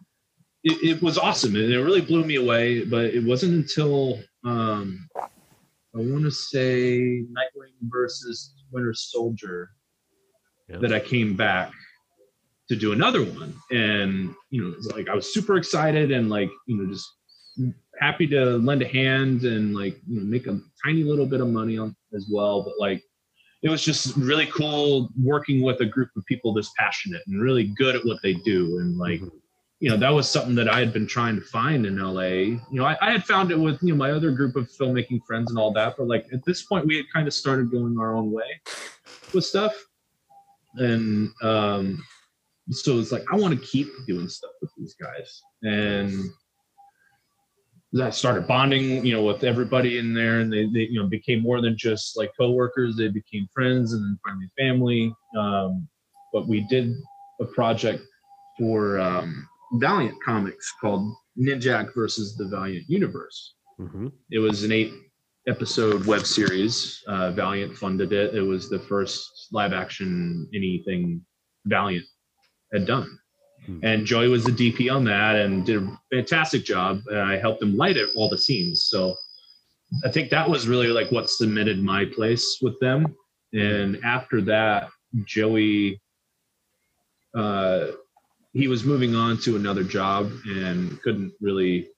it, 0.65 0.97
it 0.97 1.03
was 1.03 1.19
awesome, 1.19 1.57
and 1.57 1.73
it 1.73 1.83
really 1.83 2.01
blew 2.01 2.25
me 2.25 2.37
away. 2.37 2.85
But 2.85 3.07
it 3.07 3.25
wasn't 3.25 3.55
until 3.55 4.21
um, 4.45 5.09
I 5.17 5.99
want 5.99 6.25
to 6.25 6.31
say 6.31 7.25
Nightwing 7.25 7.75
versus 7.83 8.55
Winter 8.71 8.95
Soldier 8.95 9.71
Yeah. 10.69 10.79
that 10.79 10.93
I 10.93 11.01
came 11.01 11.35
back 11.37 11.73
to 12.69 12.77
do 12.77 12.93
another 12.93 13.25
one, 13.25 13.55
and 13.71 14.35
you 14.51 14.63
know, 14.63 14.75
it's 14.77 14.87
like 14.89 15.09
I 15.09 15.15
was 15.15 15.33
super 15.35 15.57
excited 15.57 16.11
and 16.13 16.29
like 16.31 16.51
you 16.67 16.77
know 16.77 16.93
just 16.93 17.09
happy 18.01 18.27
to 18.27 18.57
lend 18.59 18.83
a 18.83 18.89
hand 18.89 19.45
and 19.45 19.75
like 19.75 19.97
you 20.09 20.19
know 20.21 20.25
make 20.25 20.47
a 20.47 20.59
tiny 20.85 21.03
little 21.05 21.27
bit 21.27 21.41
of 21.41 21.49
money 21.49 21.77
on 21.79 21.95
as 22.15 22.29
well, 22.31 22.63
but 22.63 22.75
like 22.79 23.03
it 23.63 23.69
was 23.71 23.85
just 23.85 24.17
really 24.17 24.47
cool 24.47 25.09
working 25.17 25.63
with 25.63 25.81
a 25.81 25.87
group 25.87 26.09
of 26.17 26.25
people 26.27 26.53
this 26.53 26.71
passionate 26.77 27.23
and 27.29 27.41
really 27.41 27.65
good 27.77 27.95
at 27.95 28.05
what 28.05 28.19
they 28.23 28.35
do. 28.35 28.79
And 28.79 28.99
like 28.99 29.21
Mhm. 29.21 29.31
you 29.81 29.91
know 29.91 29.97
that 29.97 30.11
was 30.11 30.29
something 30.29 30.55
that 30.55 30.69
i 30.69 30.79
had 30.79 30.93
been 30.93 31.09
trying 31.09 31.35
to 31.35 31.43
find 31.43 31.85
in 31.87 31.99
la 31.99 32.21
you 32.23 32.61
know 32.71 32.85
I, 32.85 32.97
I 33.01 33.11
had 33.11 33.25
found 33.25 33.51
it 33.51 33.59
with 33.59 33.83
you 33.83 33.89
know 33.93 33.97
my 34.05 34.13
other 34.13 34.31
group 34.31 34.55
of 34.55 34.71
filmmaking 34.71 35.21
friends 35.27 35.51
and 35.51 35.59
all 35.59 35.73
that 35.73 35.97
but 35.99 36.07
like 36.07 36.25
at 36.33 36.45
this 36.45 36.63
point 36.63 36.87
we 36.87 36.97
had 36.97 37.07
kind 37.13 37.27
of 37.27 37.35
started 37.35 37.69
going 37.73 37.99
our 37.99 38.15
own 38.15 38.31
way 38.31 38.61
with 39.35 39.45
stuff. 39.45 39.75
And 40.77 41.31
um 41.43 41.85
so 42.71 43.01
it's 43.01 43.11
like 43.11 43.25
i 43.33 43.37
want 43.37 43.59
to 43.59 43.67
keep 43.67 43.89
doing 44.07 44.29
stuff 44.29 44.53
with 44.61 44.71
these 44.79 44.95
guys. 44.95 45.43
And 45.65 46.13
I 48.01 48.11
started 48.11 48.47
bonding, 48.47 49.05
you 49.05 49.13
know, 49.13 49.23
with 49.23 49.45
everybody 49.45 49.99
in 49.99 50.15
there, 50.15 50.41
and 50.41 50.51
they, 50.51 50.65
they, 50.67 50.89
you 50.91 51.01
know, 51.01 51.07
became 51.07 51.43
more 51.43 51.61
than 51.61 51.77
just 51.77 52.17
like 52.17 52.31
coworkers. 52.39 52.97
They 52.97 53.09
became 53.09 53.47
friends, 53.53 53.93
and 53.93 54.03
then 54.03 54.19
finally 54.25 54.51
family. 54.59 55.15
Um, 55.37 55.89
but 56.33 56.49
we 56.49 56.67
did 56.71 56.95
a 57.41 57.45
project 57.45 58.03
for 58.59 58.99
um, 58.99 59.47
Valiant 59.75 60.17
Comics 60.25 60.73
called 60.81 61.15
Ninjak 61.39 61.95
versus 61.95 62.37
the 62.37 62.47
Valiant 62.47 62.89
Universe. 62.89 63.55
hmm 63.79 64.09
It 64.31 64.39
was 64.39 64.65
an 64.65 64.73
eight 64.73 64.93
episode 65.47 66.07
web 66.07 66.25
series. 66.25 67.03
Uh, 67.07 67.31
Valiant 67.33 67.77
funded 67.77 68.13
it. 68.13 68.35
It 68.35 68.43
was 68.43 68.71
the 68.71 68.79
first 68.79 69.49
live 69.53 69.73
action 69.73 70.49
anything 70.55 71.21
Valiant 71.67 72.07
had 72.73 72.87
done. 72.87 73.19
Hmm. 73.67 73.79
And 73.83 74.07
Joey 74.07 74.29
was 74.29 74.45
the 74.45 74.53
DP 74.53 74.95
on 74.95 75.05
that 75.05 75.37
and 75.37 75.65
did 75.65 75.83
a 75.83 76.01
fantastic 76.13 76.65
job. 76.65 77.01
And 77.09 77.19
I 77.19 77.39
helped 77.39 77.63
him 77.63 77.77
light 77.77 77.97
it 77.97 78.11
all 78.15 78.29
the 78.29 78.39
scenes. 78.39 78.85
So 78.85 79.15
I 80.05 80.11
think 80.11 80.31
that 80.31 80.49
was 80.49 80.67
really 80.67 80.89
like 80.89 81.11
what 81.11 81.31
cemented 81.31 81.83
my 81.83 82.05
place 82.05 82.59
with 82.63 82.79
them. 82.81 83.15
And 83.53 83.99
after 84.05 84.41
that, 84.43 84.89
Joey, 85.25 86.01
uh, 87.37 87.89
he 88.55 88.69
was 88.69 88.85
moving 88.85 89.15
on 89.15 89.39
to 89.39 89.57
another 89.57 89.85
job 89.85 90.31
and 90.47 91.01
couldn't 91.03 91.33
really 91.41 91.89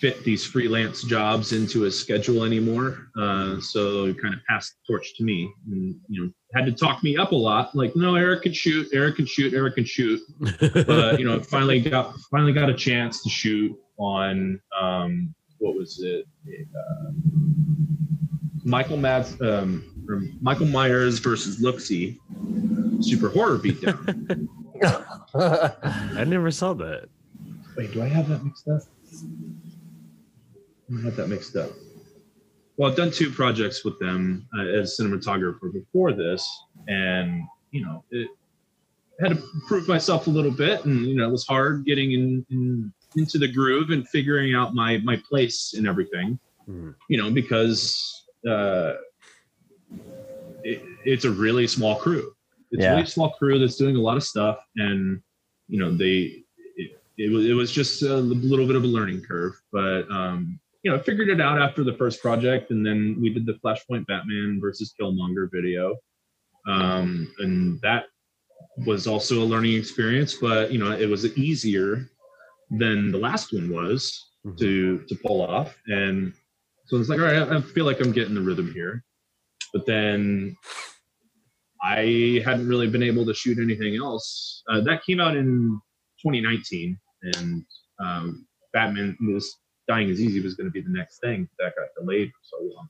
fit 0.00 0.22
these 0.24 0.44
freelance 0.44 1.02
jobs 1.02 1.52
into 1.52 1.80
his 1.82 1.98
schedule 1.98 2.44
anymore. 2.44 3.08
Uh, 3.18 3.60
so 3.60 4.06
he 4.06 4.14
kind 4.14 4.34
of 4.34 4.40
passed 4.48 4.74
the 4.74 4.92
torch 4.92 5.14
to 5.16 5.24
me 5.24 5.52
and, 5.70 5.96
you 6.08 6.24
know, 6.24 6.30
had 6.54 6.64
to 6.66 6.72
talk 6.72 7.02
me 7.02 7.16
up 7.16 7.32
a 7.32 7.36
lot. 7.36 7.74
Like, 7.74 7.94
no, 7.96 8.12
Aric 8.12 8.42
can 8.42 8.52
shoot, 8.52 8.90
Aric 8.92 9.16
can 9.16 9.26
shoot, 9.26 9.52
Aric 9.52 9.74
can 9.74 9.84
shoot. 9.84 10.20
But, 10.60 11.18
you 11.18 11.26
know, 11.26 11.40
finally 11.42 11.80
got, 11.80 12.14
finally 12.30 12.52
got 12.52 12.70
a 12.70 12.74
chance 12.74 13.22
to 13.22 13.28
shoot 13.28 13.76
on, 13.98 14.60
um, 14.80 15.34
what 15.58 15.74
was 15.74 16.00
it? 16.02 16.26
Uh, 16.48 17.10
Michael 18.64 18.96
Mads, 18.96 19.40
um, 19.40 20.06
or 20.08 20.22
Michael 20.40 20.66
Myers 20.66 21.18
versus 21.18 21.60
Looksy, 21.60 22.18
super 23.02 23.28
horror 23.28 23.58
beatdown. 23.58 24.48
I 26.14 26.24
never 26.24 26.50
saw 26.50 26.74
that. 26.74 27.08
Wait, 27.76 27.92
do 27.92 28.02
I 28.02 28.08
have 28.08 28.28
that 28.28 28.44
mixed 28.44 28.68
up? 28.68 28.82
I 30.96 31.02
have 31.02 31.16
that 31.16 31.28
mixed 31.28 31.56
up. 31.56 31.70
Well, 32.76 32.90
I've 32.90 32.96
done 32.96 33.10
two 33.10 33.30
projects 33.30 33.84
with 33.84 33.98
them 33.98 34.46
uh, 34.56 34.62
as 34.62 34.96
cinematographer 34.98 35.72
before 35.72 36.12
this, 36.12 36.48
and 36.86 37.42
you 37.72 37.84
know, 37.84 38.04
it 38.10 38.28
had 39.20 39.30
to 39.30 39.42
prove 39.66 39.88
myself 39.88 40.26
a 40.28 40.30
little 40.30 40.50
bit, 40.50 40.84
and 40.84 41.04
you 41.04 41.16
know, 41.16 41.26
it 41.28 41.32
was 41.32 41.44
hard 41.46 41.84
getting 41.84 42.12
in, 42.12 42.46
in 42.50 42.92
into 43.16 43.38
the 43.38 43.48
groove 43.50 43.90
and 43.90 44.08
figuring 44.08 44.54
out 44.54 44.74
my 44.74 44.98
my 44.98 45.20
place 45.28 45.74
in 45.76 45.86
everything. 45.86 46.38
Mhm. 46.68 46.94
You 47.08 47.18
know, 47.18 47.30
because 47.30 48.24
uh, 48.48 48.94
it, 50.62 50.82
it's 51.04 51.24
a 51.24 51.30
really 51.30 51.66
small 51.66 51.96
crew. 51.96 52.32
It's 52.70 52.82
Yeah. 52.82 52.92
a 52.92 52.96
really 52.96 53.06
small 53.06 53.30
crew 53.30 53.58
that's 53.58 53.76
doing 53.76 53.96
a 53.96 54.00
lot 54.00 54.16
of 54.16 54.22
stuff, 54.22 54.58
and 54.76 55.20
you 55.68 55.78
know, 55.80 55.90
they 55.90 56.44
it, 56.76 57.00
it 57.18 57.32
was 57.32 57.44
it 57.46 57.54
was 57.54 57.72
just 57.72 58.02
a 58.02 58.16
little 58.16 58.66
bit 58.66 58.76
of 58.76 58.84
a 58.84 58.86
learning 58.86 59.22
curve, 59.22 59.54
but 59.72 60.08
um, 60.10 60.60
you 60.82 60.90
know, 60.90 60.98
figured 60.98 61.28
it 61.28 61.40
out 61.40 61.60
after 61.60 61.82
the 61.82 61.94
first 61.94 62.20
project, 62.22 62.70
and 62.70 62.84
then 62.86 63.16
we 63.20 63.30
did 63.30 63.46
the 63.46 63.58
Flashpoint 63.64 64.06
Batman 64.06 64.58
versus 64.60 64.94
Killmonger 65.00 65.48
video, 65.52 65.96
um, 66.68 67.32
and 67.38 67.80
that 67.82 68.06
was 68.86 69.06
also 69.06 69.42
a 69.42 69.44
learning 69.44 69.74
experience. 69.76 70.34
But 70.34 70.72
you 70.72 70.78
know, 70.78 70.92
it 70.92 71.08
was 71.08 71.36
easier 71.36 72.08
than 72.70 73.10
the 73.10 73.18
last 73.18 73.52
one 73.52 73.70
was 73.70 74.24
Mhm. 74.46 74.58
to 74.58 74.98
to 75.08 75.14
pull 75.16 75.42
off, 75.42 75.76
and 75.86 76.32
so 76.86 76.96
it's 76.96 77.08
like, 77.08 77.18
all 77.18 77.26
right, 77.26 77.36
I 77.48 77.60
feel 77.60 77.84
like 77.84 78.00
I'm 78.00 78.12
getting 78.12 78.34
the 78.34 78.40
rhythm 78.40 78.72
here. 78.72 79.04
But 79.74 79.84
then 79.84 80.56
I 81.82 82.42
hadn't 82.44 82.68
really 82.68 82.88
been 82.88 83.02
able 83.02 83.26
to 83.26 83.34
shoot 83.34 83.58
anything 83.58 83.96
else. 83.96 84.62
Uh, 84.68 84.80
that 84.82 85.04
came 85.04 85.20
out 85.20 85.36
in 85.36 85.78
2019, 86.22 86.98
and 87.34 87.64
um, 88.00 88.46
Batman 88.72 89.16
was 89.20 89.54
Dying 89.88 90.08
is 90.10 90.20
Easy 90.20 90.40
was 90.40 90.54
going 90.54 90.66
to 90.66 90.70
be 90.70 90.82
the 90.82 90.90
next 90.90 91.18
thing 91.20 91.48
that 91.58 91.72
got 91.74 91.88
delayed 91.98 92.28
for 92.30 92.42
so 92.42 92.70
long. 92.74 92.88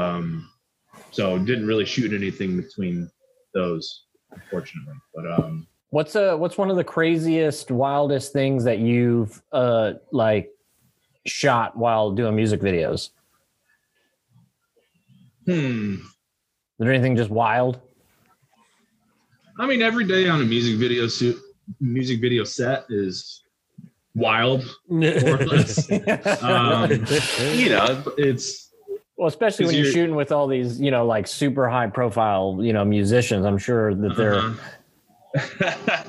Um, 0.00 0.50
so 1.10 1.38
didn't 1.38 1.66
really 1.66 1.84
shoot 1.84 2.12
anything 2.12 2.56
between 2.56 3.10
those, 3.54 4.04
unfortunately. 4.32 4.94
But 5.14 5.26
um, 5.30 5.66
What's 5.90 6.16
uh 6.16 6.36
what's 6.36 6.58
one 6.58 6.70
of 6.70 6.76
the 6.76 6.82
craziest, 6.84 7.70
wildest 7.70 8.32
things 8.32 8.64
that 8.64 8.78
you've 8.80 9.40
uh 9.52 9.92
like 10.10 10.50
shot 11.26 11.76
while 11.76 12.10
doing 12.10 12.34
music 12.34 12.60
videos? 12.60 13.10
hmm, 15.46 15.94
Is 15.94 16.00
there 16.78 16.92
anything 16.92 17.16
just 17.16 17.30
wild? 17.30 17.80
I 19.58 19.66
mean, 19.66 19.82
every 19.82 20.04
day 20.04 20.28
on 20.28 20.40
a 20.40 20.44
music 20.44 20.78
video 20.78 21.06
suit, 21.06 21.36
music 21.80 22.20
video 22.20 22.42
set 22.42 22.86
is 22.88 23.43
wild, 24.14 24.64
more 24.88 25.08
or 25.10 25.46
less. 25.46 25.90
um, 26.42 26.90
you 27.52 27.68
know, 27.70 28.02
it's 28.16 28.70
well, 29.16 29.28
especially 29.28 29.66
when 29.66 29.74
you're 29.74 29.84
you're- 29.84 29.94
shooting 29.94 30.14
with 30.16 30.32
all 30.32 30.46
these, 30.48 30.80
you 30.80 30.90
know, 30.90 31.06
like 31.06 31.26
super 31.26 31.68
high 31.68 31.86
profile, 31.88 32.58
you 32.60 32.72
know, 32.72 32.84
musicians. 32.84 33.44
I'm 33.46 33.58
sure 33.58 33.94
that 33.94 34.16
they're 34.16 34.34
Uh-huh. 35.36 36.04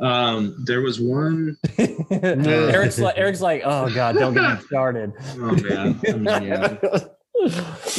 um, 0.00 0.54
there 0.66 0.80
was 0.80 1.00
one 1.00 1.56
Aric's 1.78 2.98
like 2.98 3.16
Aric's 3.16 3.40
like, 3.40 3.62
oh 3.64 3.92
god, 3.92 4.14
don't 4.14 4.34
get 4.34 4.54
me 4.58 4.60
started. 4.66 5.12
Oh 5.36 5.52
man, 5.68 6.00
I 6.06 6.12
mean, 6.12 6.24
yeah. 6.48 6.68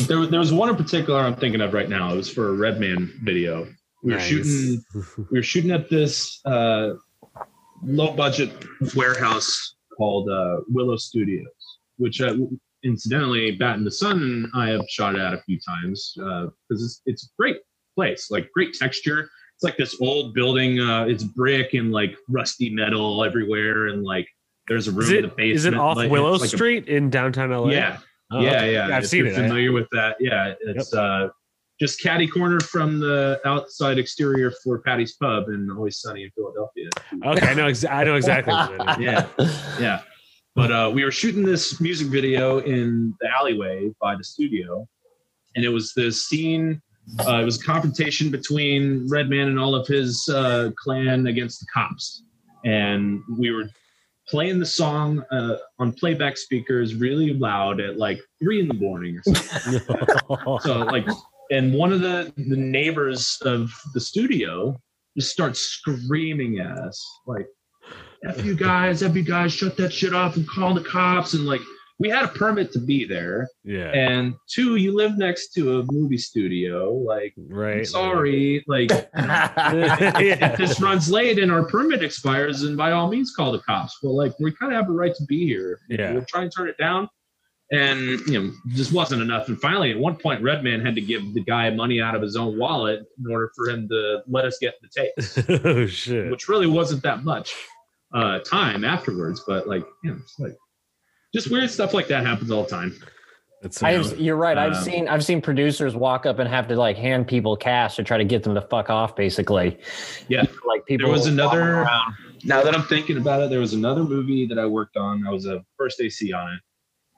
There, 0.07 0.19
was- 0.19 0.29
there 0.29 0.39
was 0.39 0.51
one 0.53 0.69
in 0.69 0.75
particular 0.75 1.19
I'm 1.21 1.35
thinking 1.35 1.61
of 1.61 1.73
right 1.73 1.89
now. 1.89 2.13
It 2.13 2.17
was 2.17 2.29
for 2.29 2.49
a 2.49 2.53
Redman 2.53 3.11
video. 3.23 3.67
We 4.03 4.13
were 4.13 4.19
Nice. 4.19 4.27
shooting. 4.29 4.83
We 5.31 5.39
were 5.39 5.43
shooting 5.43 5.71
at 5.71 5.89
this 5.89 6.39
uh, 6.45 6.91
low 7.83 8.11
budget 8.13 8.51
warehouse 8.95 9.75
called 9.97 10.29
uh, 10.29 10.57
Willow 10.69 10.97
Studios, 10.97 11.47
which 11.97 12.21
uh, 12.21 12.35
incidentally, 12.83 13.51
Bat 13.51 13.77
in 13.77 13.83
the 13.83 13.91
Sun 13.91 14.49
I 14.53 14.69
have 14.69 14.85
shot 14.89 15.17
at 15.17 15.33
a 15.33 15.41
few 15.43 15.59
times 15.59 16.13
because 16.15 16.83
it's 16.83 17.01
it's 17.05 17.23
a 17.25 17.29
great 17.37 17.57
place, 17.95 18.29
like 18.31 18.49
great 18.53 18.73
texture. 18.73 19.29
It's 19.55 19.63
like 19.63 19.77
this 19.77 19.97
old 20.01 20.33
building. 20.33 20.79
Uh, 20.79 21.05
it's 21.05 21.23
brick 21.23 21.73
and 21.73 21.91
like 21.91 22.15
rusty 22.29 22.69
metal 22.69 23.23
everywhere, 23.25 23.87
and 23.87 24.03
like 24.03 24.27
there's 24.67 24.87
a 24.87 24.91
room 24.91 25.01
Is 25.01 25.11
in 25.11 25.21
the 25.23 25.27
basement. 25.29 25.55
is 25.55 25.65
it 25.65 25.73
off 25.75 25.97
like, 25.97 26.09
Willow 26.11 26.33
like 26.33 26.43
a- 26.43 26.47
Street 26.47 26.87
in 26.87 27.09
downtown 27.09 27.49
LA? 27.51 27.69
yeah, 27.71 27.97
Oh, 28.31 28.39
yeah, 28.41 28.49
okay. 28.51 28.73
yeah. 28.73 28.85
I've 28.95 29.03
if 29.03 29.09
seen 29.09 29.25
you're 29.25 29.33
it. 29.33 29.35
Familiar 29.35 29.71
with 29.71 29.87
that? 29.91 30.15
Yeah, 30.19 30.53
it's 30.61 30.93
uh, 30.93 31.29
just 31.79 32.01
caddy 32.01 32.27
corner 32.27 32.59
from 32.59 32.99
the 32.99 33.39
outside 33.45 33.97
exterior 33.97 34.51
for 34.63 34.79
Paddy's 34.79 35.15
Pub 35.15 35.47
and 35.47 35.71
Always 35.71 35.99
Sunny 35.99 36.23
in 36.23 36.31
Philadelphia. 36.31 36.89
Okay, 37.25 37.47
I 37.47 37.53
know. 37.53 37.67
Ex- 37.67 37.85
I 37.85 38.03
know 38.03 38.15
exactly. 38.15 38.53
what 38.53 38.99
it 38.99 39.01
is. 39.01 39.25
Yeah, 39.39 39.79
yeah. 39.79 40.01
But 40.55 40.71
uh, 40.71 40.91
we 40.93 41.05
were 41.05 41.11
shooting 41.11 41.43
this 41.43 41.79
music 41.79 42.07
video 42.07 42.59
in 42.59 43.13
the 43.21 43.29
alleyway 43.29 43.91
by 44.01 44.15
the 44.15 44.23
studio, 44.23 44.87
and 45.55 45.63
it 45.63 45.69
was 45.69 45.93
this 45.93 46.25
scene. 46.25 46.81
Uh, 47.25 47.37
it 47.37 47.45
was 47.45 47.61
a 47.61 47.63
confrontation 47.63 48.29
between 48.29 49.07
Redman 49.09 49.47
and 49.47 49.59
all 49.59 49.73
of 49.73 49.87
his 49.87 50.27
uh, 50.27 50.71
clan 50.77 51.27
against 51.27 51.61
the 51.61 51.67
cops, 51.73 52.23
and 52.65 53.21
we 53.37 53.51
were 53.51 53.69
playing 54.27 54.59
the 54.59 54.65
song 54.65 55.23
uh, 55.31 55.55
on 55.79 55.91
playback 55.93 56.37
speakers 56.37 56.93
really 56.93 57.33
loud 57.33 57.79
at 57.79 57.97
like 57.97 58.19
three 58.41 58.59
in 58.59 58.67
the 58.67 58.73
morning 58.75 59.17
or 59.17 59.33
something. 59.33 59.79
so 60.61 60.79
like 60.79 61.07
and 61.49 61.73
one 61.73 61.91
of 61.91 62.01
the 62.01 62.31
the 62.37 62.57
neighbors 62.57 63.37
of 63.43 63.71
the 63.93 63.99
studio 63.99 64.79
just 65.17 65.31
starts 65.31 65.59
screaming 65.59 66.59
at 66.59 66.77
us 66.77 67.05
like 67.25 67.47
F 68.25 68.43
you 68.43 68.55
guys, 68.55 69.01
F 69.03 69.15
you 69.15 69.23
guys, 69.23 69.53
shut 69.53 69.77
that 69.77 69.93
shit 69.93 70.13
off 70.13 70.35
and 70.35 70.47
call 70.47 70.73
the 70.73 70.83
cops. 70.83 71.33
And 71.33 71.45
like, 71.45 71.61
we 71.99 72.09
had 72.09 72.23
a 72.23 72.29
permit 72.29 72.71
to 72.73 72.79
be 72.79 73.05
there. 73.05 73.47
yeah. 73.63 73.91
And 73.91 74.33
two, 74.47 74.75
you 74.77 74.95
live 74.95 75.17
next 75.17 75.53
to 75.53 75.79
a 75.79 75.85
movie 75.91 76.17
studio. 76.17 76.93
Like, 76.93 77.33
right. 77.37 77.77
I'm 77.79 77.85
sorry. 77.85 78.63
Like, 78.67 78.89
if 79.13 80.57
this 80.57 80.79
runs 80.79 81.09
late 81.11 81.39
and 81.39 81.51
our 81.51 81.63
permit 81.63 82.03
expires, 82.03 82.61
then 82.61 82.75
by 82.75 82.91
all 82.91 83.09
means 83.09 83.33
call 83.35 83.51
the 83.51 83.59
cops. 83.59 83.97
Well, 84.01 84.15
like, 84.15 84.33
we 84.39 84.51
kind 84.53 84.73
of 84.73 84.81
have 84.81 84.89
a 84.89 84.93
right 84.93 85.13
to 85.15 85.25
be 85.25 85.45
here. 85.45 85.79
Yeah. 85.89 86.13
We'll 86.13 86.25
try 86.25 86.43
and 86.43 86.51
turn 86.55 86.69
it 86.69 86.77
down. 86.77 87.09
And, 87.71 88.19
you 88.21 88.41
know, 88.41 88.51
just 88.69 88.91
wasn't 88.93 89.21
enough. 89.21 89.47
And 89.47 89.59
finally, 89.61 89.91
at 89.91 89.99
one 89.99 90.15
point, 90.15 90.41
Redman 90.41 90.83
had 90.83 90.95
to 90.95 91.01
give 91.01 91.33
the 91.35 91.43
guy 91.43 91.69
money 91.69 92.01
out 92.01 92.15
of 92.15 92.21
his 92.21 92.35
own 92.35 92.57
wallet 92.57 93.01
in 93.23 93.31
order 93.31 93.51
for 93.55 93.69
him 93.69 93.87
to 93.89 94.21
let 94.27 94.43
us 94.45 94.57
get 94.59 94.73
the 94.81 94.87
tape 94.89 95.59
oh 95.65 95.85
shit. 95.85 96.31
which 96.31 96.47
really 96.49 96.65
wasn't 96.65 97.03
that 97.03 97.23
much 97.23 97.53
uh, 98.13 98.39
time 98.39 98.83
afterwards. 98.83 99.43
But 99.45 99.67
like, 99.67 99.85
you 100.03 100.09
know, 100.11 100.17
it's 100.19 100.39
like 100.39 100.55
just 101.33 101.51
weird 101.51 101.69
stuff 101.69 101.93
like 101.93 102.07
that 102.07 102.25
happens 102.25 102.49
all 102.49 102.63
the 102.63 102.69
time. 102.69 102.95
I've, 103.81 104.17
you're 104.19 104.37
right. 104.37 104.57
I've 104.57 104.73
Um, 104.77 104.83
seen 104.83 105.07
I've 105.09 105.23
seen 105.25 105.41
producers 105.41 105.93
walk 105.93 106.25
up 106.25 106.39
and 106.39 106.47
have 106.49 106.67
to 106.69 106.75
like 106.77 106.95
hand 106.97 107.27
people 107.27 107.57
cash 107.57 107.97
to 107.97 108.03
try 108.03 108.17
to 108.17 108.23
get 108.23 108.41
them 108.41 108.55
to 108.55 108.61
fuck 108.61 108.89
off, 108.89 109.15
basically. 109.17 109.77
Yeah. 110.29 110.45
Like 110.65 110.85
people. 110.85 111.07
There 111.07 111.13
was 111.13 111.27
another. 111.27 111.85
Now 112.45 112.63
that 112.63 112.73
I'm 112.73 112.83
thinking 112.83 113.17
about 113.17 113.41
it, 113.43 113.49
there 113.49 113.59
was 113.59 113.73
another 113.73 114.03
movie 114.05 114.45
that 114.47 114.57
I 114.57 114.65
worked 114.65 114.95
on. 114.95 115.27
I 115.27 115.29
was 115.29 115.45
a 115.45 115.61
first 115.77 115.99
AC 115.99 116.31
on 116.31 116.53
it, 116.53 116.59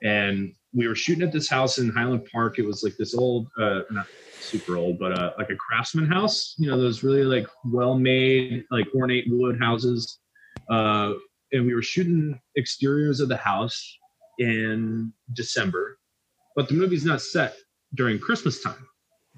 and 0.02 0.54
we 0.74 0.88
were 0.88 0.94
shooting 0.94 1.22
at 1.22 1.32
this 1.32 1.48
house 1.48 1.78
in 1.78 1.90
Highland 1.90 2.28
Park. 2.30 2.58
It 2.58 2.66
was 2.66 2.82
like 2.82 2.96
this 2.96 3.14
old, 3.14 3.48
uh, 3.60 3.80
not 3.90 4.06
super 4.40 4.76
old, 4.76 4.98
but 4.98 5.18
uh, 5.18 5.32
like 5.38 5.50
a 5.50 5.56
craftsman 5.56 6.06
house. 6.06 6.54
You 6.58 6.70
know, 6.70 6.78
those 6.78 7.02
really 7.02 7.24
like 7.24 7.46
well-made, 7.64 8.64
like 8.70 8.86
ornate 8.94 9.26
wood 9.28 9.58
houses. 9.60 10.18
Uh, 10.70 11.12
and 11.52 11.66
we 11.66 11.74
were 11.74 11.82
shooting 11.82 12.40
exteriors 12.56 13.20
of 13.20 13.28
the 13.28 13.36
house 13.36 13.98
in 14.38 15.12
December, 15.34 15.98
but 16.56 16.68
the 16.68 16.74
movie's 16.74 17.04
not 17.04 17.20
set 17.20 17.56
during 17.94 18.18
Christmas 18.18 18.62
time. 18.62 18.86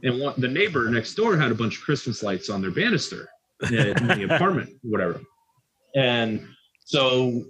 And 0.03 0.21
one, 0.21 0.35
the 0.39 0.49
neighbor 0.49 0.89
next 0.89 1.15
door 1.15 1.37
had 1.37 1.51
a 1.51 1.55
bunch 1.55 1.79
of 1.79 1.83
Christmas 1.83 2.23
lights 2.23 2.51
on 2.51 2.61
their 2.61 2.71
banister 2.71 3.29
in 3.63 3.95
the 3.95 4.29
apartment, 4.31 4.71
whatever. 4.83 5.21
And 5.97 6.47
so 6.85 7.43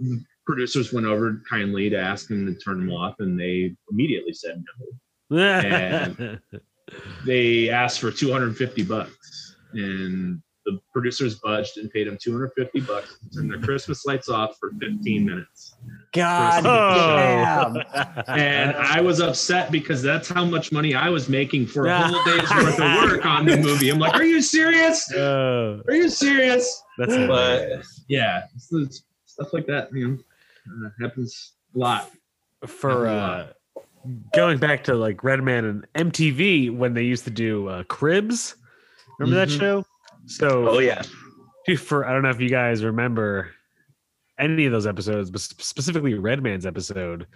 producers 0.46 0.92
went 0.92 1.06
over 1.06 1.40
kindly 1.48 1.88
to 1.90 1.98
ask 1.98 2.28
them 2.28 2.46
to 2.46 2.54
turn 2.60 2.78
them 2.80 2.92
off, 2.92 3.16
and 3.20 3.38
they 3.38 3.74
immediately 3.90 4.32
said 4.32 4.62
no. 5.30 5.36
And- 5.38 6.40
They 7.26 7.70
asked 7.70 7.98
for 8.00 8.10
250 8.10 8.82
bucks, 8.84 9.56
and 9.72 10.40
the 10.66 10.78
producers 10.92 11.36
budged 11.36 11.78
and 11.78 11.90
paid 11.90 12.06
them 12.06 12.18
250 12.22 12.80
bucks 12.82 13.16
to 13.18 13.30
turn 13.38 13.48
their 13.48 13.58
Christmas 13.58 14.04
lights 14.04 14.28
off 14.28 14.56
for 14.60 14.70
15 14.80 15.24
minutes. 15.24 15.74
God 16.12 16.64
Oh. 16.66 17.74
damn. 17.94 18.24
And 18.38 18.76
I 18.76 19.00
was 19.00 19.20
upset 19.20 19.72
because 19.72 20.02
that's 20.02 20.28
how 20.28 20.44
much 20.44 20.72
money 20.72 20.94
I 20.94 21.08
was 21.08 21.28
making 21.28 21.66
for 21.68 21.86
a 21.86 22.02
whole 22.06 22.22
day's 22.24 22.50
worth 22.50 22.78
of 22.78 23.10
work 23.10 23.24
on 23.26 23.46
the 23.46 23.56
movie. 23.62 23.88
I'm 23.90 23.98
like, 23.98 24.14
are 24.14 24.24
you 24.24 24.42
serious? 24.42 25.10
Oh, 25.14 25.80
Are 25.88 25.94
you 25.94 26.08
serious? 26.10 26.82
that's 26.98 27.16
But 27.16 27.82
yeah, 28.08 28.44
it's- 28.44 28.68
it's 28.72 29.04
stuff 29.26 29.52
like 29.54 29.66
that, 29.66 29.88
you 29.92 30.08
know, 30.08 30.18
uh, 30.66 30.88
happens 31.00 31.52
a 31.74 31.78
lot. 31.78 32.10
for 32.66 33.06
uh 33.06 33.46
going 34.34 34.58
back 34.58 34.84
to 34.84 34.94
like 34.94 35.24
Redman 35.24 35.64
and 35.94 36.12
MTV 36.12 36.74
when 36.76 36.94
they 36.94 37.02
used 37.04 37.24
to 37.24 37.30
do 37.30 37.68
uh, 37.68 37.82
Cribs. 37.84 38.56
Remember 39.18 39.36
that 39.46 39.48
Mhm. 39.52 39.58
show? 39.58 39.84
So 40.26 40.68
oh 40.68 40.78
yeah. 40.78 41.02
For 41.78 42.04
I 42.06 42.12
don't 42.12 42.22
know 42.22 42.30
if 42.30 42.40
you 42.40 42.48
guys 42.50 42.84
remember 42.84 43.50
any 44.38 44.66
of 44.66 44.72
those 44.72 44.86
episodes, 44.86 45.30
but 45.30 45.40
sp- 45.40 45.62
specifically 45.62 46.14
Redman's 46.14 46.66
episode. 46.66 47.26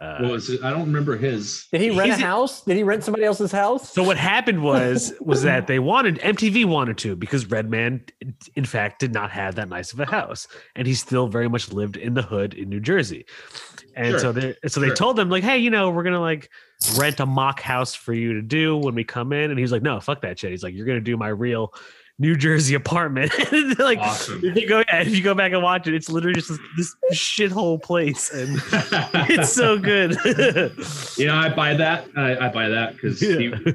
Uh, 0.00 0.18
What 0.20 0.30
was 0.30 0.48
it? 0.50 0.62
I 0.62 0.70
don't 0.70 0.82
remember 0.86 1.16
his. 1.16 1.66
Did 1.72 1.80
he 1.80 1.90
rent 1.90 2.12
a 2.12 2.16
house? 2.16 2.62
Did 2.62 2.76
he 2.76 2.84
rent 2.84 3.02
somebody 3.02 3.24
else's 3.24 3.50
house? 3.50 3.92
so 3.92 4.04
what 4.04 4.16
happened 4.16 4.62
was 4.62 5.12
was 5.20 5.42
that 5.42 5.66
they 5.66 5.80
wanted 5.80 6.18
MTV 6.20 6.64
wanted 6.66 6.98
to 6.98 7.16
because 7.16 7.46
Redman 7.46 8.04
in 8.54 8.64
fact 8.64 9.00
did 9.00 9.12
not 9.12 9.30
have 9.32 9.56
that 9.56 9.68
nice 9.68 9.92
of 9.92 9.98
a 9.98 10.06
house 10.06 10.46
and 10.76 10.86
he 10.86 10.94
still 10.94 11.26
very 11.26 11.48
much 11.48 11.72
lived 11.72 11.96
in 11.96 12.14
the 12.14 12.22
hood 12.22 12.54
in 12.54 12.68
New 12.68 12.78
Jersey. 12.80 13.24
And 13.96 14.10
Sure. 14.12 14.18
so 14.20 14.32
they 14.32 14.54
so 14.68 14.78
they 14.78 14.86
Sure. 14.88 14.94
told 14.96 15.18
him 15.18 15.30
like 15.30 15.42
hey, 15.42 15.58
you 15.58 15.70
know, 15.70 15.90
we're 15.90 16.04
going 16.04 16.12
to 16.14 16.20
like 16.20 16.48
rent 16.96 17.18
a 17.18 17.26
mock 17.26 17.60
house 17.60 17.96
for 17.96 18.12
you 18.12 18.34
to 18.34 18.42
do 18.42 18.76
when 18.76 18.94
we 18.94 19.02
come 19.02 19.32
in 19.32 19.50
and 19.50 19.58
he 19.58 19.62
was 19.62 19.72
like 19.72 19.82
no, 19.82 19.98
fuck 19.98 20.20
that 20.22 20.38
shit. 20.38 20.52
He's 20.52 20.62
like 20.62 20.74
you're 20.74 20.86
going 20.86 20.98
to 20.98 21.04
do 21.04 21.16
my 21.16 21.28
real 21.28 21.74
New 22.20 22.36
Jersey 22.36 22.74
apartment. 22.74 23.32
Like 23.78 23.98
Awesome. 24.00 24.40
if 24.44 24.56
you 24.56 24.68
go 24.68 24.80
yeah, 24.88 25.02
if 25.02 25.14
you 25.16 25.22
go 25.22 25.34
back 25.34 25.52
and 25.52 25.62
watch 25.62 25.86
it, 25.86 25.94
it's 25.94 26.08
literally 26.08 26.34
just 26.34 26.48
this, 26.76 26.94
this 27.08 27.18
shithole 27.18 27.80
place 27.82 28.30
and 28.32 28.60
it's 29.30 29.52
so 29.52 29.78
good. 29.78 30.16
yeah, 31.16 31.36
I 31.38 31.48
buy 31.48 31.74
that. 31.74 32.06
I, 32.16 32.36
I 32.36 32.48
buy 32.48 32.68
that 32.68 32.94
because 32.94 33.22
Yeah. 33.22 33.38
he, 33.38 33.72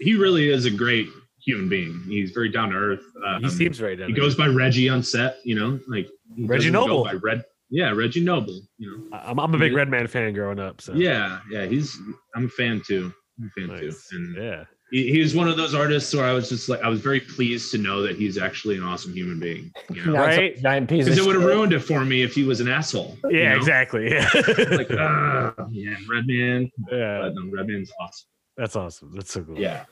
he 0.00 0.14
really 0.16 0.48
is 0.50 0.64
a 0.66 0.70
great 0.70 1.08
human 1.44 1.68
being. 1.68 2.02
He's 2.08 2.32
very 2.32 2.48
down 2.50 2.70
to 2.70 2.76
earth. 2.76 3.02
Um, 3.26 3.42
he 3.42 3.48
seems 3.50 3.80
right. 3.80 3.98
he 3.98 4.12
goes 4.12 4.34
by 4.34 4.46
Reggie 4.48 4.88
on 4.88 5.02
set, 5.02 5.36
you 5.44 5.54
know, 5.54 5.78
like 5.88 6.08
he 6.34 6.44
Reggie 6.46 6.70
Noble. 6.70 7.04
By 7.04 7.12
Red, 7.14 7.44
yeah, 7.70 7.90
Reggie 7.90 8.24
Noble. 8.24 8.60
You 8.78 8.90
know, 9.10 9.18
I'm, 9.18 9.38
I'm 9.38 9.54
a 9.54 9.58
big 9.58 9.72
Redman 9.74 10.06
fan 10.08 10.34
growing 10.34 10.58
up. 10.58 10.80
So 10.80 10.94
yeah, 10.94 11.38
yeah. 11.50 11.64
He's 11.66 11.96
I'm 12.34 12.46
a 12.46 12.48
fan 12.48 12.82
too. 12.86 13.12
I'm 13.38 13.50
a 13.56 13.60
fan 13.60 13.76
Nice. 13.76 14.08
too. 14.08 14.16
And 14.16 14.36
Yeah. 14.36 14.64
He, 14.90 15.10
he 15.12 15.20
was 15.20 15.34
one 15.34 15.48
of 15.48 15.56
those 15.56 15.74
artists 15.74 16.14
where 16.14 16.24
I 16.24 16.32
was 16.32 16.48
just 16.48 16.68
like, 16.68 16.82
I 16.82 16.88
was 16.88 17.00
very 17.00 17.20
pleased 17.20 17.70
to 17.72 17.78
know 17.78 18.02
that 18.02 18.16
he's 18.16 18.38
actually 18.38 18.76
an 18.76 18.84
awesome 18.84 19.12
human 19.12 19.40
being. 19.40 19.72
You 19.92 20.06
know, 20.06 20.12
Right? 20.14 20.60
Giant 20.60 20.88
piece 20.88 21.04
because 21.04 21.18
it 21.18 21.24
would 21.26 21.34
have 21.36 21.44
ruined 21.44 21.72
it 21.72 21.80
for 21.80 22.04
me 22.04 22.22
if 22.22 22.34
he 22.34 22.44
was 22.44 22.60
an 22.60 22.68
asshole. 22.68 23.16
you 23.24 23.38
Yeah, 23.40 23.50
know? 23.50 23.56
exactly. 23.56 24.10
Yeah. 24.12 24.28
Like, 24.70 24.90
ah, 24.92 25.54
yeah, 25.70 25.94
Redman. 26.08 26.70
yeah. 26.90 27.20
But 27.22 27.34
no, 27.34 27.50
Redman's 27.50 27.90
awesome. 28.00 28.26
That's 28.56 28.76
awesome. 28.76 29.12
That's 29.14 29.32
so 29.32 29.42
cool. 29.42 29.58
Yeah. 29.58 29.84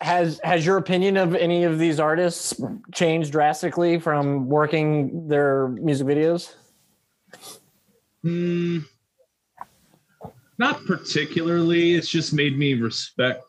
Has 0.00 0.40
has 0.44 0.64
your 0.64 0.76
opinion 0.76 1.16
of 1.16 1.34
any 1.34 1.64
of 1.64 1.78
these 1.80 1.98
artists 1.98 2.54
changed 2.94 3.32
drastically 3.32 3.98
from 3.98 4.46
working 4.48 5.26
their 5.28 5.68
music 5.68 6.06
videos? 6.06 6.54
Hmm. 8.22 8.78
not 10.58 10.84
particularly. 10.86 11.94
It's 11.94 12.08
just 12.08 12.32
made 12.32 12.56
me 12.58 12.74
respect, 12.74 13.42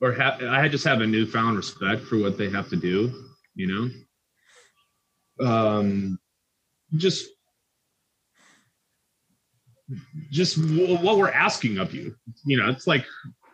or 0.00 0.12
ha- 0.12 0.38
I 0.48 0.68
just 0.68 0.84
have 0.84 1.00
a 1.00 1.06
newfound 1.06 1.56
respect 1.56 2.02
for 2.02 2.18
what 2.18 2.38
they 2.38 2.48
have 2.50 2.68
to 2.70 2.76
do. 2.76 3.12
You 3.54 3.90
know, 5.38 5.46
um, 5.46 6.18
just 6.96 7.26
just 10.30 10.60
w- 10.60 10.96
what 10.98 11.18
we're 11.18 11.30
asking 11.32 11.78
of 11.78 11.94
you. 11.94 12.14
You 12.44 12.56
know, 12.58 12.68
it's 12.70 12.86
like 12.86 13.04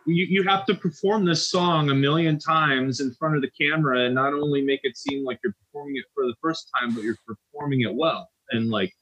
you, 0.05 0.25
you 0.29 0.43
have 0.43 0.65
to 0.67 0.75
perform 0.75 1.25
this 1.25 1.49
song 1.49 1.89
a 1.89 1.95
million 1.95 2.37
times 2.39 2.99
in 3.01 3.13
front 3.13 3.35
of 3.35 3.41
the 3.41 3.49
camera 3.59 4.05
and 4.05 4.15
not 4.15 4.33
only 4.33 4.61
make 4.61 4.81
it 4.83 4.97
seem 4.97 5.25
like 5.25 5.39
you're 5.43 5.55
performing 5.65 5.97
it 5.97 6.05
for 6.13 6.25
the 6.25 6.35
first 6.41 6.69
time, 6.79 6.93
but 6.93 7.03
you're 7.03 7.17
performing 7.25 7.81
it 7.81 7.93
well 7.93 8.29
and 8.51 8.69
like 8.69 8.93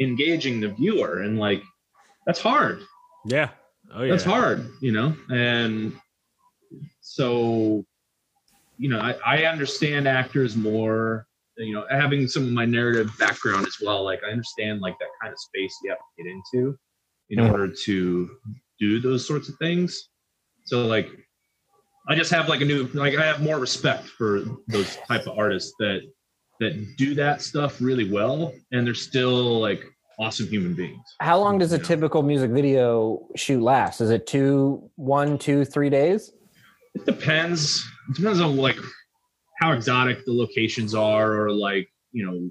engaging 0.00 0.60
the 0.60 0.68
viewer 0.68 1.20
and 1.22 1.38
like 1.38 1.62
that's 2.26 2.40
hard 2.40 2.80
Yeah. 3.26 3.50
Oh 3.94 4.02
yeah. 4.02 4.10
that's 4.10 4.24
hard 4.24 4.68
you 4.80 4.90
know 4.90 5.14
and 5.30 5.92
so 7.16 7.84
you 8.78 8.88
know 8.88 8.98
I, 8.98 9.14
I 9.26 9.44
understand 9.44 10.08
actors 10.08 10.56
more 10.56 11.26
you 11.58 11.74
know 11.74 11.84
having 11.90 12.26
some 12.26 12.44
of 12.44 12.52
my 12.52 12.64
narrative 12.64 13.10
background 13.18 13.66
as 13.66 13.76
well 13.82 14.02
like 14.02 14.20
i 14.26 14.30
understand 14.30 14.80
like 14.80 14.98
that 14.98 15.10
kind 15.20 15.32
of 15.32 15.38
space 15.38 15.74
you 15.84 15.90
have 15.90 15.98
to 15.98 16.22
get 16.22 16.30
into 16.32 16.78
in 17.30 17.38
Mhm. 17.38 17.50
order 17.50 17.68
to 17.84 18.30
do 18.80 18.98
those 19.00 19.26
sorts 19.26 19.48
of 19.50 19.56
things 19.56 20.08
so 20.64 20.86
like 20.86 21.08
i 22.08 22.14
just 22.14 22.30
have 22.32 22.48
like 22.48 22.62
a 22.62 22.64
new 22.64 22.88
like 22.94 23.14
i 23.16 23.24
have 23.26 23.42
more 23.42 23.58
respect 23.58 24.06
for 24.08 24.42
those 24.68 24.96
type 25.08 25.26
of 25.26 25.38
artists 25.38 25.74
that 25.78 26.00
that 26.60 26.72
do 26.96 27.14
that 27.14 27.42
stuff 27.42 27.80
really 27.80 28.10
well 28.10 28.54
and 28.72 28.86
they're 28.86 28.94
still 28.94 29.60
like 29.60 29.84
awesome 30.18 30.46
human 30.46 30.74
beings 30.74 31.04
How 31.20 31.38
long 31.38 31.58
does 31.58 31.72
a 31.72 31.78
typical 31.78 32.22
music 32.22 32.50
video 32.50 33.26
shoot 33.36 33.62
last? 33.62 34.00
Is 34.00 34.10
it 34.10 34.26
two, 34.26 34.90
one, 34.96 35.38
two, 35.38 35.64
three 35.64 35.88
days? 35.90 36.32
It 36.94 37.06
depends. 37.06 37.86
It 38.10 38.16
depends 38.16 38.40
on 38.40 38.56
like 38.56 38.76
how 39.60 39.72
exotic 39.72 40.24
the 40.24 40.32
locations 40.32 40.94
are, 40.94 41.40
or 41.40 41.52
like 41.52 41.88
you 42.12 42.26
know 42.26 42.50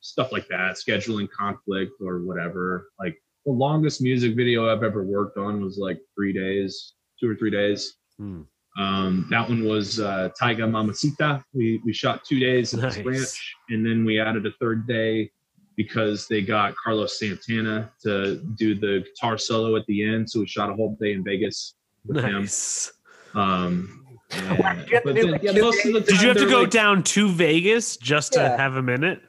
stuff 0.00 0.32
like 0.32 0.48
that, 0.48 0.76
scheduling 0.76 1.28
conflict 1.30 1.92
or 2.00 2.20
whatever. 2.20 2.88
Like 2.98 3.16
the 3.46 3.52
longest 3.52 4.02
music 4.02 4.36
video 4.36 4.70
I've 4.70 4.82
ever 4.82 5.04
worked 5.04 5.38
on 5.38 5.62
was 5.62 5.78
like 5.78 6.00
three 6.14 6.32
days, 6.32 6.94
two 7.20 7.30
or 7.30 7.36
three 7.36 7.50
days. 7.50 7.94
Hmm. 8.18 8.42
Um, 8.78 9.26
that 9.30 9.48
one 9.48 9.64
was 9.64 9.98
uh, 9.98 10.30
Tyga 10.40 10.70
Mamacita. 10.70 11.42
We 11.52 11.80
we 11.84 11.92
shot 11.92 12.24
two 12.24 12.38
days 12.38 12.72
at 12.74 12.80
Nice. 12.80 12.96
this 12.96 13.04
ranch, 13.04 13.56
and 13.70 13.84
then 13.84 14.04
we 14.04 14.20
added 14.20 14.46
a 14.46 14.52
third 14.60 14.86
day 14.86 15.30
because 15.76 16.28
they 16.28 16.42
got 16.42 16.74
Carlos 16.76 17.18
Santana 17.18 17.90
to 18.02 18.36
do 18.56 18.74
the 18.74 19.04
guitar 19.04 19.38
solo 19.38 19.76
at 19.76 19.86
the 19.86 20.04
end. 20.04 20.28
So 20.30 20.40
we 20.40 20.46
shot 20.46 20.70
a 20.70 20.74
whole 20.74 20.96
day 21.00 21.12
in 21.12 21.24
Vegas 21.24 21.74
with 22.04 22.22
him. 22.22 22.46
Nice. 23.34 23.42
Um, 23.44 23.96
and- 24.30 24.58
you 24.58 24.64
have 24.64 24.84
to 24.84 25.00
but 25.04 25.14
then, 25.14 25.38
yeah, 25.42 25.52
most 25.60 25.84
of 25.84 25.92
the 25.92 26.00
Did 26.00 26.20
you 26.22 26.28
have 26.28 26.36
to 26.36 26.46
go 26.48 26.60
like- 26.60 26.70
down 26.70 27.02
to 27.02 27.28
Vegas 27.28 27.96
just 27.96 28.32
to 28.34 28.40
Yeah. 28.40 28.56
have 28.56 28.76
a 28.76 28.82
minute? 28.82 29.20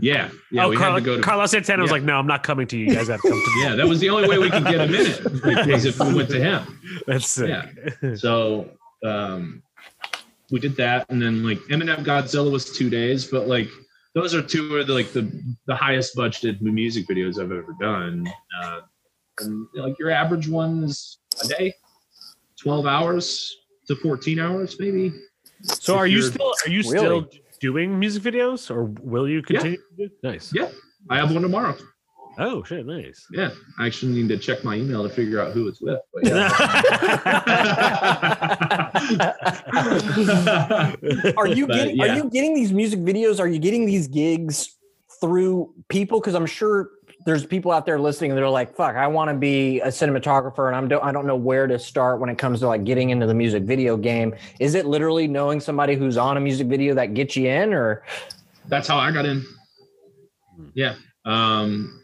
Yeah, 0.00 0.30
yeah. 0.52 0.64
oh, 0.64 0.68
we 0.68 0.76
Carl- 0.76 0.92
had 0.94 0.98
to 1.00 1.04
go 1.04 1.16
to 1.16 1.22
Carlos 1.22 1.50
Santana 1.50 1.82
was 1.82 1.90
like, 1.90 2.04
"No, 2.04 2.20
I'm 2.20 2.26
not 2.28 2.44
coming 2.44 2.68
to 2.68 2.76
you. 2.78 2.86
You 2.86 2.94
guys 2.94 3.08
have 3.08 3.20
to 3.20 3.28
come 3.28 3.42
to 3.44 3.50
me." 3.56 3.62
Yeah, 3.64 3.74
that 3.74 3.86
was 3.88 3.98
the 3.98 4.10
only 4.10 4.28
way 4.28 4.38
we 4.38 4.48
could 4.48 4.64
get 4.64 4.80
a 4.80 4.86
minute 4.86 5.44
like, 5.44 5.66
was 5.66 5.84
if 5.86 5.98
we 5.98 6.14
went 6.14 6.28
to 6.30 6.38
him. 6.38 6.80
That's 7.08 7.26
sick. 7.28 7.48
Yeah. 8.00 8.14
So 8.14 8.70
um, 9.04 9.60
we 10.52 10.60
did 10.60 10.76
that, 10.76 11.04
and 11.10 11.20
then 11.20 11.44
like 11.44 11.58
Eminem 11.68 12.04
Godzilla 12.04 12.48
was 12.50 12.70
two 12.70 12.88
days, 12.88 13.26
but 13.26 13.48
like 13.48 13.68
those 14.14 14.36
are 14.36 14.42
two 14.42 14.76
of 14.76 14.86
the 14.86 14.94
like 14.94 15.12
the 15.12 15.28
the 15.66 15.74
highest 15.74 16.14
budgeted 16.14 16.60
music 16.60 17.08
videos 17.08 17.40
I've 17.40 17.50
ever 17.50 17.74
done. 17.80 18.24
Uh, 18.62 18.80
and 19.40 19.66
like 19.74 19.98
your 19.98 20.10
average 20.12 20.46
one 20.48 20.84
is 20.84 21.18
a 21.44 21.48
day, 21.48 21.74
twelve 22.60 22.86
hours 22.86 23.56
to 23.86 23.96
fourteen 23.96 24.38
hours, 24.38 24.76
maybe. 24.78 25.12
So 25.62 25.94
If 25.94 25.98
are 26.00 26.06
you 26.06 26.22
still 26.22 26.52
are 26.66 26.70
you 26.70 26.82
Really? 26.90 26.98
still 26.98 27.28
doing 27.60 27.98
music 27.98 28.22
videos, 28.22 28.70
or 28.70 28.84
will 29.02 29.28
you 29.28 29.42
continue? 29.42 29.78
to 29.78 29.82
do? 30.08 30.10
Nice. 30.22 30.52
Yeah. 30.54 30.68
I 31.10 31.16
have 31.16 31.32
one 31.32 31.42
tomorrow. 31.42 31.76
Oh 32.40 32.62
shit, 32.62 32.86
nice. 32.86 33.26
Yeah, 33.32 33.50
I 33.80 33.86
actually 33.86 34.12
need 34.12 34.28
to 34.28 34.38
check 34.38 34.62
my 34.62 34.76
email 34.76 35.02
to 35.02 35.08
figure 35.08 35.40
out 35.40 35.50
who 35.52 35.66
it's 35.66 35.80
with. 35.80 35.98
But 36.14 36.26
yeah. 36.26 36.48
are 41.36 41.46
you 41.48 41.66
But, 41.66 41.74
getting 41.74 41.96
yeah. 41.96 42.04
are 42.04 42.16
you 42.16 42.30
getting 42.30 42.54
these 42.54 42.72
music 42.72 43.00
videos? 43.00 43.40
Are 43.40 43.48
you 43.48 43.58
getting 43.58 43.86
these 43.86 44.06
gigs 44.08 44.76
through 45.20 45.72
people? 45.88 46.20
Because 46.20 46.34
I'm 46.34 46.46
sure 46.46 46.90
there's 47.28 47.44
people 47.44 47.70
out 47.70 47.84
there 47.84 48.00
listening 48.00 48.30
and 48.30 48.38
they're 48.38 48.48
like, 48.48 48.74
"Fuck, 48.74 48.96
I 48.96 49.06
want 49.06 49.28
to 49.28 49.34
be 49.34 49.80
a 49.80 49.88
cinematographer, 49.88 50.66
and 50.66 50.74
I'm 50.74 50.88
do- 50.88 51.00
I 51.00 51.12
don't 51.12 51.26
know 51.26 51.36
where 51.36 51.66
to 51.66 51.78
start 51.78 52.20
when 52.20 52.30
it 52.30 52.38
comes 52.38 52.60
to 52.60 52.66
like 52.66 52.84
getting 52.84 53.10
into 53.10 53.26
the 53.26 53.34
music 53.34 53.64
video 53.64 53.98
game." 53.98 54.34
Is 54.60 54.74
it 54.74 54.86
literally 54.86 55.28
knowing 55.28 55.60
somebody 55.60 55.94
who's 55.94 56.16
on 56.16 56.38
a 56.38 56.40
music 56.40 56.68
video 56.68 56.94
that 56.94 57.12
gets 57.12 57.36
you 57.36 57.46
in, 57.50 57.74
or 57.74 58.02
that's 58.68 58.88
how 58.88 58.96
I 58.96 59.12
got 59.12 59.26
in. 59.26 59.44
Yeah. 60.72 60.94
Um, 61.26 62.02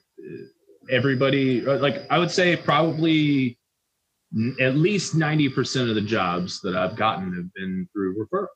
everybody, 0.91 1.67
uh, 1.67 1.79
like, 1.79 2.03
I 2.11 2.19
would 2.19 2.31
say 2.31 2.55
probably 2.55 3.59
at 4.61 4.77
least 4.77 5.17
90% 5.17 5.89
of 5.89 5.95
the 5.95 6.03
jobs 6.03 6.61
that 6.61 6.77
I've 6.77 6.97
gotten 6.97 7.35
have 7.35 7.55
been 7.55 7.89
through 7.95 8.27
referral. 8.27 8.47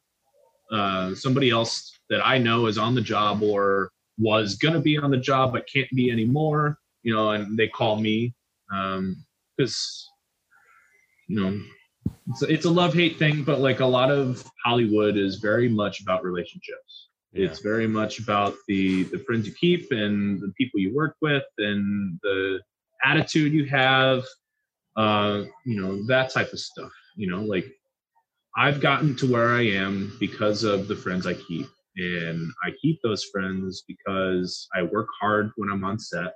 Uh, 0.70 1.14
somebody 1.14 1.48
else 1.48 1.98
that 2.10 2.20
I 2.26 2.36
know 2.36 2.66
is 2.66 2.76
on 2.76 2.94
the 2.94 3.00
job 3.00 3.42
or 3.42 3.90
was 4.18 4.56
going 4.56 4.74
to 4.74 4.80
be 4.80 4.98
on 4.98 5.10
the 5.10 5.16
job 5.16 5.52
but 5.52 5.68
can't 5.72 5.90
be 5.90 6.10
anymore, 6.10 6.78
you 7.02 7.14
know, 7.14 7.30
and 7.30 7.56
they 7.56 7.68
call 7.68 7.96
me 7.96 8.34
Um 8.72 9.24
because, 9.56 10.08
you 11.26 11.40
know, 11.40 11.60
it's, 12.30 12.42
it's 12.42 12.64
a 12.64 12.70
love 12.70 12.94
hate 12.94 13.18
thing, 13.18 13.42
but 13.42 13.60
like 13.60 13.80
a 13.80 13.86
lot 13.86 14.10
of 14.10 14.44
Hollywood 14.64 15.16
is 15.16 15.36
very 15.36 15.68
much 15.68 16.00
about 16.00 16.22
relationships. 16.24 17.08
It's 17.32 17.60
very 17.60 17.86
much 17.86 18.20
about 18.20 18.54
the 18.66 19.04
the 19.04 19.18
friends 19.18 19.46
you 19.46 19.52
keep 19.52 19.92
and 19.92 20.40
the 20.40 20.52
people 20.56 20.80
you 20.80 20.94
work 20.94 21.16
with 21.20 21.44
and 21.58 22.18
the 22.22 22.60
attitude 23.04 23.52
you 23.52 23.66
have, 23.66 24.24
uh, 24.96 25.44
you 25.64 25.80
know, 25.80 26.04
that 26.06 26.32
type 26.32 26.52
of 26.52 26.58
stuff. 26.58 26.90
You 27.16 27.30
know, 27.30 27.42
like 27.42 27.66
I've 28.56 28.80
gotten 28.80 29.14
to 29.16 29.30
where 29.30 29.50
I 29.50 29.66
am 29.66 30.16
because 30.18 30.64
of 30.64 30.88
the 30.88 30.96
friends 30.96 31.26
I 31.26 31.34
keep. 31.34 31.66
And 31.98 32.50
I 32.64 32.70
keep 32.80 33.00
those 33.02 33.24
friends 33.24 33.84
because 33.86 34.68
I 34.74 34.82
work 34.82 35.08
hard 35.20 35.50
when 35.56 35.68
I'm 35.68 35.84
on 35.84 35.98
set. 35.98 36.34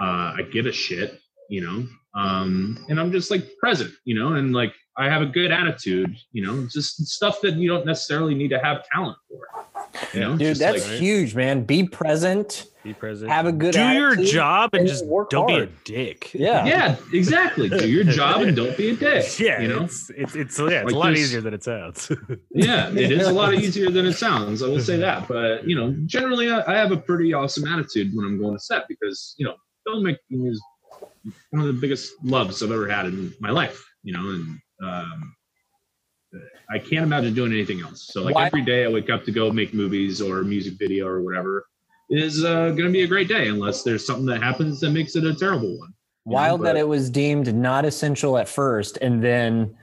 Uh, 0.00 0.34
I 0.38 0.48
give 0.52 0.66
a 0.66 0.72
shit, 0.72 1.20
you 1.48 1.60
know, 1.60 1.86
um, 2.14 2.84
and 2.88 3.00
I'm 3.00 3.12
just 3.12 3.30
like 3.30 3.44
present, 3.58 3.92
you 4.04 4.14
know, 4.14 4.34
and 4.34 4.54
like 4.54 4.74
I 4.96 5.08
have 5.08 5.22
a 5.22 5.26
good 5.26 5.50
attitude, 5.50 6.16
you 6.32 6.44
know, 6.44 6.66
just 6.70 7.06
stuff 7.06 7.40
that 7.42 7.54
you 7.54 7.68
don't 7.68 7.86
necessarily 7.86 8.34
need 8.34 8.48
to 8.48 8.58
have 8.58 8.84
talent 8.92 9.18
for. 9.28 9.85
You 10.12 10.20
know, 10.20 10.36
dude, 10.36 10.56
that's 10.56 10.88
like- 10.88 10.98
huge, 10.98 11.34
man. 11.34 11.64
Be 11.64 11.84
present, 11.86 12.66
Be 12.84 12.92
present. 12.94 13.30
have 13.30 13.46
a 13.46 13.52
good 13.52 13.72
do 13.74 13.88
your 13.92 14.16
job 14.16 14.70
and 14.72 14.80
and 14.80 14.88
just 14.88 15.04
work 15.06 15.30
don't 15.30 15.46
be 15.46 15.54
a 15.56 15.66
dick. 15.84 16.32
Yeah. 16.34 16.64
yeah, 16.64 16.96
exactly. 17.12 17.68
Do 17.68 17.88
your 17.88 18.04
job 18.04 18.42
and 18.42 18.56
don't 18.56 18.76
be 18.76 18.90
a 18.90 18.96
dick. 18.96 19.24
Yeah, 19.40 19.60
you 19.60 19.68
know. 19.68 19.84
it's 19.84 20.10
it's 20.10 20.34
it's, 20.34 20.58
yeah, 20.58 20.66
it's 20.82 20.84
Like 20.86 20.94
a 20.94 20.98
lot 20.98 21.12
easier 21.16 21.40
than 21.40 21.54
it 21.54 21.62
sounds. 21.64 22.10
Yeah, 22.50 22.90
it 22.90 23.12
is 23.12 23.26
a 23.26 23.32
lot 23.32 23.54
easier 23.62 23.90
than 23.90 24.06
it 24.06 24.14
sounds. 24.14 24.62
I 24.62 24.68
will 24.68 24.80
say 24.80 24.96
that. 24.98 25.28
But 25.28 25.66
you 25.68 25.76
know, 25.76 25.94
generally, 26.06 26.50
I, 26.50 26.62
I 26.72 26.76
have 26.76 26.92
a 26.92 26.96
pretty 26.96 27.32
awesome 27.32 27.66
attitude 27.66 28.14
when 28.14 28.24
I'm 28.26 28.38
going 28.40 28.54
to 28.56 28.60
set 28.62 28.86
because 28.88 29.34
you 29.38 29.46
know, 29.46 29.54
filmmaking 29.86 30.50
is 30.50 30.62
one 31.50 31.60
of 31.62 31.66
the 31.66 31.72
biggest 31.80 32.12
loves 32.22 32.62
I've 32.62 32.70
ever 32.70 32.88
had 32.88 33.06
in 33.06 33.34
my 33.40 33.50
life. 33.50 33.82
You 34.02 34.12
know, 34.12 34.20
and 34.30 34.58
um, 34.82 35.34
I 36.70 36.78
can't 36.78 37.04
imagine 37.04 37.34
doing 37.34 37.52
anything 37.52 37.80
else. 37.80 38.08
So 38.12 38.22
like 38.22 38.34
Why- 38.34 38.46
every 38.46 38.62
day 38.62 38.84
I 38.84 38.88
wake 38.88 39.10
up 39.10 39.24
to 39.24 39.32
go 39.32 39.50
make 39.52 39.72
movies 39.74 40.20
or 40.20 40.42
music 40.42 40.74
video 40.78 41.06
or 41.06 41.22
whatever 41.22 41.66
is 42.10 42.44
uh, 42.44 42.66
going 42.70 42.84
to 42.86 42.90
be 42.90 43.02
a 43.02 43.06
great 43.06 43.28
day 43.28 43.48
unless 43.48 43.82
there's 43.82 44.06
something 44.06 44.26
that 44.26 44.42
happens 44.42 44.80
that 44.80 44.90
makes 44.90 45.16
it 45.16 45.24
a 45.24 45.34
terrible 45.34 45.76
one. 45.78 45.88
you 46.24 46.32
know, 46.32 46.34
Wild 46.34 46.64
that 46.64 46.76
it 46.76 46.86
was 46.86 47.10
deemed 47.10 47.52
not 47.54 47.84
essential 47.84 48.38
at 48.38 48.48
first, 48.48 48.96
and 49.02 49.22
then 49.22 49.76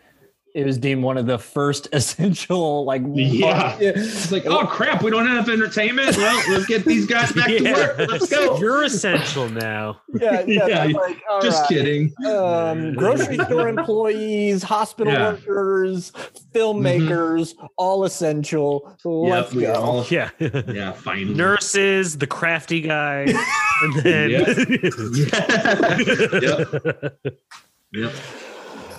it 0.53 0.65
was 0.65 0.77
deemed 0.77 1.01
one 1.03 1.17
of 1.17 1.25
the 1.25 1.39
first 1.39 1.87
essential. 1.93 2.85
Like, 2.85 3.01
Yeah. 3.13 3.75
It's 3.79 4.31
like, 4.31 4.45
oh 4.45 4.65
crap, 4.67 5.01
we 5.01 5.09
don't 5.11 5.25
have 5.27 5.49
entertainment. 5.49 6.15
Well, 6.15 6.43
let's 6.51 6.65
get 6.67 6.85
these 6.85 7.05
guys 7.07 7.31
back 7.31 7.47
to 7.47 7.73
work. 7.73 7.97
Let's 8.09 8.29
go. 8.29 8.57
You're 8.59 8.83
essential 8.83 9.49
now. 9.49 10.01
yeah, 10.21 10.43
yeah. 10.45 10.67
Yeah, 10.67 10.83
like, 10.85 11.21
all 11.29 11.41
Just 11.41 11.61
right. 11.61 11.69
kidding. 11.69 12.13
Um, 12.27 12.93
grocery 12.93 13.35
store 13.37 13.67
employees, 13.67 14.61
hospital 14.63 15.11
Yeah. 15.13 15.31
workers, 15.33 16.11
filmmakers, 16.53 17.53
all 17.77 18.03
essential. 18.03 18.95
Let's 19.03 19.53
Yep, 19.53 19.55
we 19.55 19.61
go. 19.63 19.73
all- 19.73 20.05
Yeah. 20.09 20.29
yeah, 20.39 20.91
finally. 20.91 21.33
Nurses, 21.33 22.17
the 22.17 22.27
crafty 22.27 22.81
guy, 22.81 23.25
and 23.81 23.93
then 24.03 24.29
yep. 24.29 24.47
Yep. 27.93 28.13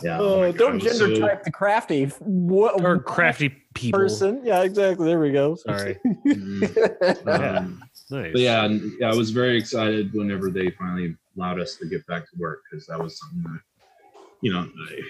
Yeah. 0.02 0.20
Oh, 0.20 0.50
don't 0.52 0.78
gender 0.80 1.16
type 1.18 1.44
the 1.44 1.50
crafty. 1.50 2.06
What 2.20 2.82
or 2.82 2.98
crafty 2.98 3.50
people. 3.74 3.98
person? 4.00 4.40
Yeah, 4.44 4.62
exactly. 4.62 5.06
There 5.06 5.20
we 5.20 5.32
go. 5.32 5.54
Sorry. 5.66 5.98
Mm, 6.26 7.22
Yeah. 7.26 7.58
um, 7.58 7.82
Nice. 8.10 8.32
but 8.32 8.40
yeah, 8.40 8.68
yeah, 9.00 9.10
I 9.10 9.14
was 9.14 9.30
very 9.30 9.56
excited 9.58 10.12
whenever 10.12 10.50
they 10.50 10.70
finally 10.70 11.16
allowed 11.36 11.58
us 11.60 11.76
to 11.76 11.86
get 11.88 12.06
back 12.06 12.22
to 12.24 12.36
work 12.38 12.60
because 12.70 12.86
that 12.86 12.98
was 13.00 13.18
something 13.18 13.42
that, 13.52 13.60
you 14.42 14.52
know, 14.52 14.60
I, 14.90 15.00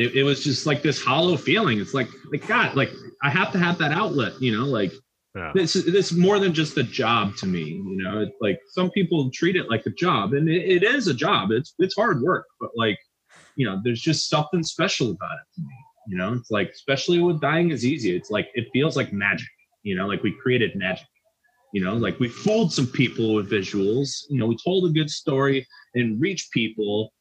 it, 0.00 0.16
it 0.16 0.22
was 0.24 0.42
just 0.42 0.66
like 0.66 0.82
this 0.82 1.00
hollow 1.02 1.36
feeling. 1.36 1.78
It's 1.80 1.94
like, 1.94 2.08
like 2.32 2.46
God, 2.48 2.74
like 2.74 2.90
I 3.22 3.30
have 3.30 3.52
to 3.52 3.58
have 3.58 3.78
that 3.78 3.92
outlet, 3.92 4.32
you 4.40 4.56
know, 4.56 4.64
like 4.64 4.92
Yeah. 5.36 5.52
this 5.54 5.74
this 5.74 6.10
is 6.10 6.16
more 6.16 6.38
than 6.40 6.52
just 6.54 6.76
a 6.78 6.82
job 6.82 7.36
to 7.40 7.46
me 7.46 7.64
you 7.90 7.96
know 8.02 8.20
it's 8.24 8.38
like 8.40 8.58
some 8.72 8.88
people 8.96 9.30
treat 9.30 9.54
it 9.54 9.68
like 9.68 9.84
a 9.84 9.90
job 9.90 10.32
and 10.32 10.48
it, 10.48 10.62
it 10.76 10.82
is 10.82 11.08
a 11.08 11.14
job 11.14 11.50
it's 11.52 11.74
it's 11.78 11.94
hard 11.94 12.22
work 12.22 12.46
but 12.58 12.70
like 12.74 12.98
you 13.56 13.66
know 13.66 13.80
there's 13.82 14.00
just 14.00 14.28
something 14.28 14.62
special 14.62 15.10
about 15.10 15.32
it 15.32 15.54
to 15.54 15.62
me 15.62 15.74
you 16.06 16.16
know? 16.16 16.32
It's 16.32 16.50
like 16.50 16.70
especially 16.70 17.20
with 17.20 17.40
dying 17.40 17.70
is 17.70 17.84
easy. 17.84 18.14
It's 18.14 18.30
like 18.30 18.48
it 18.54 18.68
feels 18.72 18.96
like 18.96 19.12
magic 19.12 19.48
you 19.82 19.94
know? 19.96 20.06
Like 20.06 20.22
we 20.22 20.32
created 20.32 20.76
magic 20.76 21.06
you 21.72 21.84
know? 21.84 21.94
Like 21.94 22.18
we 22.20 22.28
fooled 22.28 22.72
some 22.72 22.86
people 22.86 23.34
with 23.34 23.50
visuals 23.50 24.24
you 24.28 24.38
know? 24.38 24.46
We 24.46 24.56
told 24.56 24.88
a 24.88 24.92
good 24.92 25.10
story 25.10 25.66
and 25.94 26.20
reached 26.20 26.50
people 26.52 27.12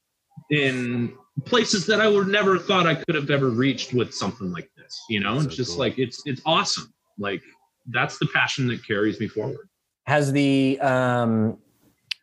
in 0.51 1.13
places 1.45 1.85
that 1.85 2.01
i 2.01 2.07
would 2.07 2.27
never 2.27 2.59
thought 2.59 2.85
i 2.85 2.93
could 2.93 3.15
have 3.15 3.29
ever 3.29 3.49
reached 3.49 3.93
with 3.93 4.13
something 4.13 4.51
like 4.51 4.69
this 4.77 5.01
you 5.09 5.19
know? 5.19 5.39
So 5.39 5.47
it's 5.47 5.55
just 5.55 5.71
cool. 5.71 5.79
like 5.79 5.97
it's 5.97 6.21
it's 6.25 6.41
awesome. 6.45 6.93
Like 7.17 7.41
that's 7.87 8.17
the 8.17 8.27
passion 8.33 8.67
that 8.67 8.85
carries 8.85 9.19
me 9.19 9.27
forward. 9.27 9.69
Has 10.05 10.31
the 10.31 10.79
um 10.81 11.57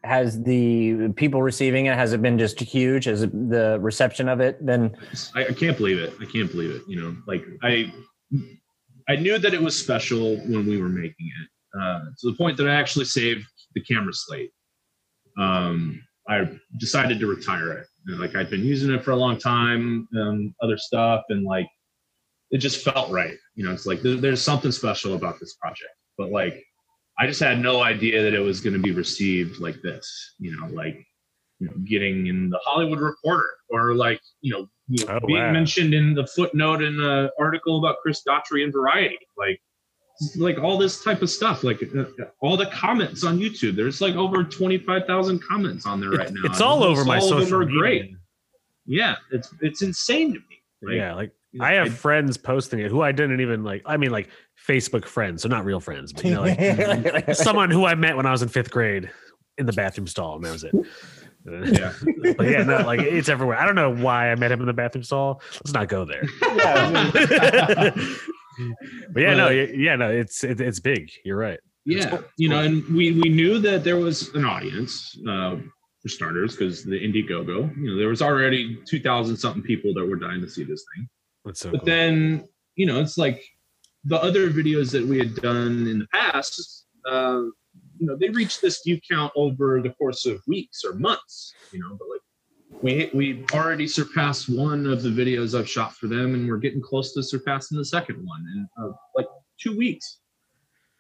has 0.05 0.43
the 0.43 1.12
people 1.16 1.43
receiving 1.43 1.87
it 1.87 1.95
has 1.95 2.12
it 2.12 2.23
been 2.23 2.39
just 2.39 2.59
huge? 2.61 3.05
Has 3.05 3.20
the 3.20 3.79
reception 3.81 4.29
of 4.29 4.41
it 4.41 4.65
been 4.65 4.97
I, 5.35 5.47
I 5.47 5.53
can't 5.53 5.77
believe 5.77 5.99
it. 5.99 6.15
I 6.20 6.24
can't 6.24 6.51
believe 6.51 6.70
it. 6.70 6.83
You 6.89 7.01
know, 7.01 7.16
like 7.27 7.45
I, 7.62 7.93
I 9.09 9.16
knew 9.16 9.39
that 9.39 9.55
it 9.55 9.62
was 9.62 9.79
special 9.79 10.37
when 10.37 10.66
we 10.66 10.81
were 10.81 10.89
making 10.89 11.31
it, 11.43 11.81
uh, 11.81 12.01
to 12.20 12.31
the 12.31 12.35
point 12.37 12.57
that 12.57 12.69
I 12.69 12.74
actually 12.74 13.05
saved 13.05 13.45
the 13.74 13.83
camera 13.83 14.12
slate. 14.12 14.51
Um, 15.39 16.03
I 16.29 16.49
decided 16.79 17.19
to 17.20 17.27
retire 17.27 17.73
it 17.73 17.87
And, 18.07 18.20
like 18.20 18.37
I'd 18.37 18.51
been 18.51 18.65
using 18.65 18.93
it 18.93 19.03
for 19.05 19.11
a 19.11 19.16
long 19.16 19.39
time, 19.39 20.09
um, 20.16 20.55
other 20.62 20.77
stuff, 20.77 21.23
and 21.31 21.45
like 21.45 21.66
it 22.51 22.59
just 22.59 22.85
felt 22.85 23.11
right. 23.11 23.35
You 23.55 23.65
know, 23.65 23.73
it's 23.73 23.87
like 23.87 24.03
there, 24.03 24.16
there's 24.16 24.43
something 24.43 24.73
special 24.73 25.15
about 25.15 25.41
this 25.41 25.55
project, 25.55 25.91
but 26.19 26.31
like 26.31 26.62
I 27.18 27.26
just 27.26 27.40
had 27.40 27.60
no 27.60 27.82
idea 27.82 28.22
that 28.22 28.34
it 28.34 28.40
was 28.40 28.60
going 28.60 28.74
to 28.74 28.78
be 28.80 28.93
received 28.93 29.60
like 29.60 29.80
this. 29.82 30.34
You 30.39 30.56
know, 30.56 30.66
like 30.68 30.97
you 31.59 31.68
know, 31.68 31.74
getting 31.84 32.26
in 32.26 32.51
the 32.51 32.59
Hollywood 32.64 32.98
Reporter 33.01 33.48
or 33.70 33.94
like 33.94 34.20
you 34.40 34.52
know, 34.52 34.68
you 34.89 35.05
know 35.06 35.20
Oh, 35.22 35.26
being 35.26 35.43
wow. 35.43 35.52
mentioned 35.52 35.94
in 35.94 36.14
the 36.14 36.26
footnote 36.26 36.82
in 36.82 36.98
an 37.01 37.30
article 37.39 37.78
about 37.78 37.97
Chris 38.02 38.22
Daughtry 38.26 38.64
in 38.64 38.72
Variety, 38.72 39.18
like 39.36 39.60
like 40.36 40.59
all 40.59 40.78
this 40.78 41.02
type 41.02 41.22
of 41.22 41.30
stuff, 41.30 41.64
like 41.64 41.82
uh, 41.97 42.05
all 42.40 42.56
the 42.56 42.66
comments 42.66 43.24
on 43.24 43.39
YouTube. 43.39 43.76
There's 43.76 44.01
like 44.01 44.14
over 44.14 44.43
twenty 44.44 44.78
five 44.78 45.06
thousand 45.06 45.43
comments 45.43 45.86
on 45.86 46.01
there 46.01 46.10
right 46.10 46.32
now. 46.32 46.40
It's 46.44 46.60
all 46.60 46.82
over 46.82 47.05
my 47.05 47.18
all 47.18 47.28
them 47.28 47.40
social 47.40 47.60
are 47.62 47.64
media. 47.66 47.78
great. 47.78 48.10
Yeah, 48.86 49.16
it's 49.30 49.52
it's 49.60 49.82
insane 49.82 50.32
to 50.34 50.39
me. 50.40 50.61
Like, 50.83 50.97
yeah, 50.97 51.15
like 51.15 51.33
I 51.61 51.73
have 51.75 51.95
friends 51.97 52.37
posting 52.37 52.81
it 52.81 52.91
who 52.91 53.03
I 53.03 53.13
didn't 53.13 53.41
even 53.41 53.63
like. 53.63 53.83
I 53.87 53.97
mean, 53.97 54.11
like 54.11 54.29
Facebook 54.69 55.05
friends, 55.07 55.43
so 55.43 55.49
not 55.49 55.65
real 55.65 55.81
friends, 55.81 56.13
but 56.13 56.25
you 56.25 56.35
know, 56.35 56.43
like 56.43 57.35
someone 57.35 57.71
who 57.71 57.85
I 57.85 57.95
met 57.95 58.17
when 58.17 58.27
I 58.27 58.31
was 58.31 58.43
in 58.43 58.49
fifth 58.49 58.71
grade 58.71 59.11
in 59.59 59.67
the 59.67 59.73
bathroom 59.73 60.07
stall, 60.07 60.37
and 60.37 60.45
that 60.45 60.53
was 60.53 60.65
it. 60.65 60.75
yeah. 61.45 61.93
but 62.37 62.49
yeah, 62.49 62.63
no, 62.63 62.79
like 62.87 63.01
it's 63.01 63.29
everywhere. 63.29 63.59
I 63.59 63.67
don't 63.67 63.75
know 63.75 63.95
why 63.95 64.31
I 64.31 64.35
met 64.37 64.51
him 64.53 64.61
in 64.61 64.67
the 64.67 64.73
bathroom 64.73 65.05
stall. 65.05 65.43
Let's 65.55 65.73
not 65.73 65.89
go 65.89 66.05
there. 66.05 66.25
Yeah. 66.57 67.91
but 69.13 69.21
yeah, 69.23 69.35
no, 69.35 69.49
But- 69.49 69.77
yeah, 69.77 69.97
no, 69.97 70.11
it's 70.11 70.45
it, 70.45 70.61
it's 70.61 70.79
big. 70.81 71.11
You're 71.25 71.39
right. 71.39 71.59
yeah 71.87 72.19
you 72.37 72.49
know 72.49 72.61
and 72.61 72.85
we 72.95 73.11
we 73.13 73.29
knew 73.29 73.59
that 73.59 73.83
there 73.83 73.97
was 73.97 74.29
an 74.35 74.45
audience 74.45 75.19
uh, 75.29 75.57
for 76.03 76.09
starters 76.09 76.57
because 76.57 76.85
the 76.85 76.99
indiegogo 76.99 77.74
you 77.77 77.91
know 77.91 77.97
there 77.97 78.09
was 78.09 78.20
already 78.20 78.79
2000 78.87 79.37
something 79.37 79.62
people 79.62 79.95
that 79.95 80.05
were 80.05 80.16
dying 80.16 80.41
to 80.41 80.51
see 80.51 80.65
this 80.65 80.85
thing 80.95 81.09
That's 81.45 81.61
so 81.61 81.70
but 81.70 81.81
cool. 81.81 81.87
then 81.87 82.49
you 82.74 82.87
know 82.87 83.01
it's 83.01 83.16
like 83.16 83.43
the 84.05 84.20
other 84.20 84.51
videos 84.51 84.91
that 84.93 85.07
we 85.07 85.19
had 85.19 85.35
done 85.37 85.87
in 85.87 86.01
the 86.01 86.09
past 86.12 86.87
uh, 87.09 87.43
you 87.99 88.07
know 88.07 88.16
they 88.16 88.31
reached 88.31 88.61
this 88.61 88.83
view 88.85 89.01
count 89.09 89.33
over 89.37 89.81
the 89.81 89.91
course 89.91 90.27
of 90.27 90.43
weeks 90.49 90.83
or 90.85 90.95
months 90.95 91.55
you 91.73 91.79
know 91.79 91.97
but 91.97 92.09
like 92.11 92.20
we 92.83 93.11
we 93.15 93.45
already 93.53 93.87
surpassed 93.87 94.49
one 94.49 94.87
of 94.87 95.03
the 95.03 95.09
videos 95.09 95.59
I've 95.59 95.69
shot 95.69 95.95
for 95.95 96.07
them, 96.07 96.35
and 96.35 96.49
we're 96.49 96.57
getting 96.57 96.81
close 96.81 97.12
to 97.15 97.23
surpassing 97.23 97.79
the 97.79 97.85
second 97.85 98.16
one 98.24 98.45
in 98.55 98.69
uh, 98.83 98.93
like 99.15 99.27
two 99.61 99.77
weeks. 99.77 100.19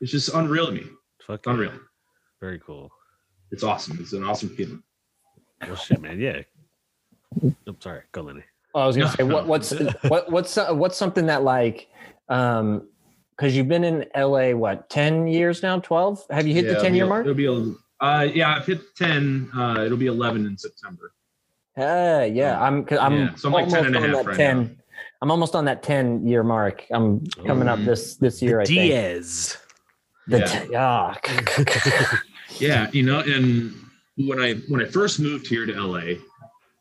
It's 0.00 0.12
just 0.12 0.28
unreal 0.34 0.66
to 0.66 0.72
me. 0.72 0.84
Fuck 1.26 1.46
unreal. 1.46 1.72
Very 2.40 2.58
cool. 2.58 2.90
It's 3.50 3.62
awesome. 3.62 3.98
It's 4.00 4.12
an 4.12 4.24
awesome 4.24 4.50
feeling. 4.50 4.82
Well, 5.66 5.76
shit, 5.76 6.00
man. 6.00 6.18
Yeah. 6.20 6.42
I'm 7.66 7.80
sorry. 7.80 8.02
Go, 8.12 8.22
Lenny. 8.22 8.42
I 8.74 8.86
was 8.86 8.96
gonna 8.96 9.10
say 9.10 9.22
what 9.22 9.46
what's 9.52 9.70
what 10.08 10.30
what's 10.30 10.56
what's 10.56 10.96
something 10.96 11.26
that 11.26 11.42
like 11.42 11.88
um 12.28 12.88
because 13.36 13.54
you've 13.56 13.68
been 13.68 13.84
in 13.84 14.06
LA 14.16 14.52
what 14.52 14.88
10 14.88 15.26
years 15.26 15.62
now 15.62 15.78
12 15.78 16.24
have 16.30 16.46
you 16.46 16.54
hit 16.54 16.64
Yeah, 16.66 16.74
the 16.74 16.80
10 16.80 16.94
year 16.94 17.06
mark 17.06 17.26
It'll 17.26 17.34
be 17.36 17.46
a, 17.46 18.04
uh, 18.04 18.22
yeah, 18.22 18.56
I've 18.56 18.66
hit 18.66 18.80
ten. 18.96 19.48
Uh, 19.56 19.82
it'll 19.84 19.98
be 19.98 20.06
eleven 20.06 20.44
in 20.46 20.56
September. 20.56 21.12
uh, 21.78 22.26
yeah 22.32 22.60
I'm 22.60 22.84
'cause 22.84 22.98
I'm 22.98 23.12
Yeah, 23.18 23.34
so 23.36 23.48
I'm 23.48 23.52
like 23.52 23.68
10 23.68 23.84
and 23.86 23.96
a 23.96 23.98
almost 23.98 24.04
on 24.04 24.10
half 24.10 24.24
that 24.24 24.26
right 24.30 24.36
10 24.36 24.56
now. 24.62 24.70
I'm 25.22 25.30
almost 25.30 25.54
on 25.54 25.64
that 25.66 25.82
10 25.82 26.26
year 26.26 26.42
mark 26.42 26.84
I'm 26.90 27.24
coming 27.46 27.68
up 27.68 27.84
this 27.84 28.16
this 28.16 28.40
year 28.42 28.60
I 28.60 28.64
think 28.64 28.76
Diaz. 28.90 29.58
the 30.26 30.38
Yeah. 30.38 30.46
t- 30.46 30.74
ah. 30.76 32.18
Yeah, 32.58 32.88
you 32.92 33.02
know, 33.02 33.20
and 33.20 33.72
when 34.16 34.40
I 34.40 34.54
when 34.68 34.82
I 34.82 34.86
first 34.86 35.20
moved 35.20 35.46
here 35.46 35.66
to 35.66 35.80
LA, 35.80 36.14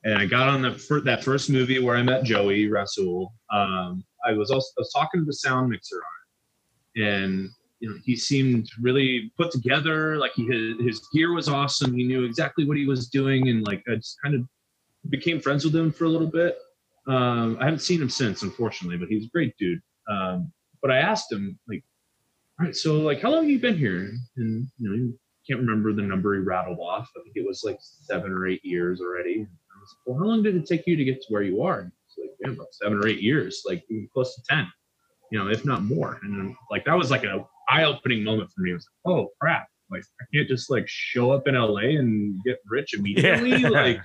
and 0.04 0.18
I 0.18 0.26
got 0.26 0.50
on 0.50 0.62
the 0.62 0.74
fir- 0.74 1.02
that 1.02 1.24
first 1.24 1.50
movie 1.50 1.80
where 1.80 1.96
I 1.96 2.04
met 2.04 2.24
Joey 2.24 2.68
Rasul, 2.68 3.34
um, 3.52 4.04
I 4.26 4.34
was 4.34 4.52
also 4.52 4.68
I 4.78 4.82
was 4.82 4.92
talking 4.92 5.22
to 5.22 5.26
the 5.26 5.34
sound 5.34 5.70
mixer 5.70 5.98
on 5.98 7.02
it, 7.02 7.08
and 7.08 7.50
you 7.80 7.90
know 7.90 7.96
he 8.04 8.16
seemed 8.16 8.68
really 8.80 9.32
put 9.38 9.52
together. 9.52 10.18
Like 10.18 10.34
he 10.34 10.46
his, 10.46 10.80
his 10.80 11.08
gear 11.14 11.34
was 11.34 11.48
awesome. 11.48 11.94
He 11.94 12.04
knew 12.04 12.24
exactly 12.24 12.66
what 12.66 12.78
he 12.78 12.86
was 12.86 13.08
doing, 13.08 13.50
and 13.50 13.66
like 13.66 13.84
I 13.90 13.96
just 13.96 14.18
kind 14.22 14.36
of 14.36 14.42
became 15.10 15.40
friends 15.40 15.64
with 15.64 15.76
him 15.76 15.92
for 15.92 16.06
a 16.06 16.10
little 16.10 16.30
bit. 16.30 16.58
Um, 17.08 17.58
I 17.60 17.66
haven't 17.66 17.80
seen 17.80 18.02
him 18.02 18.10
since, 18.10 18.44
unfortunately, 18.44 18.98
but 18.98 19.08
he's 19.08 19.26
a 19.26 19.30
great 19.30 19.56
dude. 19.58 19.82
Um, 20.08 20.52
but 20.82 20.92
I 20.92 20.98
asked 20.98 21.32
him 21.32 21.58
like, 21.68 21.84
all 22.60 22.68
right, 22.68 22.76
so 22.76 23.00
like, 23.00 23.22
how 23.22 23.32
long 23.32 23.44
have 23.44 23.50
you 23.50 23.60
been 23.60 23.78
here? 23.78 24.12
And 24.38 24.68
you 24.78 24.90
know, 24.90 25.14
can't 25.48 25.60
remember 25.62 25.94
the 25.94 26.02
number 26.02 26.36
he 26.36 26.42
rattled 26.42 26.80
off. 26.80 27.10
I 27.18 27.22
think 27.24 27.36
it 27.36 27.46
was 27.46 27.64
like 27.66 27.78
seven 27.82 28.32
or 28.32 28.48
eight 28.48 28.64
years 28.64 29.02
already. 29.02 29.36
And 29.36 29.48
I 29.48 29.80
was 29.80 29.96
like, 29.96 30.08
well, 30.08 30.18
how 30.20 30.26
long 30.30 30.44
did 30.44 30.56
it 30.56 30.66
take 30.66 30.86
you 30.88 30.96
to 30.96 31.04
get 31.04 31.22
to 31.22 31.28
where 31.30 31.42
you 31.42 31.62
are? 31.62 31.80
And 31.82 31.92
he's 32.08 32.24
like, 32.26 32.36
yeah, 32.40 32.52
about 32.54 32.68
seven 32.74 32.98
or 33.00 33.08
eight 33.08 33.22
years, 33.22 33.64
like 33.66 33.84
close 34.14 34.36
to 34.36 34.42
10, 34.50 34.68
you 35.32 35.40
know, 35.40 35.48
if 35.50 35.66
not 35.66 35.84
more. 35.84 36.20
And 36.24 36.38
then, 36.38 36.56
like, 36.70 36.86
that 36.86 36.98
was 36.98 37.10
like 37.12 37.24
an 37.24 37.44
eye 37.70 37.84
opening 37.86 38.24
moment 38.24 38.50
for 38.56 38.62
me. 38.62 38.72
I 38.72 38.74
was 38.76 38.88
like, 39.06 39.14
oh 39.16 39.30
crap. 39.40 39.68
Like, 39.90 40.04
I 40.22 40.26
can't 40.34 40.48
just 40.48 40.70
like 40.72 40.86
show 40.88 41.32
up 41.32 41.48
in 41.48 41.56
LA 41.56 41.98
and 42.00 42.42
get 42.46 42.60
rich 42.70 42.94
immediately. 42.94 43.52
Yeah. 43.58 43.70
Like, 43.70 44.02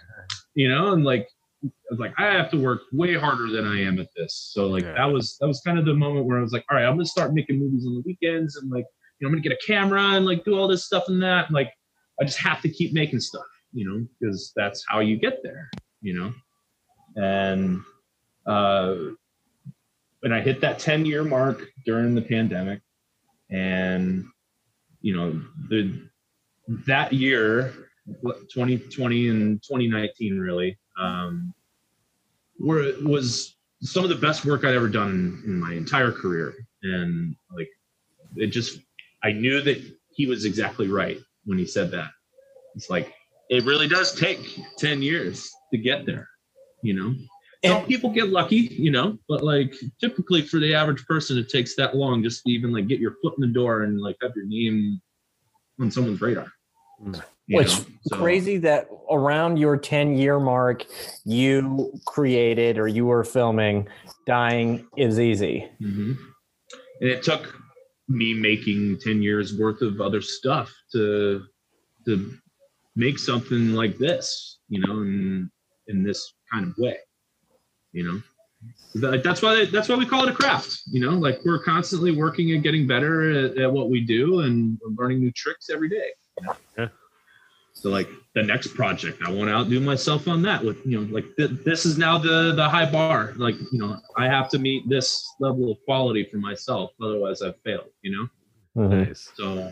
you 0.55 0.69
know, 0.69 0.93
and 0.93 1.05
like, 1.05 1.29
I 1.65 1.69
was 1.91 2.01
like, 2.01 2.15
I 2.19 2.27
have 2.33 2.51
to 2.51 2.61
work 2.61 2.81
way 2.93 3.15
harder 3.15 3.51
than 3.51 3.67
I 3.67 3.83
am 3.83 3.99
at 4.01 4.09
this. 4.17 4.51
So 4.53 4.67
like 4.69 4.83
Yeah. 4.85 4.95
that 4.95 5.05
was 5.13 5.37
that 5.41 5.47
was 5.47 5.61
kind 5.61 5.79
of 5.79 5.85
the 5.85 5.95
moment 5.95 6.27
where 6.27 6.39
I 6.39 6.43
was 6.43 6.53
like, 6.53 6.65
all 6.71 6.77
right, 6.77 6.85
I'm 6.87 6.95
gonna 6.95 7.05
start 7.07 7.35
making 7.35 7.59
movies 7.59 7.87
on 7.87 7.95
the 7.95 8.03
weekends 8.07 8.57
and 8.57 8.71
like 8.71 8.85
you 9.19 9.27
know, 9.27 9.29
I'm 9.29 9.35
gonna 9.35 9.43
get 9.43 9.53
a 9.53 9.67
camera 9.67 10.03
and 10.03 10.27
like 10.27 10.45
do 10.45 10.59
all 10.59 10.69
this 10.69 10.85
stuff 10.85 11.05
and 11.09 11.23
that. 11.23 11.47
And, 11.47 11.55
like, 11.55 11.73
I 12.21 12.25
just 12.25 12.39
have 12.39 12.61
to 12.63 12.69
keep 12.69 12.93
making 12.93 13.21
stuff, 13.21 13.47
you 13.73 13.89
know, 13.89 14.07
because 14.21 14.53
that's 14.57 14.85
how 14.89 15.01
you 15.01 15.17
get 15.17 15.43
there, 15.43 15.71
you 16.01 16.15
know. 16.15 16.33
And 17.17 17.81
uh, 18.47 18.97
and 20.23 20.35
I 20.35 20.41
hit 20.41 20.61
that 20.61 20.79
10 20.79 21.07
year 21.07 21.25
mark 21.25 21.63
during 21.85 22.15
the 22.15 22.23
pandemic, 22.23 22.81
and 23.51 24.25
you 25.01 25.17
know, 25.17 25.41
the 25.69 26.09
that 26.87 27.13
year, 27.13 27.73
2020 28.23 29.29
and 29.29 29.63
2019, 29.63 30.39
really, 30.39 30.79
um, 31.01 31.55
were 32.59 32.93
was 33.03 33.57
some 33.83 34.05
of 34.05 34.11
the 34.11 34.17
best 34.17 34.45
work 34.45 34.65
I'd 34.65 34.75
ever 34.75 34.89
done 34.89 35.11
in, 35.45 35.51
in 35.53 35.61
my 35.61 35.73
entire 35.73 36.13
career, 36.13 36.55
and 36.83 37.35
like 37.55 37.69
it 38.37 38.49
just 38.49 38.81
I 39.27 39.33
knew 39.33 39.61
that 39.63 39.83
he 40.15 40.27
was 40.27 40.45
exactly 40.45 40.89
right 40.89 41.19
when 41.45 41.59
he 41.59 41.67
said 41.67 41.91
that. 41.91 42.11
It's 42.77 42.89
like 42.89 43.13
it 43.51 43.65
really 43.65 43.89
does 43.89 44.15
take 44.15 44.39
10 44.79 45.03
years 45.03 45.51
to 45.73 45.79
get 45.79 46.07
there, 46.07 46.29
you 46.83 46.95
know. 46.95 47.13
Some 47.65 47.79
And- 47.79 47.87
people 47.89 48.11
get 48.11 48.29
lucky, 48.29 48.57
you 48.57 48.93
know, 48.93 49.19
but 49.29 49.43
like 49.43 49.75
typically 50.01 50.43
for 50.43 50.61
the 50.61 50.75
average 50.75 51.05
person, 51.07 51.39
it 51.39 51.49
takes 51.49 51.75
that 51.77 51.97
long 51.97 52.23
just 52.23 52.45
to 52.45 52.53
even 52.53 52.73
like 52.73 52.87
get 52.87 53.01
your 53.01 53.15
foot 53.21 53.35
in 53.37 53.41
the 53.41 53.53
door 53.53 53.83
and 53.83 54.01
like 54.01 54.17
have 54.23 54.33
your 54.37 54.47
name 54.47 55.01
on 55.81 55.91
someone's 55.91 56.21
radar. 56.21 56.53
Mm. 57.03 57.21
you 57.49 57.57
Which 57.59 57.79
know? 57.81 57.85
So- 58.03 58.17
crazy 58.19 58.59
that 58.59 58.89
around 59.11 59.57
your 59.57 59.77
10 59.77 60.17
year 60.17 60.39
mark 60.39 60.85
you 61.25 61.93
created 62.07 62.79
or 62.79 62.87
you 62.87 63.07
were 63.07 63.25
filming 63.25 63.89
dying 64.27 64.87
is 64.97 65.19
easy 65.21 65.69
hmm 65.79 66.13
And 67.01 67.11
it 67.11 67.23
took 67.25 67.55
me 68.09 68.35
making 68.35 68.99
10 69.01 69.23
years 69.23 69.59
worth 69.59 69.83
of 69.83 70.01
other 70.01 70.21
stuff 70.21 70.73
to 70.93 71.45
to 72.05 72.35
make 72.95 73.19
something 73.19 73.73
like 73.73 73.99
this, 73.99 74.59
you 74.69 74.81
know, 74.87 75.03
in 75.03 75.51
in 75.89 76.03
this 76.03 76.35
kind 76.53 76.69
of 76.69 76.75
way. 76.79 76.99
You 77.93 78.05
know. 78.05 78.23
That's 78.95 79.43
why 79.43 79.67
that's 79.67 79.89
why 79.89 79.97
we 79.97 80.07
call 80.07 80.27
it 80.27 80.31
a 80.31 80.35
craft, 80.35 80.81
you 80.87 81.01
know, 81.01 81.11
like 81.11 81.41
we're 81.45 81.63
constantly 81.63 82.13
working 82.13 82.53
and 82.53 82.63
getting 82.63 82.87
better 82.87 83.47
at, 83.47 83.59
at 83.59 83.71
what 83.71 83.91
we 83.91 84.01
do 84.01 84.41
and 84.41 84.79
learning 84.97 85.21
new 85.21 85.31
tricks 85.33 85.69
every 85.71 85.89
day. 85.89 86.09
you 86.41 86.47
know? 86.47 86.57
Yeah. 86.79 86.89
So 87.79 87.91
like 87.91 88.09
the 88.35 88.43
next 88.43 88.69
project, 88.75 89.21
I 89.23 89.31
want 89.31 89.49
to 89.51 89.55
outdo 89.55 89.81
myself 89.81 90.29
on 90.29 90.41
that. 90.43 90.65
With 90.65 90.79
you 90.87 90.99
know, 91.01 91.13
like 91.13 91.27
th- 91.37 91.51
this 91.65 91.85
is 91.85 91.99
now 91.99 92.17
the 92.19 92.53
the 92.57 92.67
high 92.69 92.91
bar. 92.91 93.35
Like 93.37 93.55
you 93.71 93.79
know, 93.79 93.99
I 94.17 94.27
have 94.29 94.49
to 94.51 94.59
meet 94.59 94.89
this 94.89 95.25
level 95.41 95.71
of 95.71 95.79
quality 95.85 96.25
for 96.31 96.39
myself, 96.39 96.93
otherwise 97.03 97.43
I've 97.43 97.61
failed. 97.65 97.91
You 98.03 98.13
know, 98.17 98.83
Mhm. 98.83 99.07
Nice. 99.09 99.31
so 99.37 99.71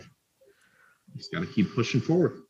just 1.17 1.31
got 1.33 1.39
to 1.41 1.47
keep 1.47 1.73
pushing 1.73 1.99
forward. 2.01 2.41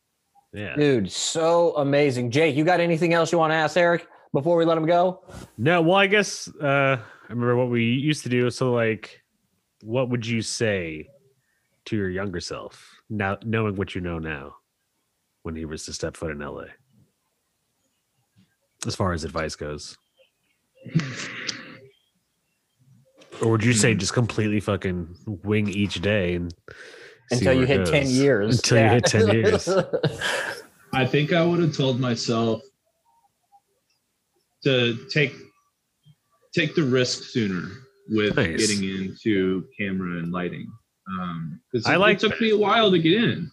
Yeah. 0.52 0.74
dude 0.76 1.10
so 1.12 1.76
amazing 1.76 2.30
jake 2.30 2.56
you 2.56 2.64
got 2.64 2.80
anything 2.80 3.12
else 3.12 3.30
you 3.30 3.36
want 3.36 3.50
to 3.50 3.56
ask 3.56 3.76
Aric 3.76 4.06
before 4.32 4.56
we 4.56 4.64
let 4.64 4.78
him 4.78 4.86
go 4.86 5.22
No, 5.58 5.82
well, 5.82 5.96
I 5.96 6.06
guess 6.06 6.48
uh 6.62 6.96
I 7.28 7.28
remember 7.28 7.56
what 7.56 7.68
we 7.68 7.84
used 7.84 8.22
to 8.22 8.30
do. 8.30 8.48
So 8.50 8.72
like 8.72 9.22
what 9.82 10.08
would 10.08 10.24
you 10.26 10.40
say 10.40 11.08
to 11.86 11.96
your 11.96 12.08
younger 12.08 12.40
self 12.40 12.88
now 13.10 13.36
knowing 13.44 13.76
what 13.76 13.94
you 13.94 14.00
know 14.00 14.18
now 14.18 14.56
when 15.46 15.54
he 15.54 15.64
was 15.64 15.84
to 15.84 15.92
step 15.92 16.16
foot 16.16 16.32
in 16.32 16.40
LA? 16.40 16.64
As 18.84 18.96
far 18.96 19.12
as 19.12 19.22
advice 19.22 19.54
goes. 19.54 19.96
Or 23.40 23.52
would 23.52 23.64
you 23.64 23.72
say 23.72 23.94
just 23.94 24.12
completely 24.12 24.58
fucking 24.58 25.16
wing 25.44 25.68
each 25.68 26.02
day 26.02 26.34
and 26.34 26.52
until 27.30 27.52
you 27.52 27.60
where 27.60 27.80
it 27.82 27.88
hit 27.88 28.06
10 28.06 28.06
years 28.08 28.56
Until 28.56 28.82
you 28.82 28.88
hit 28.88 29.04
10 29.04 29.28
years. 29.34 29.68
I 30.92 31.06
think 31.06 31.32
I 31.32 31.44
would 31.44 31.60
have 31.60 31.76
told 31.76 32.00
myself 32.00 32.62
to 34.64 34.96
take 35.12 35.32
take 36.54 36.74
the 36.74 36.82
risk 36.82 37.22
sooner 37.22 37.68
with 38.08 38.34
Nice. 38.34 38.66
getting 38.66 38.82
into 38.82 39.64
camera 39.78 40.18
and 40.18 40.32
lighting. 40.32 40.66
Um, 41.08 41.60
because 41.70 41.86
I 41.86 41.94
it, 41.94 41.98
like 41.98 42.16
it 42.16 42.20
took 42.28 42.40
me 42.40 42.50
a 42.50 42.58
while 42.58 42.90
to 42.90 42.98
get 42.98 43.22
in, 43.22 43.48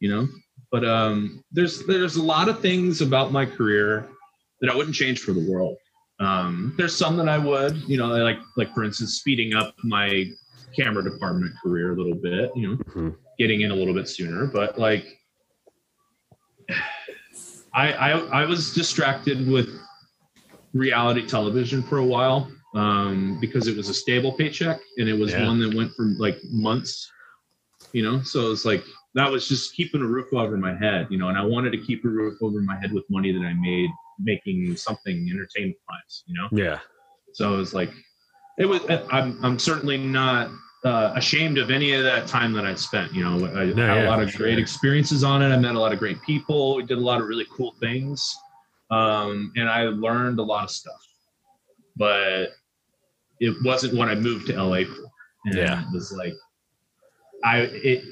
you 0.00 0.10
know. 0.10 0.28
But 0.72 0.86
um, 0.86 1.44
there's 1.52 1.84
there's 1.86 2.16
a 2.16 2.22
lot 2.22 2.48
of 2.48 2.60
things 2.60 3.02
about 3.02 3.30
my 3.30 3.44
career 3.44 4.08
that 4.62 4.70
I 4.70 4.74
wouldn't 4.74 4.96
change 4.96 5.20
for 5.20 5.32
the 5.32 5.46
world. 5.52 5.76
Um, 6.18 6.74
there's 6.78 6.96
some 6.96 7.16
that 7.18 7.28
I 7.28 7.36
would, 7.36 7.76
you 7.86 7.98
know, 7.98 8.08
like 8.08 8.38
like 8.56 8.72
for 8.72 8.82
instance, 8.82 9.16
speeding 9.16 9.54
up 9.54 9.74
my 9.84 10.24
camera 10.74 11.04
department 11.04 11.52
career 11.62 11.92
a 11.92 11.96
little 11.96 12.14
bit, 12.14 12.50
you 12.56 12.68
know, 12.68 12.76
Mhm. 12.76 13.16
getting 13.38 13.60
in 13.60 13.70
a 13.70 13.74
little 13.74 13.92
bit 13.92 14.08
sooner. 14.08 14.46
But 14.46 14.78
like, 14.78 15.04
I 17.74 17.92
I, 17.92 18.10
I 18.42 18.46
was 18.46 18.72
distracted 18.72 19.46
with 19.46 19.68
reality 20.72 21.26
television 21.26 21.82
for 21.82 21.98
a 21.98 22.04
while 22.04 22.50
um, 22.74 23.36
because 23.42 23.66
it 23.66 23.76
was 23.76 23.90
a 23.90 23.94
stable 23.94 24.32
paycheck 24.32 24.80
and 24.96 25.06
it 25.06 25.18
was 25.18 25.32
Yeah. 25.32 25.46
one 25.46 25.58
that 25.60 25.74
went 25.74 25.92
for 25.94 26.04
like 26.18 26.38
months, 26.50 27.10
you 27.92 28.02
know. 28.02 28.22
So 28.22 28.50
it's 28.50 28.64
like 28.64 28.84
that 29.14 29.30
was 29.30 29.48
just 29.48 29.74
keeping 29.74 30.00
a 30.00 30.06
roof 30.06 30.32
over 30.32 30.56
my 30.56 30.74
head, 30.74 31.06
you 31.10 31.18
know. 31.18 31.28
And 31.28 31.36
I 31.38 31.44
wanted 31.44 31.70
to 31.72 31.78
keep 31.78 32.04
a 32.04 32.08
roof 32.08 32.38
over 32.42 32.60
my 32.62 32.78
head 32.78 32.92
with 32.92 33.04
money 33.10 33.32
that 33.32 33.44
I 33.44 33.52
made 33.54 33.90
making 34.18 34.76
something 34.76 35.28
entertainment 35.30 35.76
wise, 35.88 36.24
you 36.26 36.34
know. 36.40 36.48
Yeah. 36.52 36.78
So 37.32 37.54
it 37.54 37.56
was 37.58 37.74
like, 37.74 37.90
it 38.58 38.66
was. 38.66 38.80
I'm 39.10 39.38
I'm 39.44 39.58
certainly 39.58 39.96
not 39.98 40.50
uh, 40.84 41.12
ashamed 41.16 41.58
of 41.58 41.70
any 41.70 41.92
of 41.92 42.02
that 42.04 42.26
time 42.26 42.52
that 42.52 42.64
I 42.66 42.74
spent. 42.74 43.12
You 43.12 43.24
know, 43.24 43.46
I 43.46 43.64
No, 43.66 43.86
had 43.86 43.96
yeah, 43.96 44.06
a 44.06 44.10
lot 44.10 44.22
of 44.22 44.30
sure. 44.30 44.46
great 44.46 44.58
experiences 44.58 45.24
on 45.24 45.42
it. 45.42 45.48
I 45.48 45.56
met 45.58 45.74
a 45.74 45.80
lot 45.80 45.92
of 45.92 45.98
great 45.98 46.20
people. 46.22 46.76
We 46.76 46.84
did 46.84 46.98
a 46.98 47.00
lot 47.00 47.20
of 47.20 47.26
really 47.28 47.46
cool 47.54 47.74
things, 47.80 48.34
um, 48.90 49.52
and 49.56 49.68
I 49.68 49.84
learned 49.84 50.38
a 50.38 50.42
lot 50.42 50.64
of 50.64 50.70
stuff. 50.70 51.00
But 51.96 52.50
it 53.40 53.54
wasn't 53.64 53.94
what 53.94 54.08
I 54.08 54.14
moved 54.14 54.46
to 54.48 54.62
LA 54.62 54.84
for. 54.84 55.04
And 55.46 55.54
Yeah. 55.56 55.82
it 55.82 55.86
was 55.92 56.12
like, 56.12 56.34
I 57.44 57.60
it. 57.60 58.04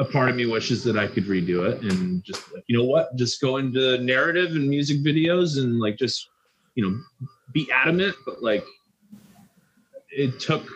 A 0.00 0.04
part 0.06 0.30
of 0.30 0.36
me 0.36 0.46
wishes 0.46 0.82
that 0.84 0.96
I 0.98 1.06
could 1.06 1.26
redo 1.26 1.70
it 1.70 1.82
and 1.82 2.24
just 2.24 2.52
like, 2.54 2.64
you 2.68 2.76
know 2.76 2.84
what, 2.84 3.14
just 3.16 3.40
go 3.40 3.58
into 3.58 3.98
narrative 3.98 4.52
and 4.52 4.66
music 4.68 5.00
videos 5.04 5.58
and 5.58 5.78
like 5.78 5.98
just, 5.98 6.26
you 6.74 6.88
know, 6.88 6.98
be 7.52 7.70
adamant, 7.70 8.16
but 8.24 8.42
like 8.42 8.64
it 10.10 10.40
took 10.40 10.66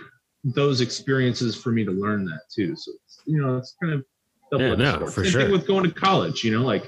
those 0.45 0.83
experiences 0.83 1.57
for 1.57 1.73
me 1.73 1.85
to 1.85 1.91
learn 1.91 2.27
that 2.27 2.41
too. 2.55 2.77
So 2.77 2.93
it's, 3.05 3.23
you 3.25 3.41
know, 3.41 3.57
it's 3.57 3.75
kind 3.83 3.95
of 3.95 4.05
double-edged 4.53 4.81
Yeah, 4.81 4.99
no, 4.99 5.07
for 5.07 5.25
Same 5.25 5.33
sure. 5.33 5.43
thing 5.45 5.53
with 5.53 5.67
going 5.67 5.85
to 5.85 5.91
college. 5.91 6.45
You 6.45 6.59
know, 6.59 6.65
like 6.65 6.85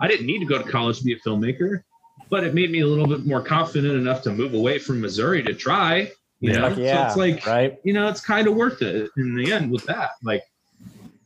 I 0.00 0.08
didn't 0.08 0.26
need 0.26 0.40
to 0.40 0.44
go 0.46 0.62
to 0.62 0.70
college 0.70 0.98
to 0.98 1.04
be 1.04 1.14
a 1.14 1.20
filmmaker, 1.20 1.82
but 2.30 2.44
it 2.44 2.52
made 2.54 2.70
me 2.70 2.80
a 2.80 2.86
little 2.86 3.06
bit 3.06 3.24
more 3.24 3.40
confident 3.40 3.94
enough 3.94 4.20
to 4.22 4.30
move 4.30 4.52
away 4.52 4.78
from 4.78 5.00
Missouri 5.00 5.42
to 5.42 5.54
try. 5.54 6.10
You 6.40 6.52
Yeah. 6.52 6.58
know, 6.58 6.68
Fuck 6.68 6.76
so 6.76 6.82
yeah, 6.82 7.06
it's 7.06 7.16
like 7.16 7.46
right? 7.46 7.78
you 7.82 7.94
know, 7.94 8.08
it's 8.08 8.20
kind 8.20 8.46
of 8.46 8.54
worth 8.54 8.82
it 8.82 9.10
in 9.16 9.34
the 9.34 9.50
end 9.52 9.72
with 9.72 9.84
that. 9.86 10.10
Like 10.22 10.42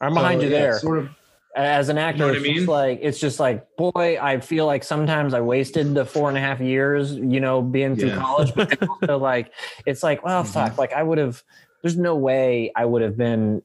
I'm 0.02 0.14
behind 0.14 0.40
so, 0.40 0.46
you 0.46 0.52
yeah, 0.52 0.58
there. 0.58 0.78
Sort 0.78 0.98
of. 0.98 1.08
As 1.54 1.90
an 1.90 1.98
actor, 1.98 2.20
know 2.20 2.26
what 2.28 2.36
it's 2.36 2.44
I 2.46 2.48
mean? 2.48 2.54
just 2.56 2.68
like 2.68 2.98
it's 3.02 3.20
just 3.20 3.38
like, 3.38 3.66
boy, 3.76 4.18
I 4.20 4.40
feel 4.40 4.64
like 4.64 4.82
sometimes 4.82 5.34
I 5.34 5.40
wasted 5.42 5.94
the 5.94 6.06
four 6.06 6.30
and 6.30 6.38
a 6.38 6.40
half 6.40 6.60
years, 6.60 7.14
you 7.14 7.40
know, 7.40 7.60
being 7.60 7.94
through 7.94 8.08
Yeah. 8.08 8.16
college. 8.16 8.54
But 8.54 8.82
also 8.88 9.18
like 9.18 9.52
it's 9.84 10.02
like, 10.02 10.24
well, 10.24 10.44
Mhm. 10.44 10.46
fuck. 10.52 10.78
Like 10.78 10.94
I 10.94 11.02
would 11.02 11.18
have 11.18 11.42
there's 11.82 11.98
no 11.98 12.16
way 12.16 12.72
I 12.74 12.86
would 12.86 13.02
have 13.02 13.18
been 13.18 13.62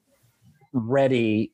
ready, 0.73 1.53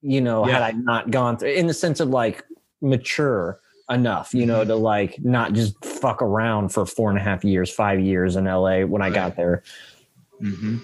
you 0.00 0.22
know, 0.22 0.44
had 0.44 0.62
I 0.62 0.70
not 0.72 1.10
gone 1.10 1.36
through 1.36 1.50
in 1.50 1.66
the 1.66 1.74
sense 1.74 2.00
of 2.00 2.08
like 2.08 2.42
mature 2.80 3.60
enough, 3.90 4.32
you 4.32 4.46
know, 4.46 4.64
to 4.64 4.76
like 4.76 5.22
not 5.22 5.52
just 5.52 5.84
fuck 5.84 6.22
around 6.22 6.70
for 6.70 6.86
four 6.86 7.10
and 7.10 7.18
a 7.18 7.22
half 7.22 7.44
years, 7.44 7.70
five 7.70 8.00
years 8.00 8.34
in 8.36 8.46
LA 8.46 8.80
when 8.86 9.02
I 9.02 9.10
got 9.10 9.36
there. 9.36 9.62
hmm 10.40 10.78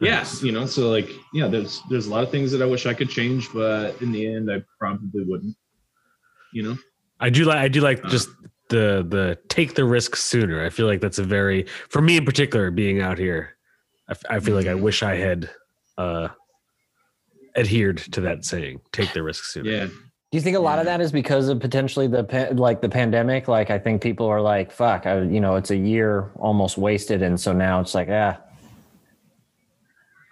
Yes, 0.00 0.42
you 0.42 0.50
know, 0.52 0.64
so 0.66 0.88
like, 0.90 1.10
yeah, 1.34 1.46
there's 1.46 1.82
there's 1.90 2.06
a 2.06 2.10
lot 2.10 2.22
of 2.24 2.30
things 2.30 2.50
that 2.52 2.62
I 2.62 2.66
wish 2.66 2.86
I 2.86 2.94
could 2.94 3.10
change, 3.10 3.48
but 3.52 4.00
in 4.00 4.12
the 4.12 4.26
end, 4.34 4.50
I 4.50 4.62
probably 4.78 5.24
wouldn't. 5.24 5.54
You 6.52 6.62
know. 6.62 6.78
I 7.20 7.28
do 7.30 7.44
like 7.44 7.58
I 7.58 7.68
do 7.68 7.80
like 7.80 8.04
Uh. 8.04 8.08
just 8.08 8.28
the 8.70 9.04
the 9.08 9.38
take 9.48 9.74
the 9.74 9.84
risk 9.84 10.16
sooner. 10.16 10.64
I 10.64 10.70
feel 10.70 10.86
like 10.86 11.00
that's 11.00 11.18
a 11.18 11.24
very 11.24 11.66
for 11.88 12.00
me 12.00 12.16
in 12.16 12.24
particular 12.24 12.70
being 12.70 13.00
out 13.02 13.18
here. 13.18 13.56
I, 14.08 14.12
f- 14.12 14.24
I 14.30 14.40
feel 14.40 14.54
like 14.56 14.66
I 14.66 14.70
Mm-hmm. 14.70 14.82
wish 14.84 15.02
I 15.02 15.16
had 15.16 15.50
uh 15.98 16.28
adhered 17.56 17.98
to 18.12 18.20
that 18.22 18.44
saying, 18.44 18.80
take 18.92 19.12
the 19.12 19.22
risk 19.22 19.44
sooner. 19.44 19.70
Yeah. 19.70 19.86
Do 19.86 20.38
you 20.38 20.40
think 20.40 20.56
a 20.56 20.60
lot 20.60 20.78
of 20.78 20.84
that 20.84 21.00
is 21.00 21.10
because 21.10 21.48
of 21.48 21.58
potentially 21.58 22.06
the 22.06 22.48
like 22.52 22.80
the 22.80 22.88
pandemic? 22.88 23.48
Like 23.48 23.70
I 23.70 23.78
think 23.80 24.00
people 24.00 24.26
are 24.26 24.40
like, 24.40 24.70
"Fuck," 24.70 25.04
I, 25.04 25.22
you 25.22 25.40
know, 25.40 25.56
it's 25.56 25.72
a 25.72 25.76
year 25.76 26.30
almost 26.36 26.78
wasted, 26.78 27.20
and 27.22 27.38
so 27.40 27.52
now 27.52 27.80
it's 27.80 27.94
like, 27.96 28.08
ah, 28.08 28.38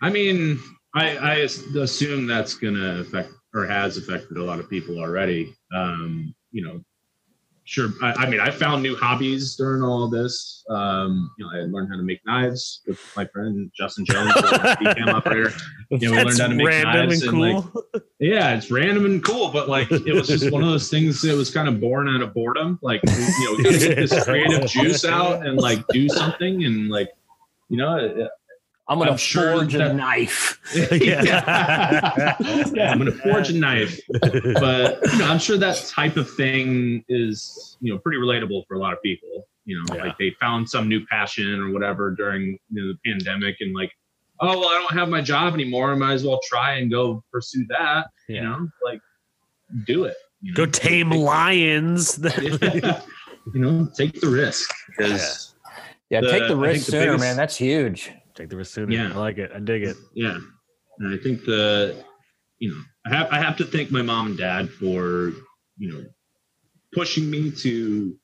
I 0.00 0.10
mean, 0.10 0.60
I, 0.94 1.16
I 1.16 1.34
assume 1.34 2.26
that's 2.26 2.54
going 2.54 2.74
to 2.74 3.00
affect 3.00 3.30
or 3.54 3.66
has 3.66 3.96
affected 3.96 4.36
a 4.36 4.44
lot 4.44 4.60
of 4.60 4.68
people 4.68 4.98
already. 4.98 5.54
Um, 5.74 6.34
you 6.50 6.64
know, 6.64 6.80
sure. 7.64 7.90
I, 8.02 8.12
I 8.12 8.30
mean, 8.30 8.40
I 8.40 8.50
found 8.50 8.82
new 8.82 8.94
hobbies 8.94 9.56
during 9.56 9.82
all 9.82 10.08
this. 10.08 10.64
Um, 10.70 11.30
you 11.38 11.44
know, 11.44 11.52
I 11.52 11.64
learned 11.64 11.88
how 11.90 11.96
to 11.96 12.02
make 12.02 12.20
knives 12.26 12.82
with 12.86 13.00
my 13.16 13.26
friend 13.26 13.70
Justin 13.76 14.04
Jones, 14.04 14.32
the 14.34 14.94
cam 14.96 15.14
operator. 15.14 15.52
Yeah, 15.90 16.10
we 16.10 16.16
learned 16.16 16.38
how 16.38 16.48
to 16.48 16.54
make 16.54 16.66
random 16.66 17.08
knives 17.08 17.22
and 17.22 17.42
and, 17.42 17.62
cool. 17.64 17.84
like, 17.94 18.02
Yeah, 18.20 18.54
it's 18.54 18.70
random 18.70 19.04
and 19.06 19.24
cool, 19.24 19.48
but 19.48 19.68
like 19.68 19.90
it 19.90 20.12
was 20.12 20.28
just 20.28 20.50
one 20.50 20.62
of 20.62 20.68
those 20.68 20.88
things 20.90 21.20
that 21.22 21.36
was 21.36 21.50
kind 21.50 21.68
of 21.68 21.80
born 21.80 22.08
out 22.08 22.22
of 22.22 22.34
boredom. 22.34 22.78
Like, 22.82 23.00
you 23.06 23.62
know, 23.62 23.70
get 23.70 23.96
this 23.96 24.24
creative 24.24 24.68
juice 24.68 25.04
out 25.04 25.46
and 25.46 25.58
like 25.58 25.86
do 25.88 26.08
something 26.08 26.64
and 26.64 26.88
like, 26.88 27.10
you 27.68 27.76
know, 27.76 28.28
I'm 28.88 28.98
gonna 28.98 29.10
I'm 29.12 29.16
sure 29.18 29.52
forge 29.56 29.74
a 29.74 29.92
knife. 29.92 30.58
yeah. 30.92 31.22
yeah, 32.72 32.90
I'm 32.90 32.98
gonna 32.98 33.12
forge 33.12 33.50
a 33.50 33.54
knife. 33.54 34.00
But 34.20 34.98
you 35.12 35.18
know, 35.18 35.26
I'm 35.26 35.38
sure 35.38 35.58
that 35.58 35.76
type 35.88 36.16
of 36.16 36.30
thing 36.30 37.04
is 37.08 37.76
you 37.80 37.92
know 37.92 37.98
pretty 37.98 38.18
relatable 38.18 38.66
for 38.66 38.74
a 38.74 38.78
lot 38.78 38.92
of 38.92 39.02
people. 39.02 39.46
You 39.66 39.78
know, 39.84 39.94
Yeah. 39.94 40.04
like 40.04 40.18
they 40.18 40.30
found 40.40 40.68
some 40.68 40.88
new 40.88 41.04
passion 41.06 41.60
or 41.60 41.70
whatever 41.70 42.10
during 42.12 42.58
you 42.70 42.82
know, 42.86 42.92
the 42.94 42.98
pandemic, 43.10 43.56
and 43.60 43.74
like, 43.74 43.92
oh 44.40 44.58
well, 44.58 44.68
I 44.70 44.74
don't 44.88 44.98
have 44.98 45.08
my 45.10 45.20
job 45.20 45.52
anymore. 45.52 45.92
I 45.92 45.94
might 45.96 46.14
as 46.14 46.24
well 46.24 46.40
try 46.48 46.76
and 46.76 46.90
go 46.90 47.22
pursue 47.30 47.66
that. 47.68 48.06
You 48.28 48.40
know, 48.42 48.68
like 48.82 49.00
do 49.86 50.04
it. 50.04 50.16
You 50.40 50.54
Go 50.54 50.64
tame 50.66 51.10
Take- 51.10 51.20
lions. 51.20 52.18
You 53.54 53.60
know, 53.60 53.88
take 53.96 54.20
the 54.20 54.28
risk 54.28 54.70
because 54.88 55.54
Yeah, 56.10 56.20
The- 56.20 56.30
take 56.30 56.48
the 56.48 56.56
risk 56.56 56.84
the 56.86 56.92
sooner, 56.92 57.04
biggest- 57.06 57.20
man. 57.24 57.36
That's 57.38 57.56
huge. 57.56 58.12
Take 58.38 58.48
the 58.50 58.56
risk 58.56 58.72
sooner. 58.74 58.92
Yeah. 58.92 59.12
I 59.12 59.16
like 59.18 59.38
it. 59.38 59.50
I 59.54 59.58
dig 59.58 59.82
it. 59.82 59.96
yeah 60.14 60.38
and 61.00 61.14
i 61.14 61.16
think 61.22 61.44
the 61.44 62.04
you 62.58 62.70
know 62.70 62.80
i 63.06 63.14
have 63.14 63.28
i 63.30 63.38
have 63.38 63.56
to 63.56 63.64
thank 63.64 63.90
my 63.90 64.02
mom 64.02 64.26
and 64.28 64.38
dad 64.38 64.68
for 64.68 65.32
you 65.76 65.92
know 65.92 66.04
pushing 66.92 67.30
me 67.30 67.50
to 67.50 68.16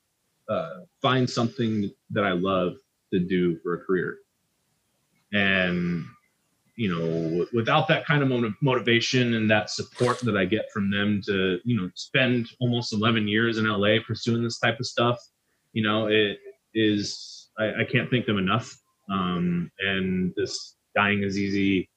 uh, 0.49 0.79
find 1.01 1.29
something 1.29 1.89
that 2.11 2.23
i 2.23 2.31
love 2.31 2.73
to 3.13 3.19
do 3.19 3.57
for 3.61 3.75
a 3.75 3.77
career 3.85 4.17
and 5.33 6.03
you 6.75 6.89
know 6.93 7.05
w- 7.29 7.47
without 7.53 7.87
that 7.87 8.05
kind 8.05 8.21
of 8.21 8.27
motiv- 8.29 8.55
motivation 8.61 9.35
and 9.35 9.49
that 9.49 9.69
support 9.69 10.19
that 10.19 10.35
i 10.35 10.43
get 10.45 10.65
from 10.73 10.91
them 10.91 11.21
to 11.25 11.59
you 11.63 11.75
know 11.79 11.89
spend 11.95 12.47
almost 12.59 12.93
11 12.93 13.27
years 13.27 13.57
in 13.57 13.65
la 13.65 13.95
pursuing 14.05 14.43
this 14.43 14.59
type 14.59 14.79
of 14.79 14.85
stuff 14.85 15.17
you 15.73 15.81
know 15.83 16.07
it 16.07 16.37
is 16.73 17.49
i, 17.57 17.81
I 17.81 17.83
can't 17.89 18.09
thank 18.09 18.25
them 18.25 18.37
enough 18.37 18.75
um, 19.09 19.71
and 19.79 20.33
this 20.35 20.75
dying 20.95 21.23
is 21.23 21.37
easy 21.37 21.89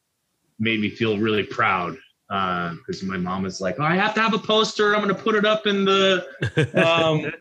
made 0.59 0.81
me 0.81 0.91
feel 0.91 1.19
really 1.19 1.45
proud 1.45 1.97
because 2.29 3.03
my 3.03 3.17
mom 3.17 3.47
is 3.47 3.61
like, 3.61 3.77
oh, 3.79 3.85
I 3.85 3.95
have 3.95 4.13
to 4.15 4.21
have 4.21 4.35
a 4.35 4.39
poster. 4.39 4.95
I'm 4.95 5.03
going 5.03 5.15
to 5.15 5.23
put 5.23 5.35
it 5.35 5.45
up 5.45 5.67
in 5.67 5.85
the. 5.85 6.27
Um, 6.75 7.33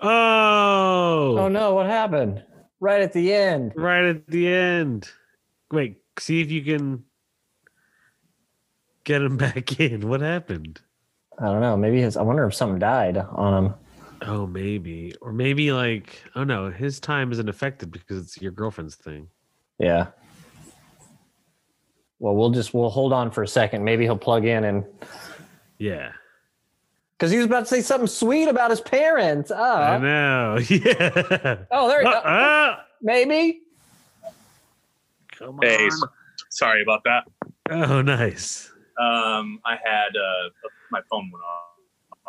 oh, 0.00 1.38
Oh 1.38 1.48
no, 1.48 1.74
what 1.74 1.86
happened? 1.86 2.42
Right 2.80 3.00
at 3.02 3.12
the 3.12 3.32
end. 3.34 3.72
right 3.76 4.04
at 4.04 4.26
the 4.28 4.48
end. 4.48 5.08
Wait, 5.72 5.98
see 6.18 6.40
if 6.40 6.50
you 6.50 6.62
can 6.62 7.04
get 9.04 9.22
him 9.22 9.36
back 9.38 9.78
in. 9.80 10.08
What 10.08 10.20
happened? 10.20 10.80
I 11.38 11.46
don't 11.46 11.60
know. 11.60 11.76
Maybe 11.76 12.00
his. 12.00 12.16
I 12.16 12.22
wonder 12.22 12.46
if 12.46 12.54
something 12.54 12.78
died 12.78 13.16
on 13.16 13.64
him. 13.64 13.74
Oh, 14.22 14.46
maybe, 14.46 15.14
or 15.20 15.32
maybe 15.32 15.72
like, 15.72 16.22
oh 16.34 16.44
no, 16.44 16.70
his 16.70 16.98
time 17.00 17.30
isn't 17.32 17.48
affected 17.48 17.90
because 17.92 18.18
it's 18.22 18.40
your 18.42 18.50
girlfriend's 18.52 18.96
thing. 18.96 19.28
Yeah. 19.78 20.08
Well, 22.18 22.34
we'll 22.34 22.50
just 22.50 22.74
we'll 22.74 22.90
hold 22.90 23.12
on 23.12 23.30
for 23.30 23.42
a 23.44 23.48
second. 23.48 23.84
Maybe 23.84 24.04
he'll 24.04 24.18
plug 24.18 24.44
in 24.44 24.64
and 24.64 24.84
Yeah, 25.78 26.10
because 27.16 27.30
he 27.30 27.36
was 27.36 27.46
about 27.46 27.60
to 27.60 27.66
say 27.66 27.80
something 27.80 28.08
sweet 28.08 28.48
about 28.48 28.70
his 28.70 28.80
parents. 28.80 29.52
I 29.52 29.94
Uh, 29.94 29.98
know. 29.98 30.58
Yeah. 30.68 31.56
oh, 31.70 31.88
there 31.88 32.02
you 32.02 32.08
Uh, 32.08 32.12
go. 32.12 32.18
uh, 32.28 32.76
Maybe. 33.00 33.60
come 35.30 35.60
Hey, 35.62 35.84
on. 35.84 35.86
s- 35.92 36.02
sorry 36.50 36.82
about 36.82 37.04
that. 37.04 37.24
Oh, 37.70 38.02
nice. 38.02 38.72
Um, 38.98 39.60
I 39.64 39.76
had 39.84 40.16
uh, 40.16 40.50
my 40.90 41.00
phone 41.08 41.30
went 41.32 41.44
off. 41.44 41.64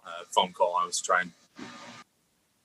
Uh, 0.05 0.23
phone 0.35 0.53
call. 0.53 0.75
I 0.79 0.85
was 0.85 1.01
trying. 1.01 1.31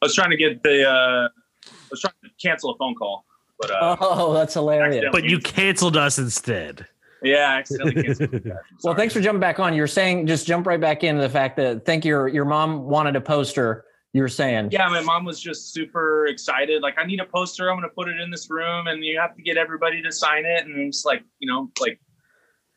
Was 0.04 0.14
trying 0.14 0.30
to 0.30 0.36
get 0.36 0.62
the. 0.62 0.88
Uh, 0.88 1.28
I 1.66 1.70
was 1.90 2.00
trying 2.00 2.14
to 2.24 2.30
cancel 2.40 2.70
a 2.70 2.76
phone 2.76 2.94
call, 2.94 3.24
but 3.60 3.70
uh, 3.70 3.96
Oh, 4.00 4.32
that's 4.32 4.54
hilarious. 4.54 5.04
But 5.12 5.24
you 5.24 5.38
canceled 5.38 5.96
us 5.96 6.18
instead. 6.18 6.86
yeah, 7.22 7.50
I 7.50 7.58
accidentally 7.58 8.02
canceled. 8.02 8.52
Well, 8.82 8.94
thanks 8.94 9.14
for 9.14 9.20
jumping 9.20 9.40
back 9.40 9.58
on. 9.58 9.74
You're 9.74 9.86
saying 9.86 10.26
just 10.26 10.46
jump 10.46 10.66
right 10.66 10.80
back 10.80 11.04
into 11.04 11.22
the 11.22 11.30
fact 11.30 11.56
that 11.56 11.76
I 11.76 11.78
think 11.80 12.04
your 12.04 12.28
your 12.28 12.44
mom 12.44 12.84
wanted 12.84 13.16
a 13.16 13.20
poster. 13.20 13.84
You 14.12 14.22
were 14.22 14.28
saying, 14.28 14.68
Yeah, 14.70 14.88
my 14.88 15.00
mom 15.00 15.24
was 15.24 15.40
just 15.40 15.72
super 15.72 16.26
excited. 16.26 16.82
Like, 16.82 16.94
I 16.98 17.04
need 17.04 17.18
a 17.18 17.24
poster. 17.24 17.68
I'm 17.68 17.76
going 17.76 17.88
to 17.88 17.94
put 17.94 18.08
it 18.08 18.20
in 18.20 18.30
this 18.30 18.48
room, 18.48 18.86
and 18.86 19.04
you 19.04 19.18
have 19.18 19.34
to 19.34 19.42
get 19.42 19.56
everybody 19.56 20.00
to 20.02 20.12
sign 20.12 20.44
it. 20.44 20.64
And 20.66 20.78
it's 20.78 21.04
like, 21.04 21.24
you 21.40 21.50
know, 21.50 21.68
like 21.80 21.98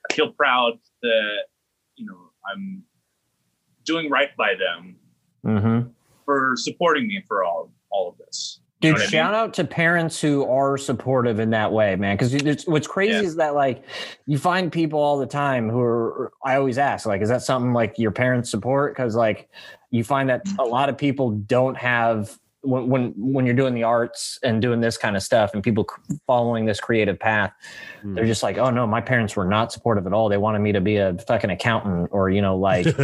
I 0.09 0.13
feel 0.13 0.31
proud 0.31 0.79
that 1.01 1.37
you 1.95 2.05
know 2.05 2.31
I'm 2.49 2.83
doing 3.83 4.09
right 4.09 4.35
by 4.37 4.53
them 4.55 4.95
mm-hmm. 5.45 5.89
For 6.27 6.53
supporting 6.57 7.07
me 7.07 7.23
for 7.27 7.43
all 7.43 7.71
all 7.89 8.09
of 8.09 8.17
this. 8.19 8.59
Dude, 8.79 8.91
know 8.91 8.99
what 8.99 9.07
I 9.07 9.09
shout 9.09 9.33
out 9.33 9.53
to 9.55 9.63
parents 9.63 10.21
who 10.21 10.45
are 10.45 10.77
supportive 10.77 11.39
in 11.39 11.49
that 11.49 11.71
way, 11.71 11.95
man. 11.95 12.15
Because 12.15 12.65
what's 12.67 12.85
crazy 12.85 13.13
Yeah. 13.13 13.21
is 13.21 13.35
that 13.37 13.55
like 13.55 13.81
you 14.27 14.37
find 14.37 14.71
people 14.71 14.99
all 14.99 15.17
the 15.17 15.25
time 15.25 15.67
who 15.69 15.79
are. 15.79 16.31
I 16.45 16.57
always 16.57 16.77
ask, 16.77 17.07
like, 17.07 17.21
is 17.21 17.29
that 17.29 17.41
something 17.41 17.73
like 17.73 17.97
your 17.97 18.11
parents 18.11 18.51
support? 18.51 18.93
Because 18.95 19.15
like 19.15 19.49
you 19.89 20.03
find 20.03 20.29
that 20.29 20.43
a 20.59 20.63
lot 20.65 20.89
of 20.89 20.97
people 20.97 21.31
don't 21.31 21.75
have 21.77 22.37
when 22.61 22.87
when 22.89 23.13
when 23.17 23.45
you're 23.47 23.55
doing 23.55 23.73
the 23.73 23.83
arts 23.83 24.37
and 24.43 24.61
doing 24.61 24.79
this 24.81 24.95
kind 24.97 25.15
of 25.15 25.23
stuff, 25.23 25.55
and 25.55 25.63
people 25.63 25.87
following 26.27 26.65
this 26.65 26.79
creative 26.79 27.17
path, 27.19 27.53
Hmm. 28.03 28.13
they're 28.13 28.25
just 28.25 28.43
like, 28.43 28.57
oh 28.59 28.69
no, 28.69 28.85
my 28.85 29.01
parents 29.01 29.35
were 29.35 29.45
not 29.45 29.71
supportive 29.71 30.05
at 30.05 30.13
all. 30.13 30.29
They 30.29 30.37
wanted 30.37 30.59
me 30.59 30.71
to 30.73 30.81
be 30.81 30.97
a 30.97 31.15
fucking 31.27 31.49
accountant 31.49 32.09
or 32.11 32.29
you 32.29 32.41
know 32.43 32.57
like 32.57 32.85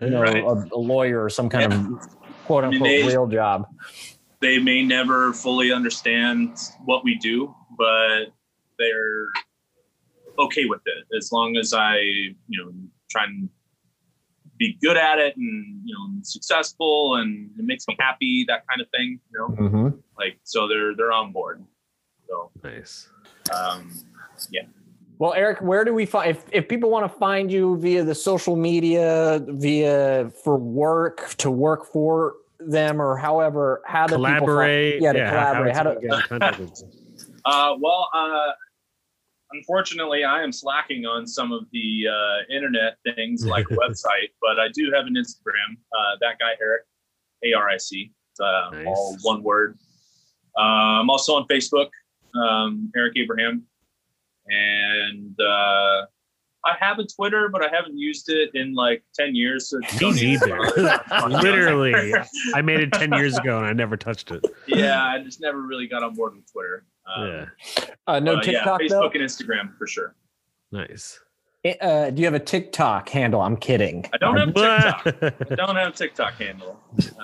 you 0.00 0.10
know 0.10 0.20
Right. 0.22 0.42
a, 0.42 0.66
a 0.74 0.78
lawyer 0.78 1.22
or 1.22 1.30
some 1.30 1.48
kind 1.48 1.72
of 1.72 2.08
quote 2.50 2.64
I 2.64 2.68
mean, 2.68 2.74
unquote 2.82 2.90
they- 2.90 3.06
real 3.06 3.26
job. 3.26 3.66
They 4.40 4.58
may 4.58 4.82
never 4.82 5.34
fully 5.34 5.70
understand 5.70 6.56
what 6.86 7.04
we 7.04 7.14
do, 7.16 7.54
but 7.76 8.26
they're 8.78 9.26
okay 10.38 10.64
with 10.64 10.80
it 10.86 11.04
as 11.14 11.30
long 11.30 11.56
as 11.58 11.74
I, 11.74 11.98
you 11.98 12.34
know, 12.64 12.72
try 13.10 13.24
and 13.24 13.50
be 14.56 14.78
good 14.82 14.96
at 14.96 15.18
it 15.18 15.36
and 15.36 15.80
you 15.84 15.94
know 15.94 16.20
successful 16.22 17.16
and 17.16 17.50
it 17.58 17.64
makes 17.64 17.86
me 17.88 17.96
happy 17.98 18.44
that 18.46 18.62
kind 18.68 18.80
of 18.82 18.86
thing 18.90 19.18
you 19.32 19.38
know 19.38 19.48
Mm-hmm. 19.56 19.88
like 20.18 20.38
so 20.44 20.68
they're 20.68 20.94
they're 20.94 21.12
on 21.12 21.32
board 21.32 21.64
so 22.28 22.50
nice. 22.62 23.08
um 23.58 23.90
yeah 24.50 24.64
Well, 25.18 25.32
Aric, 25.32 25.62
where 25.62 25.84
do 25.86 25.94
we 25.94 26.04
find 26.06 26.30
if, 26.30 26.44
if 26.52 26.68
people 26.68 26.90
want 26.90 27.10
to 27.10 27.18
find 27.18 27.50
you 27.50 27.76
via 27.78 28.04
the 28.04 28.14
social 28.14 28.54
media, 28.54 29.42
via 29.48 30.30
for 30.44 30.56
work 30.58 31.34
to 31.38 31.50
work 31.50 31.86
for 31.90 32.34
them, 32.60 33.00
or 33.00 33.16
however, 33.16 33.82
how 33.86 34.06
do 34.06 34.14
Collaborate. 34.14 34.94
People 34.94 35.06
find, 35.08 35.16
yeah, 35.18 35.24
to 35.24 35.30
collaborate. 35.30 35.76
How, 35.76 35.82
to 35.84 35.94
do 35.94 36.00
get 36.00 36.14
in 36.14 36.20
contact 36.22 36.58
with- 36.58 36.82
uh 37.46 37.74
well 37.80 38.08
uh 38.14 38.48
unfortunately 39.52 40.24
i 40.24 40.42
am 40.42 40.52
slacking 40.52 41.06
on 41.06 41.26
some 41.26 41.52
of 41.52 41.64
the 41.72 42.04
uh 42.06 42.54
internet 42.54 42.98
things 43.16 43.46
like 43.46 43.66
website 43.82 44.28
but 44.42 44.60
i 44.60 44.68
do 44.74 44.92
have 44.94 45.06
an 45.06 45.14
instagram 45.14 45.74
uh 45.96 46.16
that 46.20 46.38
guy 46.38 46.50
aric 46.62 46.80
a-r-i-c 47.42 48.12
uh, 48.40 48.70
Nice. 48.72 48.86
all 48.86 49.16
one 49.22 49.42
word 49.42 49.78
uh, 50.58 50.60
i'm 51.00 51.08
also 51.08 51.34
on 51.34 51.46
facebook 51.48 51.88
um 52.34 52.92
aric 52.96 53.12
abraham 53.16 53.62
and 54.48 55.34
uh 55.40 56.02
I 56.64 56.74
have 56.78 56.98
a 56.98 57.06
Twitter, 57.06 57.48
but 57.48 57.62
I 57.64 57.74
haven't 57.74 57.98
used 57.98 58.28
it 58.28 58.50
in 58.54 58.74
like 58.74 59.02
ten 59.14 59.34
years. 59.34 59.68
So 59.70 59.78
Me 59.78 59.86
don't 59.98 60.20
use 60.20 60.40
neither. 60.42 61.28
Literally, 61.28 61.94
I 62.54 62.62
made 62.62 62.80
it 62.80 62.92
ten 62.92 63.12
years 63.12 63.36
ago 63.38 63.58
and 63.58 63.66
I 63.66 63.72
never 63.72 63.96
touched 63.96 64.30
it. 64.30 64.44
yeah, 64.66 65.02
I 65.02 65.22
just 65.22 65.40
never 65.40 65.60
really 65.62 65.86
got 65.86 66.02
on 66.02 66.14
board 66.14 66.34
with 66.36 66.50
Twitter. 66.52 66.84
Um, 67.16 67.26
Yeah, 67.26 67.84
uh, 68.06 68.20
no 68.20 68.32
uh, 68.32 68.34
yeah, 68.36 68.42
TikTok 68.42 68.80
Facebook 68.80 68.88
though? 68.90 69.04
and 69.06 69.22
Instagram 69.22 69.76
for 69.78 69.86
sure. 69.86 70.14
nice. 70.70 71.18
Uh, 71.82 72.08
do 72.08 72.20
you 72.22 72.24
have 72.26 72.34
a 72.34 72.38
TikTok 72.40 73.08
handle? 73.10 73.42
I'm 73.42 73.56
kidding. 73.56 74.06
I 74.14 74.16
don't 74.16 74.36
have 74.38 74.54
TikTok. 74.54 75.22
I 75.22 75.52
I 75.52 75.54
don't 75.54 75.76
have 75.76 75.94
TikTok 75.94 76.34
handle. 76.34 76.80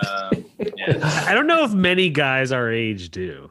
Um, 0.06 0.44
yeah. 0.58 1.32
don't 1.34 1.46
know 1.46 1.64
if 1.64 1.72
many 1.72 2.10
guys 2.10 2.52
our 2.52 2.70
age 2.70 3.10
do. 3.10 3.50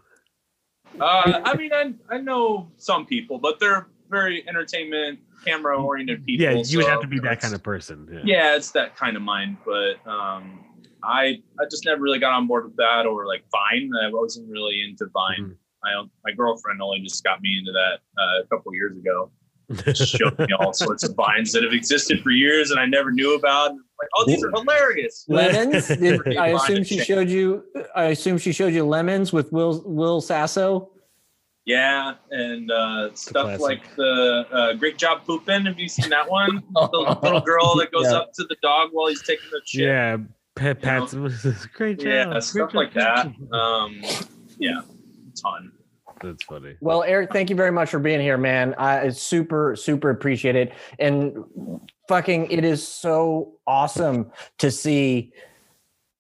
uh, 1.00 1.42
I 1.44 1.56
mean, 1.58 1.72
I, 1.74 1.94
I 2.10 2.20
know 2.20 2.72
some 2.78 3.08
people, 3.08 3.40
but 3.40 3.60
they're 3.60 3.88
very 4.12 4.48
entertainment, 4.48 5.20
camera 5.46 5.82
oriented 5.82 6.26
people. 6.26 6.44
Yeah, 6.44 6.62
you 6.66 6.80
would 6.80 6.88
have 6.88 7.02
to 7.02 7.08
be 7.08 7.20
that 7.20 7.40
kind 7.42 7.54
of 7.54 7.64
person. 7.64 8.08
Yeah. 8.12 8.20
Yeah, 8.24 8.56
it's 8.56 8.72
that 8.72 8.96
kind 8.96 9.16
of 9.16 9.22
mind, 9.22 9.58
but 9.66 9.96
um, 10.10 10.64
I 11.04 11.42
I 11.60 11.66
just 11.70 11.86
never 11.86 12.02
really 12.02 12.20
got 12.20 12.34
on 12.34 12.48
board 12.48 12.66
with 12.66 12.76
that 12.78 13.06
or 13.06 13.26
like 13.28 13.44
Vine. 13.52 13.92
I 14.04 14.10
wasn't 14.12 14.50
really 14.50 14.82
into 14.82 15.06
Vine. 15.14 15.40
Mhm. 15.40 15.56
My 15.84 16.04
my 16.26 16.32
girlfriend 16.36 16.82
only 16.82 17.00
just 17.02 17.24
got 17.24 17.42
me 17.42 17.58
into 17.60 17.72
that 17.72 18.00
uh, 18.20 18.42
a 18.44 18.48
couple 18.48 18.74
years 18.74 18.98
ago. 18.98 19.32
Showed 19.96 20.38
me 20.38 20.54
all 20.60 20.74
sorts 20.74 21.04
of 21.04 21.16
vines 21.16 21.52
that 21.54 21.64
have 21.64 21.74
existed 21.74 22.22
for 22.22 22.30
years 22.30 22.70
and 22.70 22.80
I 22.80 22.86
never 22.86 23.12
knew 23.12 23.34
about. 23.34 23.72
And 23.72 23.80
like, 24.00 24.10
oh, 24.16 24.26
these 24.28 24.44
are 24.44 24.52
hilarious. 24.52 25.26
Lemons? 25.30 25.88
Did, 26.00 26.38
I 26.38 26.50
assume 26.50 26.84
she 26.84 27.00
showed 27.00 27.30
you. 27.30 27.64
I 27.96 28.06
assume 28.06 28.38
she 28.38 28.52
showed 28.52 28.74
you 28.74 28.86
lemons 28.86 29.34
with 29.34 29.52
Will 29.52 29.82
Will 29.86 30.22
Sasso. 30.22 30.92
Yeah, 31.66 32.14
and 32.30 32.70
uh, 32.70 33.14
stuff 33.16 33.58
classic. 33.58 33.62
like 33.62 33.96
the 33.96 34.46
uh, 34.52 34.74
"Great 34.74 34.98
Job 34.98 35.26
Pooping." 35.26 35.66
Have 35.66 35.80
you 35.80 35.90
seen 35.90 36.10
that 36.12 36.30
one? 36.30 36.62
the 36.74 37.18
little 37.24 37.42
girl 37.42 37.76
that 37.78 37.92
goes 37.92 38.06
Yeah. 38.06 38.18
up 38.18 38.34
to 38.34 38.44
the 38.44 38.56
dog 38.62 38.90
while 38.92 39.08
he's 39.08 39.24
taking 39.24 39.50
the 39.52 39.62
shit. 39.66 39.82
Yeah, 39.86 40.18
Pat, 40.56 40.82
Pat's 40.82 41.14
great 41.74 41.98
job. 42.00 42.08
yeah, 42.08 42.26
great 42.26 42.44
stuff 42.44 42.70
job, 42.72 42.76
like 42.76 42.94
that. 42.94 43.28
Um, 43.52 44.00
yeah, 44.60 44.82
ton. 45.42 45.72
That's 46.22 46.44
funny. 46.46 46.76
Well, 46.82 47.02
Aric, 47.02 47.34
thank 47.34 47.50
you 47.50 47.56
very 47.56 47.72
much 47.72 47.90
for 47.90 48.00
being 48.00 48.22
here, 48.22 48.38
man. 48.38 48.74
I 48.76 49.10
super, 49.10 49.76
super 49.76 50.12
appreciate 50.12 50.56
it. 50.56 50.72
And 51.00 51.36
fucking, 52.08 52.52
it 52.52 52.64
is 52.64 52.88
so 52.88 53.58
awesome 53.68 54.32
to 54.60 54.72
see, 54.72 55.34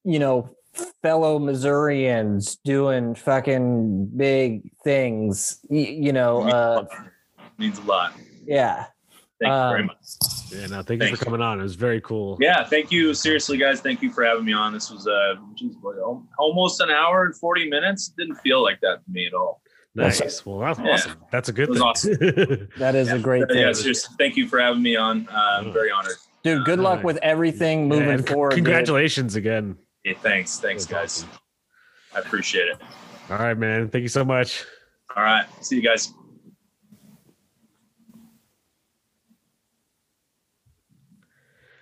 you 0.03 0.19
know, 0.19 0.54
fellow 1.01 1.39
Missourians 1.39 2.57
doing 2.63 3.15
fucking 3.15 4.11
big 4.15 4.71
things. 4.83 5.59
Y- 5.69 5.95
you 5.99 6.13
know, 6.13 6.41
uh, 6.43 6.85
means 7.57 7.77
a 7.79 7.83
lot. 7.83 8.13
yeah. 8.45 8.85
Thank 9.41 9.51
you 9.51 9.57
very 9.69 9.81
Um, 9.81 9.85
much. 9.87 9.97
Yeah, 10.51 10.67
no, 10.67 10.81
thank 10.81 11.03
you 11.03 11.13
for 11.15 11.23
coming 11.25 11.41
on. 11.41 11.59
It 11.59 11.63
was 11.63 11.75
very 11.75 11.99
cool. 11.99 12.37
Yeah, 12.39 12.63
thank 12.63 12.89
you. 12.89 13.13
Seriously, 13.13 13.57
guys, 13.57 13.81
thank 13.81 14.01
you 14.01 14.09
for 14.09 14.23
having 14.23 14.45
me 14.45 14.53
on. 14.53 14.71
This 14.71 14.89
was 14.89 15.05
uh, 15.07 15.35
geez, 15.55 15.75
what, 15.81 15.97
al- 15.97 16.25
almost 16.39 16.79
an 16.79 16.89
hour 16.89 17.25
and 17.25 17.35
forty 17.35 17.69
minutes. 17.69 18.13
Didn't 18.17 18.35
feel 18.35 18.63
like 18.63 18.79
that 18.81 19.03
to 19.03 19.11
me 19.11 19.27
at 19.27 19.33
all. 19.33 19.61
Nice. 19.93 20.45
Well, 20.45 20.59
that's 20.59 20.79
Yeah. 20.79 20.85
awesome. 20.93 21.23
That's 21.33 21.49
a 21.49 21.51
good 21.53 21.69
It 21.69 21.79
was 21.81 22.01
thing. 22.03 22.67
That 22.77 22.95
is 22.95 23.11
a 23.11 23.19
great 23.19 23.43
Uh, 23.43 23.47
yeah, 23.49 23.65
thing. 23.65 23.73
seriously, 23.73 24.15
thank 24.17 24.37
you 24.37 24.47
for 24.47 24.59
having 24.59 24.81
me 24.81 24.95
on. 24.95 25.27
Uh, 25.27 25.37
I'm 25.59 25.73
very 25.73 25.91
honored. 25.91 26.15
Dude, 26.43 26.63
good 26.63 26.79
luck 26.79 26.97
Nice. 26.99 27.05
with 27.05 27.17
everything 27.21 27.89
moving 27.89 28.07
Yeah, 28.07 28.13
and 28.15 28.27
c- 28.27 28.33
forward. 28.33 28.51
dude. 28.51 28.63
Congratulations 28.63 29.35
again. 29.35 29.77
Yeah, 30.05 30.13
thanks, 30.21 30.59
thanks, 30.59 30.85
That's 30.85 31.23
guys. 31.23 31.23
awesome. 31.23 31.29
I 32.15 32.19
appreciate 32.19 32.67
it. 32.69 32.77
All 33.29 33.37
right, 33.39 33.57
man. 33.57 33.89
Thank 33.89 34.03
you 34.03 34.07
so 34.07 34.23
much. 34.23 34.63
All 35.15 35.23
right, 35.23 35.45
see 35.61 35.75
you 35.77 35.81
guys. 35.81 36.13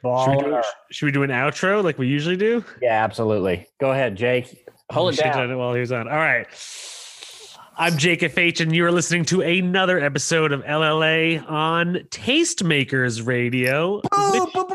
Should 0.04 0.36
we, 0.36 0.44
do, 0.44 0.62
should 0.92 1.06
we 1.06 1.12
do 1.14 1.24
an 1.24 1.30
outro 1.30 1.82
like 1.82 1.98
we 1.98 2.08
usually 2.08 2.36
do? 2.36 2.64
Yeah, 2.82 3.04
absolutely. 3.06 3.68
Go 3.80 3.92
ahead, 3.92 4.18
Jake. 4.18 4.68
Hold 4.92 5.14
We 5.14 5.20
it 5.20 5.24
down. 5.24 5.38
done 5.38 5.52
it 5.52 5.56
while 5.56 5.74
he 5.74 5.80
was 5.80 5.94
on. 5.94 6.10
All 6.10 6.18
right. 6.18 6.46
I'm 7.78 7.98
Jake 7.98 8.20
FH, 8.20 8.60
and 8.60 8.76
you 8.76 8.86
are 8.86 8.92
listening 8.92 9.24
to 9.26 9.42
another 9.42 10.00
episode 10.00 10.52
of 10.52 10.62
LLA 10.64 11.50
on 11.50 11.96
Tastemakers 12.12 13.26
Radio. 13.26 14.02
Boom, 14.12 14.50
boom, 14.54 14.68
boom, 14.68 14.73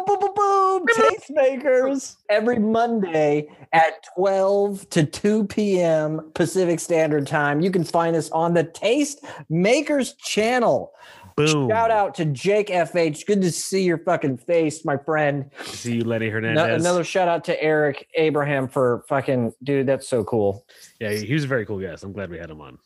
boom, 0.79 0.87
boom, 0.87 0.97
boom. 0.97 1.37
Tastemakers 1.61 2.17
every 2.29 2.59
Monday 2.59 3.49
at 3.73 4.05
12 4.17 4.89
to 4.91 5.05
2 5.05 5.45
p.m. 5.47 6.31
Pacific 6.35 6.81
Standard 6.81 7.27
Time. 7.27 7.61
You 7.61 7.71
can 7.71 7.85
find 7.85 8.17
us 8.17 8.31
on 8.31 8.55
the 8.55 8.65
Taste 8.65 9.25
Makers 9.49 10.15
channel. 10.15 10.93
Boom. 11.37 11.69
Shout 11.69 11.93
out 11.93 12.17
to 12.17 12.25
Jake 12.25 12.67
FH. 12.67 13.25
Good 13.27 13.43
to 13.43 13.53
see 13.53 13.85
your 13.85 13.99
fucking 13.99 14.39
face, 14.39 14.85
my 14.85 14.97
friend. 14.97 15.51
See 15.67 15.95
you, 15.97 16.05
Lenny 16.05 16.27
No- 16.27 16.33
Hernandez. 16.33 16.85
another 16.85 17.05
shout 17.05 17.29
out 17.29 17.45
to 17.45 17.57
Aric 17.61 18.03
Abraham 18.15 18.67
for 18.67 19.05
fucking 19.09 19.53
dude. 19.63 19.87
That's 19.87 20.09
so 20.09 20.25
cool. 20.25 20.65
yeah, 20.99 21.13
he 21.13 21.33
was 21.33 21.45
a 21.45 21.47
very 21.47 21.65
cool 21.65 21.79
guest. 21.79 22.03
I'm 22.03 22.13
glad 22.13 22.31
we 22.31 22.39
had 22.39 22.51
him 22.51 22.61
on. 22.61 22.79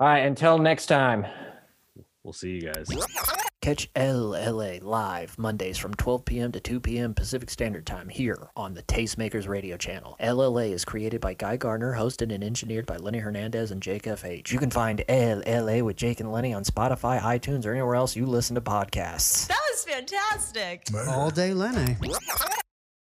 All 0.00 0.06
right, 0.08 0.20
until 0.20 0.56
next 0.58 0.86
time. 0.86 1.26
We'll 2.24 2.32
see 2.32 2.50
you 2.50 2.72
guys. 2.72 2.86
Catch 3.60 3.92
LLA 3.94 4.82
live 4.82 5.36
Mondays 5.38 5.78
from 5.78 5.94
12 5.94 6.24
p.m. 6.24 6.52
to 6.52 6.60
2 6.60 6.80
p.m. 6.80 7.14
Pacific 7.14 7.50
Standard 7.50 7.84
Time 7.84 8.08
here 8.08 8.48
on 8.56 8.74
the 8.74 8.82
Tastemakers 8.82 9.48
Radio 9.48 9.76
channel. 9.76 10.16
LLA 10.20 10.72
is 10.72 10.84
created 10.84 11.20
by 11.20 11.34
Guy 11.34 11.56
Gardner, 11.56 11.94
hosted 11.94 12.32
and 12.32 12.44
engineered 12.44 12.86
by 12.86 12.96
Lenny 12.96 13.18
Hernandez 13.18 13.70
and 13.70 13.82
Jake 13.82 14.04
FH. 14.04 14.50
You 14.52 14.58
can 14.58 14.70
find 14.70 15.04
LLA 15.08 15.82
with 15.82 15.96
Jake 15.96 16.20
and 16.20 16.30
Lenny 16.30 16.52
on 16.54 16.64
Spotify, 16.64 17.20
iTunes, 17.20 17.66
or 17.66 17.72
anywhere 17.72 17.96
else 17.96 18.14
you 18.16 18.26
listen 18.26 18.54
to 18.54 18.60
podcasts. 18.60 19.48
That 19.48 19.60
was 19.70 19.84
fantastic. 19.84 20.86
All 21.08 21.30
day 21.30 21.54
Lenny. 21.54 21.96